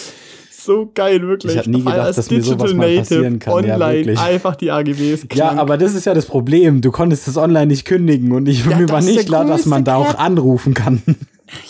So 0.52 0.90
geil, 0.96 1.22
wirklich. 1.22 1.54
Ich 1.54 1.60
hab 1.60 1.68
nie 1.68 1.84
gedacht, 1.84 2.18
dass 2.18 2.32
mir 2.32 2.42
sowas 2.42 2.72
Digital 2.72 2.74
mal 2.74 2.98
passieren 2.98 3.38
kann. 3.40 3.66
Ja, 3.66 3.76
Online 3.76 3.98
wirklich. 4.00 4.20
einfach 4.20 4.56
die 4.56 4.72
AGBs 4.72 5.28
Ja, 5.36 5.48
krank. 5.48 5.60
aber 5.60 5.78
das 5.78 5.94
ist 5.94 6.06
ja 6.06 6.16
das 6.16 6.26
Problem. 6.26 6.82
Du 6.82 6.92
konntest 6.92 7.28
das 7.28 7.38
online 7.38 7.68
nicht 7.68 7.86
kündigen 7.86 8.32
und 8.32 8.48
ich 8.48 8.66
Ja, 8.66 8.78
mir 8.78 8.90
war 8.90 9.02
nicht 9.02 9.28
klar, 9.28 9.46
dass 9.46 9.68
man 9.68 9.84
da 9.84 9.96
auch 9.98 10.18
anrufen 10.18 10.74
kann. 10.74 11.04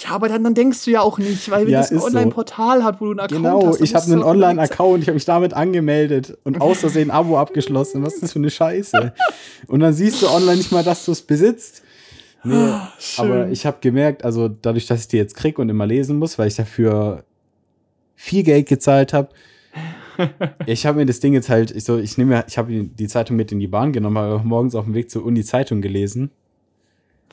Ja, 0.03 0.11
aber 0.11 0.29
dann, 0.29 0.43
dann 0.43 0.53
denkst 0.53 0.85
du 0.85 0.91
ja 0.91 1.01
auch 1.01 1.17
nicht, 1.17 1.49
weil 1.51 1.65
wenn 1.65 1.73
Ja, 1.73 1.79
das 1.81 1.91
ein 1.91 1.97
ist 1.97 2.01
so. 2.03 2.07
Online-Portal 2.07 2.83
hat, 2.83 3.01
wo 3.01 3.05
du 3.05 3.11
einen 3.11 3.19
Account 3.19 3.43
Genau, 3.43 3.67
hast. 3.67 3.77
dann 3.79 3.83
ich 3.83 3.93
habe 3.95 4.05
einen 4.11 4.23
Online-Account, 4.23 5.01
ich 5.03 5.07
habe 5.09 5.15
mich 5.15 5.25
damit 5.25 5.53
angemeldet 5.53 6.37
und 6.45 6.61
aus 6.61 6.79
Versehen 6.79 7.11
ein 7.11 7.15
Abo 7.17 7.37
abgeschlossen. 7.39 8.01
Was 8.03 8.13
ist 8.15 8.23
das 8.23 8.33
für 8.33 8.39
eine 8.39 8.49
Scheiße? 8.49 9.13
Und 9.67 9.81
dann 9.81 9.93
siehst 9.93 10.21
du 10.21 10.29
online 10.29 10.55
nicht 10.57 10.71
mal, 10.71 10.83
dass 10.83 11.03
du 11.05 11.11
es 11.11 11.21
besitzt. 11.21 11.81
Nee, 12.45 12.53
Ah, 12.55 12.93
schön. 12.99 13.25
aber 13.25 13.49
ich 13.49 13.65
habe 13.65 13.77
gemerkt, 13.81 14.23
also 14.23 14.47
dadurch, 14.47 14.85
dass 14.87 15.01
ich 15.01 15.07
die 15.09 15.17
jetzt 15.17 15.35
krieg 15.35 15.59
und 15.59 15.67
immer 15.67 15.85
lesen 15.87 16.19
muss, 16.19 16.37
weil 16.39 16.47
ich 16.47 16.55
dafür 16.55 17.23
viel 18.15 18.43
Geld 18.43 18.67
gezahlt 18.69 19.11
habe, 19.13 19.29
ich 20.67 20.85
habe 20.85 20.99
mir 20.99 21.05
das 21.05 21.19
Ding 21.19 21.33
jetzt 21.33 21.49
halt, 21.49 21.71
ich 21.71 21.83
so, 21.83 21.97
ich 21.97 22.17
nehme, 22.17 22.35
ja- 22.35 22.45
ich 22.47 22.57
habe 22.57 22.71
die 22.71 23.07
Zeitung 23.07 23.35
mit 23.35 23.51
in 23.51 23.59
die 23.59 23.67
Bahn 23.67 23.91
genommen, 23.91 24.17
habe 24.17 24.41
morgens 24.47 24.73
auf 24.75 24.85
dem 24.85 24.93
Weg 24.93 25.09
zur 25.11 25.25
Uni 25.25 25.43
Zeitung 25.43 25.81
gelesen 25.81 26.31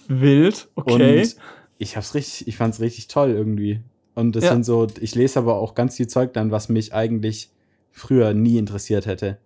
Wild, 0.09 0.69
okay. 0.75 1.21
und 1.21 1.37
ich 1.83 1.97
hab's 1.97 2.15
richtig, 2.15 2.49
ich 2.49 2.57
fand's 2.57 2.81
richtig 2.81 3.09
toll 3.09 3.31
irgendwie. 3.31 3.81
Und 4.15 4.37
das 4.37 4.45
Ja. 4.45 4.53
sind 4.53 4.65
so, 4.65 4.87
ich 5.01 5.15
lese 5.15 5.39
aber 5.39 5.57
auch 5.57 5.75
ganz 5.75 5.97
viel 5.97 6.07
Zeug 6.07 6.33
dann, 6.35 6.51
was 6.51 6.69
mich 6.69 6.93
eigentlich 6.95 7.51
früher 7.91 8.35
nie 8.35 8.59
interessiert 8.59 9.07
hätte. 9.07 9.39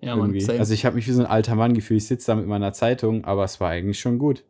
ja, 0.00 0.14
Mann, 0.14 0.26
irgendwie. 0.30 0.40
same. 0.42 0.58
Also 0.58 0.74
ich 0.74 0.84
habe 0.84 0.96
mich 0.96 1.06
wie 1.08 1.12
so 1.12 1.20
ein 1.22 1.26
alter 1.26 1.54
Mann 1.54 1.74
gefühlt, 1.74 1.98
ich 2.02 2.06
sitze 2.06 2.26
da 2.28 2.34
mit 2.36 2.46
meiner 2.46 2.72
Zeitung, 2.72 3.24
aber 3.24 3.44
es 3.44 3.60
war 3.60 3.70
eigentlich 3.70 3.98
schon 3.98 4.18
gut. 4.18 4.44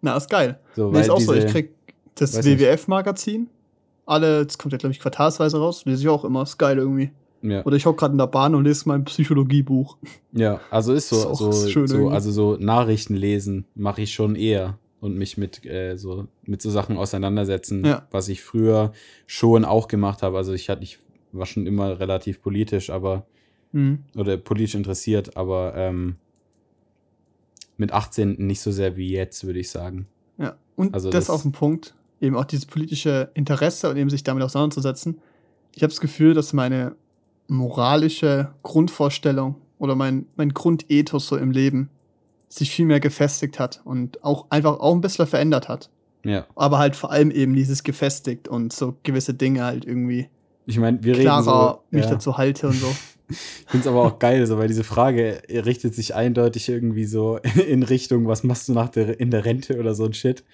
Na, 0.00 0.16
ist 0.16 0.30
geil. 0.30 0.58
So, 0.74 0.90
Nee, 0.90 1.00
ist 1.00 1.10
auch 1.10 1.20
so, 1.20 1.32
diese- 1.34 1.46
ich 1.46 1.52
krieg 1.52 1.70
das. 2.14 2.34
WWF-Magazin. 2.44 3.48
Alle, 4.06 4.46
das 4.46 4.56
kommt 4.58 4.72
ja, 4.72 4.78
glaube 4.78 4.92
ich, 4.92 5.00
quartalsweise 5.00 5.58
raus. 5.58 5.84
Lese 5.84 6.02
ich 6.02 6.08
auch 6.08 6.24
immer. 6.24 6.42
Ist 6.44 6.56
geil 6.58 6.78
irgendwie. 6.78 7.10
Ja. 7.42 7.64
Oder 7.64 7.76
ich 7.76 7.84
hocke 7.86 7.98
gerade 7.98 8.12
in 8.12 8.18
der 8.18 8.26
Bahn 8.28 8.54
und 8.54 8.64
lese 8.64 8.88
mein 8.88 9.04
Psychologiebuch. 9.04 9.96
Ja, 10.32 10.60
also 10.70 10.92
ist 10.94 11.08
so, 11.08 11.16
ist 11.30 11.38
so, 11.38 11.86
so 11.86 12.08
also 12.08 12.30
so 12.30 12.56
Nachrichten 12.58 13.14
lesen 13.14 13.64
mache 13.74 14.02
ich 14.02 14.14
schon 14.14 14.36
eher 14.36 14.78
und 15.00 15.16
mich 15.16 15.36
mit 15.36 15.64
äh, 15.64 15.96
so 15.96 16.26
mit 16.44 16.62
so 16.62 16.70
Sachen 16.70 16.96
auseinandersetzen, 16.96 17.84
ja. 17.84 18.06
was 18.10 18.28
ich 18.28 18.42
früher 18.42 18.92
schon 19.26 19.64
auch 19.64 19.88
gemacht 19.88 20.22
habe. 20.22 20.36
Also 20.36 20.52
ich 20.52 20.68
hatte, 20.68 20.82
ich 20.82 20.98
war 21.32 21.46
schon 21.46 21.66
immer 21.66 22.00
relativ 22.00 22.40
politisch, 22.40 22.90
aber 22.90 23.26
mhm. 23.72 24.04
oder 24.16 24.36
politisch 24.36 24.74
interessiert, 24.74 25.36
aber 25.36 25.74
ähm, 25.76 26.16
mit 27.76 27.92
18 27.92 28.36
nicht 28.38 28.60
so 28.60 28.72
sehr 28.72 28.96
wie 28.96 29.10
jetzt, 29.10 29.44
würde 29.44 29.58
ich 29.58 29.70
sagen. 29.70 30.06
Ja, 30.38 30.56
und 30.76 30.94
also 30.94 31.10
das, 31.10 31.26
das 31.26 31.34
auf 31.34 31.42
den 31.42 31.52
Punkt, 31.52 31.94
eben 32.20 32.36
auch 32.36 32.44
dieses 32.44 32.66
politische 32.66 33.30
Interesse 33.34 33.90
und 33.90 33.96
eben 33.96 34.10
sich 34.10 34.24
damit 34.24 34.42
auseinanderzusetzen. 34.42 35.18
Ich 35.74 35.82
habe 35.82 35.90
das 35.90 36.00
Gefühl, 36.00 36.34
dass 36.34 36.52
meine 36.52 36.96
moralische 37.48 38.54
Grundvorstellung 38.62 39.56
oder 39.78 39.94
mein, 39.94 40.26
mein 40.36 40.54
Grundethos 40.54 41.28
so 41.28 41.36
im 41.36 41.50
Leben 41.50 41.90
sich 42.48 42.70
viel 42.70 42.86
mehr 42.86 43.00
gefestigt 43.00 43.58
hat 43.58 43.80
und 43.84 44.22
auch 44.24 44.46
einfach 44.50 44.78
auch 44.78 44.94
ein 44.94 45.00
bisschen 45.00 45.26
verändert 45.26 45.68
hat. 45.68 45.90
Ja. 46.24 46.46
Aber 46.54 46.78
halt 46.78 46.96
vor 46.96 47.10
allem 47.10 47.30
eben 47.30 47.54
dieses 47.54 47.82
gefestigt 47.82 48.48
und 48.48 48.72
so 48.72 48.96
gewisse 49.02 49.34
Dinge 49.34 49.64
halt 49.64 49.84
irgendwie 49.84 50.28
ich 50.66 50.78
meine, 50.78 51.02
wir 51.02 51.14
klarer 51.14 51.38
reden 51.38 51.44
so, 51.44 51.96
mich 51.96 52.04
ja. 52.04 52.10
dazu 52.10 52.36
halte 52.36 52.68
und 52.68 52.74
so. 52.74 52.94
Ich 53.28 53.70
finde 53.72 53.80
es 53.80 53.86
aber 53.88 54.04
auch 54.04 54.20
geil, 54.20 54.46
so, 54.46 54.56
weil 54.56 54.68
diese 54.68 54.84
Frage 54.84 55.42
richtet 55.48 55.96
sich 55.96 56.14
eindeutig 56.14 56.68
irgendwie 56.68 57.06
so 57.06 57.38
in 57.68 57.82
Richtung, 57.82 58.28
was 58.28 58.44
machst 58.44 58.68
du 58.68 58.72
nach 58.72 58.88
der, 58.88 59.18
in 59.18 59.32
der 59.32 59.44
Rente 59.44 59.80
oder 59.80 59.96
so 59.96 60.04
ein 60.04 60.14
Shit. 60.14 60.44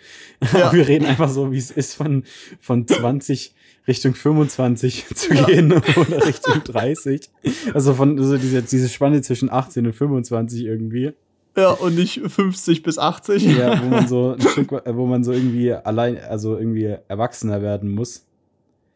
Ja. 0.54 0.72
wir 0.72 0.88
reden 0.88 1.04
einfach 1.04 1.28
so, 1.28 1.52
wie 1.52 1.58
es 1.58 1.70
ist, 1.70 1.92
von, 1.92 2.24
von 2.60 2.88
20 2.88 3.54
Richtung 3.86 4.14
25 4.14 5.06
zu 5.14 5.34
ja. 5.34 5.44
gehen 5.44 5.70
oder 5.70 6.26
Richtung 6.26 6.64
30. 6.64 7.28
Also 7.74 7.92
von 7.92 8.16
so 8.22 8.38
diese, 8.38 8.62
diese 8.62 8.88
Spanne 8.88 9.20
zwischen 9.20 9.52
18 9.52 9.88
und 9.88 9.92
25 9.92 10.64
irgendwie. 10.64 11.12
Ja, 11.56 11.70
und 11.72 11.96
nicht 11.96 12.20
50 12.26 12.82
bis 12.82 12.98
80. 12.98 13.44
Ja, 13.44 13.82
wo 13.82 13.88
man 13.88 14.08
so 14.08 14.32
ein 14.32 14.40
Stück, 14.40 14.72
wo 14.72 15.06
man 15.06 15.22
so 15.22 15.32
irgendwie 15.32 15.72
allein, 15.72 16.18
also 16.18 16.56
irgendwie 16.56 16.96
erwachsener 17.08 17.60
werden 17.60 17.90
muss. 17.90 18.26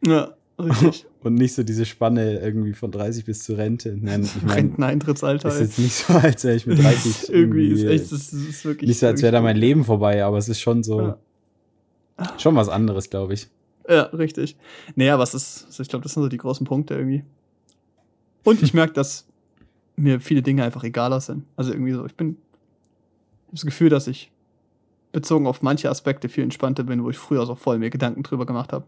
Ja. 0.06 0.34
Richtig. 0.58 1.06
Und 1.22 1.34
nicht 1.34 1.54
so 1.54 1.64
diese 1.64 1.84
Spanne 1.84 2.38
irgendwie 2.38 2.72
von 2.72 2.90
30 2.90 3.24
bis 3.24 3.42
zur 3.42 3.58
Rente. 3.58 3.96
Nein, 4.00 4.22
ich 4.22 4.42
mein, 4.42 4.56
Renteneintrittsalter. 4.56 5.48
Ist 5.48 5.60
jetzt 5.60 5.78
nicht 5.78 5.94
so, 5.94 6.14
als 6.14 6.44
wäre 6.44 6.56
ich 6.56 6.66
mit 6.66 6.82
30 6.82 7.28
irgendwie. 7.28 7.66
irgendwie 7.68 7.82
ist 7.82 7.84
echt, 7.84 8.12
das 8.12 8.32
ist 8.32 8.64
wirklich. 8.64 8.88
Nicht 8.88 9.00
so, 9.00 9.06
als 9.06 9.22
wäre 9.22 9.32
da 9.32 9.40
mein 9.40 9.56
Leben 9.56 9.84
vorbei, 9.84 10.24
aber 10.24 10.38
es 10.38 10.48
ist 10.48 10.60
schon 10.60 10.82
so. 10.82 11.00
Ja. 11.00 11.18
Schon 12.38 12.54
was 12.54 12.68
anderes, 12.68 13.10
glaube 13.10 13.34
ich. 13.34 13.48
Ja, 13.88 14.02
richtig. 14.04 14.56
Naja, 14.94 15.18
was 15.18 15.34
ist, 15.34 15.66
ich 15.78 15.88
glaube, 15.88 16.02
das 16.04 16.14
sind 16.14 16.22
so 16.22 16.28
die 16.28 16.38
großen 16.38 16.66
Punkte 16.66 16.94
irgendwie. 16.94 17.24
Und 18.42 18.62
ich 18.62 18.72
merke, 18.72 18.94
dass 18.94 19.26
mir 19.96 20.20
viele 20.20 20.42
Dinge 20.42 20.64
einfach 20.64 20.84
egaler 20.84 21.20
sind. 21.20 21.44
Also 21.56 21.72
irgendwie 21.72 21.92
so, 21.92 22.06
ich 22.06 22.14
bin. 22.14 22.36
Ich 23.46 23.48
habe 23.48 23.56
das 23.56 23.64
Gefühl, 23.64 23.88
dass 23.88 24.06
ich 24.06 24.30
bezogen 25.12 25.46
auf 25.46 25.62
manche 25.62 25.88
Aspekte 25.88 26.28
viel 26.28 26.44
entspannter 26.44 26.84
bin, 26.84 27.02
wo 27.02 27.10
ich 27.10 27.18
früher 27.18 27.46
so 27.46 27.54
voll 27.54 27.78
mir 27.78 27.90
Gedanken 27.90 28.22
drüber 28.22 28.44
gemacht 28.44 28.72
habe. 28.72 28.84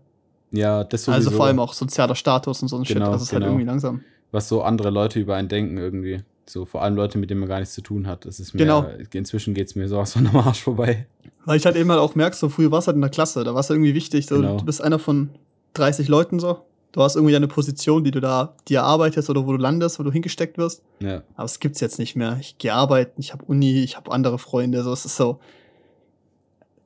Ja, 0.50 0.84
das 0.84 1.09
also 1.09 1.12
sowieso. 1.12 1.28
Also 1.28 1.36
vor 1.36 1.46
allem 1.46 1.59
auch 1.59 1.72
sozialer 1.72 2.14
Status 2.14 2.62
und 2.62 2.68
so 2.68 2.76
ein 2.76 2.84
genau, 2.84 3.06
Shit. 3.06 3.14
Das 3.14 3.22
ist 3.22 3.32
halt 3.32 3.40
genau. 3.40 3.46
halt 3.46 3.52
irgendwie 3.52 3.66
langsam. 3.66 4.00
Was 4.30 4.48
so 4.48 4.62
andere 4.62 4.90
Leute 4.90 5.20
über 5.20 5.36
einen 5.36 5.48
denken 5.48 5.78
irgendwie. 5.78 6.22
So 6.46 6.64
vor 6.64 6.82
allem 6.82 6.96
Leute, 6.96 7.18
mit 7.18 7.30
denen 7.30 7.40
man 7.40 7.48
gar 7.48 7.59
nichts 7.61 7.74
zu 7.74 7.82
tun 7.82 8.06
hat. 8.06 8.24
Das 8.24 8.40
ist 8.40 8.54
mir, 8.54 8.59
genau. 8.59 8.86
inzwischen 9.12 9.54
geht 9.54 9.68
es 9.68 9.74
mir 9.74 9.88
sowas 9.88 10.14
von 10.14 10.26
am 10.26 10.36
Arsch 10.36 10.62
vorbei. 10.62 11.06
Weil 11.44 11.59
ich 11.59 11.66
halt 11.66 11.76
eben 11.76 11.90
halt 11.90 12.00
auch 12.00 12.14
merke, 12.14 12.36
so 12.36 12.48
früher 12.48 12.70
warst 12.70 12.86
du 12.86 12.88
halt 12.88 12.96
in 12.96 13.02
der 13.02 13.11
Klasse, 13.11 13.44
da 13.44 13.52
war 13.52 13.61
es 13.61 13.70
irgendwie 13.70 13.94
wichtig. 13.94 14.26
So, 14.26 14.36
genau. 14.36 14.56
Du 14.56 14.64
bist 14.64 14.82
einer 14.82 14.98
von 14.98 15.30
30 15.74 16.09
Leuten 16.09 16.40
so. 16.40 16.62
Du 16.93 17.03
hast 17.03 17.16
irgendwie 17.16 17.36
eine 17.36 17.49
Position, 17.49 18.03
die 18.03 18.11
du 18.11 18.20
da 18.20 18.55
dir 18.66 18.82
arbeitest 18.82 19.28
oder 19.28 19.47
wo 19.47 19.53
du 19.53 19.59
landest, 19.59 19.99
wo 19.99 20.03
du 20.03 20.11
hingesteckt 20.11 20.57
wirst. 20.57 20.82
Ja. 21.01 21.22
Aber 21.34 21.45
es 21.45 21.61
gibt's 21.61 21.80
jetzt 21.80 21.99
nicht 21.99 22.16
mehr. 22.16 22.39
Ich 22.41 22.57
gehe 22.59 22.72
arbeiten, 22.72 23.20
ich 23.20 23.32
habe 23.32 23.45
Uni, 23.45 23.82
ich 23.82 23.97
habe 23.97 24.11
andere 24.11 24.39
Freunde. 24.39 24.82
So, 24.82 24.93
es 24.93 25.05
ist 25.05 25.16
so, 25.16 25.39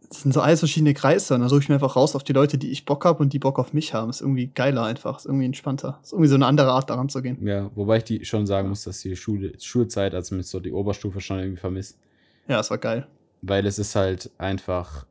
das 0.09 0.23
sind 0.23 0.35
so 0.35 0.41
alles 0.41 0.59
verschiedene 0.59 0.93
Kreise 0.93 1.35
und 1.35 1.41
dann 1.41 1.49
suche 1.49 1.61
ich 1.61 1.69
mir 1.69 1.77
einfach 1.77 1.97
raus 1.97 2.15
auf 2.15 2.25
die 2.25 2.33
Leute, 2.33 2.59
die 2.59 2.71
ich 2.71 2.85
Bock 2.85 3.05
habe 3.05 3.23
und 3.23 3.33
die 3.33 3.39
Bock 3.39 3.59
auf 3.59 3.73
mich 3.73 3.95
haben. 3.95 4.11
Ist 4.11 4.21
irgendwie 4.21 4.49
geiler 4.49 4.85
einfach, 4.85 5.19
ist 5.19 5.27
irgendwie 5.27 5.47
entspannter. 5.47 6.01
Ist 6.03 6.13
irgendwie 6.13 6.29
so 6.29 6.35
eine 6.35 6.47
andere 6.47 6.73
Art 6.73 6.91
daran 6.91 7.09
zu 7.09 7.23
gehen. 7.23 7.39
Ja, 7.47 7.71
wobei 7.75 7.99
ich 7.99 8.05
die 8.05 8.25
schon 8.25 8.47
sagen 8.47 8.69
muss, 8.69 8.85
dass 8.85 9.01
die 9.01 9.17
Schule, 9.17 9.53
Schulzeit, 9.59 10.15
also 10.15 10.35
mit 10.35 10.47
so 10.47 10.61
die 10.61 10.73
Oberstufe 10.73 11.21
schon 11.21 11.39
irgendwie 11.39 11.61
vermisst. 11.61 11.97
Ja, 12.49 12.61
es 12.61 12.71
war 12.71 12.79
geil. 12.79 13.07
Weil 13.41 13.65
es 13.67 13.79
ist 13.79 13.95
halt 13.95 14.31
einfach 14.37 15.07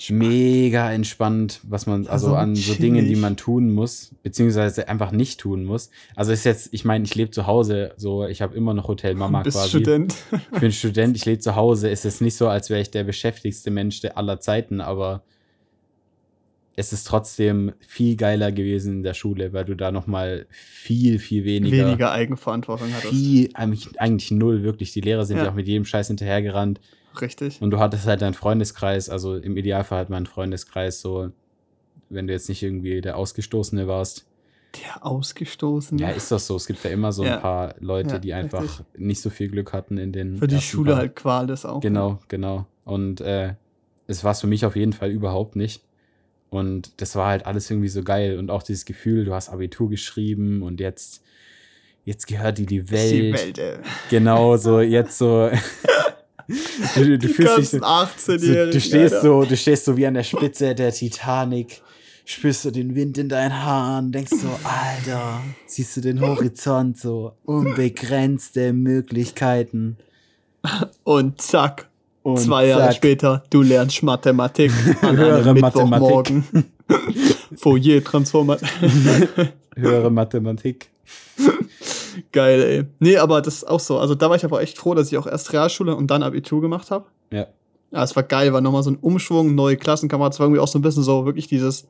entspannt. 0.00 0.18
mega 0.18 0.92
entspannt, 0.92 1.60
was 1.62 1.86
man, 1.86 2.06
also 2.06 2.28
so 2.28 2.34
an 2.34 2.56
so 2.56 2.74
Dingen, 2.74 3.06
die 3.06 3.16
man 3.16 3.36
tun 3.36 3.70
muss, 3.72 4.14
beziehungsweise 4.22 4.88
einfach 4.88 5.12
nicht 5.12 5.40
tun 5.40 5.64
muss. 5.64 5.90
Also 6.16 6.32
ist 6.32 6.44
jetzt, 6.44 6.70
ich 6.72 6.84
meine, 6.84 7.04
ich 7.04 7.14
lebe 7.14 7.30
zu 7.30 7.46
Hause, 7.46 7.92
so, 7.96 8.26
ich 8.26 8.42
habe 8.42 8.56
immer 8.56 8.74
noch 8.74 8.88
Hotel 8.88 9.14
Mama 9.14 9.42
quasi. 9.42 9.68
Student. 9.68 10.14
Ich 10.52 10.60
bin 10.60 10.72
Student, 10.72 11.16
ich 11.16 11.24
lebe 11.24 11.38
zu 11.38 11.56
Hause. 11.56 11.88
Ist 11.88 12.04
jetzt 12.04 12.20
nicht 12.20 12.36
so, 12.36 12.48
als 12.48 12.70
wäre 12.70 12.80
ich 12.80 12.90
der 12.90 13.04
beschäftigste 13.04 13.70
Mensch 13.70 14.00
der 14.00 14.16
aller 14.16 14.40
Zeiten, 14.40 14.80
aber 14.80 15.22
es 16.76 16.92
ist 16.92 17.06
trotzdem 17.06 17.72
viel 17.80 18.16
geiler 18.16 18.52
gewesen 18.52 18.94
in 18.94 19.02
der 19.02 19.12
Schule, 19.14 19.52
weil 19.52 19.66
du 19.66 19.74
da 19.74 19.92
noch 19.92 20.06
mal 20.06 20.46
viel, 20.48 21.18
viel 21.18 21.44
weniger... 21.44 21.86
Weniger 21.86 22.12
Eigenverantwortung 22.12 22.88
hattest. 22.94 23.12
Viel, 23.12 23.50
eigentlich, 23.54 24.00
eigentlich 24.00 24.30
null, 24.30 24.62
wirklich. 24.62 24.92
Die 24.92 25.02
Lehrer 25.02 25.26
sind 25.26 25.36
ja, 25.36 25.44
ja 25.44 25.50
auch 25.50 25.54
mit 25.54 25.68
jedem 25.68 25.84
Scheiß 25.84 26.06
hinterhergerannt. 26.06 26.80
Richtig. 27.20 27.60
Und 27.60 27.70
du 27.70 27.78
hattest 27.78 28.06
halt 28.06 28.22
deinen 28.22 28.34
Freundeskreis, 28.34 29.08
also 29.08 29.36
im 29.36 29.56
Idealfall 29.56 30.00
hat 30.00 30.10
man 30.10 30.18
einen 30.18 30.26
Freundeskreis, 30.26 31.00
so, 31.00 31.30
wenn 32.08 32.26
du 32.26 32.32
jetzt 32.32 32.48
nicht 32.48 32.62
irgendwie 32.62 33.00
der 33.00 33.16
Ausgestoßene 33.16 33.88
warst. 33.88 34.26
Der 34.84 35.04
Ausgestoßene? 35.04 36.00
Ja, 36.00 36.10
ist 36.10 36.30
das 36.30 36.46
so. 36.46 36.56
Es 36.56 36.66
gibt 36.66 36.84
ja 36.84 36.90
immer 36.90 37.12
so 37.12 37.22
ein 37.22 37.28
ja. 37.28 37.36
paar 37.38 37.74
Leute, 37.80 38.14
ja, 38.14 38.18
die 38.18 38.34
einfach 38.34 38.62
richtig. 38.62 38.86
nicht 38.96 39.20
so 39.20 39.30
viel 39.30 39.48
Glück 39.48 39.72
hatten 39.72 39.98
in 39.98 40.12
den. 40.12 40.36
Für 40.36 40.46
die 40.46 40.60
Schule 40.60 40.92
paar. 40.92 41.00
halt 41.00 41.16
Qual 41.16 41.50
ist 41.50 41.64
auch. 41.64 41.80
Genau, 41.80 42.10
ne? 42.12 42.18
genau. 42.28 42.66
Und 42.84 43.20
äh, 43.20 43.54
es 44.06 44.22
war 44.22 44.32
es 44.32 44.40
für 44.40 44.46
mich 44.46 44.64
auf 44.64 44.76
jeden 44.76 44.92
Fall 44.92 45.10
überhaupt 45.10 45.56
nicht. 45.56 45.82
Und 46.50 47.00
das 47.00 47.14
war 47.16 47.28
halt 47.28 47.46
alles 47.46 47.70
irgendwie 47.70 47.88
so 47.88 48.02
geil. 48.02 48.38
Und 48.38 48.50
auch 48.50 48.62
dieses 48.62 48.84
Gefühl, 48.84 49.24
du 49.24 49.34
hast 49.34 49.48
Abitur 49.48 49.88
geschrieben 49.88 50.62
und 50.62 50.80
jetzt, 50.80 51.22
jetzt 52.04 52.26
gehört 52.26 52.58
dir 52.58 52.66
die 52.66 52.90
Welt. 52.90 53.12
Die 53.12 53.32
Welt, 53.32 53.58
ey. 53.58 53.78
Genau, 54.10 54.56
so 54.56 54.80
jetzt 54.80 55.18
so. 55.18 55.50
Du, 56.94 57.18
du 57.18 57.28
fühlst 57.28 57.58
dich 57.58 57.68
so, 57.68 57.78
so, 58.36 58.36
du 58.70 58.80
stehst 58.80 59.22
so, 59.22 59.44
du 59.44 59.56
stehst 59.56 59.84
so 59.84 59.96
wie 59.96 60.06
an 60.06 60.14
der 60.14 60.24
Spitze 60.24 60.74
der 60.74 60.92
Titanic, 60.92 61.80
spürst 62.24 62.64
du 62.64 62.70
den 62.70 62.94
Wind 62.94 63.18
in 63.18 63.28
deinen 63.28 63.62
Haaren, 63.64 64.12
denkst 64.12 64.32
so, 64.32 64.48
Alter, 64.64 65.42
siehst 65.66 65.96
du 65.96 66.00
den 66.00 66.20
Horizont 66.20 66.98
so, 66.98 67.32
unbegrenzte 67.44 68.72
Möglichkeiten. 68.72 69.96
Und 71.04 71.40
zack, 71.40 71.88
und 72.22 72.38
zwei 72.38 72.66
Jahre 72.66 72.88
zack. 72.88 72.96
später, 72.96 73.42
du 73.50 73.62
lernst 73.62 74.02
Mathematik 74.02 74.72
an 75.02 75.16
Höhere 75.16 75.54
Mathematik. 75.54 76.42
Fourier 77.56 78.02
Transformation. 78.02 78.68
Höhere 79.76 80.10
Mathematik. 80.10 80.90
Geil, 82.32 82.62
ey. 82.62 82.84
Nee, 83.00 83.16
aber 83.16 83.42
das 83.42 83.56
ist 83.56 83.68
auch 83.68 83.80
so. 83.80 83.98
Also 83.98 84.14
da 84.14 84.28
war 84.28 84.36
ich 84.36 84.44
aber 84.44 84.62
echt 84.62 84.78
froh, 84.78 84.94
dass 84.94 85.10
ich 85.10 85.18
auch 85.18 85.26
erst 85.26 85.52
Realschule 85.52 85.96
und 85.96 86.10
dann 86.10 86.22
Abitur 86.22 86.60
gemacht 86.60 86.90
habe. 86.90 87.06
Ja. 87.32 87.46
Ja, 87.92 88.04
es 88.04 88.14
war 88.14 88.22
geil, 88.22 88.52
war 88.52 88.60
nochmal 88.60 88.84
so 88.84 88.90
ein 88.90 88.96
Umschwung, 88.96 89.54
neue 89.54 89.76
Klassenkameraden. 89.76 90.32
Es 90.32 90.38
war 90.38 90.46
irgendwie 90.46 90.60
auch 90.60 90.68
so 90.68 90.78
ein 90.78 90.82
bisschen 90.82 91.02
so 91.02 91.26
wirklich 91.26 91.48
dieses, 91.48 91.88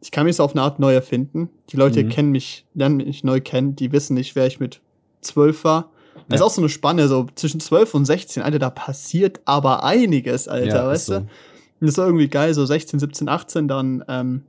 ich 0.00 0.10
kann 0.10 0.24
mich 0.24 0.36
so 0.36 0.44
auf 0.44 0.52
eine 0.52 0.62
Art 0.62 0.78
neu 0.78 0.94
erfinden. 0.94 1.50
Die 1.68 1.76
Leute 1.76 2.02
mhm. 2.02 2.08
kennen 2.08 2.30
mich, 2.30 2.64
lernen 2.74 2.96
mich 2.98 3.22
neu 3.22 3.40
kennen, 3.40 3.76
die 3.76 3.92
wissen 3.92 4.14
nicht, 4.14 4.34
wer 4.34 4.46
ich 4.46 4.60
mit 4.60 4.80
zwölf 5.20 5.64
war. 5.64 5.90
Ja. 6.14 6.22
Das 6.28 6.40
ist 6.40 6.46
auch 6.46 6.50
so 6.50 6.62
eine 6.62 6.70
Spanne, 6.70 7.06
so 7.08 7.26
zwischen 7.34 7.60
zwölf 7.60 7.94
und 7.94 8.06
16, 8.06 8.42
Alter, 8.42 8.58
da 8.58 8.70
passiert 8.70 9.40
aber 9.44 9.84
einiges, 9.84 10.48
Alter, 10.48 10.66
ja, 10.66 10.86
weißt 10.86 11.06
so. 11.06 11.12
du? 11.12 11.18
Und 11.18 11.86
das 11.86 11.98
war 11.98 12.06
irgendwie 12.06 12.28
geil, 12.28 12.54
so 12.54 12.64
16, 12.64 13.00
17, 13.00 13.28
18 13.28 13.68
dann 13.68 14.04
ähm, 14.08 14.42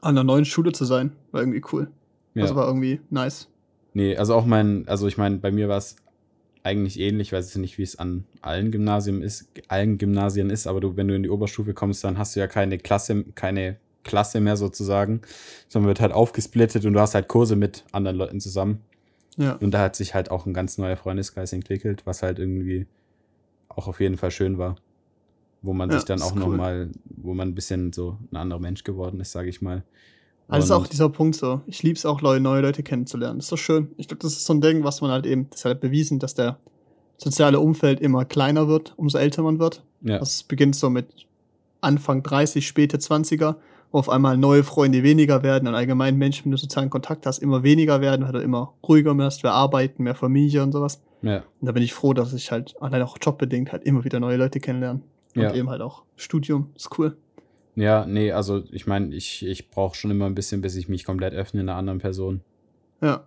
an 0.00 0.16
einer 0.16 0.24
neuen 0.24 0.44
Schule 0.44 0.72
zu 0.72 0.84
sein. 0.84 1.12
War 1.30 1.42
irgendwie 1.42 1.62
cool. 1.72 1.88
Ja. 2.34 2.42
Das 2.42 2.54
war 2.54 2.66
irgendwie 2.66 3.00
nice. 3.10 3.48
Nee, 3.94 4.16
also 4.16 4.34
auch 4.34 4.44
mein, 4.44 4.86
also 4.86 5.06
ich 5.06 5.16
meine, 5.16 5.38
bei 5.38 5.50
mir 5.50 5.68
war 5.68 5.78
es 5.78 5.96
eigentlich 6.62 7.00
ähnlich, 7.00 7.32
weiß 7.32 7.50
ich 7.50 7.56
nicht, 7.56 7.78
wie 7.78 7.82
es 7.82 7.98
an 7.98 8.24
allen 8.42 8.70
Gymnasien 8.70 9.22
ist, 9.22 9.48
allen 9.68 9.98
Gymnasien 9.98 10.50
ist, 10.50 10.66
aber 10.66 10.80
du, 10.80 10.96
wenn 10.96 11.08
du 11.08 11.14
in 11.14 11.22
die 11.22 11.30
Oberstufe 11.30 11.74
kommst, 11.74 12.04
dann 12.04 12.18
hast 12.18 12.36
du 12.36 12.40
ja 12.40 12.46
keine 12.46 12.78
Klasse, 12.78 13.24
keine 13.34 13.78
Klasse 14.04 14.40
mehr 14.40 14.56
sozusagen, 14.56 15.22
sondern 15.68 15.88
wird 15.88 16.00
halt 16.00 16.12
aufgesplittet 16.12 16.84
und 16.84 16.92
du 16.92 17.00
hast 17.00 17.14
halt 17.14 17.28
Kurse 17.28 17.56
mit 17.56 17.84
anderen 17.92 18.16
Leuten 18.16 18.40
zusammen. 18.40 18.82
Ja. 19.36 19.52
Und 19.54 19.72
da 19.72 19.80
hat 19.80 19.96
sich 19.96 20.14
halt 20.14 20.30
auch 20.30 20.46
ein 20.46 20.54
ganz 20.54 20.78
neuer 20.78 20.96
Freundeskreis 20.96 21.52
entwickelt, 21.52 22.06
was 22.06 22.22
halt 22.22 22.38
irgendwie 22.38 22.86
auch 23.68 23.86
auf 23.86 24.00
jeden 24.00 24.16
Fall 24.16 24.30
schön 24.30 24.58
war. 24.58 24.76
Wo 25.62 25.72
man 25.72 25.90
ja, 25.90 25.96
sich 25.96 26.04
dann 26.04 26.22
auch 26.22 26.32
cool. 26.32 26.40
nochmal, 26.40 26.90
wo 27.04 27.34
man 27.34 27.48
ein 27.48 27.54
bisschen 27.54 27.92
so 27.92 28.18
ein 28.30 28.36
anderer 28.36 28.60
Mensch 28.60 28.84
geworden 28.84 29.20
ist, 29.20 29.32
sage 29.32 29.48
ich 29.48 29.60
mal. 29.60 29.84
Also 30.48 30.64
ist 30.64 30.70
auch 30.70 30.86
dieser 30.86 31.08
Punkt 31.10 31.36
so. 31.36 31.60
Ich 31.66 31.82
liebe 31.82 31.96
es 31.96 32.06
auch, 32.06 32.22
neue 32.22 32.60
Leute 32.60 32.82
kennenzulernen. 32.82 33.38
Das 33.38 33.46
ist 33.46 33.52
doch 33.52 33.58
schön. 33.58 33.90
Ich 33.98 34.08
glaube, 34.08 34.22
das 34.22 34.32
ist 34.32 34.46
so 34.46 34.54
ein 34.54 34.60
Ding, 34.60 34.82
was 34.82 35.00
man 35.00 35.10
halt 35.10 35.26
eben, 35.26 35.48
das 35.50 35.60
ist 35.60 35.64
halt 35.66 35.80
bewiesen, 35.80 36.18
dass 36.18 36.34
der 36.34 36.58
soziale 37.18 37.60
Umfeld 37.60 38.00
immer 38.00 38.24
kleiner 38.24 38.66
wird, 38.68 38.94
umso 38.96 39.18
älter 39.18 39.42
man 39.42 39.58
wird. 39.58 39.82
Ja. 40.00 40.18
Das 40.18 40.42
beginnt 40.44 40.74
so 40.76 40.88
mit 40.88 41.26
Anfang 41.80 42.22
30, 42.22 42.66
späte 42.66 42.96
20er. 42.98 43.56
wo 43.90 43.98
auf 43.98 44.10
einmal 44.10 44.36
neue 44.36 44.64
Freunde 44.64 45.02
weniger 45.02 45.42
werden 45.42 45.66
und 45.66 45.74
allgemein 45.74 46.16
Menschen, 46.16 46.44
wenn 46.44 46.50
du 46.52 46.58
sozialen 46.58 46.90
Kontakt 46.90 47.24
hast, 47.24 47.38
immer 47.38 47.62
weniger 47.62 48.02
werden, 48.02 48.24
weil 48.26 48.32
du 48.32 48.40
immer 48.40 48.74
ruhiger 48.86 49.16
wirst, 49.16 49.42
mehr 49.44 49.54
arbeiten, 49.54 50.02
mehr 50.02 50.14
Familie 50.14 50.62
und 50.62 50.72
sowas. 50.72 51.00
Ja. 51.22 51.38
Und 51.60 51.66
da 51.66 51.72
bin 51.72 51.82
ich 51.82 51.94
froh, 51.94 52.12
dass 52.12 52.34
ich 52.34 52.52
halt 52.52 52.74
allein 52.82 53.00
auch 53.00 53.16
jobbedingt 53.20 53.72
halt 53.72 53.84
immer 53.84 54.04
wieder 54.04 54.20
neue 54.20 54.36
Leute 54.36 54.60
kennenlerne. 54.60 55.00
Und 55.34 55.42
Ja. 55.42 55.54
eben 55.54 55.70
halt 55.70 55.80
auch 55.80 56.02
Studium. 56.16 56.68
Ist 56.76 56.98
cool. 56.98 57.16
Ja, 57.78 58.06
nee, 58.06 58.32
also 58.32 58.64
ich 58.72 58.88
meine, 58.88 59.14
ich, 59.14 59.46
ich 59.46 59.70
brauche 59.70 59.96
schon 59.96 60.10
immer 60.10 60.26
ein 60.26 60.34
bisschen, 60.34 60.60
bis 60.60 60.74
ich 60.74 60.88
mich 60.88 61.04
komplett 61.04 61.32
öffne 61.32 61.60
in 61.60 61.68
einer 61.68 61.78
anderen 61.78 62.00
Person. 62.00 62.40
Ja. 63.00 63.24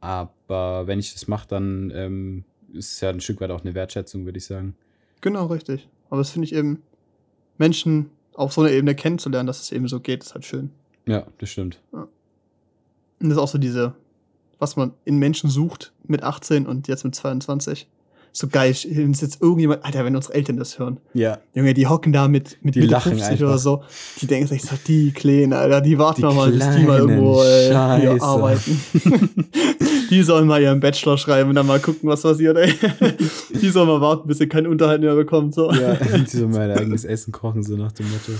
Aber 0.00 0.86
wenn 0.86 1.00
ich 1.00 1.12
das 1.12 1.26
mache, 1.26 1.48
dann 1.48 1.90
ähm, 1.92 2.44
ist 2.72 2.92
es 2.92 3.00
ja 3.00 3.10
ein 3.10 3.20
Stück 3.20 3.40
weit 3.40 3.50
auch 3.50 3.62
eine 3.62 3.74
Wertschätzung, 3.74 4.24
würde 4.26 4.38
ich 4.38 4.44
sagen. 4.44 4.76
Genau, 5.22 5.46
richtig. 5.46 5.88
Aber 6.08 6.18
das 6.18 6.30
finde 6.30 6.46
ich 6.46 6.54
eben, 6.54 6.84
Menschen 7.58 8.10
auf 8.34 8.52
so 8.52 8.60
einer 8.60 8.70
Ebene 8.70 8.94
kennenzulernen, 8.94 9.48
dass 9.48 9.60
es 9.60 9.72
eben 9.72 9.88
so 9.88 9.98
geht, 9.98 10.22
ist 10.22 10.34
halt 10.34 10.44
schön. 10.44 10.70
Ja, 11.06 11.26
das 11.38 11.50
stimmt. 11.50 11.80
Und 11.90 12.08
das 13.18 13.32
ist 13.32 13.38
auch 13.38 13.48
so 13.48 13.58
diese, 13.58 13.96
was 14.60 14.76
man 14.76 14.94
in 15.04 15.18
Menschen 15.18 15.50
sucht 15.50 15.92
mit 16.04 16.22
18 16.22 16.64
und 16.64 16.86
jetzt 16.86 17.02
mit 17.02 17.16
22. 17.16 17.88
So 18.32 18.46
geil, 18.46 18.70
es 18.70 18.84
jetzt 18.84 19.42
irgendjemand, 19.42 19.84
Alter, 19.84 20.04
wenn 20.04 20.14
unsere 20.14 20.34
Eltern 20.34 20.56
das 20.56 20.78
hören. 20.78 20.98
Ja. 21.14 21.38
Junge, 21.54 21.74
die 21.74 21.86
hocken 21.86 22.12
da 22.12 22.28
mit, 22.28 22.58
mit 22.62 22.74
Die 22.74 22.80
Mitte 22.80 22.92
lachen 22.92 23.18
50 23.18 23.42
oder 23.42 23.58
so. 23.58 23.82
Die 24.20 24.26
denken 24.26 24.48
sich 24.48 24.62
so, 24.62 24.76
die 24.86 25.12
Kleinen, 25.12 25.52
Alter, 25.52 25.80
die 25.80 25.98
warten 25.98 26.28
Die 26.28 26.34
mal, 26.34 26.50
bis 26.50 26.70
die 26.76 26.82
mal 26.84 26.98
irgendwo 26.98 27.42
äh, 27.42 27.68
hier 28.00 28.22
arbeiten. 28.22 28.80
die 30.10 30.22
sollen 30.22 30.46
mal 30.46 30.62
ihren 30.62 30.80
Bachelor 30.80 31.18
schreiben 31.18 31.50
und 31.50 31.56
dann 31.56 31.66
mal 31.66 31.80
gucken, 31.80 32.08
was 32.08 32.22
passiert, 32.22 32.56
ey. 32.56 32.72
die 33.60 33.70
sollen 33.70 33.88
mal 33.88 34.00
warten, 34.00 34.28
bis 34.28 34.38
sie 34.38 34.46
keinen 34.46 34.66
Unterhalt 34.66 35.00
mehr 35.00 35.14
bekommen, 35.14 35.52
so. 35.52 35.72
Ja, 35.72 35.94
die 35.94 36.26
so 36.26 36.48
mein 36.48 36.70
eigenes 36.70 37.04
Essen 37.04 37.32
kochen, 37.32 37.62
so 37.62 37.76
nach 37.76 37.92
dem 37.92 38.10
Motto. 38.10 38.32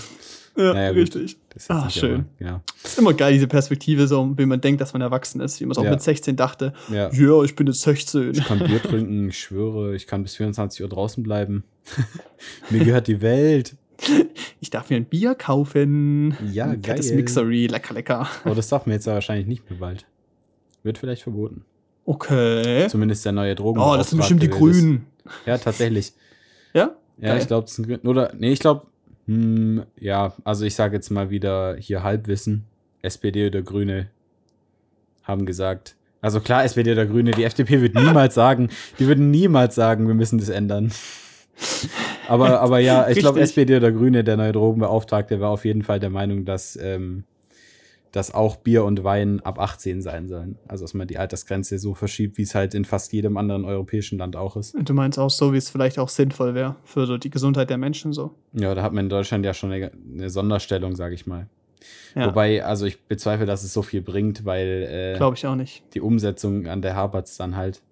Ja, 0.59 0.75
Naja, 0.75 0.89
gut. 0.91 0.99
richtig. 0.99 1.37
Das 1.51 1.63
ist 1.63 1.71
Ah, 1.71 1.89
schön. 1.89 2.27
Aber, 2.41 2.51
ja. 2.51 2.63
Ist 2.83 2.99
immer 2.99 3.15
geil, 3.15 3.33
diese 3.33 3.47
Perspektive, 3.47 4.09
so, 4.09 4.37
wie 4.37 4.45
man 4.45 4.61
denkt, 4.61 4.81
dass 4.81 4.93
man 4.93 5.03
erwachsen 5.03 5.41
ist. 5.41 5.61
Wie 5.61 5.65
man 5.67 5.73
es 5.73 5.79
auch 5.79 5.85
Ja. 5.85 5.91
mit 5.93 6.03
16 6.03 6.35
dachte. 6.37 6.73
ja. 6.93 7.11
Ja, 7.13 7.43
ich 7.45 7.55
bin 7.55 7.67
jetzt 7.69 7.83
16. 7.83 8.33
Ich 8.33 8.45
kann 8.45 8.59
Bier 8.59 8.83
trinken, 8.83 9.29
ich 9.29 9.39
schwöre, 9.39 9.95
ich 9.95 10.07
kann 10.09 10.23
bis 10.25 10.35
24 10.37 10.83
Uhr 10.83 10.89
draußen 10.89 11.23
bleiben. 11.23 11.63
Mir 12.71 12.85
gehört 12.85 13.07
die 13.07 13.21
Welt. 13.23 13.77
Ich 14.61 14.71
darf 14.71 14.91
mir 14.91 14.97
ein 14.97 15.05
Bier 15.07 15.35
kaufen. 15.35 16.37
Ja, 16.53 16.67
ein 16.67 16.83
fettes 16.85 17.09
geil. 17.09 17.17
Mixery, 17.17 17.67
lecker, 17.67 17.95
lecker. 17.95 18.29
Aber 18.45 18.55
das 18.55 18.69
darf 18.69 18.87
mir 18.87 18.95
jetzt 18.95 19.07
ja 19.07 19.15
wahrscheinlich 19.15 19.47
nicht 19.47 19.69
mehr 19.71 19.79
bald. 19.81 20.07
Wird 20.85 20.99
vielleicht 20.99 21.23
verboten. 21.23 21.65
Okay. 22.05 22.87
Zumindest 22.89 23.25
der 23.25 23.33
neue 23.33 23.55
Drogen. 23.55 23.81
Oh, 23.81 23.97
das 23.97 24.11
sind 24.11 24.19
bestimmt 24.19 24.43
die 24.43 24.49
Grünen. 24.51 25.07
Ja, 25.47 25.59
tatsächlich. 25.59 26.13
Ja? 26.75 26.97
Ja, 27.21 27.29
Geil. 27.31 27.39
ich 27.41 27.47
glaube, 27.49 27.67
es 27.67 27.75
sind 27.75 28.05
oder 28.07 28.33
nee, 28.39 28.53
ich 28.53 28.61
glaube, 28.61 28.87
hm, 29.29 29.83
ja, 30.01 30.33
also 30.43 30.64
ich 30.64 30.74
sage 30.74 30.97
jetzt 30.97 31.11
mal 31.11 31.29
wieder 31.29 31.76
hier 31.76 32.03
Halbwissen. 32.03 32.64
SPD 33.03 33.47
oder 33.47 33.62
Grüne 33.62 34.09
haben 35.22 35.45
gesagt. 35.45 35.97
Also 36.20 36.41
klar, 36.41 36.64
SPD 36.64 36.93
oder 36.93 37.07
Grüne, 37.07 37.31
die 37.33 37.45
FDP 37.45 37.83
wird 37.83 37.95
niemals 38.03 38.35
sagen, 38.35 38.70
die 38.99 39.07
würden 39.07 39.31
niemals 39.31 39.74
sagen, 39.74 40.09
wir 40.09 40.14
müssen 40.14 40.39
das 40.39 40.49
ändern. 40.49 40.91
Aber, 42.26 42.61
aber 42.61 42.79
ja, 42.79 43.09
ich 43.09 43.18
glaube. 43.18 43.41
SPD 43.41 43.76
oder 43.76 43.93
Grüne, 43.93 44.24
der 44.24 44.37
neue 44.37 44.53
Drogenbeauftragte, 44.53 45.41
war 45.41 45.51
auf 45.51 45.64
jeden 45.64 45.83
Fall 45.83 46.01
der 46.01 46.11
Meinung, 46.11 46.45
dass, 46.45 46.76
ähm, 46.81 47.24
dass 48.13 48.33
auch 48.33 48.57
Bier 48.57 48.85
und 48.85 49.05
Wein 49.05 49.41
ab 49.41 49.59
18 49.59 50.03
sein 50.03 50.29
sollen. 50.29 50.59
Also 50.67 50.85
dass 50.85 50.95
man 50.95 51.09
die 51.09 51.19
Altersgrenze 51.19 51.79
so 51.79 51.95
verschiebt, 51.95 52.39
wie 52.39 52.43
es 52.43 52.55
halt 52.55 52.75
in 52.75 52.85
fast 52.85 53.13
jedem 53.13 53.37
anderen 53.37 53.65
europäischen 53.65 54.19
Land 54.19 54.37
auch 54.37 54.57
ist. 54.57 54.75
Und 54.75 54.89
du 54.89 54.95
meinst 54.95 55.19
auch 55.19 55.31
so, 55.31 55.53
wie 55.53 55.59
es 55.59 55.71
vielleicht 55.71 55.99
auch 55.99 56.09
sinnvoll 56.09 56.55
wäre 56.55 56.77
für 56.85 57.07
so 57.07 57.19
die 57.19 57.31
Gesundheit 57.31 57.71
der 57.71 57.79
Menschen 57.79 58.13
so. 58.13 58.35
Ja, 58.53 58.75
da 58.75 58.83
hat 58.83 58.93
man 58.93 59.07
in 59.07 59.11
Deutschland 59.11 59.45
ja 59.45 59.55
schon 59.55 59.73
eine, 59.73 59.93
eine 60.13 60.31
Sonderstellung, 60.31 60.97
sage 60.97 61.15
ich 61.15 61.27
mal. 61.27 61.49
Ja, 62.15 62.27
Wobei, 62.27 62.65
also 62.65 62.87
ich 62.87 63.01
bezweifle, 63.05 63.47
dass 63.47 63.63
es 63.63 63.73
so 63.73 63.83
viel 63.83 64.03
bringt, 64.03 64.45
weil 64.45 65.15
äh, 65.15 65.17
glaube 65.17 65.37
ich 65.37 65.47
auch 65.47 65.55
nicht. 65.55 65.83
die 65.95 66.01
Umsetzung 66.01 66.67
an 66.67 66.83
der 66.83 66.97
hapert 66.97 67.29
dann 67.39 67.57
halt. 67.57 67.83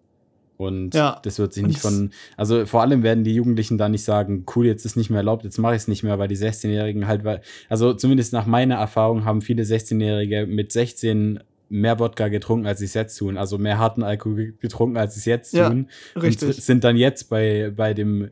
Und 0.56 0.94
Ja, 0.94 1.20
das 1.22 1.38
wird 1.38 1.52
sich 1.52 1.66
nicht 1.66 1.80
von, 1.80 2.10
also 2.36 2.64
vor 2.64 2.80
allem 2.80 3.02
werden 3.02 3.24
die 3.24 3.34
Jugendlichen 3.34 3.76
da 3.76 3.88
nicht 3.88 4.04
sagen, 4.04 4.46
cool, 4.54 4.66
jetzt 4.66 4.86
ist 4.86 4.96
nicht 4.96 5.10
mehr 5.10 5.18
erlaubt, 5.18 5.44
jetzt 5.44 5.58
mache 5.58 5.74
ich 5.74 5.82
es 5.82 5.88
nicht 5.88 6.02
mehr, 6.02 6.18
weil 6.18 6.28
die 6.28 6.36
16-Jährigen 6.36 7.06
halt, 7.06 7.24
weil, 7.24 7.42
also 7.68 7.92
zumindest 7.92 8.32
nach 8.32 8.46
meiner 8.46 8.76
Erfahrung 8.76 9.24
haben 9.24 9.42
viele 9.42 9.64
16-Jährige 9.64 10.46
mit 10.46 10.72
16 10.72 11.40
mehr 11.68 11.98
Wodka 11.98 12.28
getrunken, 12.28 12.66
als 12.66 12.78
sie 12.78 12.84
es 12.84 12.94
jetzt 12.94 13.16
tun. 13.16 13.36
Also 13.36 13.58
mehr 13.58 13.78
harten 13.78 14.02
Alkohol 14.02 14.54
getrunken, 14.60 14.96
als 14.96 15.14
sie 15.14 15.20
es 15.20 15.24
jetzt 15.24 15.52
Ja, 15.52 15.68
tun. 15.68 15.88
Richtig. 16.14 16.48
Und 16.48 16.54
sind 16.54 16.84
dann 16.84 16.96
jetzt 16.96 17.28
bei, 17.28 17.72
bei 17.74 17.92
dem 17.92 18.30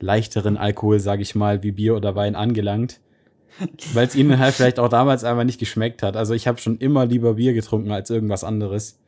leichteren 0.00 0.56
Alkohol, 0.56 0.98
sage 0.98 1.22
ich 1.22 1.34
mal, 1.34 1.62
wie 1.62 1.72
Bier 1.72 1.94
oder 1.94 2.14
Wein 2.14 2.34
angelangt. 2.34 3.00
Weil 3.92 4.06
es 4.06 4.16
ihnen 4.16 4.38
halt 4.38 4.54
vielleicht 4.54 4.78
auch 4.78 4.88
damals 4.88 5.24
einfach 5.24 5.44
nicht 5.44 5.60
geschmeckt 5.60 6.02
hat. 6.02 6.16
Also 6.16 6.32
ich 6.32 6.48
habe 6.48 6.58
schon 6.58 6.78
immer 6.78 7.04
lieber 7.04 7.34
Bier 7.34 7.52
getrunken 7.52 7.92
als 7.92 8.08
irgendwas 8.08 8.44
anderes. 8.44 8.98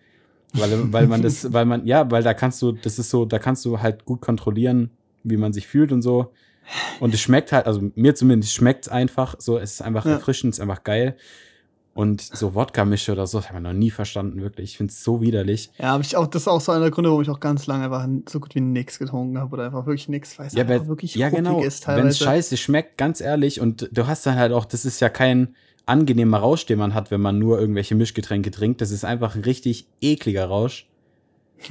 Weil, 0.54 0.92
weil 0.92 1.06
man 1.08 1.20
das, 1.22 1.52
weil 1.52 1.64
man, 1.64 1.86
ja, 1.86 2.08
weil 2.10 2.22
da 2.22 2.32
kannst 2.32 2.62
du, 2.62 2.72
das 2.72 2.98
ist 2.98 3.10
so, 3.10 3.24
da 3.24 3.38
kannst 3.38 3.64
du 3.64 3.80
halt 3.80 4.04
gut 4.04 4.20
kontrollieren, 4.20 4.90
wie 5.24 5.36
man 5.36 5.52
sich 5.52 5.66
fühlt 5.66 5.90
und 5.92 6.00
so. 6.02 6.32
Und 7.00 7.12
es 7.12 7.20
schmeckt 7.20 7.52
halt, 7.52 7.66
also 7.66 7.90
mir 7.94 8.14
zumindest 8.14 8.54
schmeckt 8.54 8.86
es 8.86 8.92
einfach 8.92 9.34
so, 9.38 9.58
es 9.58 9.72
ist 9.74 9.82
einfach 9.82 10.06
Ja. 10.06 10.12
erfrischend, 10.12 10.54
es 10.54 10.58
ist 10.58 10.62
einfach 10.62 10.84
geil. 10.84 11.16
Und 11.92 12.22
so 12.22 12.54
Wodka-Mische 12.56 13.12
oder 13.12 13.26
so, 13.28 13.38
das 13.38 13.48
habe 13.50 13.58
ich 13.58 13.62
noch 13.62 13.72
nie 13.72 13.90
verstanden, 13.90 14.40
wirklich. 14.42 14.70
Ich 14.72 14.76
finde 14.78 14.90
es 14.92 15.04
so 15.04 15.20
widerlich. 15.20 15.70
Ja, 15.78 15.94
aber 15.94 16.00
ich 16.02 16.16
auch, 16.16 16.26
das 16.26 16.42
ist 16.42 16.48
auch 16.48 16.60
so 16.60 16.72
einer 16.72 16.80
der 16.82 16.90
Gründe, 16.90 17.08
warum 17.10 17.22
ich 17.22 17.30
auch 17.30 17.38
ganz 17.38 17.68
lange 17.68 17.84
einfach 17.84 18.08
so 18.28 18.40
gut 18.40 18.54
wie 18.56 18.60
nichts 18.60 18.98
getrunken 18.98 19.38
habe 19.38 19.52
oder 19.52 19.66
einfach 19.66 19.86
wirklich 19.86 20.08
nichts, 20.08 20.36
weil 20.38 20.48
es 20.48 20.54
Ja, 20.54 20.68
weil, 20.68 20.88
wirklich 20.88 21.14
ja 21.14 21.28
genau. 21.30 21.62
ist 21.62 21.86
Wenn 21.86 21.94
teilweise. 21.96 22.08
es 22.08 22.18
scheiße 22.18 22.56
schmeckt, 22.56 22.98
ganz 22.98 23.20
ehrlich, 23.20 23.60
und 23.60 23.88
du 23.92 24.06
hast 24.08 24.26
dann 24.26 24.34
halt 24.36 24.52
auch, 24.52 24.64
das 24.64 24.84
ist 24.84 24.98
ja 25.00 25.08
kein 25.08 25.54
angenehmer 25.86 26.38
Rausch, 26.38 26.66
den 26.66 26.78
man 26.78 26.94
hat, 26.94 27.10
wenn 27.10 27.20
man 27.20 27.38
nur 27.38 27.60
irgendwelche 27.60 27.94
Mischgetränke 27.94 28.50
trinkt. 28.50 28.80
Das 28.80 28.90
ist 28.90 29.04
einfach 29.04 29.34
ein 29.34 29.42
richtig 29.42 29.86
ekliger 30.00 30.46
Rausch. 30.46 30.86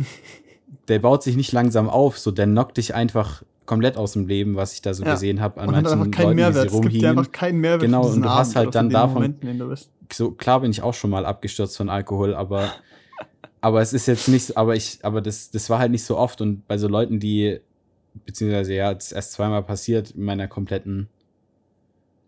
der 0.87 0.99
baut 0.99 1.23
sich 1.23 1.35
nicht 1.35 1.51
langsam 1.51 1.89
auf, 1.89 2.17
so 2.19 2.31
der 2.31 2.45
knockt 2.45 2.77
dich 2.77 2.93
einfach 2.95 3.43
komplett 3.65 3.95
aus 3.95 4.13
dem 4.13 4.27
Leben, 4.27 4.55
was 4.55 4.73
ich 4.73 4.81
da 4.81 4.93
so 4.93 5.03
Ja. 5.05 5.13
gesehen 5.13 5.39
habe 5.39 5.61
an 5.61 5.71
manchen 5.71 5.99
Leuten, 6.11 6.35
Mehrwert. 6.35 6.65
wie 6.65 6.69
sie 6.69 6.75
Es 6.75 6.81
gibt 6.81 6.85
rumhingen. 6.85 7.05
einfach 7.17 7.31
keinen 7.31 7.59
Mehrwert 7.61 7.81
Genau, 7.81 8.05
und 8.07 8.21
du 8.21 8.29
hast 8.29 8.49
Abend 8.49 8.55
halt 8.57 8.67
oder 8.67 8.73
dann 8.79 8.89
davon- 8.89 9.13
Moment, 9.13 9.41
in 9.41 9.47
dem 9.49 9.59
du 9.59 9.69
bist. 9.69 9.89
so 10.11 10.31
klar 10.31 10.59
bin 10.59 10.71
ich 10.71 10.81
auch 10.81 10.93
schon 10.93 11.09
mal 11.09 11.25
abgestürzt 11.25 11.77
von 11.77 11.89
Alkohol, 11.89 12.35
aber 12.35 12.71
aber 13.61 13.81
es 13.81 13.93
ist 13.93 14.07
jetzt 14.07 14.27
nicht, 14.27 14.57
aber 14.57 14.75
ich, 14.75 14.99
aber 15.03 15.21
das, 15.21 15.49
das 15.51 15.69
war 15.69 15.79
halt 15.79 15.91
nicht 15.91 16.03
so 16.03 16.17
oft 16.17 16.41
und 16.41 16.67
bei 16.67 16.77
so 16.77 16.89
Leuten, 16.89 17.19
die 17.21 17.59
beziehungsweise 18.25 18.73
ja, 18.73 18.93
das 18.93 19.05
ist 19.07 19.11
erst 19.13 19.31
zweimal 19.33 19.63
passiert 19.63 20.11
in 20.11 20.25
meiner 20.25 20.47
kompletten, 20.49 21.07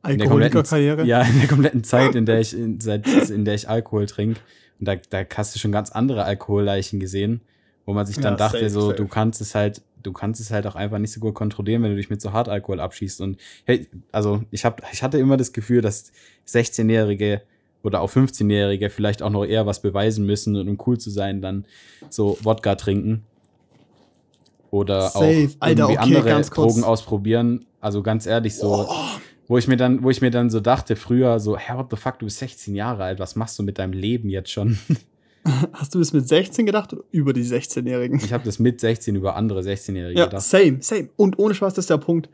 Alkoholikerkarriere. 0.05 1.03
ja, 1.05 1.21
in 1.21 1.39
der 1.39 1.47
kompletten 1.47 1.83
Zeit, 1.83 2.15
in 2.15 2.25
der 2.25 2.39
ich, 2.39 2.53
in, 2.57 2.79
seit, 2.79 3.07
in 3.29 3.45
der 3.45 3.55
ich 3.55 3.69
Alkohol 3.69 4.05
trinke. 4.05 4.39
Und 4.79 4.87
da, 4.87 4.95
da 4.95 5.23
hast 5.35 5.55
du 5.55 5.59
schon 5.59 5.71
ganz 5.71 5.91
andere 5.91 6.23
Alkoholleichen 6.25 6.99
gesehen, 6.99 7.41
wo 7.85 7.93
man 7.93 8.05
sich 8.05 8.15
dann 8.17 8.33
Ja, 8.33 8.37
dachte, 8.37 8.57
safe, 8.59 8.69
so, 8.69 8.81
safe. 8.87 8.95
du 8.95 9.07
kannst 9.07 9.41
es 9.41 9.55
halt, 9.55 9.81
du 10.03 10.11
kannst 10.13 10.41
es 10.41 10.51
halt 10.51 10.67
auch 10.67 10.75
einfach 10.75 10.99
nicht 10.99 11.11
so 11.13 11.19
gut 11.19 11.33
kontrollieren, 11.35 11.81
wenn 11.83 11.91
du 11.91 11.97
dich 11.97 12.09
mit 12.09 12.21
so 12.21 12.33
Hartalkohol 12.33 12.79
abschießt. 12.79 13.21
Und 13.21 13.37
hey, 13.65 13.87
also 14.11 14.43
ich 14.51 14.65
hab, 14.65 14.81
ich 14.91 15.01
hatte 15.03 15.17
immer 15.17 15.37
das 15.37 15.53
Gefühl, 15.53 15.81
dass 15.81 16.11
16-Jährige 16.47 17.41
oder 17.83 18.01
auch 18.01 18.11
15-Jährige 18.11 18.89
vielleicht 18.89 19.21
auch 19.21 19.29
noch 19.29 19.45
eher 19.45 19.65
was 19.65 19.81
beweisen 19.81 20.25
müssen 20.25 20.55
und 20.55 20.67
um 20.67 20.77
cool 20.87 20.97
zu 20.97 21.09
sein, 21.11 21.41
dann 21.41 21.65
so 22.09 22.37
Wodka 22.43 22.75
trinken. 22.75 23.23
Oder 24.71 25.09
Safe. 25.09 25.49
auch 25.59 25.61
Alter, 25.61 25.85
okay, 25.89 25.97
andere 25.97 26.23
ganz 26.27 26.51
kurz. 26.51 26.73
Drogen 26.73 26.83
ausprobieren. 26.83 27.65
Also 27.79 28.03
ganz 28.03 28.25
ehrlich, 28.25 28.55
so, 28.55 28.85
Oh, 28.89 28.93
wo 29.47 29.57
ich 29.57 29.67
mir 29.67 29.77
dann, 29.77 30.03
wo 30.03 30.09
ich 30.09 30.21
mir 30.21 30.31
dann 30.31 30.49
so 30.49 30.59
dachte, 30.59 30.95
früher 30.95 31.39
so, 31.39 31.57
hey, 31.57 31.77
what 31.77 31.87
the 31.91 31.97
fuck, 31.97 32.19
du 32.19 32.25
bist 32.25 32.39
16 32.39 32.75
Jahre 32.75 33.03
alt, 33.03 33.19
was 33.19 33.35
machst 33.35 33.57
du 33.59 33.63
mit 33.63 33.77
deinem 33.79 33.93
Leben 33.93 34.29
jetzt 34.29 34.51
schon? 34.51 34.77
hast 35.73 35.93
du 35.93 35.99
das 35.99 36.13
mit 36.13 36.27
16 36.27 36.65
gedacht 36.65 36.93
oder 36.93 37.03
über 37.11 37.33
die 37.33 37.43
16-Jährigen? 37.43 38.19
Ich 38.23 38.33
habe 38.33 38.43
das 38.43 38.59
mit 38.59 38.81
16 38.81 39.15
über 39.15 39.35
andere 39.35 39.61
16-Jährige 39.61 40.19
Ja, 40.19 40.25
gedacht. 40.25 40.43
same, 40.43 40.77
same. 40.81 41.09
Und 41.15 41.37
ohne 41.39 41.53
Spaß, 41.53 41.73
das 41.73 41.83
ist 41.83 41.89
der 41.89 41.97
Punkt. 41.97 42.29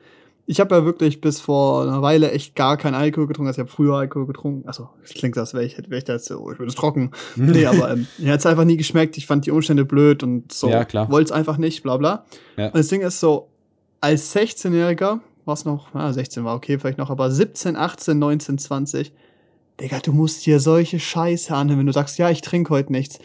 Ich 0.48 0.60
habe 0.60 0.74
ja 0.76 0.86
wirklich 0.86 1.22
bis 1.22 1.40
vor 1.40 1.84
einer 1.84 2.02
Weile 2.02 2.32
echt 2.32 2.56
gar 2.56 2.76
keinen 2.76 2.96
Alkohol 2.96 3.28
getrunken. 3.28 3.48
Also 3.48 3.62
ich 3.62 3.68
habe 3.68 3.76
früher 3.76 3.96
Alkohol 3.96 4.26
getrunken. 4.26 4.68
Also, 4.68 4.90
das 5.02 5.12
klingt 5.12 5.38
als 5.38 5.54
wäre 5.54 5.64
ich, 5.64 5.78
wär 5.88 5.98
ich 5.98 6.04
da 6.04 6.14
jetzt 6.14 6.26
so, 6.26 6.52
ich 6.52 6.58
bin 6.58 6.68
jetzt 6.68 6.78
trocken. 6.78 7.12
nee, 7.36 7.66
aber 7.66 7.92
ähm, 7.92 8.08
mir 8.18 8.34
hat 8.34 8.40
es 8.40 8.46
einfach 8.46 8.64
nie 8.66 8.76
geschmeckt. 8.76 9.18
Ich 9.18 9.28
fand 9.28 9.46
die 9.46 9.52
Umstände 9.52 9.86
blöd 9.86 10.24
und 10.24 10.52
so. 10.52 10.70
Ja, 10.70 10.84
klar. 10.84 11.10
Wollte 11.12 11.26
es 11.26 11.32
einfach 11.32 11.58
nicht, 11.58 11.84
bla 11.84 11.98
bla. 11.98 12.26
Ja. 12.58 12.68
Und 12.68 12.76
das 12.76 12.88
Ding 12.88 13.02
ist 13.02 13.20
so, 13.20 13.50
als 14.02 14.36
16-Jähriger, 14.36 15.20
was 15.46 15.66
noch, 15.66 15.94
ah, 15.94 16.12
16 16.14 16.44
war 16.44 16.56
okay 16.56 16.78
vielleicht 16.80 16.98
noch, 16.98 17.10
aber 17.10 17.32
17, 17.32 17.76
18, 17.76 18.18
19, 18.18 18.58
20, 18.58 19.14
Digga, 19.80 20.00
du 20.00 20.12
musst 20.12 20.46
dir 20.46 20.60
solche 20.60 21.00
Scheiße 21.00 21.56
anhören, 21.56 21.80
wenn 21.80 21.86
du 21.88 21.94
sagst, 21.94 22.20
ja, 22.20 22.30
ich 22.30 22.42
trinke 22.42 22.70
heute 22.72 22.92
nichts. 22.92 23.18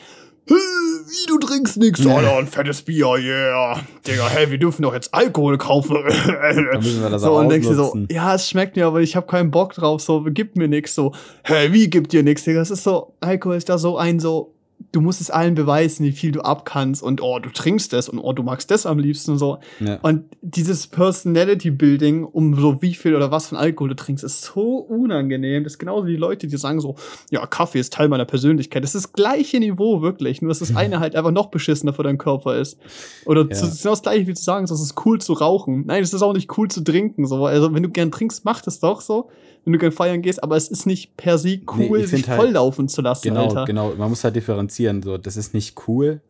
Hä, 0.48 0.54
Wie, 0.54 1.26
du 1.26 1.38
trinkst 1.38 1.76
nichts? 1.76 2.02
Ja. 2.02 2.16
Alter, 2.16 2.38
ein 2.38 2.46
fettes 2.46 2.82
Bier, 2.82 3.16
yeah. 3.18 3.80
Digga, 4.06 4.28
hey, 4.28 4.50
wir 4.50 4.58
dürfen 4.58 4.82
doch 4.82 4.94
jetzt 4.94 5.12
Alkohol 5.12 5.58
kaufen. 5.58 5.96
Da 6.06 6.78
müssen 6.78 7.02
wir 7.02 7.10
das 7.10 7.22
so, 7.22 7.32
auch 7.32 7.40
und 7.40 7.50
denkst 7.50 7.68
dir 7.68 7.74
so, 7.74 7.96
ja, 8.10 8.34
es 8.34 8.48
schmeckt 8.48 8.76
mir, 8.76 8.86
aber 8.86 9.00
ich 9.00 9.16
habe 9.16 9.26
keinen 9.26 9.50
Bock 9.50 9.74
drauf, 9.74 10.00
so, 10.00 10.24
gib 10.28 10.56
mir 10.56 10.68
nix, 10.68 10.94
so, 10.94 11.12
hey, 11.42 11.72
wie 11.72 11.90
gibt 11.90 12.12
dir 12.12 12.22
nix, 12.22 12.44
Digga? 12.44 12.60
Das 12.60 12.70
ist 12.70 12.84
so, 12.84 13.14
Alkohol 13.20 13.56
ist 13.56 13.68
da 13.68 13.76
so 13.76 13.98
ein 13.98 14.18
so 14.18 14.55
du 14.92 15.00
musst 15.00 15.20
es 15.20 15.30
allen 15.30 15.54
beweisen, 15.54 16.04
wie 16.04 16.12
viel 16.12 16.32
du 16.32 16.40
abkannst 16.40 17.02
und 17.02 17.20
oh, 17.22 17.38
du 17.38 17.50
trinkst 17.50 17.92
das 17.92 18.08
und 18.08 18.18
oh, 18.18 18.32
du 18.32 18.42
magst 18.42 18.70
das 18.70 18.86
am 18.86 18.98
liebsten 18.98 19.32
und 19.32 19.38
so. 19.38 19.58
Ja. 19.80 19.98
Und 20.02 20.24
dieses 20.42 20.86
Personality 20.86 21.70
Building, 21.70 22.24
um 22.24 22.58
so 22.58 22.80
wie 22.82 22.94
viel 22.94 23.14
oder 23.14 23.30
was 23.30 23.48
von 23.48 23.58
Alkohol 23.58 23.90
du 23.90 23.96
trinkst, 23.96 24.24
ist 24.24 24.42
so 24.42 24.78
unangenehm. 24.78 25.64
Das 25.64 25.74
ist 25.74 25.78
genauso 25.78 26.06
wie 26.06 26.12
die 26.12 26.16
Leute, 26.16 26.46
die 26.46 26.56
sagen 26.56 26.80
so, 26.80 26.96
ja, 27.30 27.46
Kaffee 27.46 27.80
ist 27.80 27.92
Teil 27.92 28.08
meiner 28.08 28.24
Persönlichkeit. 28.24 28.82
Das 28.84 28.94
ist 28.94 29.04
das 29.06 29.12
gleiche 29.12 29.60
Niveau, 29.60 30.02
wirklich. 30.02 30.40
Nur, 30.40 30.48
dass 30.50 30.60
das 30.60 30.76
eine 30.76 31.00
halt 31.00 31.16
einfach 31.16 31.30
noch 31.32 31.46
beschissener 31.46 31.92
für 31.92 32.02
deinen 32.02 32.18
Körper 32.18 32.56
ist. 32.56 32.78
Oder 33.24 33.42
Ja. 33.42 33.48
das 33.48 33.62
ist 33.62 33.82
genau 33.82 33.92
das 33.92 34.02
gleiche 34.02 34.26
wie 34.26 34.34
zu 34.34 34.44
sagen, 34.44 34.64
es 34.64 34.70
ist 34.70 34.94
cool 35.04 35.20
zu 35.20 35.32
rauchen. 35.34 35.84
Nein, 35.86 36.02
es 36.02 36.12
ist 36.14 36.22
auch 36.22 36.32
nicht 36.32 36.56
cool 36.58 36.68
zu 36.68 36.82
trinken. 36.82 37.26
So. 37.26 37.46
Also, 37.46 37.74
wenn 37.74 37.82
du 37.82 37.90
gern 37.90 38.10
trinkst, 38.10 38.44
mach 38.44 38.62
das 38.62 38.80
doch 38.80 39.00
so. 39.00 39.30
Wenn 39.66 39.72
du 39.74 39.78
gern 39.80 39.92
feiern 39.92 40.22
gehst, 40.22 40.42
aber 40.42 40.56
es 40.56 40.68
ist 40.68 40.86
nicht 40.86 41.16
per 41.18 41.36
se 41.36 41.58
cool, 41.76 42.00
ich 42.00 42.08
sich 42.08 42.26
halt- 42.28 42.40
volllaufen 42.40 42.88
zu 42.88 43.02
lassen, 43.02 43.28
Genau, 43.28 43.48
Alter. 43.48 43.64
genau. 43.66 43.92
Man 43.96 44.08
muss 44.08 44.22
halt 44.24 44.34
differenzieren. 44.36 45.02
So, 45.02 45.18
das 45.18 45.36
ist 45.36 45.52
nicht 45.52 45.76
cool, 45.88 46.20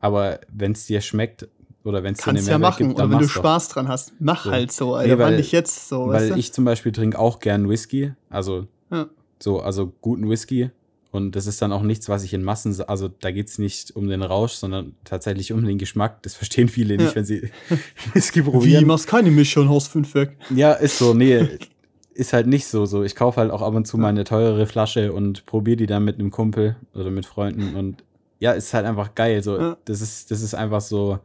aber 0.00 0.38
wenn 0.52 0.72
es 0.72 0.86
dir 0.86 1.00
schmeckt 1.00 1.48
oder 1.84 2.02
wenn 2.04 2.12
es 2.12 2.18
dir 2.20 2.28
eine 2.28 2.38
Kannst 2.38 2.48
ja 2.50 2.58
machen. 2.58 2.88
gibt, 2.88 2.98
oder 3.00 3.02
dann 3.08 3.10
wenn 3.12 3.18
du 3.18 3.24
mach's 3.24 3.34
doch. 3.34 3.40
Spaß 3.40 3.68
dran 3.70 3.88
hast, 3.88 4.12
mach 4.20 4.44
So. 4.44 4.50
halt 4.52 4.70
so, 4.72 4.94
Alter. 4.94 5.16
Nee, 5.16 5.22
weil- 5.22 5.36
nicht 5.38 5.52
jetzt 5.52 5.88
so, 5.88 6.06
weißt 6.08 6.24
Weil 6.24 6.28
du? 6.34 6.38
ich 6.38 6.52
zum 6.52 6.64
Beispiel 6.66 6.92
trinke 6.92 7.18
auch 7.18 7.40
gern 7.40 7.68
Whisky, 7.68 8.12
also 8.30 8.66
Ja. 8.92 9.08
so, 9.42 9.60
also 9.60 9.90
guten 10.02 10.28
Whisky. 10.28 10.70
Und 11.12 11.34
das 11.36 11.46
ist 11.46 11.60
dann 11.60 11.72
auch 11.72 11.82
nichts, 11.82 12.08
was 12.08 12.24
ich 12.24 12.32
in 12.32 12.42
Massen, 12.42 12.74
also 12.88 13.08
da 13.08 13.30
geht 13.32 13.48
es 13.48 13.58
nicht 13.58 13.94
um 13.96 14.08
den 14.08 14.22
Rausch, 14.22 14.52
sondern 14.52 14.94
tatsächlich 15.04 15.52
um 15.52 15.62
den 15.64 15.76
Geschmack. 15.76 16.22
Das 16.22 16.34
verstehen 16.34 16.68
viele 16.68 16.96
nicht, 16.96 17.10
Ja. 17.10 17.14
wenn 17.16 17.24
sie 17.24 17.50
Whisky 18.14 18.40
Wie, 18.46 18.50
probieren. 18.50 18.86
machst 18.86 19.06
keine 19.06 19.30
Mischung, 19.30 19.68
haust 19.68 19.88
fünf 19.88 20.14
weg. 20.14 20.36
Ja, 20.54 20.72
ist 20.72 20.98
so, 20.98 21.12
nee, 21.14 21.48
ist 22.14 22.32
halt 22.32 22.46
nicht 22.46 22.66
so. 22.66 22.84
so. 22.86 23.02
Ich 23.02 23.14
kaufe 23.16 23.40
halt 23.40 23.50
auch 23.50 23.62
ab 23.62 23.74
und 23.74 23.86
zu 23.86 23.98
mal 23.98 24.08
eine 24.08 24.24
teurere 24.24 24.66
Flasche 24.66 25.12
und 25.12 25.46
probiere 25.46 25.76
die 25.76 25.86
dann 25.86 26.04
mit 26.04 26.18
einem 26.18 26.30
Kumpel 26.30 26.76
oder 26.94 27.10
mit 27.10 27.26
Freunden 27.26 27.74
und 27.76 28.04
ja, 28.38 28.52
ist 28.52 28.74
halt 28.74 28.86
einfach 28.86 29.14
geil. 29.14 29.42
So, 29.42 29.56
Ja. 29.58 29.76
das 29.84 30.00
ist, 30.00 30.30
das 30.30 30.42
ist 30.42 30.54
einfach 30.54 30.80
so 30.80 31.18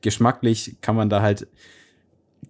geschmacklich 0.00 0.76
kann 0.80 0.96
man 0.96 1.08
da 1.08 1.22
halt, 1.22 1.46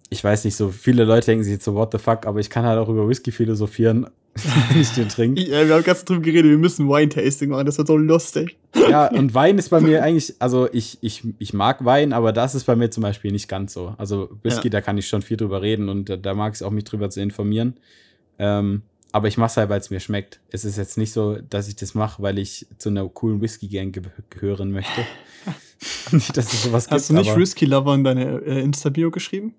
ich 0.09 0.23
weiß 0.23 0.45
nicht, 0.45 0.55
so 0.55 0.69
viele 0.69 1.03
Leute 1.05 1.25
denken 1.27 1.43
sich 1.43 1.53
jetzt 1.53 1.65
so, 1.65 1.75
what 1.75 1.91
the 1.91 1.97
fuck, 1.99 2.25
aber 2.25 2.39
ich 2.39 2.49
kann 2.49 2.65
halt 2.65 2.79
auch 2.79 2.89
über 2.89 3.07
Whisky 3.07 3.31
philosophieren, 3.31 4.07
wenn 4.71 4.81
ich 4.81 4.89
den 4.93 5.09
trinke. 5.09 5.41
Ja, 5.41 5.67
wir 5.67 5.75
haben 5.75 5.83
ganz 5.83 6.03
drüber 6.05 6.21
geredet, 6.21 6.49
wir 6.49 6.57
müssen 6.57 6.87
Wine-Tasting 6.89 7.49
machen, 7.49 7.65
das 7.65 7.77
wird 7.77 7.87
so 7.87 7.97
lustig. 7.97 8.57
Ja, 8.89 9.07
und 9.07 9.33
Wein 9.33 9.57
ist 9.57 9.69
bei 9.69 9.79
mir 9.81 10.03
eigentlich, 10.03 10.35
also 10.39 10.67
ich, 10.71 10.97
ich, 11.01 11.23
ich 11.39 11.53
mag 11.53 11.83
Wein, 11.85 12.13
aber 12.13 12.31
das 12.33 12.55
ist 12.55 12.65
bei 12.65 12.75
mir 12.75 12.89
zum 12.91 13.03
Beispiel 13.03 13.31
nicht 13.31 13.47
ganz 13.47 13.73
so. 13.73 13.95
Also 13.97 14.29
Whisky, 14.43 14.67
Ja. 14.67 14.71
da 14.71 14.81
kann 14.81 14.97
ich 14.97 15.07
schon 15.07 15.21
viel 15.21 15.37
drüber 15.37 15.61
reden 15.61 15.89
und 15.89 16.09
da, 16.09 16.17
da 16.17 16.33
mag 16.33 16.53
ich 16.53 16.57
es 16.57 16.63
auch, 16.63 16.71
mich 16.71 16.83
drüber 16.83 17.09
zu 17.09 17.21
informieren. 17.21 17.77
Ähm, 18.39 18.81
aber 19.11 19.27
ich 19.27 19.37
mache 19.37 19.51
es 19.51 19.57
halt, 19.57 19.69
weil 19.69 19.79
es 19.79 19.89
mir 19.91 19.99
schmeckt. 19.99 20.39
Es 20.49 20.65
ist 20.65 20.77
jetzt 20.77 20.97
nicht 20.97 21.13
so, 21.13 21.37
dass 21.49 21.67
ich 21.67 21.75
das 21.75 21.93
mache, 21.93 22.21
weil 22.23 22.39
ich 22.39 22.65
zu 22.79 22.89
einer 22.89 23.07
coolen 23.07 23.41
Whisky-Gang 23.41 23.91
ge 23.91 24.03
gehören 24.31 24.71
möchte. 24.71 25.01
nicht, 26.11 26.35
dass 26.35 26.51
es 26.51 26.63
sowas 26.63 26.89
Hast 26.89 27.07
gibt, 27.07 27.09
du 27.09 27.21
nicht 27.21 27.29
aber 27.31 27.39
Risky 27.39 27.65
Lover 27.65 27.93
in 27.93 28.03
deine 28.03 28.39
äh, 28.39 28.61
Insta-Bio 28.61 29.11
geschrieben? 29.11 29.53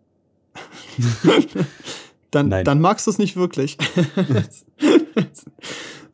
dann, 2.30 2.48
Nein. 2.48 2.64
dann 2.64 2.80
magst 2.80 3.06
du 3.06 3.10
es 3.10 3.18
nicht 3.18 3.36
wirklich. 3.36 3.78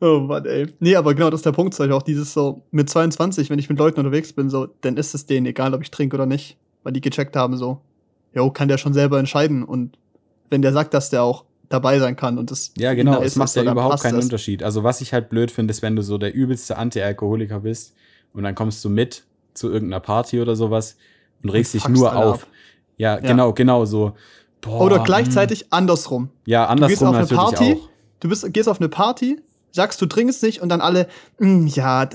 oh 0.01 0.19
Mann, 0.19 0.45
ey. 0.45 0.67
Nee, 0.79 0.95
aber 0.95 1.13
genau, 1.13 1.29
das 1.29 1.39
ist 1.39 1.45
der 1.45 1.51
Punkt, 1.51 1.79
ich 1.79 1.91
auch 1.91 2.01
dieses 2.01 2.33
so, 2.33 2.63
mit 2.71 2.89
22, 2.89 3.49
wenn 3.49 3.59
ich 3.59 3.69
mit 3.69 3.79
Leuten 3.79 3.99
unterwegs 3.99 4.33
bin, 4.33 4.49
so, 4.49 4.67
dann 4.81 4.97
ist 4.97 5.13
es 5.13 5.25
denen 5.25 5.45
egal, 5.45 5.73
ob 5.73 5.81
ich 5.81 5.91
trinke 5.91 6.15
oder 6.15 6.25
nicht. 6.25 6.57
Weil 6.83 6.93
die 6.93 7.01
gecheckt 7.01 7.35
haben, 7.35 7.57
so, 7.57 7.79
jo, 8.33 8.49
kann 8.49 8.67
der 8.67 8.77
schon 8.77 8.93
selber 8.93 9.19
entscheiden. 9.19 9.63
Und 9.63 9.97
wenn 10.49 10.61
der 10.61 10.73
sagt, 10.73 10.93
dass 10.93 11.09
der 11.11 11.23
auch 11.23 11.45
dabei 11.69 11.99
sein 11.99 12.15
kann 12.15 12.37
und 12.37 12.51
das 12.51 12.73
Ja, 12.77 12.93
genau, 12.93 13.21
es 13.21 13.35
macht 13.35 13.55
ja 13.55 13.63
überhaupt 13.63 14.01
keinen 14.01 14.15
das. 14.15 14.25
Unterschied. 14.25 14.63
Also, 14.63 14.83
was 14.83 14.99
ich 15.01 15.13
halt 15.13 15.29
blöd 15.29 15.51
finde, 15.51 15.71
ist, 15.71 15.81
wenn 15.81 15.95
du 15.95 16.01
so 16.01 16.17
der 16.17 16.33
übelste 16.33 16.77
Anti-Alkoholiker 16.77 17.61
bist 17.61 17.93
und 18.33 18.43
dann 18.43 18.55
kommst 18.55 18.83
du 18.83 18.89
mit 18.89 19.23
zu 19.53 19.69
irgendeiner 19.71 19.99
Party 19.99 20.41
oder 20.41 20.55
sowas 20.55 20.97
und 21.43 21.49
regst 21.49 21.73
dich 21.73 21.83
fuckst 21.83 21.95
nur 21.97 22.15
auf. 22.15 22.47
Ja, 22.97 23.15
Ja. 23.15 23.19
genau, 23.19 23.53
genau 23.53 23.85
so. 23.85 24.13
Boah, 24.61 24.81
Oder 24.81 24.97
hm. 24.97 25.03
gleichzeitig 25.05 25.71
andersrum. 25.71 26.29
Ja, 26.45 26.73
Du 26.75 26.87
gehst 26.87 27.01
andersrum 27.03 27.07
auf 27.09 27.15
eine 27.15 27.27
Party, 27.27 27.73
auch. 27.79 27.89
du 28.19 28.29
bist, 28.29 28.53
gehst 28.53 28.69
auf 28.69 28.79
eine 28.79 28.89
Party, 28.89 29.39
sagst, 29.71 30.01
du 30.01 30.05
trinkst 30.05 30.43
nicht 30.43 30.61
und 30.61 30.69
dann 30.69 30.81
alle, 30.81 31.07
"Mm, 31.39 31.67
ja, 31.67 32.09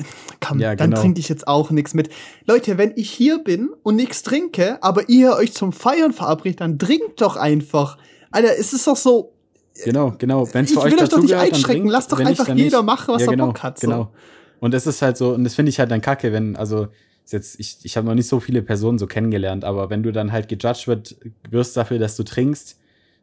komm, 0.47 0.59
Ja, 0.61 0.75
dann 0.75 0.91
genau. 0.91 1.01
trinke 1.03 1.21
ich 1.21 1.29
jetzt 1.29 1.47
auch 1.49 1.71
nichts 1.71 1.95
mit. 1.95 2.11
Leute, 2.47 2.79
wenn 2.79 2.93
ich 2.97 3.11
hier 3.11 3.39
bin 3.43 3.71
und 3.83 3.97
nichts 3.97 4.23
trinke, 4.23 4.83
aber 4.83 5.09
ihr 5.09 5.33
euch 5.35 5.53
zum 5.55 5.73
Feiern 5.73 6.13
verabredet, 6.13 6.61
dann 6.61 6.79
trinkt 6.79 7.21
doch 7.21 7.37
einfach. 7.37 7.99
Alter, 8.31 8.59
es 8.59 8.73
ist 8.73 8.87
doch 8.87 8.97
so, 8.97 9.33
Genau, 9.85 10.15
genau. 10.17 10.49
Wenn 10.55 10.65
es 10.65 10.73
für 10.73 10.79
ich 10.79 10.85
euch 10.87 10.93
will 10.93 11.03
euch 11.03 11.09
doch 11.11 11.19
nicht 11.19 11.33
dazugehört, 11.33 11.43
dann 11.49 11.55
einschrecken, 11.55 11.81
trinkt. 11.83 11.93
lasst 11.93 12.13
doch 12.13 12.19
einfach 12.21 12.47
dann 12.47 12.57
jeder 12.57 12.79
nicht. 12.79 12.87
machen, 12.87 13.15
was 13.15 13.23
ja, 13.23 13.29
er 13.29 13.31
genau, 13.33 13.47
Bock 13.49 13.63
hat. 13.63 13.79
So. 13.79 13.87
Genau. 13.87 14.11
Und 14.61 14.73
das 14.73 14.87
ist 14.87 15.03
halt 15.03 15.19
so, 15.19 15.35
und 15.35 15.45
das 15.45 15.55
finde 15.55 15.69
ich 15.69 15.79
halt 15.79 15.91
dann 15.91 16.01
kacke, 16.01 16.33
wenn, 16.33 16.57
also, 16.57 16.89
jetzt, 17.31 17.61
ich, 17.61 17.79
ich 17.83 17.97
habe 17.99 18.07
noch 18.07 18.15
nicht 18.15 18.27
so 18.29 18.41
viele 18.41 18.63
Personen 18.63 18.99
so 18.99 19.07
kennengelernt, 19.07 19.65
aber 19.67 19.91
wenn 19.91 20.03
du 20.03 20.13
dann 20.13 20.33
halt 20.33 20.49
gejudged 20.49 20.87
wird, 20.89 21.17
wirst 21.51 21.77
dafür, 21.77 21.99
dass 21.99 22.17
du 22.17 22.23
trinkst, 22.23 22.79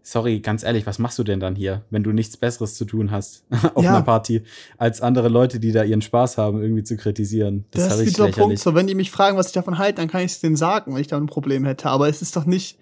sorry, 0.05 0.39
ganz 0.41 0.63
ehrlich, 0.63 0.85
was 0.85 0.99
machst 0.99 1.17
du 1.17 1.23
denn 1.23 1.39
dann 1.39 1.55
hier, 1.55 1.81
wenn 1.89 2.03
du 2.03 2.11
nichts 2.11 2.35
Besseres 2.37 2.75
zu 2.75 2.83
tun 2.85 3.09
hast 3.09 3.43
auf 3.73 3.83
Ja. 3.83 3.91
einer 3.91 4.01
Party, 4.03 4.43
als 4.77 5.01
andere 5.01 5.29
Leute, 5.29 5.59
die 5.59 5.71
da 5.71 5.83
ihren 5.83 6.01
Spaß 6.01 6.37
haben, 6.37 6.61
irgendwie 6.61 6.83
zu 6.83 6.97
kritisieren? 6.97 7.65
Das, 7.71 7.85
ist 7.85 7.91
ist 7.93 7.99
wieder 8.07 8.17
der 8.17 8.23
Punkt, 8.25 8.37
lächerlich. 8.37 8.59
so 8.61 8.75
wenn 8.75 8.85
die 8.87 8.95
mich 8.95 9.09
fragen, 9.11 9.37
was 9.37 9.47
ich 9.47 9.53
davon 9.53 9.77
halte, 9.77 10.01
dann 10.01 10.09
kann 10.09 10.21
ich 10.21 10.33
es 10.33 10.41
denen 10.41 10.55
sagen, 10.57 10.93
wenn 10.93 11.01
ich 11.01 11.07
da 11.07 11.17
ein 11.17 11.25
Problem 11.25 11.63
hätte. 11.65 11.87
Aber 11.89 12.07
es 12.09 12.21
ist 12.21 12.35
doch 12.35 12.45
nicht, 12.45 12.77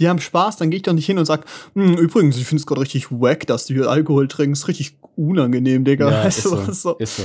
die 0.00 0.08
haben 0.08 0.18
Spaß, 0.20 0.56
dann 0.56 0.70
gehe 0.70 0.78
ich 0.78 0.82
doch 0.82 0.92
nicht 0.92 1.06
hin 1.06 1.18
und 1.18 1.24
sag, 1.26 1.44
"Hm, 1.74 1.94
übrigens, 1.96 2.36
ich 2.36 2.44
finde 2.44 2.60
es 2.60 2.66
gerade 2.66 2.80
richtig 2.80 3.12
wack, 3.12 3.46
dass 3.46 3.66
du 3.66 3.74
hier 3.74 3.88
Alkohol 3.88 4.26
trinkst, 4.26 4.66
richtig 4.66 4.96
unangenehm, 5.16 5.84
Digga. 5.84 6.10
Ja, 6.10 6.24
weißt 6.24 6.38
ist 6.38 6.44
du, 6.46 6.50
so, 6.50 6.56
was 6.58 6.68
ist 6.68 6.82
so, 6.82 6.94
ist 6.96 7.16
so. 7.18 7.22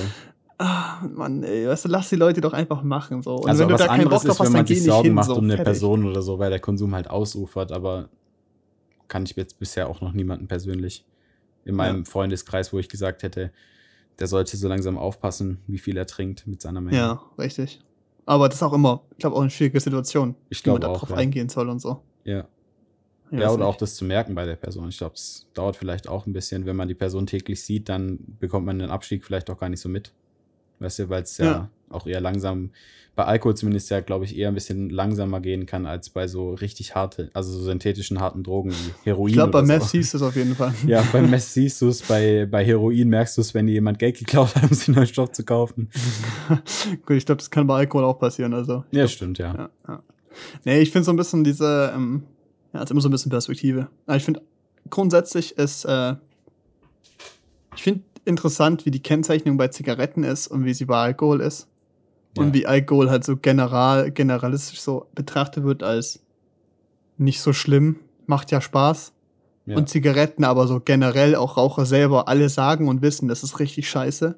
ah, 0.60 1.00
Mann, 1.12 1.42
ey, 1.42 1.68
weißt 1.68 1.86
du, 1.86 1.90
lass 1.90 2.10
die 2.10 2.18
Leute 2.18 2.42
doch 2.42 2.54
einfach 2.54 2.84
machen, 2.84 3.24
so. 3.24 3.38
Und 3.38 3.50
also 3.50 3.62
wenn 3.62 3.70
du 3.70 3.74
was 3.74 3.82
da 3.82 3.88
keinen 3.88 4.10
Bock 4.10 4.22
drauf 4.24 4.30
hast, 4.30 4.40
wenn 4.42 4.46
dann 4.46 4.54
man 4.54 4.68
sich 4.68 4.78
nicht 4.78 4.86
Sorgen 4.88 5.06
hin, 5.08 5.14
macht 5.16 5.26
so, 5.28 5.34
um 5.36 5.46
eine 5.46 5.56
fertig. 5.56 5.66
Person 5.66 6.06
oder 6.06 6.22
so, 6.22 6.38
weil 6.38 6.52
der 6.52 6.60
Konsum 6.60 6.94
halt 6.94 7.10
ausufert, 7.10 7.72
aber 7.72 8.10
kann 9.10 9.24
ich 9.26 9.36
jetzt 9.36 9.60
bisher 9.60 9.90
auch 9.90 10.02
noch 10.02 10.14
niemanden 10.14 10.48
persönlich 10.48 11.06
in 11.66 11.76
meinem 11.76 12.06
Freundeskreis, 12.06 12.72
wo 12.72 12.80
ich 12.80 12.88
gesagt 12.90 13.24
hätte, 13.24 13.52
der 14.20 14.28
sollte 14.28 14.58
so 14.58 14.68
langsam 14.68 14.98
aufpassen, 14.98 15.60
wie 15.68 15.78
viel 15.78 15.98
er 15.98 16.08
trinkt 16.08 16.48
mit 16.48 16.62
seiner 16.62 16.82
Menge. 16.82 16.98
Ja, 16.98 17.22
richtig. 17.38 17.82
Aber 18.26 18.48
das 18.48 18.58
ist 18.58 18.64
auch 18.64 18.74
immer, 18.74 19.04
ich 19.12 19.18
glaube, 19.18 19.36
auch 19.36 19.42
eine 19.42 19.50
schwierige 19.50 19.80
Situation, 19.80 20.36
Ich 20.50 20.64
wie 20.66 20.70
man 20.70 20.80
glaube 20.80 20.80
da 20.80 20.88
auch, 20.96 21.00
drauf 21.00 21.10
ja. 21.12 21.16
eingehen 21.18 21.50
soll 21.50 21.70
und 21.70 21.80
so. 21.80 22.02
Ja. 22.24 22.48
Ja, 23.32 23.52
oder 23.52 23.68
auch 23.68 23.76
das 23.76 23.96
zu 23.96 24.06
merken 24.06 24.34
bei 24.34 24.46
der 24.46 24.56
Person. 24.56 24.90
Ich 24.90 24.98
glaube, 24.98 25.14
es 25.14 25.48
dauert 25.54 25.76
vielleicht 25.76 26.08
auch 26.08 26.26
ein 26.26 26.34
bisschen. 26.34 26.66
Wenn 26.66 26.76
man 26.76 26.88
die 26.88 26.96
Person 26.96 27.28
täglich 27.28 27.64
sieht, 27.64 27.88
dann 27.88 28.18
bekommt 28.40 28.66
man 28.66 28.80
den 28.80 28.90
Abstieg 28.90 29.24
vielleicht 29.24 29.52
auch 29.52 29.58
gar 29.58 29.70
nicht 29.70 29.82
so 29.82 29.90
mit. 29.90 30.14
Weißt 30.80 31.00
du, 31.00 31.10
weil 31.10 31.22
es 31.24 31.38
ja, 31.38 31.46
Ja. 31.46 31.70
auch 31.90 32.08
eher 32.08 32.22
langsam, 32.22 32.72
bei 33.20 33.26
Alkohol 33.26 33.54
zumindest 33.54 33.90
ja, 33.90 34.00
glaube 34.00 34.24
ich, 34.24 34.38
eher 34.38 34.48
ein 34.48 34.54
bisschen 34.54 34.90
langsamer 34.90 35.42
gehen 35.42 35.66
kann 35.66 35.86
als 35.86 36.10
bei 36.10 36.30
so 36.30 36.54
richtig 36.54 36.96
harte, 36.96 37.30
also 37.34 37.52
so 37.52 37.62
synthetischen 37.66 38.22
harten 38.22 38.44
Drogen 38.44 38.72
wie 38.72 38.94
Heroin. 39.04 39.28
Ich 39.28 39.34
glaube, 39.34 39.52
bei 39.52 39.62
Meth 39.62 39.82
so. 39.82 39.88
siehst 39.90 40.14
du 40.14 40.20
es 40.20 40.24
auf 40.24 40.38
jeden 40.38 40.56
Fall. 40.56 40.74
Ja, 40.88 41.04
beim 41.12 41.30
Mess 41.30 41.54
siehst 41.54 41.82
du 41.82 41.90
es, 41.90 42.02
bei, 42.02 42.48
bei 42.50 42.64
Heroin 42.64 43.10
merkst 43.10 43.36
du 43.36 43.42
es, 43.42 43.54
wenn 43.54 43.68
dir 43.68 43.74
jemand 43.74 44.00
Geld 44.00 44.20
geklaut 44.20 44.56
hat, 44.56 44.64
um 44.64 44.74
sich 44.74 44.88
neuen 44.88 45.06
Stoff 45.06 45.34
zu 45.34 45.44
kaufen. 45.44 45.90
Gut, 47.06 47.18
ich 47.18 47.26
glaube, 47.26 47.40
das 47.40 47.50
kann 47.50 47.68
bei 47.68 47.76
Alkohol 47.76 48.06
auch 48.06 48.18
passieren, 48.18 48.54
also. 48.54 48.86
Ja, 48.92 49.06
stimmt, 49.06 49.38
ja. 49.38 49.54
Ja, 49.54 49.70
ja. 49.90 50.04
Nee, 50.64 50.80
ich 50.80 50.92
finde 50.92 51.04
so 51.04 51.12
ein 51.12 51.18
bisschen 51.18 51.44
diese, 51.44 51.92
ähm, 51.94 52.24
ja, 52.74 52.84
ist 52.84 52.90
immer 52.90 53.02
so 53.02 53.10
ein 53.10 53.12
bisschen 53.12 53.32
Perspektive. 53.32 53.90
Aber 54.06 54.16
ich 54.16 54.24
finde, 54.24 54.42
grundsätzlich 54.90 55.58
ist, 55.58 55.84
äh, 55.84 56.16
ich 57.76 57.84
finde 57.84 58.00
interessant, 58.24 58.86
wie 58.86 58.92
die 58.92 59.04
Kennzeichnung 59.04 59.58
bei 59.58 59.68
Zigaretten 59.68 60.24
ist 60.24 60.48
und 60.48 60.64
wie 60.64 60.74
sie 60.74 60.86
bei 60.86 60.96
Alkohol 60.96 61.42
ist. 61.42 61.68
Und 62.40 62.54
wie 62.54 62.66
Alkohol 62.66 63.10
halt 63.10 63.24
so 63.24 63.38
general, 63.38 64.12
generalistisch 64.12 64.82
so 64.82 65.08
betrachtet 65.16 65.64
wird 65.64 65.84
als 65.84 66.22
nicht 67.18 67.42
so 67.42 67.54
schlimm, 67.54 68.00
macht 68.26 68.52
ja 68.52 68.62
Spaß. 68.62 69.14
Ja. 69.66 69.78
Und 69.78 69.90
Zigaretten 69.90 70.44
aber 70.44 70.68
so 70.68 70.80
generell 70.80 71.36
auch 71.36 71.58
Raucher 71.58 71.86
selber 71.86 72.28
alle 72.28 72.50
sagen 72.50 72.88
und 72.88 73.02
wissen, 73.02 73.28
das 73.28 73.44
ist 73.44 73.60
richtig 73.60 73.90
scheiße. 73.90 74.38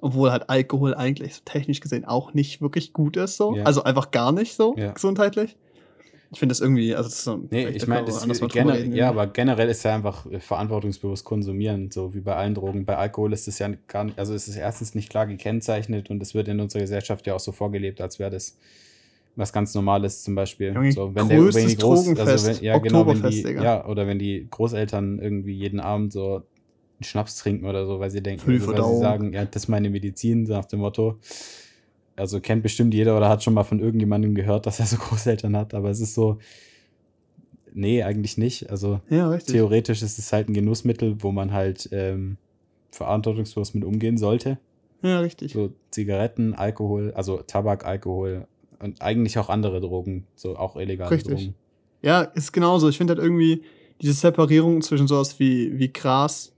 Obwohl 0.00 0.30
halt 0.30 0.50
Alkohol 0.50 0.94
eigentlich 0.94 1.34
so 1.34 1.40
technisch 1.44 1.80
gesehen 1.80 2.04
auch 2.04 2.34
nicht 2.34 2.60
wirklich 2.60 2.92
gut 2.92 3.16
ist, 3.16 3.36
so. 3.36 3.56
Ja. 3.56 3.64
Also 3.64 3.84
einfach 3.84 4.10
gar 4.10 4.32
nicht 4.32 4.54
so 4.54 4.74
gesundheitlich. 4.94 5.56
Ich 6.32 6.38
finde 6.38 6.52
das 6.52 6.60
irgendwie, 6.60 6.94
also 6.94 7.08
das 7.08 7.18
ist 7.18 7.24
so. 7.24 7.40
Nee, 7.50 7.68
ich 7.68 7.86
meine, 7.86 8.06
ja, 8.94 9.08
aber 9.08 9.28
generell 9.28 9.68
ist 9.68 9.84
ja 9.84 9.94
einfach 9.94 10.26
äh, 10.26 10.40
verantwortungsbewusst 10.40 11.24
konsumieren, 11.24 11.90
so 11.90 12.14
wie 12.14 12.20
bei 12.20 12.34
allen 12.34 12.54
Drogen. 12.54 12.84
Bei 12.84 12.96
Alkohol 12.96 13.32
ist 13.32 13.46
es 13.46 13.58
ja 13.58 13.70
gar 13.86 14.04
nicht, 14.04 14.18
also 14.18 14.34
es 14.34 14.48
ist 14.48 14.56
erstens 14.56 14.94
nicht 14.94 15.08
klar 15.08 15.26
gekennzeichnet 15.26 16.10
und 16.10 16.20
es 16.22 16.34
wird 16.34 16.48
in 16.48 16.60
unserer 16.60 16.82
Gesellschaft 16.82 17.26
ja 17.26 17.34
auch 17.34 17.40
so 17.40 17.52
vorgelebt, 17.52 18.00
als 18.00 18.18
wäre 18.18 18.30
das 18.30 18.56
was 19.36 19.52
ganz 19.52 19.74
Normales 19.74 20.22
zum 20.22 20.34
Beispiel. 20.34 20.72
Junge, 20.74 20.92
so, 20.92 21.12
größtes 21.12 21.76
Drogenfest, 21.76 22.46
wenn, 22.46 22.64
ja, 22.64 22.78
genau, 22.78 23.06
wenn 23.06 23.22
die, 23.30 23.42
Digga. 23.42 23.62
ja, 23.62 23.86
oder 23.86 24.06
wenn 24.06 24.18
die 24.18 24.48
Großeltern 24.50 25.18
irgendwie 25.18 25.52
jeden 25.52 25.78
Abend 25.78 26.12
so 26.12 26.36
einen 26.36 27.04
Schnaps 27.04 27.36
trinken 27.36 27.66
oder 27.66 27.86
so, 27.86 28.00
weil 28.00 28.10
sie 28.10 28.22
denken, 28.22 28.50
die 28.50 28.54
also, 28.54 28.72
weil 28.72 28.84
sie 28.84 28.98
sagen, 28.98 29.32
ja, 29.32 29.44
das 29.44 29.64
ist 29.64 29.68
meine 29.68 29.90
Medizin, 29.90 30.46
so 30.46 30.54
nach 30.54 30.64
dem 30.64 30.80
Motto. 30.80 31.18
Also 32.16 32.40
kennt 32.40 32.62
bestimmt 32.62 32.94
jeder 32.94 33.16
oder 33.16 33.28
hat 33.28 33.42
schon 33.44 33.54
mal 33.54 33.64
von 33.64 33.78
irgendjemandem 33.78 34.34
gehört, 34.34 34.66
dass 34.66 34.80
er 34.80 34.86
so 34.86 34.96
Großeltern 35.08 35.56
hat, 35.56 35.74
aber 35.74 35.90
es 35.90 36.00
ist 36.00 36.14
so, 36.14 36.38
nee, 37.72 38.02
eigentlich 38.02 38.38
nicht. 38.38 38.70
Also 38.70 39.00
Ja, 39.08 39.36
theoretisch 39.38 40.02
ist 40.02 40.18
es 40.18 40.32
halt 40.32 40.48
ein 40.48 40.54
Genussmittel, 40.54 41.22
wo 41.22 41.32
man 41.32 41.52
halt 41.52 41.88
ähm, 41.92 42.38
verantwortungslos 42.90 43.74
mit 43.74 43.84
umgehen 43.84 44.18
sollte. 44.18 44.58
Ja, 45.02 45.20
richtig. 45.20 45.52
So 45.52 45.72
Zigaretten, 45.90 46.54
Alkohol, 46.54 47.12
also 47.14 47.38
Tabak, 47.38 47.84
Alkohol 47.84 48.46
und 48.80 49.02
eigentlich 49.02 49.38
auch 49.38 49.48
andere 49.50 49.80
Drogen, 49.80 50.26
so 50.34 50.56
auch 50.56 50.76
illegale 50.76 51.10
Richtig. 51.10 51.34
Drogen. 51.34 51.54
Ja, 52.02 52.22
ist 52.22 52.52
genauso. 52.52 52.88
Ich 52.88 52.98
finde 52.98 53.14
halt 53.14 53.22
irgendwie 53.22 53.62
diese 54.00 54.12
Separierung 54.14 54.82
zwischen 54.82 55.06
sowas 55.06 55.38
wie, 55.38 55.78
wie 55.78 55.92
Gras 55.92 56.52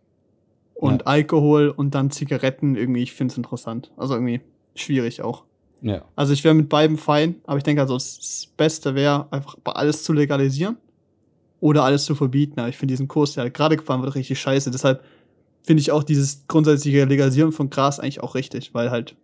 und 0.75 1.01
Ja. 1.01 1.07
Alkohol 1.07 1.69
und 1.69 1.95
dann 1.95 2.11
Zigaretten 2.11 2.77
irgendwie, 2.77 3.03
ich 3.03 3.13
finde 3.13 3.33
es 3.33 3.39
interessant. 3.39 3.93
Also 3.97 4.15
irgendwie 4.15 4.41
schwierig 4.75 5.23
auch. 5.23 5.45
Ja, 5.81 6.05
Also 6.17 6.33
ich 6.33 6.43
wäre 6.45 6.55
mit 6.55 6.69
beiden 6.69 6.97
fein, 6.97 7.37
aber 7.47 7.59
ich 7.59 7.65
denke 7.65 7.83
also 7.83 7.95
das 7.95 8.49
Beste 8.57 8.95
wäre 8.95 9.27
einfach 9.31 9.57
alles 9.65 10.03
zu 10.03 10.13
legalisieren 10.13 10.77
oder 11.61 11.85
alles 11.85 12.05
zu 12.05 12.15
verbieten. 12.15 12.59
Aber 12.59 12.69
ich 12.69 12.77
finde 12.77 12.93
diesen 12.93 13.09
Kurs, 13.09 13.35
der 13.35 13.45
halt 13.45 13.55
gerade 13.55 13.77
gefahren 13.77 14.03
wird, 14.03 14.15
richtig 14.15 14.41
scheiße. 14.41 14.71
Deshalb 14.71 15.05
finde 15.63 15.81
ich 15.81 15.93
auch 15.93 16.03
dieses 16.03 16.47
grundsätzliche 16.49 17.05
Legalisieren 17.05 17.53
von 17.53 17.71
Gras 17.71 18.01
eigentlich 18.01 18.23
auch 18.23 18.35
richtig, 18.35 18.75
weil 18.75 18.91
halt 18.91 19.15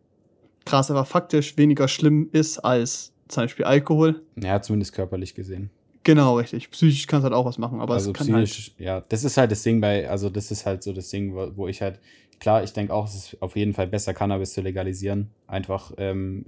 Gras 0.64 0.90
einfach 0.90 1.06
faktisch 1.06 1.56
weniger 1.56 1.88
schlimm 1.88 2.28
ist 2.32 2.58
als 2.58 3.12
zum 3.28 3.44
Beispiel 3.44 3.64
Alkohol. 3.64 4.22
ja, 4.36 4.60
zumindest 4.60 4.92
körperlich 4.92 5.34
gesehen. 5.34 5.70
Genau, 6.04 6.36
richtig. 6.36 6.70
Psychisch 6.70 7.06
kann 7.06 7.20
es 7.20 7.24
halt 7.24 7.32
auch 7.32 7.46
was 7.46 7.56
machen, 7.56 7.80
aber 7.80 7.94
also 7.94 8.10
es 8.10 8.16
kann 8.16 8.32
halt. 8.32 8.44
psychisch, 8.44 8.74
ja, 8.78 9.00
das 9.08 9.24
ist 9.24 9.38
halt 9.38 9.50
das 9.50 9.62
Ding 9.62 9.80
bei, 9.80 10.08
also 10.08 10.28
das 10.28 10.50
ist 10.50 10.66
halt 10.66 10.82
so 10.82 10.92
das 10.92 11.08
Ding, 11.08 11.34
wo, 11.34 11.50
wo 11.56 11.66
ich 11.66 11.80
halt, 11.80 11.98
klar, 12.40 12.62
ich 12.62 12.72
denke 12.72 12.92
auch, 12.92 13.06
es 13.06 13.14
ist 13.14 13.42
auf 13.42 13.56
jeden 13.56 13.74
Fall 13.74 13.86
besser, 13.86 14.14
Cannabis 14.14 14.52
zu 14.52 14.60
legalisieren. 14.60 15.30
Einfach, 15.46 15.92
ähm, 15.98 16.46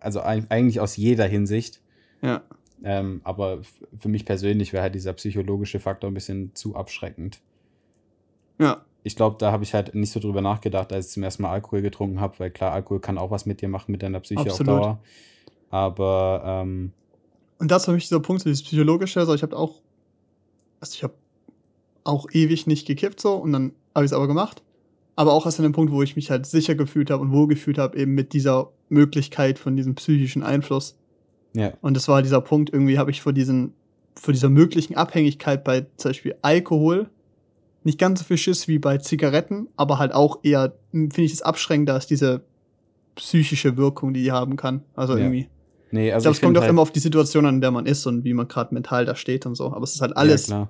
also 0.00 0.20
ein, 0.20 0.46
eigentlich 0.50 0.80
aus 0.80 0.96
jeder 0.96 1.26
Hinsicht. 1.26 1.80
Ja, 2.22 2.42
Ähm, 2.84 3.20
aber 3.24 3.60
für 3.96 4.08
mich 4.08 4.24
persönlich 4.24 4.72
wäre 4.72 4.82
halt 4.82 4.94
dieser 4.94 5.12
psychologische 5.12 5.78
Faktor 5.80 6.10
ein 6.10 6.14
bisschen 6.14 6.54
zu 6.54 6.74
abschreckend. 6.74 7.40
ja, 8.58 8.84
Ich 9.04 9.14
glaube, 9.16 9.36
da 9.38 9.52
habe 9.52 9.62
ich 9.64 9.74
halt 9.74 9.94
nicht 9.94 10.10
so 10.12 10.20
drüber 10.20 10.40
nachgedacht, 10.40 10.92
als 10.92 11.06
ich 11.08 11.12
zum 11.12 11.22
ersten 11.22 11.42
Mal 11.42 11.50
Alkohol 11.52 11.82
getrunken 11.82 12.20
habe, 12.20 12.38
weil 12.38 12.50
klar, 12.50 12.72
Alkohol 12.72 13.00
kann 13.00 13.18
auch 13.18 13.30
was 13.30 13.46
mit 13.46 13.60
dir 13.60 13.68
machen, 13.68 13.92
mit 13.92 14.02
deiner 14.02 14.20
Psyche 14.20 14.40
Absolut. 14.50 14.72
auf 14.74 14.80
Dauer. 14.84 15.00
Aber 15.70 16.42
ähm, 16.44 16.92
Und 17.58 17.70
das 17.70 17.84
für 17.84 17.92
mich 17.92 18.04
dieser 18.08 18.20
Punkt, 18.20 18.44
dieses 18.44 18.62
psychologische, 18.62 19.20
also 19.20 19.34
ich 19.34 19.42
habe 19.42 19.56
auch, 19.56 19.80
also 20.80 20.94
ich 20.94 21.02
habe 21.02 21.14
auch 22.04 22.26
ewig 22.32 22.66
nicht 22.66 22.86
gekippt 22.86 23.20
so 23.20 23.34
und 23.36 23.52
dann 23.52 23.72
habe 23.94 24.04
ich 24.04 24.10
es 24.10 24.12
aber 24.12 24.26
gemacht. 24.26 24.62
Aber 25.14 25.32
auch 25.32 25.44
erst 25.44 25.58
an 25.58 25.64
dem 25.64 25.72
Punkt, 25.72 25.92
wo 25.92 26.02
ich 26.02 26.16
mich 26.16 26.30
halt 26.30 26.46
sicher 26.46 26.74
gefühlt 26.74 27.10
habe 27.10 27.22
und 27.22 27.32
wohl 27.32 27.46
gefühlt 27.46 27.78
habe, 27.78 27.98
eben 27.98 28.14
mit 28.14 28.32
dieser 28.32 28.70
Möglichkeit 28.88 29.58
von 29.58 29.76
diesem 29.76 29.94
psychischen 29.94 30.42
Einfluss. 30.42 30.96
ja, 31.54 31.72
Und 31.82 31.94
das 31.94 32.08
war 32.08 32.22
dieser 32.22 32.40
Punkt, 32.40 32.72
irgendwie 32.72 32.98
habe 32.98 33.10
ich 33.10 33.20
vor 33.20 33.32
diesen, 33.32 33.74
vor 34.14 34.32
dieser 34.32 34.48
möglichen 34.48 34.94
Abhängigkeit 34.96 35.64
bei 35.64 35.86
zum 35.96 36.10
Beispiel 36.10 36.34
Alkohol 36.42 37.08
nicht 37.84 37.98
ganz 37.98 38.20
so 38.20 38.24
viel 38.24 38.38
Schiss 38.38 38.68
wie 38.68 38.78
bei 38.78 38.98
Zigaretten, 38.98 39.68
aber 39.76 39.98
halt 39.98 40.12
auch 40.14 40.38
eher, 40.44 40.72
finde 40.92 41.22
ich 41.22 41.32
es 41.32 41.42
abschreckender 41.42 41.94
als 41.94 42.06
diese 42.06 42.42
psychische 43.16 43.76
Wirkung, 43.76 44.14
die 44.14 44.22
die 44.22 44.32
haben 44.32 44.56
kann. 44.56 44.82
Also 44.94 45.14
Ja. 45.14 45.24
irgendwie. 45.24 45.48
nee, 45.90 46.08
Ich 46.08 46.14
also 46.14 46.24
glaube, 46.24 46.32
ich 46.32 46.38
es 46.38 46.42
kommt 46.42 46.56
auch 46.58 46.62
halt, 46.62 46.70
immer 46.70 46.82
auf 46.82 46.92
die 46.92 47.00
Situation 47.00 47.44
an, 47.44 47.56
in 47.56 47.60
der 47.60 47.70
man 47.70 47.84
ist 47.86 48.06
und 48.06 48.24
wie 48.24 48.32
man 48.34 48.48
gerade 48.48 48.72
mental 48.72 49.04
da 49.04 49.14
steht 49.14 49.46
und 49.46 49.56
so. 49.56 49.72
Aber 49.72 49.82
es 49.82 49.94
ist 49.94 50.00
halt 50.00 50.16
alles, 50.16 50.48
Ja. 50.48 50.68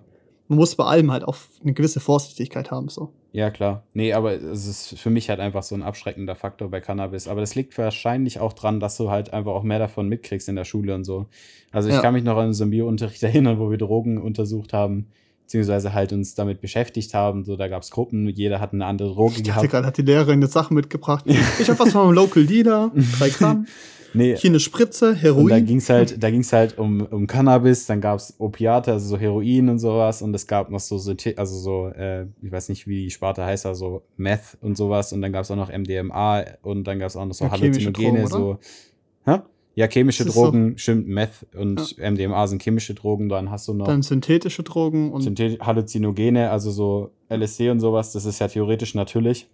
Man 0.48 0.58
muss 0.58 0.74
bei 0.76 0.84
allem 0.84 1.10
halt 1.10 1.24
auch 1.24 1.36
eine 1.62 1.72
gewisse 1.72 2.00
Vorsichtigkeit 2.00 2.70
haben. 2.70 2.88
So. 2.88 3.12
Ja, 3.32 3.50
klar. 3.50 3.84
Nee, 3.94 4.12
aber 4.12 4.34
es 4.34 4.66
ist 4.66 4.98
für 4.98 5.08
mich 5.08 5.30
halt 5.30 5.40
einfach 5.40 5.62
so 5.62 5.74
ein 5.74 5.82
abschreckender 5.82 6.34
Faktor 6.34 6.68
bei 6.70 6.80
Cannabis. 6.80 7.28
Aber 7.28 7.40
das 7.40 7.54
liegt 7.54 7.76
wahrscheinlich 7.78 8.40
auch 8.40 8.52
dran, 8.52 8.78
dass 8.80 8.96
du 8.98 9.10
halt 9.10 9.32
einfach 9.32 9.52
auch 9.52 9.62
mehr 9.62 9.78
davon 9.78 10.08
mitkriegst 10.08 10.48
in 10.50 10.56
der 10.56 10.64
Schule 10.64 10.94
und 10.94 11.04
so. 11.04 11.26
Also 11.70 11.88
ich 11.88 11.94
Ja. 11.94 12.02
kann 12.02 12.12
mich 12.12 12.24
noch 12.24 12.36
an 12.36 12.52
so 12.52 12.64
einen 12.64 12.70
Biounterricht 12.72 13.22
erinnern, 13.22 13.58
wo 13.58 13.70
wir 13.70 13.78
Drogen 13.78 14.18
untersucht 14.20 14.74
haben, 14.74 15.06
beziehungsweise 15.44 15.94
halt 15.94 16.12
uns 16.12 16.34
damit 16.34 16.60
beschäftigt 16.60 17.14
haben. 17.14 17.44
So, 17.44 17.56
da 17.56 17.68
gab 17.68 17.82
es 17.82 17.90
Gruppen, 17.90 18.28
jeder 18.28 18.60
hat 18.60 18.74
eine 18.74 18.84
andere 18.84 19.08
Droge 19.14 19.36
Ich 19.36 19.42
dachte 19.44 19.50
gehabt. 19.60 19.70
gerade, 19.70 19.86
hat 19.86 19.96
die 19.96 20.02
Lehrerin 20.02 20.42
jetzt 20.42 20.52
Sachen 20.52 20.74
mitgebracht. 20.74 21.24
Ich 21.60 21.70
habe 21.70 21.78
was 21.78 21.92
vom 21.92 22.12
Local 22.12 22.44
Dealer, 22.44 22.90
drei 23.18 23.30
Gramm, 23.30 23.66
Nee, 24.14 24.36
hier 24.36 24.50
eine 24.50 24.60
Spritze, 24.60 25.10
und 25.10 25.14
da 25.16 25.20
Heroin. 25.20 25.66
ging 25.66 25.78
es 25.78 25.88
halt, 25.88 26.22
da 26.22 26.30
ging's 26.30 26.52
halt 26.52 26.78
um, 26.78 27.00
um 27.02 27.26
Cannabis, 27.26 27.86
dann 27.86 28.00
gab 28.00 28.18
es 28.18 28.34
Opiate, 28.38 28.92
also 28.92 29.08
so 29.08 29.18
Heroin 29.18 29.68
und 29.68 29.78
sowas. 29.78 30.22
Und 30.22 30.34
es 30.34 30.46
gab 30.46 30.70
noch 30.70 30.80
so, 30.80 30.96
also 30.96 31.56
so, 31.58 31.88
äh, 31.88 32.26
ich 32.42 32.52
weiß 32.52 32.68
nicht, 32.68 32.86
wie 32.86 33.04
die 33.04 33.10
Sparte 33.10 33.44
heißt, 33.44 33.66
also 33.66 34.02
Meth 34.16 34.58
und 34.60 34.76
sowas. 34.76 35.12
Und 35.12 35.22
dann 35.22 35.32
gab 35.32 35.44
es 35.44 35.50
auch 35.50 35.56
noch 35.56 35.70
MDMA 35.70 36.44
und 36.62 36.84
dann 36.84 36.98
gab 36.98 37.08
es 37.08 37.16
auch 37.16 37.24
noch 37.24 37.34
so 37.34 37.44
Ja, 37.44 37.50
Halluzinogene, 37.52 38.24
Drogen, 38.24 38.26
so. 38.26 38.58
Hä? 39.24 39.38
Ja, 39.74 39.88
chemische 39.88 40.24
ist 40.24 40.34
so- 40.34 40.42
Drogen, 40.44 40.76
stimmt, 40.76 41.08
Meth 41.08 41.46
und 41.56 41.96
MDMA 41.98 42.46
sind 42.46 42.62
chemische 42.62 42.92
Drogen, 42.94 43.30
dann 43.30 43.50
hast 43.50 43.68
du 43.68 43.72
noch 43.74 43.86
Dann 43.86 44.02
synthetische 44.02 44.62
Drogen 44.64 45.10
und 45.12 45.22
Synthet 45.22 45.60
Halluzinogene, 45.60 46.50
also 46.50 46.70
so 46.70 47.10
LSD 47.30 47.70
und 47.70 47.80
sowas, 47.80 48.12
das 48.12 48.26
ist 48.26 48.38
ja 48.40 48.48
theoretisch 48.48 48.94
natürlich. 48.94 49.48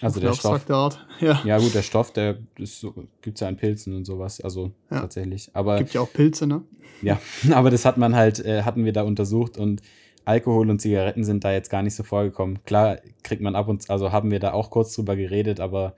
Also 0.00 0.20
der 0.20 0.32
Stoff. 0.32 0.52
abstrakte 0.52 0.74
Art. 0.74 1.06
Ja. 1.20 1.40
Ja, 1.44 1.58
gut, 1.58 1.74
der 1.74 1.82
Stoff, 1.82 2.12
der 2.12 2.38
so, 2.60 2.92
gibt's 3.22 3.40
ja 3.40 3.48
in 3.48 3.56
Pilzen 3.56 3.94
und 3.94 4.04
sowas, 4.04 4.40
also 4.40 4.72
Ja. 4.90 5.00
tatsächlich. 5.00 5.50
Aber 5.54 5.78
Gibt 5.78 5.94
ja 5.94 6.00
auch 6.00 6.12
Pilze, 6.12 6.46
ne? 6.46 6.62
ja, 7.02 7.20
aber 7.52 7.70
das 7.70 7.84
hat 7.84 7.96
man 7.98 8.14
halt, 8.16 8.44
äh, 8.44 8.62
hatten 8.62 8.84
wir 8.84 8.92
da 8.92 9.02
untersucht 9.02 9.56
und 9.56 9.80
Alkohol 10.24 10.70
und 10.70 10.80
Zigaretten 10.80 11.22
sind 11.22 11.44
da 11.44 11.52
jetzt 11.52 11.68
gar 11.70 11.82
nicht 11.82 11.94
so 11.94 12.02
vorgekommen. 12.02 12.58
Klar 12.64 12.98
kriegt 13.22 13.42
man 13.42 13.54
ab 13.54 13.68
und 13.68 13.88
also 13.90 14.10
haben 14.10 14.30
wir 14.30 14.40
da 14.40 14.52
auch 14.52 14.70
kurz 14.70 14.94
drüber 14.94 15.16
geredet, 15.16 15.60
aber 15.60 15.94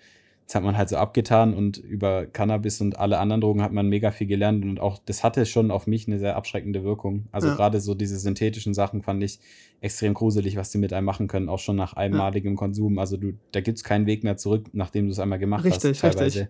das 0.46 0.54
hat 0.54 0.62
man 0.62 0.76
halt 0.76 0.88
so 0.88 0.96
abgetan 0.96 1.54
und 1.54 1.76
über 1.76 2.26
Cannabis 2.26 2.80
und 2.80 2.98
alle 2.98 3.18
anderen 3.18 3.40
Drogen 3.40 3.62
hat 3.62 3.72
man 3.72 3.88
mega 3.88 4.12
viel 4.12 4.28
gelernt 4.28 4.64
und 4.64 4.78
auch 4.78 4.98
das 5.04 5.24
hatte 5.24 5.44
schon 5.44 5.72
auf 5.72 5.88
mich 5.88 6.06
eine 6.06 6.20
sehr 6.20 6.36
abschreckende 6.36 6.84
Wirkung. 6.84 7.24
Also 7.32 7.48
Ja. 7.48 7.56
gerade 7.56 7.80
so 7.80 7.94
diese 7.94 8.16
synthetischen 8.16 8.72
Sachen 8.72 9.02
fand 9.02 9.22
ich 9.24 9.40
extrem 9.80 10.14
gruselig, 10.14 10.56
was 10.56 10.70
die 10.70 10.78
mit 10.78 10.92
einem 10.92 11.04
machen 11.04 11.26
können, 11.26 11.48
auch 11.48 11.58
schon 11.58 11.74
nach 11.74 11.94
einmaligem 11.94 12.54
Konsum. 12.54 12.98
Also 12.98 13.16
du, 13.16 13.32
da 13.50 13.60
gibt's 13.60 13.82
keinen 13.82 14.06
Weg 14.06 14.22
mehr 14.22 14.36
zurück, 14.36 14.66
nachdem 14.72 15.06
du 15.06 15.10
es 15.12 15.18
einmal 15.18 15.40
gemacht 15.40 15.64
Richtig, 15.64 15.90
hast. 15.90 16.00
Teilweise. 16.00 16.24
richtig. 16.40 16.48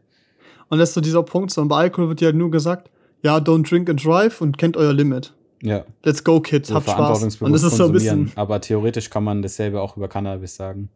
Und 0.69 0.79
das 0.79 0.91
ist 0.91 0.95
so 0.95 1.01
dieser 1.01 1.23
Punkt, 1.23 1.51
so 1.51 1.65
bei 1.67 1.77
Alkohol 1.77 2.11
wird 2.11 2.21
ja 2.21 2.33
nur 2.33 2.51
gesagt, 2.51 2.91
ja, 3.23 3.39
don't 3.39 3.67
drink 3.69 3.89
and 3.89 4.05
drive 4.05 4.41
und 4.43 4.59
kennt 4.59 4.77
euer 4.77 4.93
Limit. 4.93 5.33
Ja. 5.63 5.87
Let's 6.05 6.23
go, 6.23 6.41
Kids, 6.41 6.69
so 6.69 6.75
habt 6.75 6.85
Spaß. 6.85 6.97
verantwortungsbewusst 6.97 7.47
Und 7.47 7.53
das 7.55 7.63
ist 7.63 7.79
so 7.79 7.87
ein 7.87 7.93
bisschen, 7.93 8.31
Aber 8.37 8.61
theoretisch 8.61 9.09
kann 9.09 9.25
man 9.25 9.41
dasselbe 9.41 9.81
auch 9.81 9.97
über 9.97 10.07
Cannabis 10.09 10.55
sagen. 10.55 10.91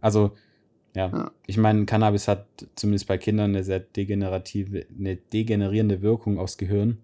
Also, 0.00 0.30
ja. 0.96 1.08
Ja. 1.08 1.30
Ich 1.46 1.58
meine, 1.58 1.84
Cannabis 1.84 2.26
hat 2.26 2.46
zumindest 2.74 3.06
bei 3.06 3.18
Kindern 3.18 3.50
eine 3.50 3.62
sehr 3.62 3.80
degenerative, 3.80 4.86
eine 4.98 5.16
degenerierende 5.16 6.02
Wirkung 6.02 6.38
aufs 6.38 6.56
Gehirn. 6.56 6.98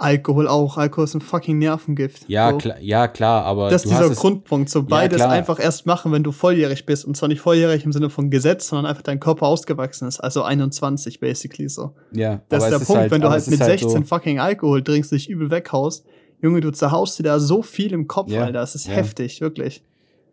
Alkohol 0.00 0.48
auch. 0.48 0.78
Alkohol 0.78 1.04
ist 1.04 1.14
ein 1.14 1.20
fucking 1.20 1.58
Nervengift. 1.58 2.24
Ja, 2.26 2.52
so. 2.52 2.56
klar, 2.56 2.80
ja, 2.80 3.06
klar, 3.06 3.44
aber 3.44 3.68
Das 3.68 3.84
ist 3.84 3.90
dieser 3.90 4.08
Grundpunkt. 4.10 4.70
So 4.70 4.82
beides 4.82 5.18
klar. 5.18 5.30
einfach 5.30 5.60
erst 5.60 5.84
machen, 5.84 6.10
wenn 6.10 6.22
du 6.22 6.32
volljährig 6.32 6.86
bist. 6.86 7.04
Und 7.04 7.18
zwar 7.18 7.28
nicht 7.28 7.42
volljährig 7.42 7.84
im 7.84 7.92
Sinne 7.92 8.08
von 8.08 8.30
Gesetz, 8.30 8.68
sondern 8.68 8.86
einfach 8.86 9.02
dein 9.02 9.20
Körper 9.20 9.46
ausgewachsen 9.46 10.08
ist. 10.08 10.18
Also 10.18 10.42
21 10.42 11.20
basically 11.20 11.68
so. 11.68 11.92
ja, 12.12 12.40
Das 12.48 12.64
ist 12.64 12.70
der 12.70 12.78
Punkt, 12.78 13.10
wenn 13.10 13.20
du 13.20 13.28
halt 13.28 13.42
ist 13.42 13.50
mit 13.50 13.62
16 13.62 13.90
so, 13.90 14.02
fucking 14.02 14.40
Alkohol 14.40 14.82
trinkst, 14.82 15.12
dich 15.12 15.28
übel 15.28 15.50
weghaust. 15.50 16.06
Junge, 16.40 16.62
du 16.62 16.70
zerhaust 16.70 17.18
dir 17.18 17.24
da 17.24 17.38
so 17.38 17.60
viel 17.60 17.92
im 17.92 18.08
Kopf, 18.08 18.30
Ja, 18.30 18.40
Alter. 18.40 18.52
Das 18.52 18.74
ist 18.74 18.88
ja. 18.88 18.94
heftig, 18.94 19.42
wirklich. 19.42 19.84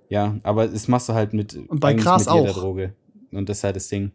Ja, 0.10 0.38
aber 0.44 0.68
das 0.68 0.88
machst 0.88 1.10
du 1.10 1.14
halt 1.14 1.34
mit, 1.34 1.56
Und 1.56 1.80
bei 1.80 1.94
Gras 1.94 2.26
mit 2.26 2.36
jeder 2.36 2.52
auch. 2.52 2.58
Droge. 2.60 2.94
Und 3.32 3.50
das 3.50 3.58
ist 3.60 3.64
halt 3.64 3.76
das 3.76 3.88
Ding. 3.90 4.12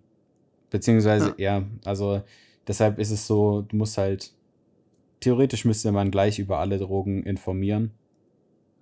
Beziehungsweise, 0.71 1.35
ja. 1.37 1.65
also 1.85 2.23
deshalb 2.67 2.99
ist 2.99 3.11
es 3.11 3.27
so, 3.27 3.63
du 3.63 3.77
musst 3.77 3.99
halt, 3.99 4.33
theoretisch 5.21 5.65
müsste 5.65 5.93
man 5.93 6.11
gleich 6.11 6.39
über 6.39 6.59
alle 6.59 6.79
Drogen 6.79 7.23
informieren. 7.25 7.91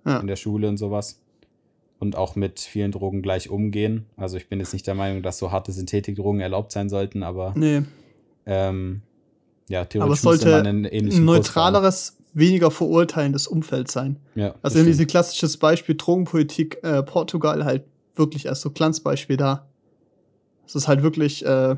Ja. 0.05 0.19
In 0.19 0.27
der 0.27 0.37
Schule 0.37 0.67
und 0.69 0.77
sowas. 0.77 1.21
Und 1.99 2.15
auch 2.15 2.35
mit 2.35 2.59
vielen 2.59 2.91
Drogen 2.91 3.21
gleich 3.21 3.49
umgehen. 3.49 4.05
Also 4.17 4.37
ich 4.37 4.47
bin 4.49 4.59
jetzt 4.59 4.73
nicht 4.73 4.87
der 4.87 4.95
Meinung, 4.95 5.21
dass 5.21 5.37
so 5.37 5.51
harte 5.51 5.71
Synthetikdrogen 5.71 6.39
erlaubt 6.41 6.71
sein 6.71 6.89
sollten, 6.89 7.21
aber 7.21 7.53
Nee. 7.55 7.83
ähm, 8.47 9.01
ja, 9.69 9.81
Aber 9.81 9.89
theoretisch 9.89 10.15
es 10.15 10.21
sollte 10.23 10.55
einen 10.55 10.85
ähnlichen 10.85 11.21
ein 11.21 11.25
neutraleres, 11.25 12.17
weniger 12.33 12.71
verurteilendes 12.71 13.47
Umfeld 13.47 13.91
sein. 13.91 14.17
Ja, 14.35 14.55
Also 14.61 14.77
irgendwie 14.77 14.93
stimmt. 14.93 15.07
ein 15.07 15.11
klassisches 15.11 15.57
Beispiel 15.57 15.95
Drogenpolitik 15.95 16.83
äh, 16.83 17.03
Portugal 17.03 17.65
halt 17.65 17.83
wirklich 18.15 18.47
als 18.49 18.61
so 18.61 18.71
Glanzbeispiel 18.71 19.37
da. 19.37 19.67
Es 20.65 20.75
ist 20.75 20.87
halt 20.87 21.03
wirklich, 21.03 21.45
äh, 21.45 21.75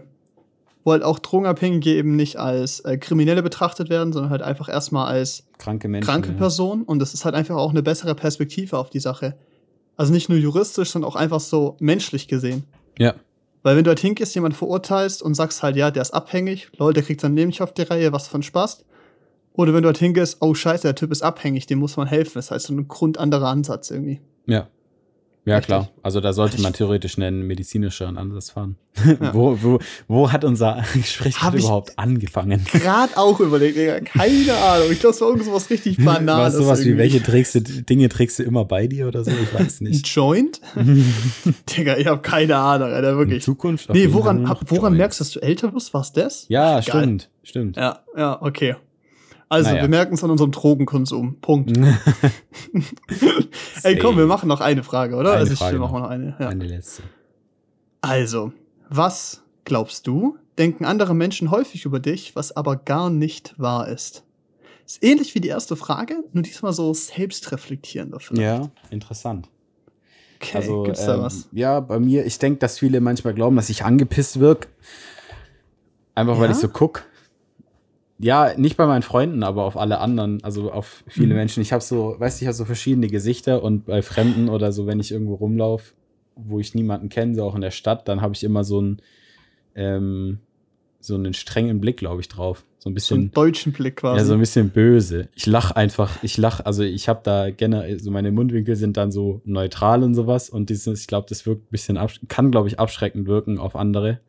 wo 0.83 0.91
halt 0.91 1.03
auch 1.03 1.19
Drogenabhängige 1.19 1.95
eben 1.95 2.15
nicht 2.15 2.37
als 2.37 2.81
äh, 2.81 2.97
Kriminelle 2.97 3.41
betrachtet 3.41 3.89
werden, 3.89 4.13
sondern 4.13 4.29
halt 4.31 4.41
einfach 4.41 4.69
erstmal 4.69 5.07
als 5.07 5.43
kranke 5.57 5.87
Menschen. 5.87 6.05
kranke 6.05 6.29
ja. 6.29 6.35
Person 6.37 6.83
und 6.83 6.99
das 6.99 7.13
ist 7.13 7.25
halt 7.25 7.35
einfach 7.35 7.55
auch 7.55 7.71
eine 7.71 7.81
bessere 7.83 8.13
Perspektive 8.15 8.77
auf 8.77 8.89
die 8.89 8.99
Sache. 8.99 9.35
Also 9.95 10.11
nicht 10.11 10.29
nur 10.29 10.37
juristisch, 10.37 10.89
sondern 10.91 11.09
auch 11.09 11.15
einfach 11.15 11.39
so 11.39 11.77
menschlich 11.79 12.27
gesehen. 12.27 12.63
Ja, 12.99 13.15
Weil 13.63 13.77
wenn 13.77 13.83
du 13.83 13.89
halt 13.89 13.99
hingehst, 13.99 14.35
jemand 14.35 14.55
verurteilst 14.55 15.23
und 15.23 15.35
sagst 15.35 15.63
halt, 15.63 15.75
ja, 15.77 15.89
der 15.89 16.01
ist 16.01 16.13
abhängig, 16.13 16.69
lol, 16.77 16.93
der 16.93 17.01
kriegt 17.03 17.21
sein 17.21 17.35
Leben 17.35 17.47
nicht 17.49 17.61
auf 17.61 17.73
die 17.73 17.83
Reihe, 17.83 18.11
was 18.11 18.27
von 18.27 18.43
Spaß. 18.43 18.83
Oder 19.53 19.73
wenn 19.73 19.83
du 19.83 19.87
halt 19.87 19.97
hingehst, 19.99 20.37
oh 20.41 20.53
scheiße, 20.53 20.83
der 20.83 20.95
Typ 20.95 21.11
ist 21.11 21.21
abhängig, 21.21 21.67
dem 21.67 21.79
muss 21.79 21.95
man 21.97 22.07
helfen. 22.07 22.33
Das 22.35 22.51
heißt 22.51 22.65
so 22.67 22.73
ein 22.73 22.87
grundanderer 22.87 23.47
Ansatz 23.47 23.91
irgendwie. 23.91 24.19
ja. 24.45 24.67
Ja, 25.45 25.55
Richtig. 25.57 25.67
klar. 25.75 25.89
Also 26.01 26.21
da 26.21 26.31
sollte 26.31 26.61
man 26.61 26.71
theoretisch 26.71 27.17
einen 27.17 27.45
medizinischen 27.45 28.17
Ansatz 28.17 28.51
fahren. 28.51 28.77
wo, 29.33 29.57
wo, 29.61 29.79
wo 30.07 30.31
hat 30.31 30.45
unser 30.45 30.81
Gespräch 30.93 31.35
überhaupt 31.53 31.99
angefangen? 31.99 32.63
Gerade 32.71 33.17
auch 33.17 33.41
überlegt, 33.41 33.75
Digga. 33.75 33.99
Keine 33.99 34.53
Ahnung. 34.55 34.87
Ich 34.89 35.01
glaube, 35.01 35.13
es 35.15 35.19
war 35.19 35.27
irgendwas 35.27 35.69
richtig 35.69 35.97
Banales. 35.97 36.53
Weißt 36.53 36.63
du 36.63 36.67
was, 36.69 36.85
wie 36.85 36.97
welche 36.97 37.21
trägst 37.21 37.55
du, 37.55 37.59
Dinge 37.61 38.07
trägst 38.07 38.39
du 38.39 38.43
immer 38.43 38.63
bei 38.63 38.87
dir 38.87 39.05
oder 39.09 39.25
so? 39.25 39.31
Ich 39.31 39.53
weiß 39.53 39.81
Ein 39.81 39.87
nicht. 39.89 40.07
Joint? 40.07 40.61
Digga, 41.75 41.97
ich 41.97 42.07
habe 42.07 42.21
keine 42.21 42.55
Ahnung, 42.55 42.89
Alter, 42.93 43.11
In 43.11 43.17
wirklich. 43.17 43.43
Zukunft? 43.43 43.89
auf 43.89 43.95
Nee, 43.97 44.13
woran, 44.13 44.43
woran 44.47 44.67
Joints. 44.93 44.97
merkst 44.97 45.19
du, 45.19 45.23
dass 45.25 45.31
du 45.33 45.39
älter 45.41 45.73
wirst? 45.73 45.93
War's 45.93 46.13
das? 46.13 46.45
Ja, 46.47 46.75
Geil. 46.79 46.83
stimmt, 46.83 47.29
stimmt. 47.43 47.75
Ja, 47.75 47.99
ja, 48.15 48.41
okay. 48.41 48.75
Also, 49.53 49.69
Naja. 49.69 49.83
wir 49.83 49.89
merken 49.89 50.15
es 50.15 50.23
an 50.23 50.31
unserem 50.31 50.51
Drogenkonsum. 50.51 51.35
Punkt. 51.39 51.77
Ey, 53.83 53.99
komm, 53.99 54.17
wir 54.17 54.25
machen 54.25 54.49
noch 54.49 54.61
eine 54.61 54.81
Frage, 54.81 55.15
oder? 55.15 55.31
Eine 55.33 55.39
also, 55.41 55.53
ich 55.53 55.59
Frage 55.59 55.77
noch. 55.77 55.91
noch 55.91 56.09
eine. 56.09 56.35
Ja. 56.39 56.49
Eine 56.49 56.65
letzte. 56.65 57.03
Also, 58.01 58.51
was 58.89 59.43
glaubst 59.63 60.07
du, 60.07 60.37
denken 60.57 60.85
andere 60.85 61.13
Menschen 61.13 61.51
häufig 61.51 61.85
über 61.85 61.99
dich, 61.99 62.35
was 62.35 62.55
aber 62.55 62.77
gar 62.77 63.11
nicht 63.11 63.53
wahr 63.59 63.87
ist? 63.87 64.23
Ist 64.87 65.03
ähnlich 65.03 65.35
wie 65.35 65.39
die 65.39 65.49
erste 65.49 65.75
Frage, 65.75 66.23
nur 66.33 66.41
diesmal 66.43 66.73
so 66.73 66.91
selbstreflektierender 66.93 68.19
vielleicht. 68.19 68.41
Ja, 68.41 68.71
interessant. 68.89 69.49
Okay, 70.41 70.57
also, 70.57 70.83
gibt's 70.83 71.05
da 71.05 71.15
ähm, 71.15 71.21
was? 71.21 71.47
Ja, 71.51 71.79
bei 71.79 71.99
mir, 71.99 72.25
ich 72.25 72.39
denke, 72.39 72.57
dass 72.57 72.79
viele 72.79 73.01
manchmal 73.01 73.35
glauben, 73.35 73.55
dass 73.55 73.69
ich 73.69 73.85
angepisst 73.85 74.39
wirke. 74.39 74.67
Einfach 76.15 76.37
weil 76.39 76.45
Ja? 76.49 76.51
ich 76.51 76.57
so 76.57 76.69
guck. 76.69 77.03
Ja, 78.23 78.53
nicht 78.57 78.77
bei 78.77 78.85
meinen 78.87 79.01
Freunden, 79.03 79.43
aber 79.43 79.65
auf 79.65 79.75
alle 79.77 79.99
anderen, 79.99 80.43
also 80.43 80.71
auf 80.71 81.03
viele 81.07 81.29
Mhm. 81.33 81.35
Menschen. 81.35 81.61
Ich 81.61 81.73
habe 81.73 81.83
so, 81.83 82.15
weißt 82.17 82.39
du, 82.39 82.43
ich 82.45 82.47
habe 82.47 82.55
so 82.55 82.63
verschiedene 82.65 83.07
Gesichter 83.07 83.61
und 83.61 83.85
bei 83.85 84.01
Fremden 84.01 84.47
oder 84.49 84.71
so, 84.71 84.87
wenn 84.87 84.99
ich 85.01 85.11
irgendwo 85.11 85.35
rumlaufe, 85.35 85.93
wo 86.35 86.59
ich 86.59 86.73
niemanden 86.73 87.09
kenne, 87.09 87.35
so 87.35 87.43
auch 87.43 87.53
in 87.55 87.61
der 87.61 87.71
Stadt, 87.71 88.07
dann 88.07 88.21
habe 88.21 88.33
ich 88.33 88.43
immer 88.43 88.63
so 88.63 88.79
einen, 88.79 89.01
ähm, 89.75 90.39
so 91.01 91.15
einen 91.15 91.33
strengen 91.33 91.81
Blick, 91.81 91.97
glaube 91.97 92.21
ich, 92.21 92.29
drauf. 92.29 92.63
So 92.79 92.89
ein 92.89 92.97
So 92.97 93.13
einen 93.15 93.25
bisschen, 93.25 93.31
deutschen 93.31 93.73
Blick 93.73 93.97
quasi. 93.97 94.19
ja, 94.19 94.25
so 94.25 94.33
ein 94.33 94.39
bisschen 94.39 94.69
böse. 94.69 95.27
Ich 95.35 95.45
lach 95.45 95.71
einfach, 95.71 96.23
ich 96.23 96.37
lach, 96.37 96.61
also 96.63 96.83
ich 96.83 97.09
habe 97.09 97.19
da 97.23 97.49
generell, 97.49 97.99
so 97.99 98.09
meine 98.09 98.31
Mundwinkel 98.31 98.77
sind 98.77 98.95
dann 98.95 99.11
so 99.11 99.41
neutral 99.43 100.01
und 100.01 100.15
sowas 100.15 100.49
und 100.49 100.69
dieses, 100.69 101.01
ich 101.01 101.07
glaube, 101.07 101.25
das 101.27 101.45
wirkt 101.45 101.63
ein 101.65 101.71
bisschen, 101.71 101.99
kann, 102.29 102.51
glaube 102.51 102.69
ich, 102.69 102.79
abschreckend 102.79 103.27
wirken 103.27 103.57
auf 103.59 103.75
andere. 103.75 104.19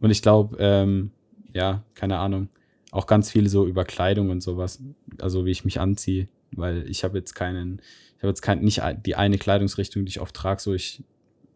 Und 0.00 0.10
ich 0.10 0.22
glaube, 0.22 0.56
ähm, 0.60 1.10
ja, 1.52 1.82
keine 1.94 2.18
Ahnung, 2.18 2.48
auch 2.92 3.06
ganz 3.06 3.30
viel 3.30 3.48
so 3.48 3.66
über 3.66 3.84
Kleidung 3.84 4.30
und 4.30 4.42
sowas, 4.42 4.80
also 5.20 5.44
wie 5.46 5.50
ich 5.50 5.64
mich 5.64 5.80
anziehe, 5.80 6.28
weil 6.52 6.88
ich 6.90 7.04
habe 7.04 7.18
jetzt 7.18 7.34
keinen, 7.34 7.80
ich 8.16 8.22
habe 8.22 8.28
jetzt 8.28 8.42
kein, 8.42 8.60
nicht 8.60 8.82
die 9.06 9.14
eine 9.16 9.38
Kleidungsrichtung, 9.38 10.04
die 10.04 10.10
ich 10.10 10.20
oft 10.20 10.34
trage, 10.34 10.60
so 10.60 10.74
ich 10.74 11.02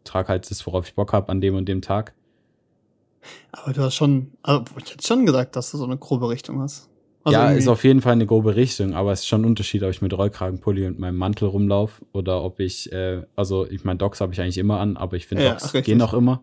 trage 0.04 0.28
halt 0.28 0.50
das, 0.50 0.64
worauf 0.66 0.86
ich 0.86 0.94
Bock 0.94 1.12
habe 1.12 1.28
an 1.30 1.40
dem 1.40 1.54
und 1.56 1.66
dem 1.68 1.82
Tag. 1.82 2.14
aber 3.52 3.72
du 3.72 3.82
hast 3.82 3.94
schon, 3.94 4.32
also 4.42 4.64
ich 4.84 4.92
hätte 4.92 5.06
schon 5.06 5.26
gesagt, 5.26 5.56
dass 5.56 5.70
du 5.70 5.78
so 5.78 5.84
eine 5.84 5.96
grobe 5.96 6.28
Richtung 6.28 6.60
hast. 6.60 6.88
Also 7.24 7.38
ja, 7.38 7.44
irgendwie- 7.46 7.60
ist 7.60 7.68
auf 7.68 7.84
jeden 7.84 8.02
Fall 8.02 8.12
eine 8.12 8.26
grobe 8.26 8.54
Richtung, 8.54 8.92
aber 8.94 9.12
es 9.12 9.20
ist 9.20 9.26
schon 9.28 9.42
ein 9.42 9.46
Unterschied, 9.46 9.82
ob 9.82 9.88
ich 9.90 10.02
mit 10.02 10.12
Rollkragenpulli 10.12 10.86
und 10.86 10.98
meinem 10.98 11.16
Mantel 11.16 11.48
rumlaufe 11.48 12.04
oder 12.12 12.42
ob 12.42 12.60
ich, 12.60 12.92
äh, 12.92 13.22
also 13.34 13.66
ich 13.66 13.82
meine, 13.82 13.96
Docs 13.96 14.20
habe 14.20 14.34
ich 14.34 14.40
eigentlich 14.42 14.58
immer 14.58 14.78
an, 14.78 14.98
aber 14.98 15.16
ich 15.16 15.26
finde 15.26 15.44
Ja, 15.44 15.54
Docs 15.54 15.72
gehen 15.84 16.02
auch 16.02 16.12
immer. 16.12 16.42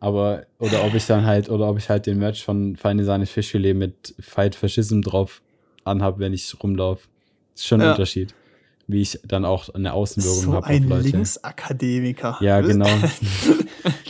Aber, 0.00 0.46
oder 0.58 0.84
ob 0.84 0.94
ich 0.94 1.06
dann 1.06 1.26
halt, 1.26 1.48
oder 1.50 1.68
ob 1.68 1.78
ich 1.78 1.88
halt 1.88 2.06
den 2.06 2.18
Merch 2.18 2.44
von 2.44 2.76
Feine 2.76 3.04
Sahne 3.04 3.26
Fischfilet 3.26 3.74
mit 3.74 4.14
Fight 4.20 4.54
Faschism 4.54 5.00
drauf 5.00 5.42
anhab, 5.84 6.18
wenn 6.18 6.32
ich 6.32 6.54
rumlaufe. 6.62 7.08
Ist 7.54 7.66
schon 7.66 7.80
ein 7.80 7.86
Ja. 7.86 7.90
Unterschied. 7.92 8.34
Wie 8.86 9.02
ich 9.02 9.20
dann 9.26 9.44
auch 9.44 9.68
eine 9.74 9.92
Außenwirkung 9.92 10.40
so 10.40 10.52
habe 10.54 10.58
auf 10.64 10.70
ein 10.70 10.88
Leute. 10.88 11.08
Linksakademiker. 11.08 12.38
Ja, 12.40 12.60
genau. 12.60 12.86
so 13.42 13.54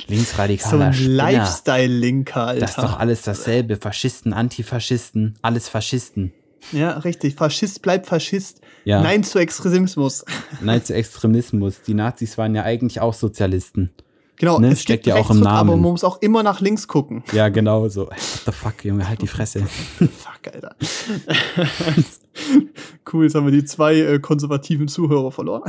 Linksradikaler 0.06 0.86
ein 0.86 0.92
Spinner. 0.94 1.14
Lifestyle-Linker, 1.32 2.46
Alter. 2.46 2.60
Das 2.60 2.70
ist 2.70 2.78
doch 2.78 2.98
alles 2.98 3.22
dasselbe. 3.22 3.76
Faschisten, 3.76 4.32
Antifaschisten, 4.32 5.36
alles 5.42 5.68
Faschisten. 5.68 6.32
Ja, 6.72 6.98
richtig. 6.98 7.34
Faschist 7.34 7.82
bleibt 7.82 8.06
Faschist. 8.06 8.60
Ja. 8.84 9.02
Nein 9.02 9.24
zu 9.24 9.38
Extremismus. 9.38 10.24
Nein 10.60 10.84
zu 10.84 10.94
Extremismus. 10.94 11.82
Die 11.82 11.94
Nazis 11.94 12.36
waren 12.38 12.54
ja 12.54 12.62
eigentlich 12.62 13.00
auch 13.00 13.14
Sozialisten. 13.14 13.90
Genau, 14.38 14.60
Ne, 14.60 14.70
es 14.72 14.82
steckt 14.82 15.06
ja 15.06 15.16
auch 15.16 15.30
im 15.30 15.38
drin, 15.38 15.46
Aber 15.48 15.56
Namen. 15.70 15.82
man 15.82 15.92
muss 15.92 16.04
auch 16.04 16.22
immer 16.22 16.44
nach 16.44 16.60
links 16.60 16.86
gucken. 16.86 17.24
Ja, 17.32 17.48
genau 17.48 17.88
so. 17.88 18.06
What 18.06 18.18
the 18.46 18.52
fuck, 18.52 18.84
Junge, 18.84 19.08
halt 19.08 19.20
die 19.20 19.26
Fresse. 19.26 19.62
Fuck, 19.98 20.54
Alter. 20.54 20.76
cool, 23.12 23.24
jetzt 23.24 23.34
haben 23.34 23.46
wir 23.46 23.52
die 23.52 23.64
zwei 23.64 23.96
äh, 23.96 24.18
konservativen 24.20 24.86
Zuhörer 24.86 25.32
verloren. 25.32 25.62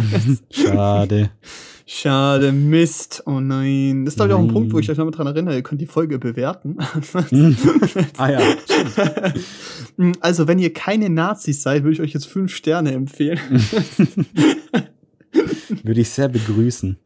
Schade. 0.50 1.30
Schade, 1.84 2.52
Mist. 2.52 3.24
Oh 3.26 3.40
nein. 3.40 4.04
Das 4.04 4.14
ist, 4.14 4.18
glaube 4.18 4.30
ich, 4.30 4.36
auch 4.36 4.40
ein. 4.40 4.48
Punkt, 4.48 4.72
wo 4.72 4.78
ich 4.78 4.88
euch 4.88 4.96
nochmal 4.96 5.12
dran 5.12 5.26
erinnere. 5.26 5.56
Ihr 5.56 5.62
könnt 5.64 5.80
die 5.80 5.86
Folge 5.86 6.20
bewerten. 6.20 6.76
ah 8.18 8.30
ja. 8.30 8.40
Also, 10.20 10.46
wenn 10.46 10.60
ihr 10.60 10.72
keine 10.72 11.10
Nazis 11.10 11.62
seid, 11.62 11.82
würde 11.82 11.94
ich 11.94 12.00
euch 12.00 12.12
jetzt 12.12 12.28
fünf 12.28 12.54
Sterne 12.54 12.92
empfehlen. 12.92 13.40
Würde 15.82 16.00
ich 16.00 16.10
sehr 16.10 16.28
begrüßen. 16.28 16.98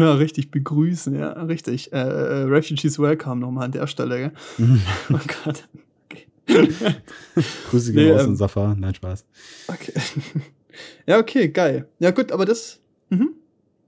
Ja, 0.00 0.14
richtig 0.14 0.50
begrüßen, 0.50 1.14
ja, 1.18 1.32
richtig. 1.42 1.92
Äh, 1.92 1.98
äh, 1.98 2.42
Refugees 2.44 2.98
Welcome 2.98 3.40
nochmal 3.40 3.66
an 3.66 3.72
der 3.72 3.86
Stelle, 3.86 4.18
gell? 4.18 4.32
Oh 5.12 5.18
Gott. 5.44 5.68
Grüße 7.70 7.92
gehen 7.92 8.04
Nee, 8.04 8.12
raus 8.12 8.22
ähm, 8.24 8.30
und 8.30 8.36
Safa. 8.36 8.74
Nein, 8.78 8.94
Spaß. 8.94 9.24
Okay. 9.68 9.92
Ja, 11.06 11.18
okay, 11.20 11.50
geil. 11.50 11.88
Ja, 12.00 12.10
gut, 12.10 12.32
aber 12.32 12.44
das, 12.44 12.80
mhm. 13.08 13.30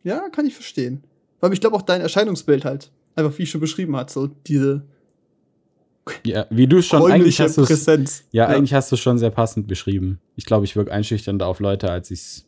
ja, 0.04 0.28
kann 0.28 0.46
ich 0.46 0.54
verstehen. 0.54 1.02
Weil 1.40 1.52
ich 1.52 1.60
glaube 1.60 1.74
auch 1.74 1.82
dein 1.82 2.00
Erscheinungsbild 2.00 2.64
halt, 2.64 2.92
einfach 3.16 3.36
wie 3.38 3.42
ich 3.42 3.50
schon 3.50 3.60
beschrieben 3.60 3.96
hat, 3.96 4.08
so 4.08 4.28
diese 4.28 4.86
Ja, 6.24 6.46
wie 6.50 6.68
du 6.68 6.80
schon, 6.82 7.10
eigentlich 7.10 7.40
hast 7.40 7.56
Präsenz. 7.56 8.22
ja, 8.30 8.46
eigentlich 8.46 8.72
hast 8.72 8.92
du 8.92 8.96
schon 8.96 9.18
sehr 9.18 9.30
passend 9.30 9.66
beschrieben. 9.66 10.20
Ich 10.36 10.44
glaube, 10.44 10.64
ich 10.64 10.76
wirke 10.76 10.92
einschüchternder 10.92 11.48
auf 11.48 11.58
Leute, 11.58 11.90
als 11.90 12.12
ich's, 12.12 12.46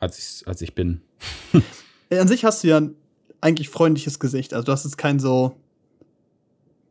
als 0.00 0.18
ich, 0.18 0.46
als 0.46 0.60
ich 0.60 0.74
bin. 0.74 1.00
An 2.20 2.28
sich 2.28 2.44
hast 2.44 2.64
du 2.64 2.68
ja 2.68 2.78
ein 2.78 2.94
eigentlich 3.40 3.68
freundliches 3.68 4.18
Gesicht. 4.18 4.54
Also 4.54 4.64
du 4.64 4.72
hast 4.72 4.84
jetzt 4.84 4.96
kein 4.96 5.20
so, 5.20 5.54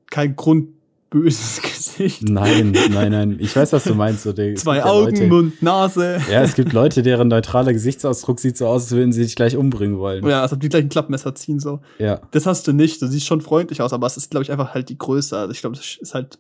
kein 0.10 0.36
grundböses 0.36 1.62
Gesicht. 1.64 2.30
Nein, 2.30 2.72
nein, 2.92 3.12
nein. 3.12 3.38
Ich 3.40 3.56
weiß, 3.56 3.74
was 3.74 3.84
du 3.86 3.96
meinst. 3.96 4.24
So, 4.24 4.34
der, 4.34 4.56
Zwei 4.56 4.84
Augen, 4.84 5.16
Leute, 5.16 5.28
Mund, 5.28 5.62
Nase. 5.64 6.22
Ja, 6.30 6.44
es 6.44 6.54
gibt 6.54 6.72
Leute, 6.74 7.02
deren 7.02 7.28
neutraler 7.28 7.74
Gesichtsausdruck 7.74 8.40
sieht 8.40 8.58
so 8.58 8.68
aus, 8.68 8.84
als 8.84 8.92
würden 8.92 9.12
sie 9.12 9.24
dich 9.24 9.36
gleich 9.36 9.58
umbringen 9.58 9.98
wollen. 9.98 10.26
Ja, 10.28 10.44
als 10.44 10.54
ob 10.54 10.60
die 10.60 10.70
gleich 10.70 10.84
ein 10.84 10.90
Klappmesser 10.90 11.34
ziehen, 11.34 11.60
so. 11.60 11.80
Ja. 11.98 12.22
Das 12.32 12.46
hast 12.46 12.68
du 12.68 12.74
nicht. 12.74 13.02
Du 13.02 13.08
siehst 13.08 13.26
schon 13.26 13.42
freundlich 13.42 13.82
aus, 13.82 13.92
aber 13.92 14.06
es 14.06 14.18
ist, 14.18 14.30
glaube 14.30 14.44
ich, 14.44 14.52
einfach 14.52 14.76
halt 14.76 14.90
die 14.90 14.98
Größe. 14.98 15.36
Also 15.36 15.52
ich 15.52 15.62
glaube, 15.62 15.76
das 15.76 15.98
ist 16.00 16.14
halt, 16.14 16.38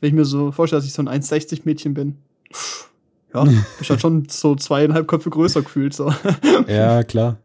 wenn 0.00 0.08
ich 0.08 0.14
mir 0.14 0.26
so 0.26 0.52
vorstelle, 0.52 0.80
dass 0.80 0.86
ich 0.86 0.92
so 0.92 1.02
ein 1.02 1.08
1,60 1.08 1.62
Mädchen 1.64 1.94
bin, 1.94 2.18
ja, 3.32 3.46
ich 3.80 3.88
halt 3.88 4.00
schon 4.00 4.26
so 4.28 4.54
zweieinhalb 4.54 5.08
Köpfe 5.08 5.30
größer 5.30 5.62
gefühlt, 5.62 5.94
so. 5.94 6.12
Ja, 6.68 7.02
klar. 7.02 7.38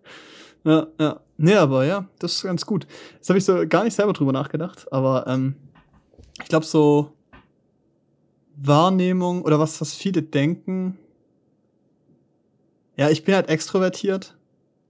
Ja, 0.63 0.87
ja. 0.99 1.19
Nee, 1.37 1.55
aber 1.55 1.85
ja, 1.85 2.05
das 2.19 2.35
ist 2.35 2.43
ganz 2.43 2.65
gut. 2.65 2.85
Jetzt 3.15 3.29
habe 3.29 3.39
ich 3.39 3.45
so 3.45 3.65
gar 3.67 3.85
nicht 3.85 3.95
selber 3.95 4.11
drüber 4.13 4.33
nachgedacht, 4.33 4.91
aber 4.91 5.25
ähm, 5.27 5.55
ich 6.41 6.49
glaube, 6.49 6.65
so 6.65 7.13
Wahrnehmung 8.57 9.43
oder 9.43 9.59
was, 9.59 9.79
was 9.79 9.93
viele 9.93 10.21
denken. 10.21 10.97
Ja, 12.97 13.09
ich 13.09 13.23
bin 13.23 13.35
halt 13.35 13.47
extrovertiert. 13.47 14.35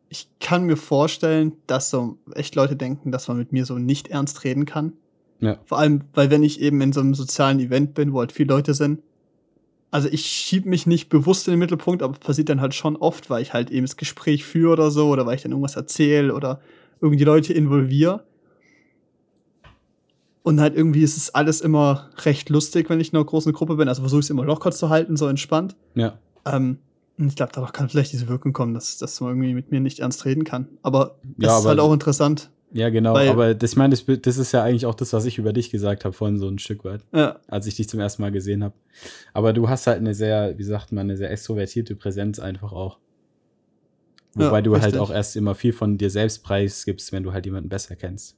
Ich 0.09 0.27
kann 0.39 0.63
mir 0.63 0.77
vorstellen, 0.77 1.53
dass 1.67 1.91
so 1.91 2.17
echt 2.33 2.55
Leute 2.55 2.75
denken, 2.75 3.11
dass 3.11 3.27
man 3.27 3.37
mit 3.37 3.51
mir 3.51 3.65
so 3.65 3.77
nicht 3.77 4.07
ernst 4.07 4.43
reden 4.43 4.65
kann. 4.65 4.93
Ja. 5.39 5.59
Vor 5.65 5.77
allem, 5.77 6.01
weil 6.15 6.31
wenn 6.31 6.41
ich 6.41 6.59
eben 6.61 6.81
in 6.81 6.91
so 6.93 6.99
einem 6.99 7.13
sozialen 7.13 7.59
Event 7.59 7.93
bin, 7.93 8.11
wo 8.11 8.19
halt 8.19 8.31
viele 8.31 8.53
Leute 8.53 8.73
sind, 8.73 9.03
also 9.91 10.07
ich 10.09 10.25
schieb 10.25 10.65
mich 10.65 10.85
nicht 10.85 11.09
bewusst 11.09 11.47
in 11.47 11.53
den 11.53 11.59
Mittelpunkt, 11.59 12.03
aber 12.03 12.13
passiert 12.17 12.49
dann 12.49 12.61
halt 12.61 12.73
schon 12.75 12.95
oft, 12.95 13.29
weil 13.29 13.41
ich 13.41 13.53
halt 13.53 13.71
eben 13.71 13.85
das 13.85 13.97
Gespräch 13.97 14.45
führe 14.45 14.73
oder 14.73 14.91
so, 14.91 15.09
oder 15.09 15.25
weil 15.25 15.35
ich 15.35 15.41
dann 15.41 15.51
irgendwas 15.51 15.75
erzähle 15.75 16.33
oder 16.33 16.61
irgendwie 17.01 17.23
Leute 17.23 17.53
involviere. 17.53 18.23
Und 20.43 20.59
halt 20.61 20.75
irgendwie 20.75 21.03
ist 21.03 21.17
es 21.17 21.33
alles 21.35 21.61
immer 21.61 22.09
recht 22.25 22.49
lustig, 22.49 22.89
wenn 22.89 22.99
ich 22.99 23.11
in 23.11 23.17
einer 23.17 23.25
großen 23.25 23.51
Gruppe 23.53 23.75
bin. 23.75 23.87
Also 23.87 24.01
versuche 24.01 24.19
ich 24.21 24.25
es 24.25 24.29
immer 24.29 24.45
locker 24.45 24.71
zu 24.71 24.89
halten, 24.89 25.17
so 25.17 25.27
entspannt. 25.27 25.75
Ja. 25.95 26.17
Ähm, 26.45 26.79
und 27.17 27.27
ich 27.27 27.35
glaube, 27.35 27.51
dadurch 27.53 27.73
kann 27.73 27.89
vielleicht 27.89 28.13
diese 28.13 28.29
Wirkung 28.29 28.53
kommen, 28.53 28.73
dass, 28.73 28.97
dass 28.97 29.19
man 29.19 29.31
irgendwie 29.31 29.53
mit 29.53 29.71
mir 29.71 29.79
nicht 29.81 29.99
ernst 29.99 30.23
reden 30.25 30.45
kann. 30.45 30.67
Aber 30.81 31.17
das 31.37 31.47
Ja, 31.47 31.53
ist 31.57 31.59
aber- 31.61 31.69
halt 31.69 31.79
auch 31.81 31.93
interessant. 31.93 32.49
Ja, 32.71 32.89
genau. 32.89 33.13
Weil- 33.15 33.29
aber 33.29 33.55
das, 33.55 33.71
ich 33.71 33.77
meine, 33.77 33.95
das, 33.95 34.05
das 34.21 34.37
ist 34.37 34.51
ja 34.51 34.63
eigentlich 34.63 34.85
auch 34.85 34.93
das, 34.95 35.11
was 35.13 35.25
ich 35.25 35.37
über 35.39 35.53
dich 35.53 35.71
gesagt 35.71 36.05
habe, 36.05 36.13
vorhin 36.13 36.37
so 36.37 36.47
ein 36.47 36.59
Stück 36.59 36.83
weit, 36.85 37.01
Ja, 37.13 37.39
als 37.47 37.65
ich 37.65 37.75
dich 37.75 37.89
zum 37.89 37.99
ersten 37.99 38.21
Mal 38.21 38.31
gesehen 38.31 38.63
habe. 38.63 38.75
Aber 39.33 39.53
du 39.53 39.69
hast 39.69 39.87
halt 39.87 39.97
eine 39.97 40.13
sehr, 40.13 40.57
wie 40.57 40.63
sagt 40.63 40.91
man, 40.91 41.07
eine 41.07 41.17
sehr 41.17 41.31
extrovertierte 41.31 41.95
Präsenz 41.95 42.37
einfach 42.39 42.71
auch. 42.71 42.99
Wobei 44.35 44.57
Ja, 44.57 44.61
du 44.61 44.73
halt 44.73 44.83
richtig. 44.83 45.01
auch 45.01 45.09
erst 45.09 45.35
immer 45.35 45.55
viel 45.55 45.73
von 45.73 45.97
dir 45.97 46.11
selbst 46.11 46.43
preisgibst, 46.43 47.11
wenn 47.11 47.23
du 47.23 47.33
halt 47.33 47.45
jemanden 47.47 47.69
besser 47.69 47.95
kennst. 47.95 48.37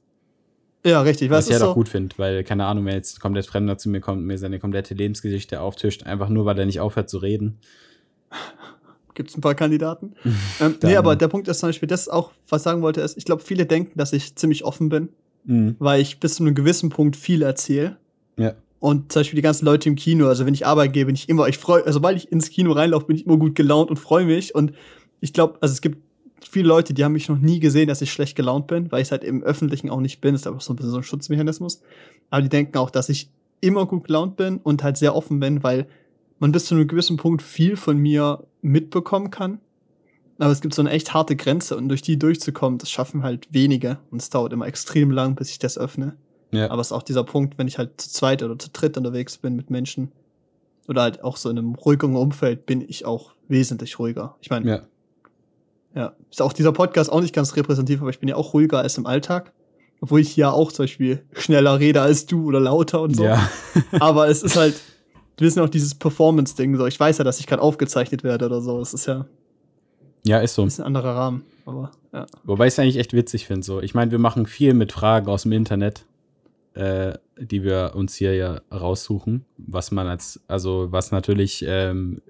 ja 0.86 1.02
richtig. 1.02 1.28
Was 1.28 1.36
Was 1.40 1.46
ich 1.48 1.52
halt 1.52 1.60
ist 1.62 1.66
auch 1.68 1.70
so, 1.72 1.74
gut 1.74 1.90
finde, 1.90 2.16
weil, 2.18 2.42
keine 2.44 2.64
Ahnung, 2.64 2.86
wenn 2.86 2.94
jetzt 2.94 3.18
ein 3.18 3.20
komplett 3.20 3.44
Fremder 3.46 3.76
zu 3.76 3.90
mir 3.90 4.00
kommt 4.00 4.20
und 4.20 4.24
mir 4.26 4.38
seine 4.38 4.58
komplette 4.58 4.94
Lebensgeschichte 4.94 5.60
auftischt, 5.60 6.04
einfach 6.04 6.30
nur, 6.30 6.46
weil 6.46 6.58
er 6.58 6.64
nicht 6.66 6.80
aufhört 6.80 7.10
zu 7.10 7.18
reden. 7.18 7.58
Gibt 9.14 9.30
es 9.30 9.36
ein 9.36 9.40
paar 9.40 9.54
Kandidaten. 9.54 10.14
ähm, 10.60 10.76
nee, 10.82 10.96
aber 10.96 11.16
der 11.16 11.28
Punkt 11.28 11.48
ist 11.48 11.60
zum 11.60 11.68
Beispiel, 11.68 11.86
das 11.88 12.08
auch, 12.08 12.30
was 12.48 12.62
ich 12.62 12.64
sagen 12.64 12.82
wollte, 12.82 13.00
ist, 13.00 13.16
ich 13.18 13.24
glaube, 13.24 13.42
viele 13.42 13.66
denken, 13.66 13.98
dass 13.98 14.12
ich 14.12 14.34
ziemlich 14.36 14.64
offen 14.64 14.88
bin, 14.88 15.08
Mhm. 15.44 15.74
weil 15.80 16.00
ich 16.00 16.20
bis 16.20 16.36
zu 16.36 16.44
einem 16.44 16.54
gewissen 16.54 16.88
Punkt 16.90 17.16
viel 17.16 17.42
erzähle. 17.42 17.96
Ja. 18.38 18.54
Und 18.78 19.12
zum 19.12 19.20
Beispiel 19.20 19.36
die 19.36 19.42
ganzen 19.42 19.64
Leute 19.64 19.88
im 19.88 19.96
Kino, 19.96 20.28
also 20.28 20.46
wenn 20.46 20.54
ich 20.54 20.66
Arbeit 20.66 20.92
gehe, 20.92 21.06
bin 21.06 21.14
ich 21.16 21.28
immer, 21.28 21.48
ich 21.48 21.58
freue, 21.58 21.80
also 21.82 21.94
sobald 21.94 22.16
ich 22.16 22.30
ins 22.30 22.48
Kino 22.50 22.72
reinlaufe, 22.72 23.06
bin 23.06 23.16
ich 23.16 23.26
immer 23.26 23.36
gut 23.36 23.54
gelaunt 23.56 23.90
und 23.90 23.96
freue 23.96 24.24
mich. 24.24 24.54
Und 24.54 24.72
ich 25.20 25.32
glaube, 25.32 25.58
also 25.60 25.72
es 25.72 25.80
gibt 25.80 25.98
viele 26.48 26.68
Leute, 26.68 26.94
die 26.94 27.04
haben 27.04 27.12
mich 27.12 27.28
noch 27.28 27.38
nie 27.38 27.58
gesehen, 27.60 27.88
dass 27.88 28.02
ich 28.02 28.12
schlecht 28.12 28.36
gelaunt 28.36 28.66
bin, 28.68 28.90
weil 28.92 29.02
ich 29.02 29.10
halt 29.10 29.24
im 29.24 29.42
Öffentlichen 29.42 29.90
auch 29.90 30.00
nicht 30.00 30.20
bin. 30.20 30.32
Das 30.34 30.42
ist 30.42 30.46
einfach 30.46 30.60
so 30.60 30.72
ein 30.72 30.76
bisschen 30.76 30.90
so 30.92 30.96
ein 30.98 31.02
Schutzmechanismus. 31.02 31.82
Aber 32.30 32.42
die 32.42 32.48
denken 32.48 32.76
auch, 32.78 32.90
dass 32.90 33.08
ich 33.08 33.28
immer 33.60 33.86
gut 33.86 34.04
gelaunt 34.06 34.36
bin 34.36 34.58
und 34.58 34.82
halt 34.82 34.96
sehr 34.96 35.14
offen 35.14 35.40
bin, 35.40 35.62
weil 35.62 35.86
man 36.42 36.50
bis 36.50 36.66
zu 36.66 36.74
einem 36.74 36.88
gewissen 36.88 37.16
Punkt 37.16 37.40
viel 37.40 37.76
von 37.76 37.96
mir 37.96 38.44
mitbekommen 38.62 39.30
kann. 39.30 39.60
Aber 40.38 40.50
es 40.50 40.60
gibt 40.60 40.74
so 40.74 40.82
eine 40.82 40.90
echt 40.90 41.14
harte 41.14 41.36
Grenze 41.36 41.76
und 41.76 41.88
durch 41.88 42.02
die 42.02 42.18
durchzukommen, 42.18 42.78
das 42.78 42.90
schaffen 42.90 43.22
halt 43.22 43.46
wenige. 43.52 43.98
Und 44.10 44.20
es 44.20 44.28
dauert 44.28 44.52
immer 44.52 44.66
extrem 44.66 45.12
lang, 45.12 45.36
bis 45.36 45.50
ich 45.50 45.60
das 45.60 45.78
öffne. 45.78 46.16
Ja. 46.50 46.68
Aber 46.68 46.80
es 46.80 46.88
ist 46.88 46.92
auch 46.92 47.04
dieser 47.04 47.22
Punkt, 47.22 47.58
wenn 47.58 47.68
ich 47.68 47.78
halt 47.78 48.00
zu 48.00 48.10
zweit 48.10 48.42
oder 48.42 48.58
zu 48.58 48.70
dritt 48.72 48.96
unterwegs 48.96 49.38
bin 49.38 49.54
mit 49.54 49.70
Menschen 49.70 50.10
oder 50.88 51.02
halt 51.02 51.22
auch 51.22 51.36
so 51.36 51.48
in 51.48 51.58
einem 51.58 51.76
ruhigeren 51.76 52.16
Umfeld, 52.16 52.66
bin 52.66 52.80
ich 52.80 53.06
auch 53.06 53.34
wesentlich 53.46 54.00
ruhiger. 54.00 54.34
Ich 54.40 54.50
meine, 54.50 54.68
ja. 54.68 54.82
ja, 55.94 56.12
ist 56.28 56.42
auch 56.42 56.52
dieser 56.52 56.72
Podcast 56.72 57.12
auch 57.12 57.20
nicht 57.20 57.34
ganz 57.34 57.54
repräsentativ, 57.54 58.00
aber 58.00 58.10
ich 58.10 58.18
bin 58.18 58.28
ja 58.28 58.34
auch 58.34 58.52
ruhiger 58.52 58.80
als 58.80 58.98
im 58.98 59.06
Alltag. 59.06 59.52
Obwohl 60.00 60.18
ich 60.18 60.34
ja 60.34 60.50
auch 60.50 60.72
zum 60.72 60.82
Beispiel 60.82 61.22
schneller 61.34 61.78
rede 61.78 62.02
als 62.02 62.26
du 62.26 62.46
oder 62.46 62.58
lauter 62.58 63.00
und 63.00 63.14
so. 63.14 63.22
Ja. 63.22 63.48
Aber 64.00 64.28
es 64.28 64.42
ist 64.42 64.56
halt, 64.56 64.74
wissen 65.40 65.58
ja 65.58 65.64
auch 65.64 65.70
dieses 65.70 65.94
Performance-Ding 65.94 66.76
so. 66.76 66.86
Ich 66.86 66.98
weiß 66.98 67.18
ja, 67.18 67.24
dass 67.24 67.40
ich 67.40 67.46
gerade 67.46 67.62
aufgezeichnet 67.62 68.22
werde 68.24 68.46
oder 68.46 68.60
so. 68.60 68.80
Es 68.80 68.92
ist 68.94 69.06
ja 69.06 69.20
ein 69.20 69.26
ja, 70.24 70.38
ist 70.38 70.54
so. 70.54 70.64
bisschen 70.64 70.84
anderer 70.84 71.16
Rahmen. 71.16 71.44
Aber 71.66 71.90
ja. 72.12 72.26
Wobei 72.44 72.66
ich 72.66 72.74
es 72.74 72.78
eigentlich 72.78 72.98
echt 72.98 73.12
witzig 73.12 73.46
finde. 73.46 73.64
So. 73.64 73.80
Ich 73.80 73.94
meine, 73.94 74.10
wir 74.10 74.18
machen 74.18 74.46
viel 74.46 74.74
mit 74.74 74.92
Fragen 74.92 75.28
aus 75.28 75.42
dem 75.42 75.52
Internet, 75.52 76.04
äh, 76.74 77.14
die 77.38 77.64
wir 77.64 77.92
uns 77.94 78.14
hier 78.14 78.34
ja 78.34 78.60
raussuchen. 78.72 79.44
Was 79.58 79.90
man 79.90 80.06
als, 80.06 80.40
also 80.48 80.88
was 80.90 81.10
natürlich, 81.10 81.64
ähm, 81.66 82.20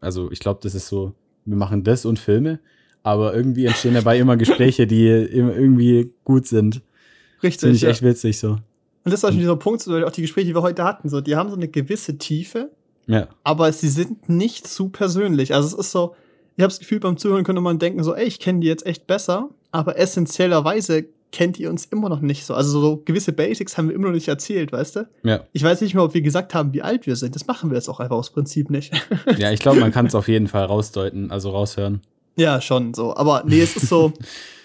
also 0.00 0.30
ich 0.30 0.40
glaube, 0.40 0.60
das 0.62 0.74
ist 0.74 0.88
so, 0.88 1.14
wir 1.44 1.56
machen 1.56 1.84
das 1.84 2.04
und 2.04 2.18
Filme, 2.18 2.60
aber 3.02 3.34
irgendwie 3.34 3.66
entstehen 3.66 3.94
dabei 3.94 4.18
immer 4.18 4.36
Gespräche, 4.36 4.86
die 4.86 5.08
immer 5.08 5.54
irgendwie 5.54 6.14
gut 6.24 6.46
sind. 6.46 6.82
Richtig. 7.42 7.60
Finde 7.60 7.76
ich 7.76 7.82
ja. 7.82 7.90
echt 7.90 8.02
witzig 8.02 8.38
so. 8.38 8.58
Und 9.04 9.10
das 9.12 9.20
ist 9.20 9.24
auch 9.24 9.30
schon 9.30 9.38
dieser 9.38 9.56
Punkt, 9.56 9.82
so, 9.82 9.96
auch 10.06 10.12
die 10.12 10.22
Gespräche, 10.22 10.46
die 10.48 10.54
wir 10.54 10.62
heute 10.62 10.84
hatten, 10.84 11.08
so, 11.08 11.20
die 11.20 11.34
haben 11.36 11.48
so 11.50 11.56
eine 11.56 11.68
gewisse 11.68 12.18
Tiefe, 12.18 12.70
Ja. 13.06 13.28
aber 13.44 13.72
sie 13.72 13.88
sind 13.88 14.28
nicht 14.28 14.66
zu 14.68 14.88
persönlich. 14.90 15.54
Also 15.54 15.68
es 15.68 15.74
ist 15.86 15.90
so, 15.92 16.14
ich 16.56 16.62
habe 16.62 16.70
das 16.70 16.78
Gefühl, 16.78 17.00
beim 17.00 17.16
Zuhören 17.16 17.44
könnte 17.44 17.60
man 17.62 17.78
denken, 17.78 18.04
so, 18.04 18.14
ey, 18.14 18.26
ich 18.26 18.38
kenne 18.38 18.60
die 18.60 18.66
jetzt 18.68 18.86
echt 18.86 19.06
besser, 19.06 19.48
aber 19.72 19.98
essentiellerweise 19.98 21.06
kennt 21.32 21.58
ihr 21.58 21.70
uns 21.70 21.86
immer 21.86 22.10
noch 22.10 22.20
nicht 22.20 22.44
so. 22.44 22.52
Also 22.54 22.78
so 22.80 23.02
gewisse 23.06 23.32
Basics 23.32 23.78
haben 23.78 23.88
wir 23.88 23.94
immer 23.94 24.08
noch 24.08 24.14
nicht 24.14 24.28
erzählt, 24.28 24.70
weißt 24.70 24.96
du? 24.96 25.08
Ja. 25.24 25.40
Ich 25.54 25.62
weiß 25.62 25.80
nicht 25.80 25.94
mehr, 25.94 26.04
ob 26.04 26.12
wir 26.12 26.20
gesagt 26.20 26.54
haben, 26.54 26.74
wie 26.74 26.82
alt 26.82 27.06
wir 27.06 27.16
sind. 27.16 27.34
Das 27.34 27.46
machen 27.46 27.70
wir 27.70 27.76
jetzt 27.76 27.88
auch 27.88 28.00
einfach 28.00 28.16
aus 28.16 28.30
Prinzip 28.30 28.68
nicht. 28.70 28.92
Ja, 29.38 29.50
ich 29.50 29.60
glaube, 29.60 29.80
man 29.80 29.92
kann 29.92 30.04
es 30.06 30.14
auf 30.14 30.28
jeden 30.28 30.46
Fall 30.46 30.64
rausdeuten, 30.66 31.30
also 31.30 31.50
raushören. 31.50 32.02
ja, 32.36 32.60
schon 32.60 32.92
so. 32.92 33.16
Aber 33.16 33.44
nee, 33.46 33.62
es 33.62 33.74
ist 33.76 33.88
so, 33.88 34.12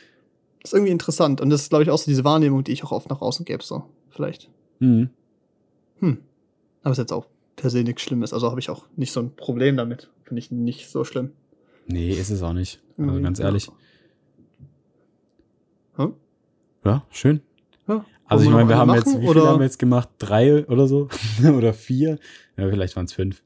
ist 0.64 0.74
irgendwie 0.74 0.92
interessant. 0.92 1.40
Und 1.40 1.50
das 1.50 1.62
ist, 1.62 1.70
glaube 1.70 1.84
ich, 1.84 1.90
auch 1.90 1.98
so 1.98 2.12
diese 2.12 2.26
Wahrnehmung, 2.26 2.66
die 2.66 2.74
ich 2.74 2.84
auch 2.84 2.92
oft 2.92 3.10
nach 3.10 3.22
außen 3.22 3.46
gebe, 3.46 3.64
so. 3.64 3.84
Vielleicht. 4.10 4.50
Mhm. 4.80 5.10
Hm. 6.00 6.18
Aber 6.84 6.92
ist 6.92 6.98
jetzt 6.98 7.14
auch 7.14 7.28
per 7.56 7.70
se 7.70 7.84
nichts 7.84 8.02
Schlimmes. 8.02 8.34
Also 8.34 8.50
habe 8.50 8.60
ich 8.60 8.70
auch 8.70 8.86
nicht 8.96 9.12
so 9.12 9.20
ein 9.20 9.36
Problem 9.36 9.78
damit. 9.78 10.10
Finde 10.24 10.40
ich 10.40 10.52
nicht 10.52 10.90
so 10.90 11.04
schlimm. 11.04 11.32
Nee, 11.88 12.12
ist 12.12 12.30
es 12.30 12.42
auch 12.44 12.54
nicht. 12.54 12.80
Also 12.98 13.04
Irgendwie, 13.04 13.24
ganz 13.24 13.40
ja. 13.40 13.46
ehrlich. 13.46 13.70
Hm? 15.96 16.14
Ja, 16.86 17.04
schön. 17.10 17.42
Ja. 17.88 18.06
Also 18.26 18.44
ich 18.44 18.50
meine, 18.50 18.68
wir 18.68 18.78
haben 18.78 18.90
eine 18.90 19.00
jetzt, 19.00 19.08
machen, 19.08 19.22
wie 19.22 19.28
viele 19.28 19.42
oder? 19.42 19.50
haben 19.52 19.60
wir 19.60 19.66
jetzt 19.66 19.80
gemacht? 19.80 20.10
Drei 20.18 20.66
oder 20.68 20.88
so? 20.88 21.10
oder 21.44 21.74
vier? 21.74 22.20
Ja, 22.58 22.70
vielleicht 22.70 22.96
waren 22.96 23.06
es 23.06 23.14
fünf. 23.14 23.42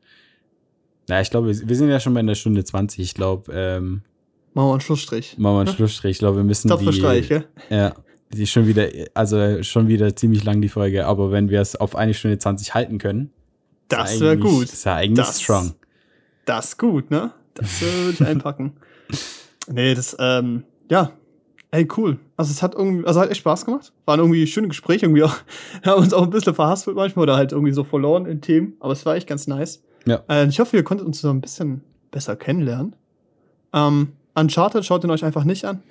Na, 1.08 1.22
ich 1.22 1.30
glaube, 1.30 1.48
wir 1.48 1.76
sind 1.76 1.90
ja 1.90 2.00
schon 2.00 2.14
bei 2.14 2.20
einer 2.20 2.36
Stunde 2.36 2.64
20. 2.64 3.00
Ich 3.00 3.14
glaube, 3.14 3.52
ähm, 3.54 4.02
Machen 4.54 4.68
wir 4.68 4.72
einen 4.74 4.82
Schlussstrich. 4.82 5.38
machen 5.38 5.56
wir 5.56 5.60
einen 5.62 5.76
Schlussstrich. 5.76 6.12
Ich 6.12 6.20
glaube, 6.20 6.38
wir 6.38 6.44
müssen 6.44 6.68
Tapfer 6.68 6.92
die, 6.92 6.98
Streich, 6.98 7.30
gell? 7.30 7.46
ja, 7.70 7.96
die 8.34 8.44
ist 8.44 8.52
schon 8.52 8.68
wieder, 8.68 8.88
also 9.14 9.62
schon 9.64 9.88
wieder 9.88 10.16
ziemlich 10.16 10.44
lang 10.44 10.62
die 10.62 10.70
Folge. 10.70 11.06
Aber 11.06 11.32
wenn 11.32 11.50
wir 11.50 11.62
es 11.62 11.76
auf 11.76 11.96
eine 11.96 12.14
Stunde 12.14 12.38
20 12.40 12.74
halten 12.74 12.98
können, 12.98 13.32
Das 13.90 14.20
wäre 14.20 14.38
gut. 14.38 14.64
Ist 14.66 14.86
ja 14.86 14.96
eigentlich 14.96 15.26
Das- 15.26 15.42
strong. 15.42 15.74
Das 16.46 16.66
ist 16.70 16.80
gut, 16.80 17.12
ne? 17.12 17.32
Das 17.54 17.82
äh, 17.82 17.86
würde 17.86 18.12
ich 18.12 18.26
einpacken. 18.26 18.74
Nee, 19.72 19.94
das, 19.94 20.18
ähm, 20.20 20.64
ja. 20.90 21.12
Ey, 21.70 21.88
cool. 21.96 22.18
Also 22.36 22.52
es 22.52 22.62
hat 22.64 22.74
irgendwie, 22.74 23.06
also 23.06 23.22
hat 23.22 23.30
echt 23.30 23.40
Spaß 23.42 23.64
gemacht. 23.66 23.94
Waren 24.06 24.20
irgendwie 24.20 24.46
schöne 24.48 24.68
Gespräche, 24.68 25.06
irgendwie 25.06 25.24
auch, 25.24 25.36
haben 25.86 26.02
uns 26.02 26.14
auch 26.14 26.24
ein 26.24 26.30
bisschen 26.32 26.56
verhaspelt 26.56 26.98
manchmal 26.98 27.24
oder 27.24 27.36
halt 27.38 27.52
irgendwie 27.52 27.72
so 27.72 27.84
verloren 27.84 28.26
in 28.26 28.42
Themen, 28.42 28.74
aber 28.80 28.92
es 28.94 29.06
war 29.06 29.16
echt 29.16 29.28
ganz 29.28 29.46
nice. 29.48 29.84
Ja. 30.06 30.24
Äh, 30.28 30.48
ich 30.48 30.60
hoffe, 30.60 30.76
ihr 30.76 30.84
konntet 30.84 31.06
uns 31.08 31.22
so 31.22 31.30
ein 31.30 31.40
bisschen 31.42 31.82
besser 32.10 32.36
kennenlernen. 32.36 32.96
Ähm, 33.72 34.14
Uncharted 34.34 34.84
schaut 34.84 35.04
ihn 35.04 35.12
euch 35.12 35.24
einfach 35.24 35.44
nicht 35.44 35.64
an. 35.66 35.82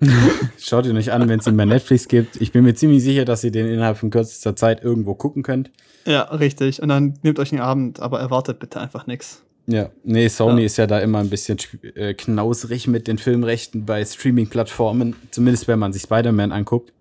Schaut 0.58 0.86
ihn 0.86 0.96
euch 0.96 1.12
an, 1.12 1.28
wenn 1.28 1.40
es 1.40 1.46
ihn 1.46 1.56
bei 1.56 1.64
Netflix 1.64 2.08
gibt. 2.08 2.40
Ich 2.40 2.52
bin 2.52 2.64
mir 2.64 2.74
ziemlich 2.74 3.02
sicher, 3.02 3.24
dass 3.24 3.44
ihr 3.44 3.50
den 3.50 3.66
innerhalb 3.66 3.98
von 3.98 4.10
kürzester 4.10 4.56
Zeit 4.56 4.82
irgendwo 4.82 5.14
gucken 5.14 5.42
könnt. 5.42 5.70
Ja, 6.06 6.22
richtig. 6.22 6.80
Und 6.82 6.88
dann 6.88 7.18
nehmt 7.22 7.38
euch 7.38 7.52
einen 7.52 7.60
Abend, 7.60 8.00
aber 8.00 8.20
erwartet 8.20 8.58
bitte 8.58 8.80
einfach 8.80 9.06
nichts. 9.06 9.42
Ja, 9.66 9.90
nee, 10.02 10.26
Sony 10.28 10.62
Ja. 10.62 10.66
ist 10.66 10.76
ja 10.78 10.86
da 10.86 10.98
immer 11.00 11.18
ein 11.18 11.28
bisschen 11.30 11.58
äh, 11.94 12.14
knausrig 12.14 12.86
mit 12.88 13.06
den 13.06 13.18
Filmrechten 13.18 13.84
bei 13.84 14.04
Streaming-Plattformen, 14.04 15.14
zumindest 15.30 15.68
wenn 15.68 15.78
man 15.78 15.92
sich 15.92 16.02
Spider-Man 16.02 16.50
anguckt. 16.50 16.92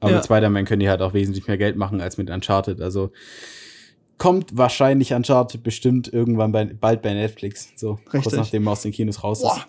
Aber 0.00 0.10
Ja. 0.10 0.16
mit 0.16 0.24
Spider-Man 0.24 0.64
können 0.64 0.80
die 0.80 0.88
halt 0.88 1.02
auch 1.02 1.12
wesentlich 1.14 1.46
mehr 1.46 1.58
Geld 1.58 1.76
machen 1.76 2.00
als 2.00 2.16
mit 2.16 2.30
Uncharted. 2.30 2.80
Also 2.80 3.12
kommt 4.18 4.56
wahrscheinlich 4.56 5.12
Uncharted 5.12 5.62
bestimmt 5.62 6.12
irgendwann 6.12 6.50
bei, 6.50 6.64
bald 6.64 7.02
bei 7.02 7.12
Netflix. 7.12 7.72
So, 7.76 7.98
kurz 8.10 8.14
Richtig. 8.26 8.34
nachdem 8.38 8.66
er 8.66 8.72
aus 8.72 8.82
den 8.82 8.92
Kinos 8.92 9.22
raus 9.22 9.42
Boah. 9.42 9.66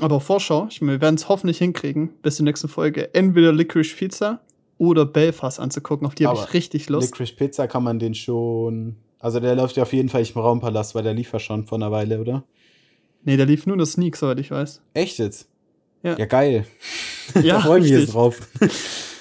Aber 0.00 0.20
Vorschau, 0.20 0.66
ich, 0.70 0.80
wir 0.80 1.00
werden 1.00 1.16
es 1.16 1.28
hoffentlich 1.28 1.58
hinkriegen, 1.58 2.10
bis 2.22 2.36
zur 2.36 2.44
nächsten 2.44 2.68
Folge 2.68 3.14
entweder 3.14 3.52
Licorice 3.52 3.96
Pizza 3.96 4.40
oder 4.78 5.04
Belfast 5.04 5.58
anzugucken. 5.58 6.06
Auf 6.06 6.14
die 6.14 6.26
habe 6.26 6.38
ich 6.38 6.54
richtig 6.54 6.88
Lust. 6.88 7.10
Licorice 7.10 7.34
Pizza 7.34 7.66
kann 7.66 7.82
man 7.82 7.98
den 7.98 8.14
schon. 8.14 8.96
Also 9.18 9.40
der 9.40 9.56
läuft 9.56 9.76
ja 9.76 9.82
auf 9.82 9.92
jeden 9.92 10.08
Fall 10.08 10.20
nicht 10.20 10.36
im 10.36 10.42
Raumpalast, 10.42 10.94
weil 10.94 11.02
der 11.02 11.14
lief 11.14 11.32
ja 11.32 11.40
schon 11.40 11.66
vor 11.66 11.78
einer 11.78 11.90
Weile, 11.90 12.20
oder? 12.20 12.44
Nee, 13.24 13.36
der 13.36 13.46
lief 13.46 13.66
nur 13.66 13.74
in 13.74 13.78
der 13.78 13.86
Sneak, 13.86 14.16
soweit 14.16 14.38
ich 14.38 14.50
weiß. 14.50 14.80
Echt 14.94 15.18
jetzt? 15.18 15.48
Ja. 16.04 16.16
Ja, 16.16 16.26
geil. 16.26 16.66
Ja, 17.34 17.42
da 17.56 17.60
freue 17.60 17.78
ich 17.78 17.84
mich 17.84 17.92
richtig. 17.92 18.08
jetzt 18.08 18.14
drauf. 18.14 18.40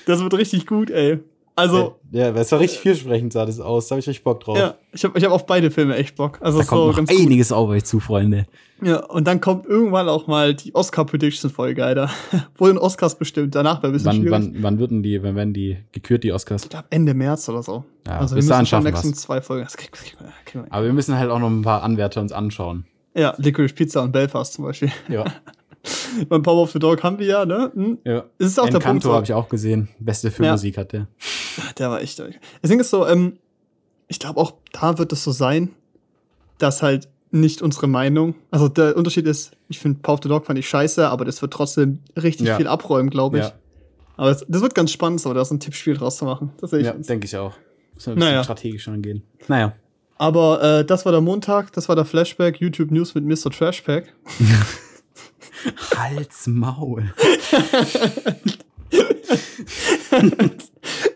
Das 0.06 0.22
wird 0.22 0.34
richtig 0.36 0.68
gut, 0.68 0.92
ey. 0.92 1.20
Also, 1.58 1.96
ja, 2.12 2.30
es 2.30 2.52
war 2.52 2.60
richtig 2.60 2.80
vielversprechend 2.82 3.34
sah 3.34 3.46
das 3.46 3.60
aus. 3.60 3.88
Da 3.88 3.94
habe 3.94 4.00
ich 4.00 4.08
richtig 4.08 4.24
Bock 4.24 4.42
drauf. 4.42 4.58
ja, 4.58 4.76
ich 4.94 5.04
habe 5.04 5.18
ich 5.18 5.26
hab 5.26 5.32
auf 5.32 5.46
beide 5.48 5.72
Filme 5.72 5.96
echt 5.96 6.16
Bock. 6.16 6.38
Also 6.40 6.60
Da 6.60 6.64
so 6.64 6.70
kommt 6.70 6.88
noch 6.88 6.96
ganz 6.98 7.10
gut. 7.10 7.20
einiges 7.20 7.52
auf 7.52 7.68
euch 7.70 7.84
zu, 7.84 8.00
Freunde. 8.00 8.46
Ja, 8.84 9.04
und 9.06 9.26
dann 9.26 9.42
kommt 9.42 9.66
irgendwann 9.66 10.08
auch 10.08 10.28
mal 10.28 10.54
die 10.54 10.76
Oscar-Prediction-Folge, 10.76 11.84
Alter. 11.84 12.12
Wurden 12.58 12.78
Oscars 12.78 13.18
bestimmt. 13.18 13.56
Danach 13.56 13.82
wäre 13.82 13.92
ein 13.92 13.94
bisschen 13.94 14.06
Wann, 14.06 14.16
schwierig. 14.18 14.32
wann, 14.32 14.56
wann 14.62 14.80
würden 14.80 15.02
die, 15.02 15.24
wann 15.24 15.36
werden 15.36 15.54
die 15.56 15.78
gekürt, 15.92 16.24
die 16.24 16.32
Oscars? 16.32 16.64
Ich 16.64 16.70
glaube 16.70 16.86
Ende 16.92 17.16
März 17.16 17.50
oder 17.50 17.64
so. 17.64 17.84
Ja, 18.06 18.20
also 18.20 18.36
wir 18.36 18.36
bis 18.36 18.46
müssen 18.46 18.50
dahin 18.50 18.66
schon 18.68 18.84
nächsten 18.84 19.10
wir's. 19.10 19.20
zwei 19.22 19.42
Folgen. 19.42 19.64
Das 19.64 19.76
wir- 19.78 19.90
kriegen 19.90 20.64
wir. 20.66 20.72
Aber 20.72 20.86
wir 20.86 20.94
müssen 20.94 21.18
halt 21.18 21.32
auch 21.32 21.40
noch 21.40 21.50
ein 21.50 21.64
paar 21.64 21.82
Anwärter 21.82 22.22
uns 22.22 22.32
anschauen. 22.32 22.86
Ja, 23.16 23.34
Licorice 23.38 23.74
Pizza 23.74 24.04
und 24.04 24.12
Belfast 24.12 24.54
zum 24.54 24.66
Beispiel. 24.66 24.92
Ja. 25.10 25.26
Beim 26.30 26.42
Power 26.44 26.64
of 26.64 26.72
the 26.72 26.80
Dog 26.80 27.04
haben 27.04 27.20
wir 27.20 27.26
ja, 27.28 27.46
ne? 27.46 27.72
Hm? 27.74 27.98
ja. 28.04 28.24
Es 28.40 28.48
ist 28.48 28.60
auch 28.60 28.70
der 28.70 28.80
Punkt. 28.80 29.04
So- 29.04 29.14
habe 29.14 29.24
ich 29.26 29.34
auch 29.34 29.50
gesehen. 29.50 29.90
Beste 30.00 30.32
Filmmusik 30.32 30.78
hat 30.78 30.92
der. 30.94 31.08
Der 31.80 31.90
war 31.90 32.02
echt. 32.02 32.20
Das 32.20 32.70
Ding 32.70 32.80
ist 32.80 32.90
so, 32.92 33.08
ähm, 33.08 33.38
ich 34.08 34.20
glaube 34.20 34.40
auch 34.40 34.54
da 34.72 34.98
wird 35.00 35.12
es 35.12 35.24
so 35.24 35.32
sein, 35.32 35.72
dass 36.60 36.82
halt 36.84 37.08
nicht 37.32 37.62
unsere 37.62 37.88
Meinung. 37.88 38.36
Also 38.52 38.68
der 38.68 38.96
Unterschied 38.96 39.26
ist, 39.26 39.52
ich 39.68 39.80
finde 39.80 40.00
Power 40.02 40.14
of 40.16 40.20
the 40.24 40.30
Dog 40.30 40.46
fand 40.46 40.58
ich 40.60 40.70
scheiße, 40.70 41.08
aber 41.10 41.26
das 41.26 41.42
wird 41.42 41.52
trotzdem 41.54 42.00
richtig 42.16 42.48
Ja. 42.48 42.58
viel 42.58 42.68
abräumen, 42.68 43.10
glaube 43.10 43.40
ich. 43.40 43.44
Ja, 43.46 43.52
Aber 44.16 44.30
es, 44.32 44.46
das 44.48 44.62
wird 44.62 44.76
ganz 44.76 44.92
spannend, 44.92 45.20
so 45.20 45.34
da 45.34 45.44
so 45.44 45.56
ein 45.56 45.60
Tippspiel 45.60 45.98
draus 45.98 46.18
zu 46.18 46.26
machen. 46.26 46.52
Das 46.62 46.70
sehe 46.70 46.80
ich. 46.80 46.86
ja 46.86 46.94
denke 46.94 47.26
ich 47.26 47.36
auch. 47.36 47.54
Muss 47.96 48.06
man 48.06 48.14
ein 48.14 48.20
bisschen 48.20 48.30
Naja. 48.32 48.44
strategisch 48.44 48.88
angehen. 48.88 49.24
Naja. 49.48 49.74
Aber 50.20 50.64
äh, 50.64 50.86
das 50.86 51.06
war 51.06 51.12
der 51.12 51.22
Montag, 51.22 51.74
das 51.74 51.90
war 51.90 51.96
der 51.96 52.06
Flashback, 52.06 52.62
YouTube 52.62 52.92
News 52.92 53.14
mit 53.14 53.26
Mr. 53.26 53.52
Trashpack. 53.52 54.14
Hals 55.96 56.48
Maul. 56.48 57.14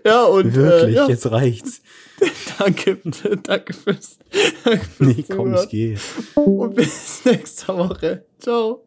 Ja, 0.05 0.26
und 0.26 0.53
Wirklich, 0.53 0.95
äh, 0.95 0.97
ja, 0.97 1.07
jetzt 1.07 1.31
reicht's. 1.31 1.81
danke, 2.59 2.97
danke 3.43 3.73
fürs, 3.73 4.18
danke 4.63 4.85
fürs 4.85 4.99
Nee, 4.99 5.26
komm, 5.27 5.53
ich 5.55 5.69
gehe. 5.69 5.97
Und 6.35 6.76
bis 6.76 7.22
nächste 7.26 7.76
Woche. 7.77 8.26
Ciao. 8.39 8.84